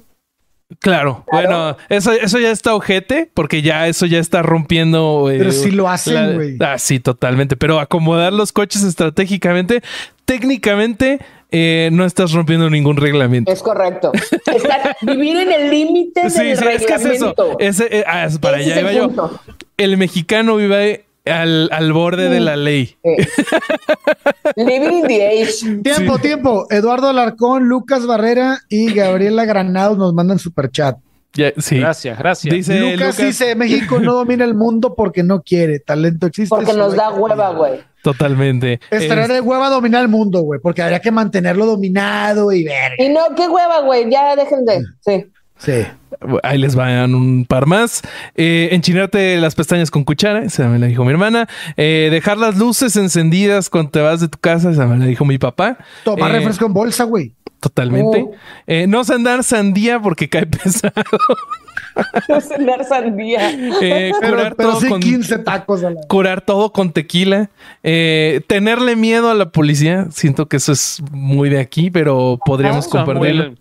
Claro, 0.77 1.25
bueno, 1.31 1.75
eso, 1.89 2.11
eso 2.11 2.37
ya 2.39 2.51
está 2.51 2.75
ojete 2.75 3.29
porque 3.33 3.61
ya 3.63 3.87
eso 3.87 4.05
ya 4.05 4.19
está 4.19 4.41
rompiendo. 4.43 5.29
eh, 5.31 5.37
Pero 5.39 5.51
sí 5.51 5.71
lo 5.71 5.89
hacen, 5.89 6.35
güey. 6.35 6.57
Ah, 6.59 6.77
sí, 6.77 6.99
totalmente. 6.99 7.57
Pero 7.57 7.79
acomodar 7.79 8.31
los 8.33 8.51
coches 8.51 8.83
estratégicamente, 8.83 9.81
técnicamente, 10.25 11.19
eh, 11.51 11.89
no 11.91 12.05
estás 12.05 12.31
rompiendo 12.31 12.69
ningún 12.69 12.97
reglamento. 12.97 13.51
Es 13.51 13.63
correcto. 13.63 14.11
Vivir 15.01 15.37
en 15.37 15.51
el 15.51 15.71
límite 15.71 16.29
Sí, 16.29 16.43
del 16.43 16.57
sí, 16.57 16.65
es 16.67 16.85
que 16.85 16.93
es 16.93 17.05
eso. 17.05 17.33
reglamento. 17.35 17.59
Ese, 17.59 17.87
eh, 17.99 18.03
ah, 18.07 18.25
es 18.25 18.37
para 18.37 18.59
Ese 18.59 18.73
allá 18.73 18.81
iba 18.81 18.93
yo. 18.93 19.39
El 19.77 19.97
mexicano 19.97 20.55
vive 20.57 21.05
al, 21.29 21.69
al 21.71 21.93
borde 21.93 22.29
de 22.29 22.39
la 22.39 22.55
ley. 22.55 22.95
Eh. 23.03 23.27
Living 24.55 24.91
in 24.99 25.07
the 25.07 25.27
age. 25.27 25.81
Tiempo, 25.83 26.15
Sí. 26.17 26.21
tiempo. 26.21 26.67
Eduardo 26.69 27.09
Alarcón, 27.09 27.67
Lucas 27.67 28.05
Barrera 28.05 28.59
y 28.69 28.93
Gabriela 28.93 29.45
Granados 29.45 29.97
nos 29.97 30.13
mandan 30.13 30.39
superchat. 30.39 30.97
Sí. 31.57 31.79
Gracias, 31.79 32.17
gracias. 32.17 32.53
Dice 32.53 32.79
Lucas, 32.79 32.99
Lucas, 32.99 33.17
dice, 33.17 33.55
México 33.55 33.99
no 33.99 34.13
domina 34.13 34.43
el 34.43 34.55
mundo 34.55 34.95
porque 34.95 35.23
no 35.23 35.41
quiere. 35.41 35.79
Talento 35.79 36.27
existe. 36.27 36.53
Porque 36.53 36.73
nos 36.73 36.95
da 36.95 37.11
hueva, 37.11 37.51
güey. 37.53 37.79
totalmente. 38.03 38.79
Estaría 38.89 39.23
Es- 39.23 39.29
de 39.29 39.41
hueva 39.41 39.69
dominar 39.69 40.01
el 40.01 40.07
mundo, 40.09 40.41
güey, 40.41 40.59
porque 40.59 40.81
habría 40.81 40.99
que 40.99 41.11
mantenerlo 41.11 41.65
dominado 41.65 42.51
y 42.51 42.63
ver. 42.63 42.93
Y 42.97 43.09
no, 43.09 43.21
qué 43.35 43.47
hueva, 43.47 43.81
güey. 43.81 44.09
Ya 44.09 44.35
dejen 44.35 44.65
de. 44.65 44.81
Sí. 45.01 45.25
Sí. 45.59 45.85
Ahí 46.43 46.57
les 46.57 46.75
van 46.75 47.13
un 47.15 47.45
par 47.45 47.65
más. 47.65 48.01
Eh, 48.35 48.69
enchinarte 48.71 49.37
las 49.37 49.55
pestañas 49.55 49.91
con 49.91 50.03
cuchara, 50.03 50.43
esa 50.43 50.67
me 50.67 50.79
la 50.79 50.87
dijo 50.87 51.05
mi 51.05 51.11
hermana. 51.11 51.47
Eh, 51.77 52.09
dejar 52.11 52.37
las 52.37 52.57
luces 52.57 52.95
encendidas 52.95 53.69
cuando 53.69 53.91
te 53.91 54.01
vas 54.01 54.19
de 54.19 54.27
tu 54.27 54.37
casa, 54.39 54.71
esa 54.71 54.85
me 54.87 54.97
la 54.97 55.05
dijo 55.05 55.23
mi 55.23 55.37
papá. 55.37 55.77
Tomar 56.03 56.31
Eh, 56.31 56.39
refresco 56.39 56.65
en 56.65 56.73
bolsa, 56.73 57.03
güey. 57.05 57.33
Totalmente. 57.61 58.23
Oh. 58.25 58.31
Eh, 58.67 58.87
no 58.87 59.01
andar 59.13 59.43
sandía 59.43 59.99
porque 60.01 60.27
cae 60.29 60.45
pesado. 60.47 60.93
No 62.29 62.39
cenar 62.41 62.85
sandía. 62.85 63.51
Eh, 63.81 64.11
Pero, 64.21 64.31
curar, 64.37 64.55
pero 64.55 64.69
todo 64.71 64.81
sí 64.81 64.87
con, 64.87 64.99
15 65.01 65.39
tacos 65.39 65.83
a 65.83 65.89
la... 65.91 66.01
curar 66.07 66.41
todo 66.41 66.71
con 66.71 66.91
tequila. 66.93 67.49
Eh, 67.83 68.41
tenerle 68.47 68.95
miedo 68.95 69.29
a 69.29 69.33
la 69.33 69.49
policía. 69.51 70.07
Siento 70.11 70.47
que 70.47 70.57
eso 70.57 70.71
es 70.71 71.01
muy 71.11 71.49
de 71.49 71.59
aquí, 71.59 71.91
pero 71.91 72.39
podríamos 72.45 72.85
muy- 72.85 72.91
compartirlo. 72.91 73.53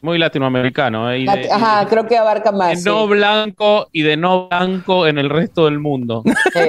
Muy 0.00 0.18
latinoamericano. 0.18 1.10
¿eh? 1.12 1.20
Y 1.20 1.26
de- 1.26 1.50
Ajá, 1.50 1.86
creo 1.88 2.06
que 2.06 2.16
abarca 2.16 2.52
de 2.52 2.58
más. 2.58 2.82
sí. 2.82 2.88
no 2.88 3.06
blanco 3.08 3.88
y 3.92 4.02
de 4.02 4.16
no 4.16 4.48
blanco 4.48 5.06
en 5.06 5.18
el 5.18 5.28
resto 5.30 5.64
del 5.66 5.78
mundo. 5.78 6.22
Sí, 6.52 6.60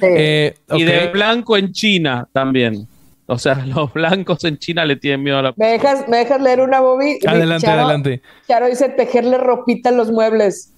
sí. 0.00 0.06
Eh, 0.06 0.54
Y 0.74 0.84
de 0.84 1.08
blanco 1.08 1.56
en 1.56 1.72
China 1.72 2.26
también. 2.32 2.86
O 3.26 3.38
sea, 3.38 3.54
los 3.66 3.92
blancos 3.92 4.42
en 4.44 4.58
China 4.58 4.84
le 4.84 4.96
tienen 4.96 5.22
miedo 5.22 5.38
a 5.38 5.42
la... 5.42 5.54
¿Me 5.56 5.68
dejas, 5.72 6.08
¿Me 6.08 6.18
dejas 6.18 6.40
leer 6.40 6.60
una, 6.60 6.80
Bobby? 6.80 7.18
Adelante, 7.26 7.66
Charo- 7.66 7.80
adelante. 7.82 8.22
Charo 8.48 8.66
dice 8.66 8.88
tejerle 8.88 9.38
ropita 9.38 9.90
a 9.90 9.92
los 9.92 10.10
muebles. 10.10 10.72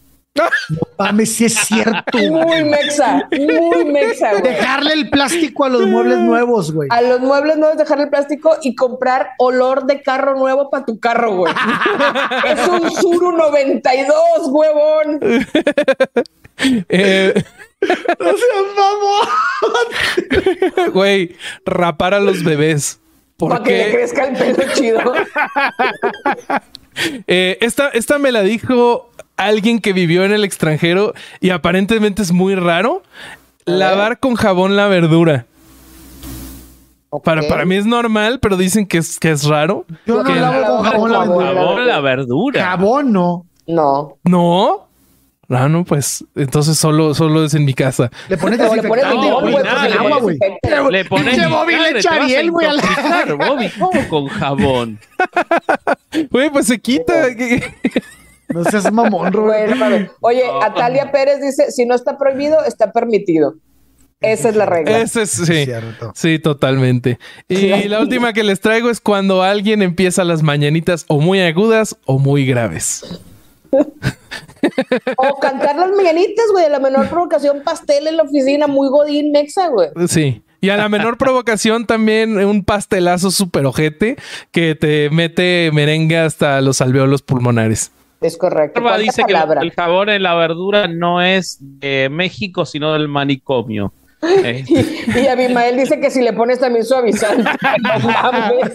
Mames, 0.99 1.35
sí 1.35 1.45
es 1.45 1.55
cierto. 1.55 2.17
Muy 2.19 2.65
mexa, 2.65 3.29
muy 3.31 3.85
mexa, 3.85 4.31
güey. 4.31 4.43
Dejarle 4.43 4.95
el 4.95 5.11
plástico 5.11 5.65
a 5.65 5.69
los 5.69 5.87
muebles 5.87 6.19
nuevos, 6.21 6.73
güey. 6.73 6.89
A 6.91 7.03
los 7.03 7.21
muebles 7.21 7.59
nuevos 7.59 7.77
dejarle 7.77 8.05
el 8.05 8.11
plástico 8.11 8.57
y 8.63 8.75
comprar 8.75 9.31
olor 9.39 9.85
de 9.85 10.01
carro 10.03 10.37
nuevo 10.37 10.71
para 10.71 10.87
tu 10.87 10.99
carro, 10.99 11.37
güey. 11.37 11.53
es 12.47 12.67
un 12.69 12.91
Suru 12.93 13.33
92, 13.33 14.17
huevón. 14.49 15.21
Eh, 16.89 17.35
No 17.81 18.27
seas 18.27 18.67
mamón. 18.77 19.27
Güey, 20.93 21.35
rapar 21.65 22.15
a 22.15 22.21
los 22.21 22.45
bebés. 22.45 23.01
Para 23.37 23.63
que 23.65 23.79
le 23.79 23.91
crezca 23.91 24.27
el 24.27 24.37
pelo 24.37 24.73
chido. 24.75 25.15
eh, 27.27 27.59
esta, 27.61 27.89
esta 27.89 28.19
me 28.19 28.31
la 28.31 28.43
dijo 28.43 29.11
alguien 29.37 29.81
que 29.81 29.93
vivió 29.93 30.25
en 30.25 30.33
el 30.33 30.45
extranjero 30.45 31.15
y 31.41 31.51
aparentemente 31.51 32.23
es 32.23 32.33
muy 32.33 32.55
raro. 32.55 33.03
Lavar 33.65 34.19
con 34.19 34.35
jabón 34.35 34.77
la 34.77 34.89
verdura. 34.89 35.47
Para, 37.25 37.43
para 37.47 37.67
mí 37.67 37.77
es 37.77 37.85
normal, 37.85 38.41
pero 38.41 38.57
dicen 38.57 38.87
que 38.87 38.99
es, 38.99 39.19
que 39.19 39.31
es 39.31 39.45
raro. 39.45 39.85
Yo 40.07 40.23
no 40.23 40.35
lavo 40.35 40.77
con 40.79 40.85
jabón 40.85 41.13
la 41.13 41.19
verdura. 41.21 41.55
Jabón 41.55 41.87
la 41.87 42.01
verdura. 42.01 42.65
Jabón 42.65 43.13
no. 43.13 43.47
No. 43.67 44.19
No. 44.25 44.89
Ah, 45.55 45.69
no, 45.69 45.85
pues 45.85 46.25
entonces 46.35 46.79
solo, 46.79 47.15
solo 47.15 47.45
es 47.45 47.53
en 47.53 47.67
mi 47.67 47.75
casa. 47.75 48.11
Le 48.29 48.39
pones 48.39 48.59
No, 48.59 48.75
le 48.75 48.83
pones 48.83 49.05
desinfectante, 49.05 49.91
limón, 49.91 50.23
güey. 50.23 50.39
Le 50.91 51.05
pones 51.05 51.35
Pinche 51.35 51.47
Bobby 51.47 51.75
le 51.75 51.99
echa 51.99 52.15
Ariel, 52.15 52.51
güey, 52.51 52.69
Bobby, 53.39 53.69
¿cómo 53.79 54.09
con 54.09 54.29
jabón? 54.29 54.99
Güey, 56.31 56.49
pues 56.51 56.67
se 56.67 56.81
quita. 56.81 57.27
¿Qué- 58.53 58.59
No 58.59 58.65
seas 58.65 58.93
mamón, 58.93 59.33
Robert. 59.33 59.69
Bueno, 59.69 59.77
mames. 59.77 60.11
Oye, 60.21 60.43
Atalia 60.63 61.11
Pérez 61.13 61.41
dice, 61.41 61.71
si 61.71 61.85
no 61.87 61.95
está 61.95 62.19
prohibido, 62.19 62.65
está 62.65 62.93
permitido. 62.93 63.55
Esa 64.21 64.51
es 64.51 64.55
la 64.57 64.67
regla. 64.67 64.99
Ese 65.01 65.23
es, 65.23 65.31
sí. 65.31 65.65
Cierto. 65.65 66.13
Sí, 66.15 66.39
totalmente. 66.39 67.19
Y 67.49 67.89
la 67.89 68.01
última 68.01 68.33
que 68.33 68.45
les 68.45 68.61
traigo 68.61 68.89
es 68.89 69.01
cuando 69.01 69.43
alguien 69.43 69.83
empieza 69.83 70.23
las 70.23 70.43
mañanitas 70.45 71.05
o 71.09 71.19
muy 71.21 71.41
agudas 71.41 71.97
o 72.07 72.21
muy 72.21 72.47
graves. 72.47 73.21
O 75.17 75.41
cantar 75.41 75.77
las 75.77 75.91
mañanitas, 75.91 76.45
güey, 76.53 76.65
de 76.65 76.71
la 76.71 76.79
menor 76.79 77.09
provocación, 77.09 77.63
pastel 77.65 78.07
en 78.07 78.17
la 78.17 78.23
oficina, 78.23 78.67
muy 78.69 78.89
godín, 78.89 79.33
mexa, 79.33 79.69
güey. 79.69 79.89
Sí. 80.07 80.43
Y 80.61 80.69
a 80.71 80.77
la 80.77 80.89
menor 80.89 81.19
provocación 81.19 81.87
también 81.87 82.39
un 82.45 82.65
pastelazo 82.65 83.33
súper 83.33 83.67
ojete 83.67 84.15
que 84.53 84.77
te 84.77 85.11
mete 85.11 85.71
merengue 85.73 86.19
hasta 86.19 86.61
los 86.61 86.81
alveolos 86.81 87.23
pulmonares. 87.23 87.91
Es 88.23 88.37
correcto. 88.37 88.81
Barba 88.81 88.97
¿Cuánta 88.97 89.03
dice 89.03 89.23
palabra? 89.23 89.61
que 89.61 89.67
el 89.67 89.73
jabón 89.73 90.09
en 90.09 90.23
la 90.23 90.35
verdura 90.35 90.89
no 90.89 91.21
es 91.21 91.59
de 91.61 92.09
México, 92.11 92.65
sino 92.65 92.93
del 92.93 93.09
manicomio. 93.09 93.93
Eh, 94.23 94.65
Y, 94.69 95.19
y 95.21 95.27
Abimael 95.27 95.77
dice 95.77 95.99
que 96.01 96.11
si 96.11 96.23
le 96.23 96.33
pones 96.33 96.61
también 96.61 96.85
suavizante. 96.85 97.51
No 97.83 97.99
mames. 98.09 98.73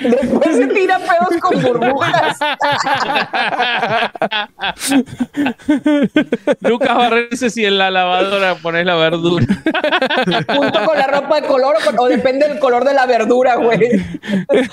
Después 0.00 0.56
se 0.56 0.66
tira 0.68 0.98
pedos 0.98 1.40
con 1.40 1.62
burbujas. 1.62 2.38
Lucas 6.60 6.96
Barrera 6.96 7.28
dice 7.30 7.50
si 7.50 7.64
en 7.64 7.78
la 7.78 7.90
lavadora 7.90 8.54
pones 8.56 8.84
la 8.86 8.94
verdura. 8.96 9.44
Junto 10.54 10.84
con 10.84 10.98
la 10.98 11.06
ropa 11.06 11.40
de 11.40 11.46
color 11.46 11.76
o, 11.80 11.84
con- 11.84 11.98
o 11.98 12.08
depende 12.08 12.48
del 12.48 12.58
color 12.58 12.84
de 12.84 12.94
la 12.94 13.06
verdura, 13.06 13.56
güey. 13.56 13.78
Sí, 13.78 14.68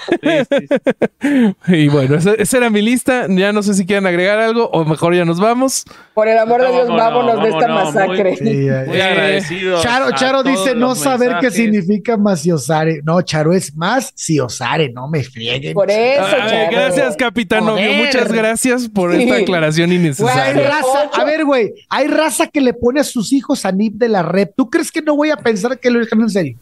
sí, 0.49 0.67
sí. 0.69 1.55
Y 1.67 1.87
bueno, 1.89 2.15
esa, 2.15 2.33
esa 2.33 2.57
era 2.57 2.69
mi 2.69 2.81
lista. 2.81 3.25
Ya 3.29 3.51
no 3.51 3.63
sé 3.63 3.73
si 3.73 3.85
quieren 3.85 4.07
agregar 4.07 4.39
algo 4.39 4.69
o 4.71 4.85
mejor 4.85 5.15
ya 5.15 5.25
nos 5.25 5.39
vamos. 5.39 5.85
Por 6.13 6.27
el 6.27 6.37
amor 6.37 6.61
de 6.61 6.71
Dios, 6.71 6.87
no, 6.87 6.95
vámonos 6.95 7.41
de 7.43 7.49
esta 7.49 7.67
masacre. 7.67 8.35
Sí, 8.37 8.65
ya, 8.65 8.84
Muy 8.85 8.97
ya. 8.97 9.07
agradecido. 9.09 9.81
Charo, 9.81 10.11
Charo 10.11 10.43
dice 10.43 10.75
no 10.75 10.95
saber 10.95 11.37
qué 11.41 11.51
significa 11.51 12.17
maciosare. 12.17 13.01
No, 13.03 13.21
Charo 13.21 13.53
es 13.53 13.75
más 13.75 14.11
ciosare, 14.15 14.89
no 14.91 15.07
me 15.07 15.23
frieguen. 15.23 15.73
Por 15.73 15.89
eso, 15.91 16.21
A 16.23 16.27
ver, 16.45 16.49
Charo. 16.49 16.71
gracias, 16.71 17.15
capitán. 17.15 17.63
Muchas 17.65 18.31
gracias 18.31 18.87
por 18.89 19.13
Sí. 19.15 19.23
esta 19.23 19.35
aclaración 19.37 19.87
Güey, 19.89 19.97
innecesaria. 19.99 20.69
raza, 20.69 21.09
a 21.13 21.23
ver, 21.23 21.45
güey, 21.45 21.73
hay 21.89 22.07
raza 22.07 22.47
que 22.47 22.61
le 22.61 22.73
pone 22.73 22.99
a 22.99 23.03
sus 23.03 23.31
hijos 23.33 23.65
a 23.65 23.71
Nip 23.71 23.95
de 23.95 24.09
la 24.09 24.23
red. 24.23 24.49
¿Tú 24.55 24.69
crees 24.69 24.91
que 24.91 25.01
no 25.01 25.15
voy 25.15 25.29
a 25.31 25.37
pensar 25.37 25.79
que 25.79 25.89
lo 25.89 25.99
dejan 25.99 26.21
en 26.21 26.29
serio? 26.29 26.57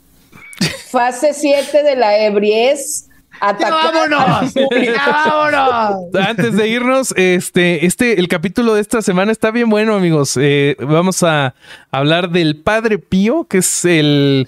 Fase 0.90 1.34
7 1.34 1.84
de 1.84 1.96
la 1.96 2.18
ebriez. 2.26 3.08
¡Vámonos! 3.42 4.54
¡Ya, 4.72 5.08
vámonos! 5.08 6.16
Antes 6.28 6.56
de 6.56 6.68
irnos, 6.68 7.14
este, 7.18 7.86
este, 7.86 8.20
el 8.20 8.28
capítulo 8.28 8.74
de 8.76 8.82
esta 8.82 9.02
semana 9.02 9.32
está 9.32 9.52
bien 9.52 9.70
bueno, 9.70 9.96
amigos. 9.96 10.38
Eh, 10.40 10.76
vamos 10.80 11.24
a 11.24 11.54
hablar 11.92 12.30
del 12.30 12.58
Padre 12.58 13.00
Pío, 13.00 13.46
que 13.46 13.60
es 13.60 13.86
el, 13.86 14.48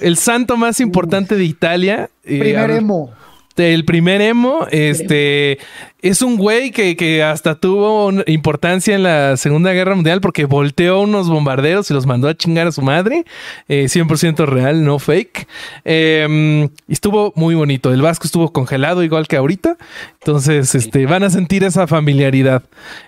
el 0.00 0.16
santo 0.16 0.56
más 0.56 0.80
importante 0.80 1.36
de 1.36 1.44
Italia. 1.44 2.10
Eh, 2.24 2.38
Primer 2.38 2.70
emo. 2.70 3.12
El 3.56 3.84
primer 3.84 4.20
emo, 4.20 4.66
este, 4.70 5.58
es 6.02 6.22
un 6.22 6.36
güey 6.36 6.70
que, 6.70 6.96
que 6.96 7.22
hasta 7.22 7.54
tuvo 7.54 8.12
importancia 8.26 8.94
en 8.94 9.02
la 9.02 9.36
Segunda 9.36 9.72
Guerra 9.72 9.94
Mundial 9.94 10.20
porque 10.20 10.44
volteó 10.44 11.00
unos 11.00 11.28
bombarderos 11.28 11.90
y 11.90 11.94
los 11.94 12.06
mandó 12.06 12.28
a 12.28 12.36
chingar 12.36 12.66
a 12.66 12.72
su 12.72 12.82
madre. 12.82 13.24
Eh, 13.68 13.86
100% 13.86 14.46
real, 14.46 14.84
no 14.84 14.98
fake. 14.98 15.48
Eh, 15.84 16.68
y 16.86 16.92
estuvo 16.92 17.32
muy 17.34 17.54
bonito. 17.54 17.92
El 17.92 18.02
Vasco 18.02 18.26
estuvo 18.26 18.52
congelado 18.52 19.02
igual 19.02 19.26
que 19.26 19.36
ahorita. 19.36 19.76
Entonces, 20.20 20.74
este, 20.74 21.06
van 21.06 21.22
a 21.22 21.30
sentir 21.30 21.64
esa 21.64 21.86
familiaridad. 21.86 22.62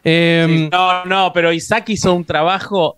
Eh, 0.04 0.46
Sí, 0.48 0.68
No, 0.70 1.04
no, 1.04 1.32
pero 1.32 1.52
Isaac 1.52 1.88
hizo 1.90 2.14
un 2.14 2.24
trabajo 2.24 2.96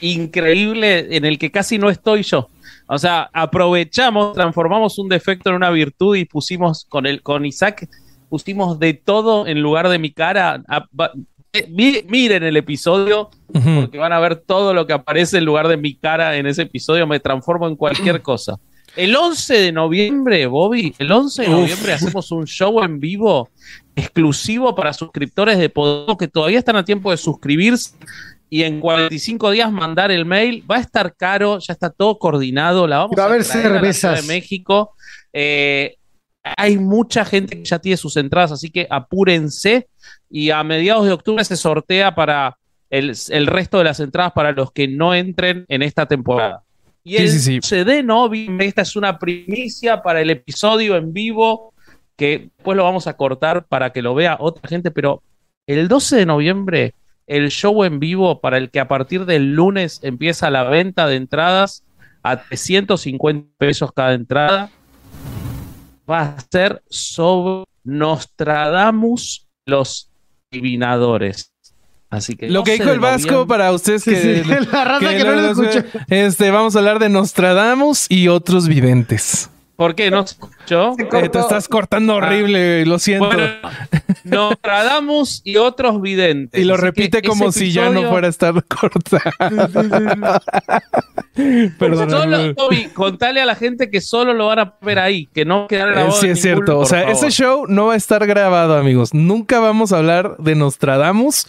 increíble 0.00 1.16
en 1.16 1.24
el 1.24 1.38
que 1.38 1.50
casi 1.50 1.78
no 1.78 1.90
estoy 1.90 2.22
yo. 2.22 2.48
O 2.88 2.98
sea, 2.98 3.28
aprovechamos, 3.32 4.34
transformamos 4.34 4.98
un 4.98 5.08
defecto 5.08 5.50
en 5.50 5.56
una 5.56 5.70
virtud 5.70 6.16
y 6.16 6.24
pusimos 6.24 6.84
con 6.88 7.06
el, 7.06 7.22
con 7.22 7.44
Isaac, 7.44 7.88
pusimos 8.28 8.78
de 8.78 8.94
todo 8.94 9.46
en 9.46 9.60
lugar 9.60 9.88
de 9.88 9.98
mi 9.98 10.12
cara. 10.12 10.62
A- 10.68 10.86
va- 10.98 11.10
eh, 11.52 11.66
mi- 11.68 12.02
miren 12.08 12.42
el 12.44 12.56
episodio, 12.56 13.30
porque 13.52 13.98
van 13.98 14.12
a 14.12 14.20
ver 14.20 14.36
todo 14.36 14.72
lo 14.74 14.86
que 14.86 14.92
aparece 14.92 15.38
en 15.38 15.44
lugar 15.44 15.68
de 15.68 15.76
mi 15.76 15.94
cara 15.96 16.36
en 16.36 16.46
ese 16.46 16.62
episodio. 16.62 17.06
Me 17.06 17.18
transformo 17.18 17.66
en 17.66 17.76
cualquier 17.76 18.22
cosa. 18.22 18.56
El 18.94 19.14
11 19.14 19.54
de 19.58 19.72
noviembre, 19.72 20.46
Bobby, 20.46 20.94
el 20.98 21.10
11 21.12 21.42
de 21.42 21.48
Uf. 21.48 21.54
noviembre 21.54 21.92
hacemos 21.92 22.30
un 22.30 22.46
show 22.46 22.82
en 22.82 22.98
vivo 23.00 23.48
exclusivo 23.94 24.74
para 24.74 24.92
suscriptores 24.92 25.58
de 25.58 25.68
Podemos 25.68 26.16
que 26.16 26.28
todavía 26.28 26.58
están 26.58 26.76
a 26.76 26.84
tiempo 26.84 27.10
de 27.10 27.16
suscribirse 27.16 27.94
y 28.48 28.62
en 28.62 28.80
45 28.80 29.50
días 29.50 29.70
mandar 29.72 30.10
el 30.10 30.24
mail. 30.24 30.64
Va 30.70 30.76
a 30.76 30.80
estar 30.80 31.14
caro, 31.16 31.58
ya 31.58 31.72
está 31.72 31.90
todo 31.90 32.18
coordinado. 32.18 32.86
La 32.86 32.98
vamos 32.98 33.18
va 33.18 33.24
a 33.24 33.26
haber 33.26 33.44
traer 33.44 33.64
la 33.64 33.70
cervezas. 33.72 34.20
Ciudad 34.20 34.22
de 34.22 34.34
México. 34.40 34.94
Eh, 35.32 35.96
hay 36.42 36.78
mucha 36.78 37.24
gente 37.24 37.58
que 37.58 37.64
ya 37.64 37.78
tiene 37.78 37.96
sus 37.96 38.16
entradas, 38.16 38.52
así 38.52 38.70
que 38.70 38.86
apúrense. 38.88 39.88
Y 40.30 40.50
a 40.50 40.62
mediados 40.62 41.06
de 41.06 41.12
octubre 41.12 41.44
se 41.44 41.56
sortea 41.56 42.14
para 42.14 42.56
el, 42.90 43.14
el 43.30 43.46
resto 43.46 43.78
de 43.78 43.84
las 43.84 44.00
entradas 44.00 44.32
para 44.32 44.52
los 44.52 44.70
que 44.70 44.86
no 44.88 45.14
entren 45.14 45.64
en 45.68 45.82
esta 45.82 46.06
temporada. 46.06 46.62
Y 47.02 47.16
Sí, 47.16 47.22
el 47.22 47.30
sí, 47.30 47.38
sí. 47.40 47.56
12 47.56 47.84
de 47.84 48.02
noviembre, 48.02 48.66
esta 48.66 48.82
es 48.82 48.96
una 48.96 49.18
primicia 49.18 50.02
para 50.02 50.20
el 50.20 50.30
episodio 50.30 50.96
en 50.96 51.12
vivo, 51.12 51.72
que 52.16 52.50
después 52.56 52.76
lo 52.76 52.82
vamos 52.84 53.06
a 53.06 53.16
cortar 53.16 53.64
para 53.66 53.90
que 53.90 54.02
lo 54.02 54.14
vea 54.14 54.36
otra 54.40 54.68
gente, 54.68 54.90
pero 54.90 55.22
el 55.68 55.86
12 55.86 56.16
de 56.16 56.26
noviembre, 56.26 56.94
el 57.26 57.50
show 57.50 57.84
en 57.84 57.98
vivo 57.98 58.40
para 58.40 58.56
el 58.58 58.70
que 58.70 58.80
a 58.80 58.88
partir 58.88 59.24
del 59.26 59.54
lunes 59.54 60.00
empieza 60.02 60.50
la 60.50 60.64
venta 60.64 61.06
de 61.06 61.16
entradas 61.16 61.82
a 62.22 62.42
350 62.42 63.48
pesos 63.58 63.90
cada 63.94 64.14
entrada, 64.14 64.70
va 66.08 66.20
a 66.22 66.36
ser 66.50 66.82
sobre 66.88 67.64
Nostradamus, 67.84 69.46
los 69.66 70.10
adivinadores. 70.52 71.52
Así 72.10 72.36
que 72.36 72.48
Lo 72.48 72.62
que 72.62 72.72
12 72.72 72.82
dijo 72.82 72.94
el 72.94 73.00
Vasco 73.00 73.30
noviembre- 73.32 73.48
para 73.48 73.72
ustedes 73.72 74.04
que, 74.04 74.42
sí, 74.44 74.48
la 74.72 74.84
raza 74.84 75.08
que 75.08 75.24
no 75.24 75.32
lo 75.32 75.50
escucha. 75.50 75.84
Este, 76.08 76.50
vamos 76.50 76.76
a 76.76 76.78
hablar 76.78 76.98
de 76.98 77.08
Nostradamus 77.08 78.06
y 78.08 78.28
otros 78.28 78.68
videntes. 78.68 79.50
¿Por 79.76 79.94
qué? 79.94 80.10
¿No? 80.10 80.26
Se 80.26 80.34
Eh, 80.70 81.28
te 81.28 81.38
estás 81.38 81.68
cortando 81.68 82.14
Ah. 82.14 82.16
horrible, 82.16 82.84
lo 82.86 82.98
siento. 82.98 83.26
Bueno, 83.26 83.44
Nostradamus 84.24 85.42
y 85.44 85.56
otros 85.56 86.00
videntes. 86.00 86.60
y 86.60 86.64
lo 86.64 86.74
Así 86.74 86.82
repite 86.82 87.22
como 87.22 87.52
si 87.52 87.70
ya 87.72 87.84
no 87.90 88.00
episodio- 88.00 88.10
fuera 88.10 88.26
a 88.26 88.30
estar 88.30 88.54
cortado. 88.64 89.20
Perdón. 91.78 92.10
Solo, 92.10 92.54
Toby, 92.54 92.86
contale 92.94 93.40
a 93.42 93.44
la 93.44 93.54
gente 93.54 93.90
que 93.90 94.00
solo 94.00 94.32
lo 94.32 94.46
van 94.46 94.58
a 94.60 94.74
ver 94.80 94.98
ahí, 94.98 95.26
que 95.34 95.44
no 95.44 95.66
quedará 95.66 95.90
Eh, 95.90 95.94
grabado. 95.94 96.16
sí, 96.20 96.28
es 96.28 96.40
cierto. 96.40 96.78
O 96.78 96.86
sea, 96.86 97.00
favor. 97.02 97.14
ese 97.14 97.30
show 97.30 97.66
no 97.68 97.86
va 97.86 97.92
a 97.94 97.96
estar 97.96 98.26
grabado, 98.26 98.76
amigos. 98.78 99.12
Nunca 99.12 99.60
vamos 99.60 99.92
a 99.92 99.98
hablar 99.98 100.36
de 100.38 100.54
Nostradamus. 100.54 101.46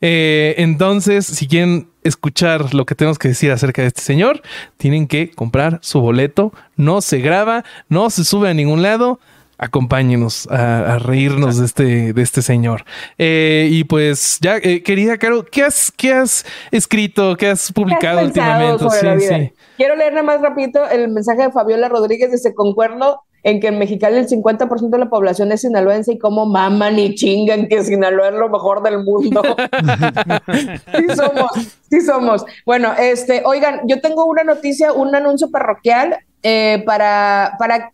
Eh, 0.00 0.54
entonces, 0.58 1.26
si 1.26 1.46
quieren 1.46 1.88
escuchar 2.08 2.74
lo 2.74 2.86
que 2.86 2.94
tenemos 2.94 3.18
que 3.18 3.28
decir 3.28 3.52
acerca 3.52 3.82
de 3.82 3.88
este 3.88 4.02
señor, 4.02 4.42
tienen 4.76 5.06
que 5.06 5.30
comprar 5.30 5.78
su 5.82 6.00
boleto. 6.00 6.52
No 6.76 7.00
se 7.00 7.18
graba, 7.18 7.64
no 7.88 8.10
se 8.10 8.24
sube 8.24 8.48
a 8.48 8.54
ningún 8.54 8.82
lado. 8.82 9.20
Acompáñenos 9.60 10.46
a, 10.52 10.94
a 10.94 10.98
reírnos 11.00 11.58
de 11.58 11.66
este, 11.66 12.12
de 12.12 12.22
este 12.22 12.42
señor. 12.42 12.84
Eh, 13.18 13.68
y 13.72 13.82
pues, 13.84 14.38
ya, 14.40 14.56
eh, 14.58 14.84
querida 14.84 15.18
Caro, 15.18 15.44
¿qué 15.44 15.64
has, 15.64 15.92
¿qué 15.96 16.12
has 16.12 16.46
escrito? 16.70 17.36
¿Qué 17.36 17.48
has 17.48 17.58
¿Qué 17.58 17.64
has 17.64 17.72
publicado 17.72 18.20
últimamente? 18.20 18.84
Sí, 18.90 19.26
sí. 19.26 19.52
Quiero 19.76 19.96
leer 19.96 20.12
nada 20.12 20.24
más 20.24 20.40
rapidito 20.40 20.88
el 20.88 21.08
mensaje 21.08 21.42
de 21.42 21.50
Fabiola 21.50 21.88
Rodríguez. 21.88 22.30
Dice, 22.30 22.54
concuerdo 22.54 23.24
en 23.42 23.60
que 23.60 23.68
en 23.68 23.78
Mexicali 23.78 24.18
el 24.18 24.28
50% 24.28 24.90
de 24.90 24.98
la 24.98 25.08
población 25.08 25.52
es 25.52 25.60
sinaloense 25.60 26.12
y 26.12 26.18
cómo 26.18 26.46
maman 26.46 26.98
y 26.98 27.14
chingan 27.14 27.68
que 27.68 27.84
Sinaloa 27.84 28.28
es 28.28 28.34
lo 28.34 28.48
mejor 28.48 28.82
del 28.82 29.04
mundo. 29.04 29.42
sí 30.96 31.06
somos, 31.14 31.50
sí 31.90 32.00
somos. 32.00 32.44
Bueno, 32.66 32.92
este, 32.98 33.42
oigan, 33.44 33.80
yo 33.86 34.00
tengo 34.00 34.26
una 34.26 34.44
noticia, 34.44 34.92
un 34.92 35.14
anuncio 35.14 35.50
parroquial 35.50 36.18
eh, 36.42 36.82
para, 36.86 37.54
para 37.58 37.92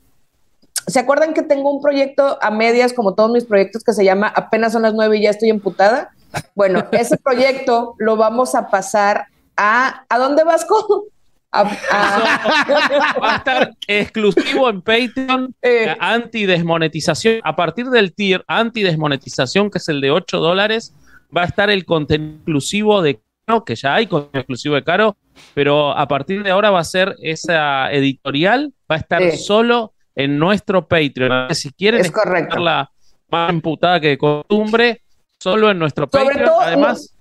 ¿Se 0.86 1.00
acuerdan 1.00 1.32
que 1.32 1.42
tengo 1.42 1.70
un 1.70 1.80
proyecto 1.80 2.38
a 2.42 2.50
medias, 2.50 2.92
como 2.92 3.14
todos 3.14 3.30
mis 3.30 3.44
proyectos, 3.44 3.82
que 3.82 3.94
se 3.94 4.04
llama 4.04 4.32
Apenas 4.34 4.72
son 4.72 4.82
las 4.82 4.92
nueve 4.92 5.16
y 5.16 5.22
ya 5.22 5.30
estoy 5.30 5.48
emputada? 5.48 6.10
Bueno, 6.54 6.84
ese 6.92 7.16
proyecto 7.16 7.94
lo 7.98 8.16
vamos 8.16 8.54
a 8.54 8.68
pasar 8.68 9.26
a... 9.56 10.04
¿A 10.08 10.18
dónde, 10.18 10.44
Vasco? 10.44 11.06
A- 11.54 11.70
a- 11.92 13.18
Va 13.22 13.34
a 13.34 13.36
estar 13.36 13.72
exclusivo 13.86 14.68
en 14.70 14.82
Patreon, 14.82 15.54
Eh. 15.62 15.94
anti-desmonetización. 15.98 17.40
A 17.44 17.54
partir 17.56 17.86
del 17.86 18.12
tier 18.14 18.44
anti-desmonetización, 18.48 19.70
que 19.70 19.78
es 19.78 19.88
el 19.88 20.00
de 20.00 20.10
8 20.10 20.38
dólares, 20.40 20.94
va 21.36 21.42
a 21.42 21.46
estar 21.46 21.70
el 21.70 21.84
contenido 21.84 22.34
exclusivo 22.36 23.02
de 23.02 23.20
Caro, 23.46 23.64
que 23.64 23.74
ya 23.76 23.94
hay 23.94 24.06
contenido 24.06 24.40
exclusivo 24.40 24.74
de 24.74 24.84
Caro, 24.84 25.16
pero 25.54 25.96
a 25.96 26.06
partir 26.08 26.42
de 26.42 26.50
ahora 26.50 26.70
va 26.70 26.80
a 26.80 26.84
ser 26.84 27.14
esa 27.22 27.90
editorial, 27.92 28.72
va 28.90 28.96
a 28.96 28.98
estar 28.98 29.30
solo 29.32 29.92
en 30.14 30.38
nuestro 30.38 30.86
Patreon. 30.86 31.54
Si 31.54 31.72
quieren 31.72 32.00
Es 32.00 32.10
correcto. 32.10 32.38
escucharla 32.56 32.90
más 33.30 33.50
emputada 33.50 34.00
que 34.00 34.08
de 34.08 34.18
costumbre, 34.18 35.02
solo 35.40 35.70
en 35.70 35.78
nuestro 35.78 36.08
Sobre 36.10 36.26
Patreon. 36.26 36.48
todo, 36.48 36.60
Además, 36.60 37.13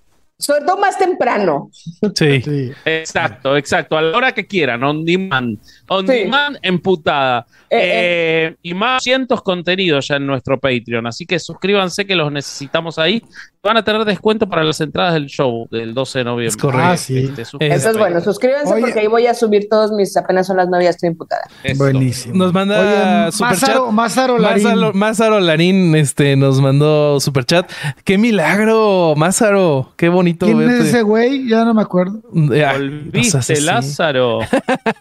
sobre 0.43 0.65
todo 0.65 0.77
más 0.77 0.97
temprano. 0.97 1.69
Sí. 2.15 2.41
Sí. 2.41 2.71
Exacto, 2.85 3.55
exacto. 3.57 3.97
A 3.97 4.01
la 4.01 4.17
hora 4.17 4.31
que 4.33 4.45
quieran, 4.45 4.83
on 4.83 5.05
demand. 5.05 5.57
On 5.87 6.05
Sí. 6.07 6.13
demand, 6.13 6.57
emputada. 6.61 7.45
Eh, 7.69 7.91
Eh, 7.95 8.55
y 8.61 8.73
más 8.75 9.01
cientos 9.03 9.41
contenidos 9.41 10.07
ya 10.07 10.17
en 10.17 10.27
nuestro 10.27 10.59
Patreon. 10.59 11.07
Así 11.07 11.25
que 11.25 11.39
suscríbanse 11.39 12.05
que 12.05 12.15
los 12.15 12.31
necesitamos 12.31 12.99
ahí. 12.99 13.23
Van 13.63 13.77
a 13.77 13.83
tener 13.83 14.03
descuento 14.05 14.47
para 14.47 14.63
las 14.63 14.79
entradas 14.81 15.13
del 15.13 15.27
show 15.27 15.67
del 15.71 15.93
12 15.93 16.19
de 16.19 16.25
noviembre. 16.25 16.47
Es 16.49 16.57
correcto. 16.57 16.85
Ah, 16.87 16.97
sí. 16.97 17.19
Este, 17.19 17.41
Eso 17.41 17.41
es 17.41 17.49
suscríbanse. 17.59 17.99
bueno, 17.99 18.21
suscríbanse 18.21 18.73
Oye. 18.73 18.81
porque 18.81 18.99
ahí 18.99 19.07
voy 19.07 19.25
a 19.27 19.33
subir 19.33 19.67
todos 19.69 19.91
mis 19.91 20.15
Apenas 20.17 20.45
son 20.47 20.57
las 20.57 20.67
ya 20.83 20.89
estoy 20.89 21.07
emputada. 21.07 21.43
Eso. 21.63 21.83
Buenísimo. 21.83 22.35
Nos 22.35 22.53
manda 22.53 23.31
superchat. 23.31 23.61
Mázaro, 23.69 23.91
Mázaro 23.91 24.37
Larín. 24.37 24.63
Mázaro, 24.63 24.93
Mázaro 24.93 25.39
Larín 25.39 25.95
este, 25.95 26.35
nos 26.35 26.59
mandó 26.61 27.19
superchat. 27.19 27.71
¡Qué 28.03 28.17
milagro, 28.17 29.13
Mázaro! 29.15 29.93
¡Qué 29.97 30.09
bonito 30.09 30.32
¿Quién 30.39 30.57
verte! 30.57 30.79
es 30.79 30.85
ese 30.85 31.01
güey? 31.01 31.47
Ya 31.47 31.63
no 31.65 31.73
me 31.73 31.81
acuerdo. 31.81 32.21
Eh, 32.53 32.63
ay, 32.65 32.77
Volviste, 32.79 33.55
no. 33.55 33.61
Lázaro. 33.61 34.39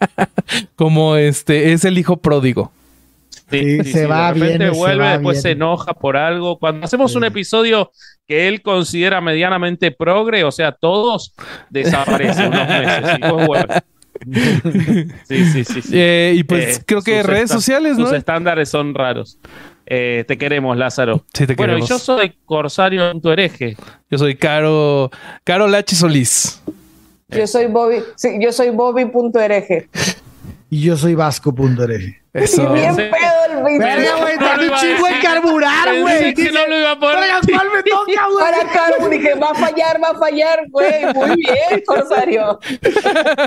Como 0.77 1.17
este, 1.17 1.73
es 1.73 1.85
el 1.85 1.99
hijo 1.99 2.17
pródigo. 2.17 2.73
Sí, 3.51 3.85
se 3.85 4.07
va, 4.07 4.29
de 4.29 4.35
repente 4.35 4.59
viene, 4.59 4.73
se 4.73 4.79
vuelve, 4.79 5.05
va, 5.05 5.13
después 5.13 5.43
se 5.43 5.51
enoja 5.51 5.93
por 5.93 6.17
algo. 6.17 6.59
Cuando 6.59 6.87
hacemos 6.87 7.15
un 7.15 7.25
episodio 7.25 7.91
que 8.27 8.49
él 8.49 8.63
considera 8.63 9.21
medianamente 9.21 9.91
progre, 9.91 10.43
o 10.45 10.51
sea, 10.51 10.73
todos 10.73 11.35
desaparecen 11.69 12.47
unos 12.49 12.69
meses. 12.69 13.11
Y 13.19 13.21
después 13.21 13.47
vuelve. 13.47 13.75
Sí, 15.29 15.45
sí, 15.47 15.65
sí. 15.65 15.83
sí. 15.83 15.91
Eh, 15.93 16.35
y 16.37 16.45
pues 16.45 16.79
Eh, 16.79 16.83
creo 16.87 17.03
que 17.03 17.23
redes 17.23 17.51
sociales, 17.51 17.99
¿no? 17.99 18.07
Sus 18.07 18.17
estándares 18.17 18.69
son 18.71 18.95
raros. 18.95 19.39
Eh, 19.95 20.25
te 20.27 20.39
queremos, 20.39 20.75
Lázaro. 20.79 21.23
Sí, 21.35 21.47
te 21.47 21.55
bueno, 21.55 21.75
y 21.75 21.83
queremos. 21.83 21.89
yo 21.91 21.99
soy 21.99 22.33
Corsario 22.47 23.13
tu 23.21 23.29
hereje. 23.29 23.77
Yo 24.11 24.17
soy 24.17 24.37
Caro, 24.37 25.11
Caro 25.45 25.69
Lachi 25.69 25.95
Solís. 25.95 26.63
Yo 27.29 27.47
soy 27.47 27.67
Bobby, 27.67 27.97
sí, 28.17 28.39
yo 28.41 28.53
soy 28.53 28.71
Bobby.ereje. 28.71 29.91
Y 30.75 30.81
yo 30.81 30.97
soy 30.97 31.15
Vasco.ereje. 31.15 32.23
Eso. 32.33 32.63
Y 32.63 32.81
bien 32.81 32.97
pedo 32.97 33.11
el 33.59 33.63
video. 33.63 33.79
Verga, 33.79 34.17
güey, 34.23 34.35
iba 34.37 34.55
un 34.55 34.73
a 34.73 34.77
chingo 34.81 35.07
en 35.07 35.21
carburar, 35.21 36.01
güey. 36.01 36.33
que 36.33 36.51
no 36.51 36.67
lo 36.67 36.79
iba 36.79 36.91
a 36.93 36.99
poder 36.99 37.19
Verga, 37.21 37.41
decir. 37.43 37.55
¿cuál 37.55 37.69
me 37.75 37.83
toca, 37.83 38.27
güey? 38.27 38.39
Para 38.41 38.73
Caro, 38.73 39.09
dije, 39.11 39.35
va 39.35 39.51
a 39.51 39.55
fallar, 39.55 40.03
va 40.03 40.09
a 40.09 40.19
fallar, 40.19 40.61
güey. 40.71 41.05
Muy 41.15 41.37
bien, 41.37 41.83
Corsario. 41.87 42.59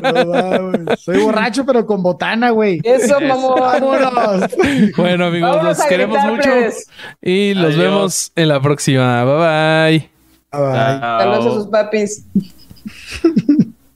No, 0.03 0.29
va, 0.29 0.57
güey. 0.59 0.97
Soy 0.99 1.17
borracho, 1.17 1.65
pero 1.65 1.83
con 1.87 2.03
botana, 2.03 2.51
güey. 2.51 2.79
Eso, 2.83 3.17
Eso. 3.17 3.21
mamón. 3.21 3.59
Vámonos. 3.59 4.51
Bueno, 4.95 5.25
amigos, 5.25 5.49
Vámonos 5.49 5.77
los 5.79 5.87
queremos 5.87 6.17
gritar, 6.17 6.31
mucho. 6.35 6.43
plebes. 6.51 6.87
Y 7.23 7.53
los 7.55 7.65
Adiós. 7.73 7.77
vemos 7.79 8.31
en 8.35 8.47
la 8.49 8.61
próxima. 8.61 9.25
Bye 9.25 9.33
bye. 9.33 10.09
Bye. 10.51 10.99
Saludos 11.01 11.45
a 11.47 11.51
sus 11.55 11.67
papis. 11.69 12.23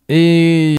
Y 0.07 0.78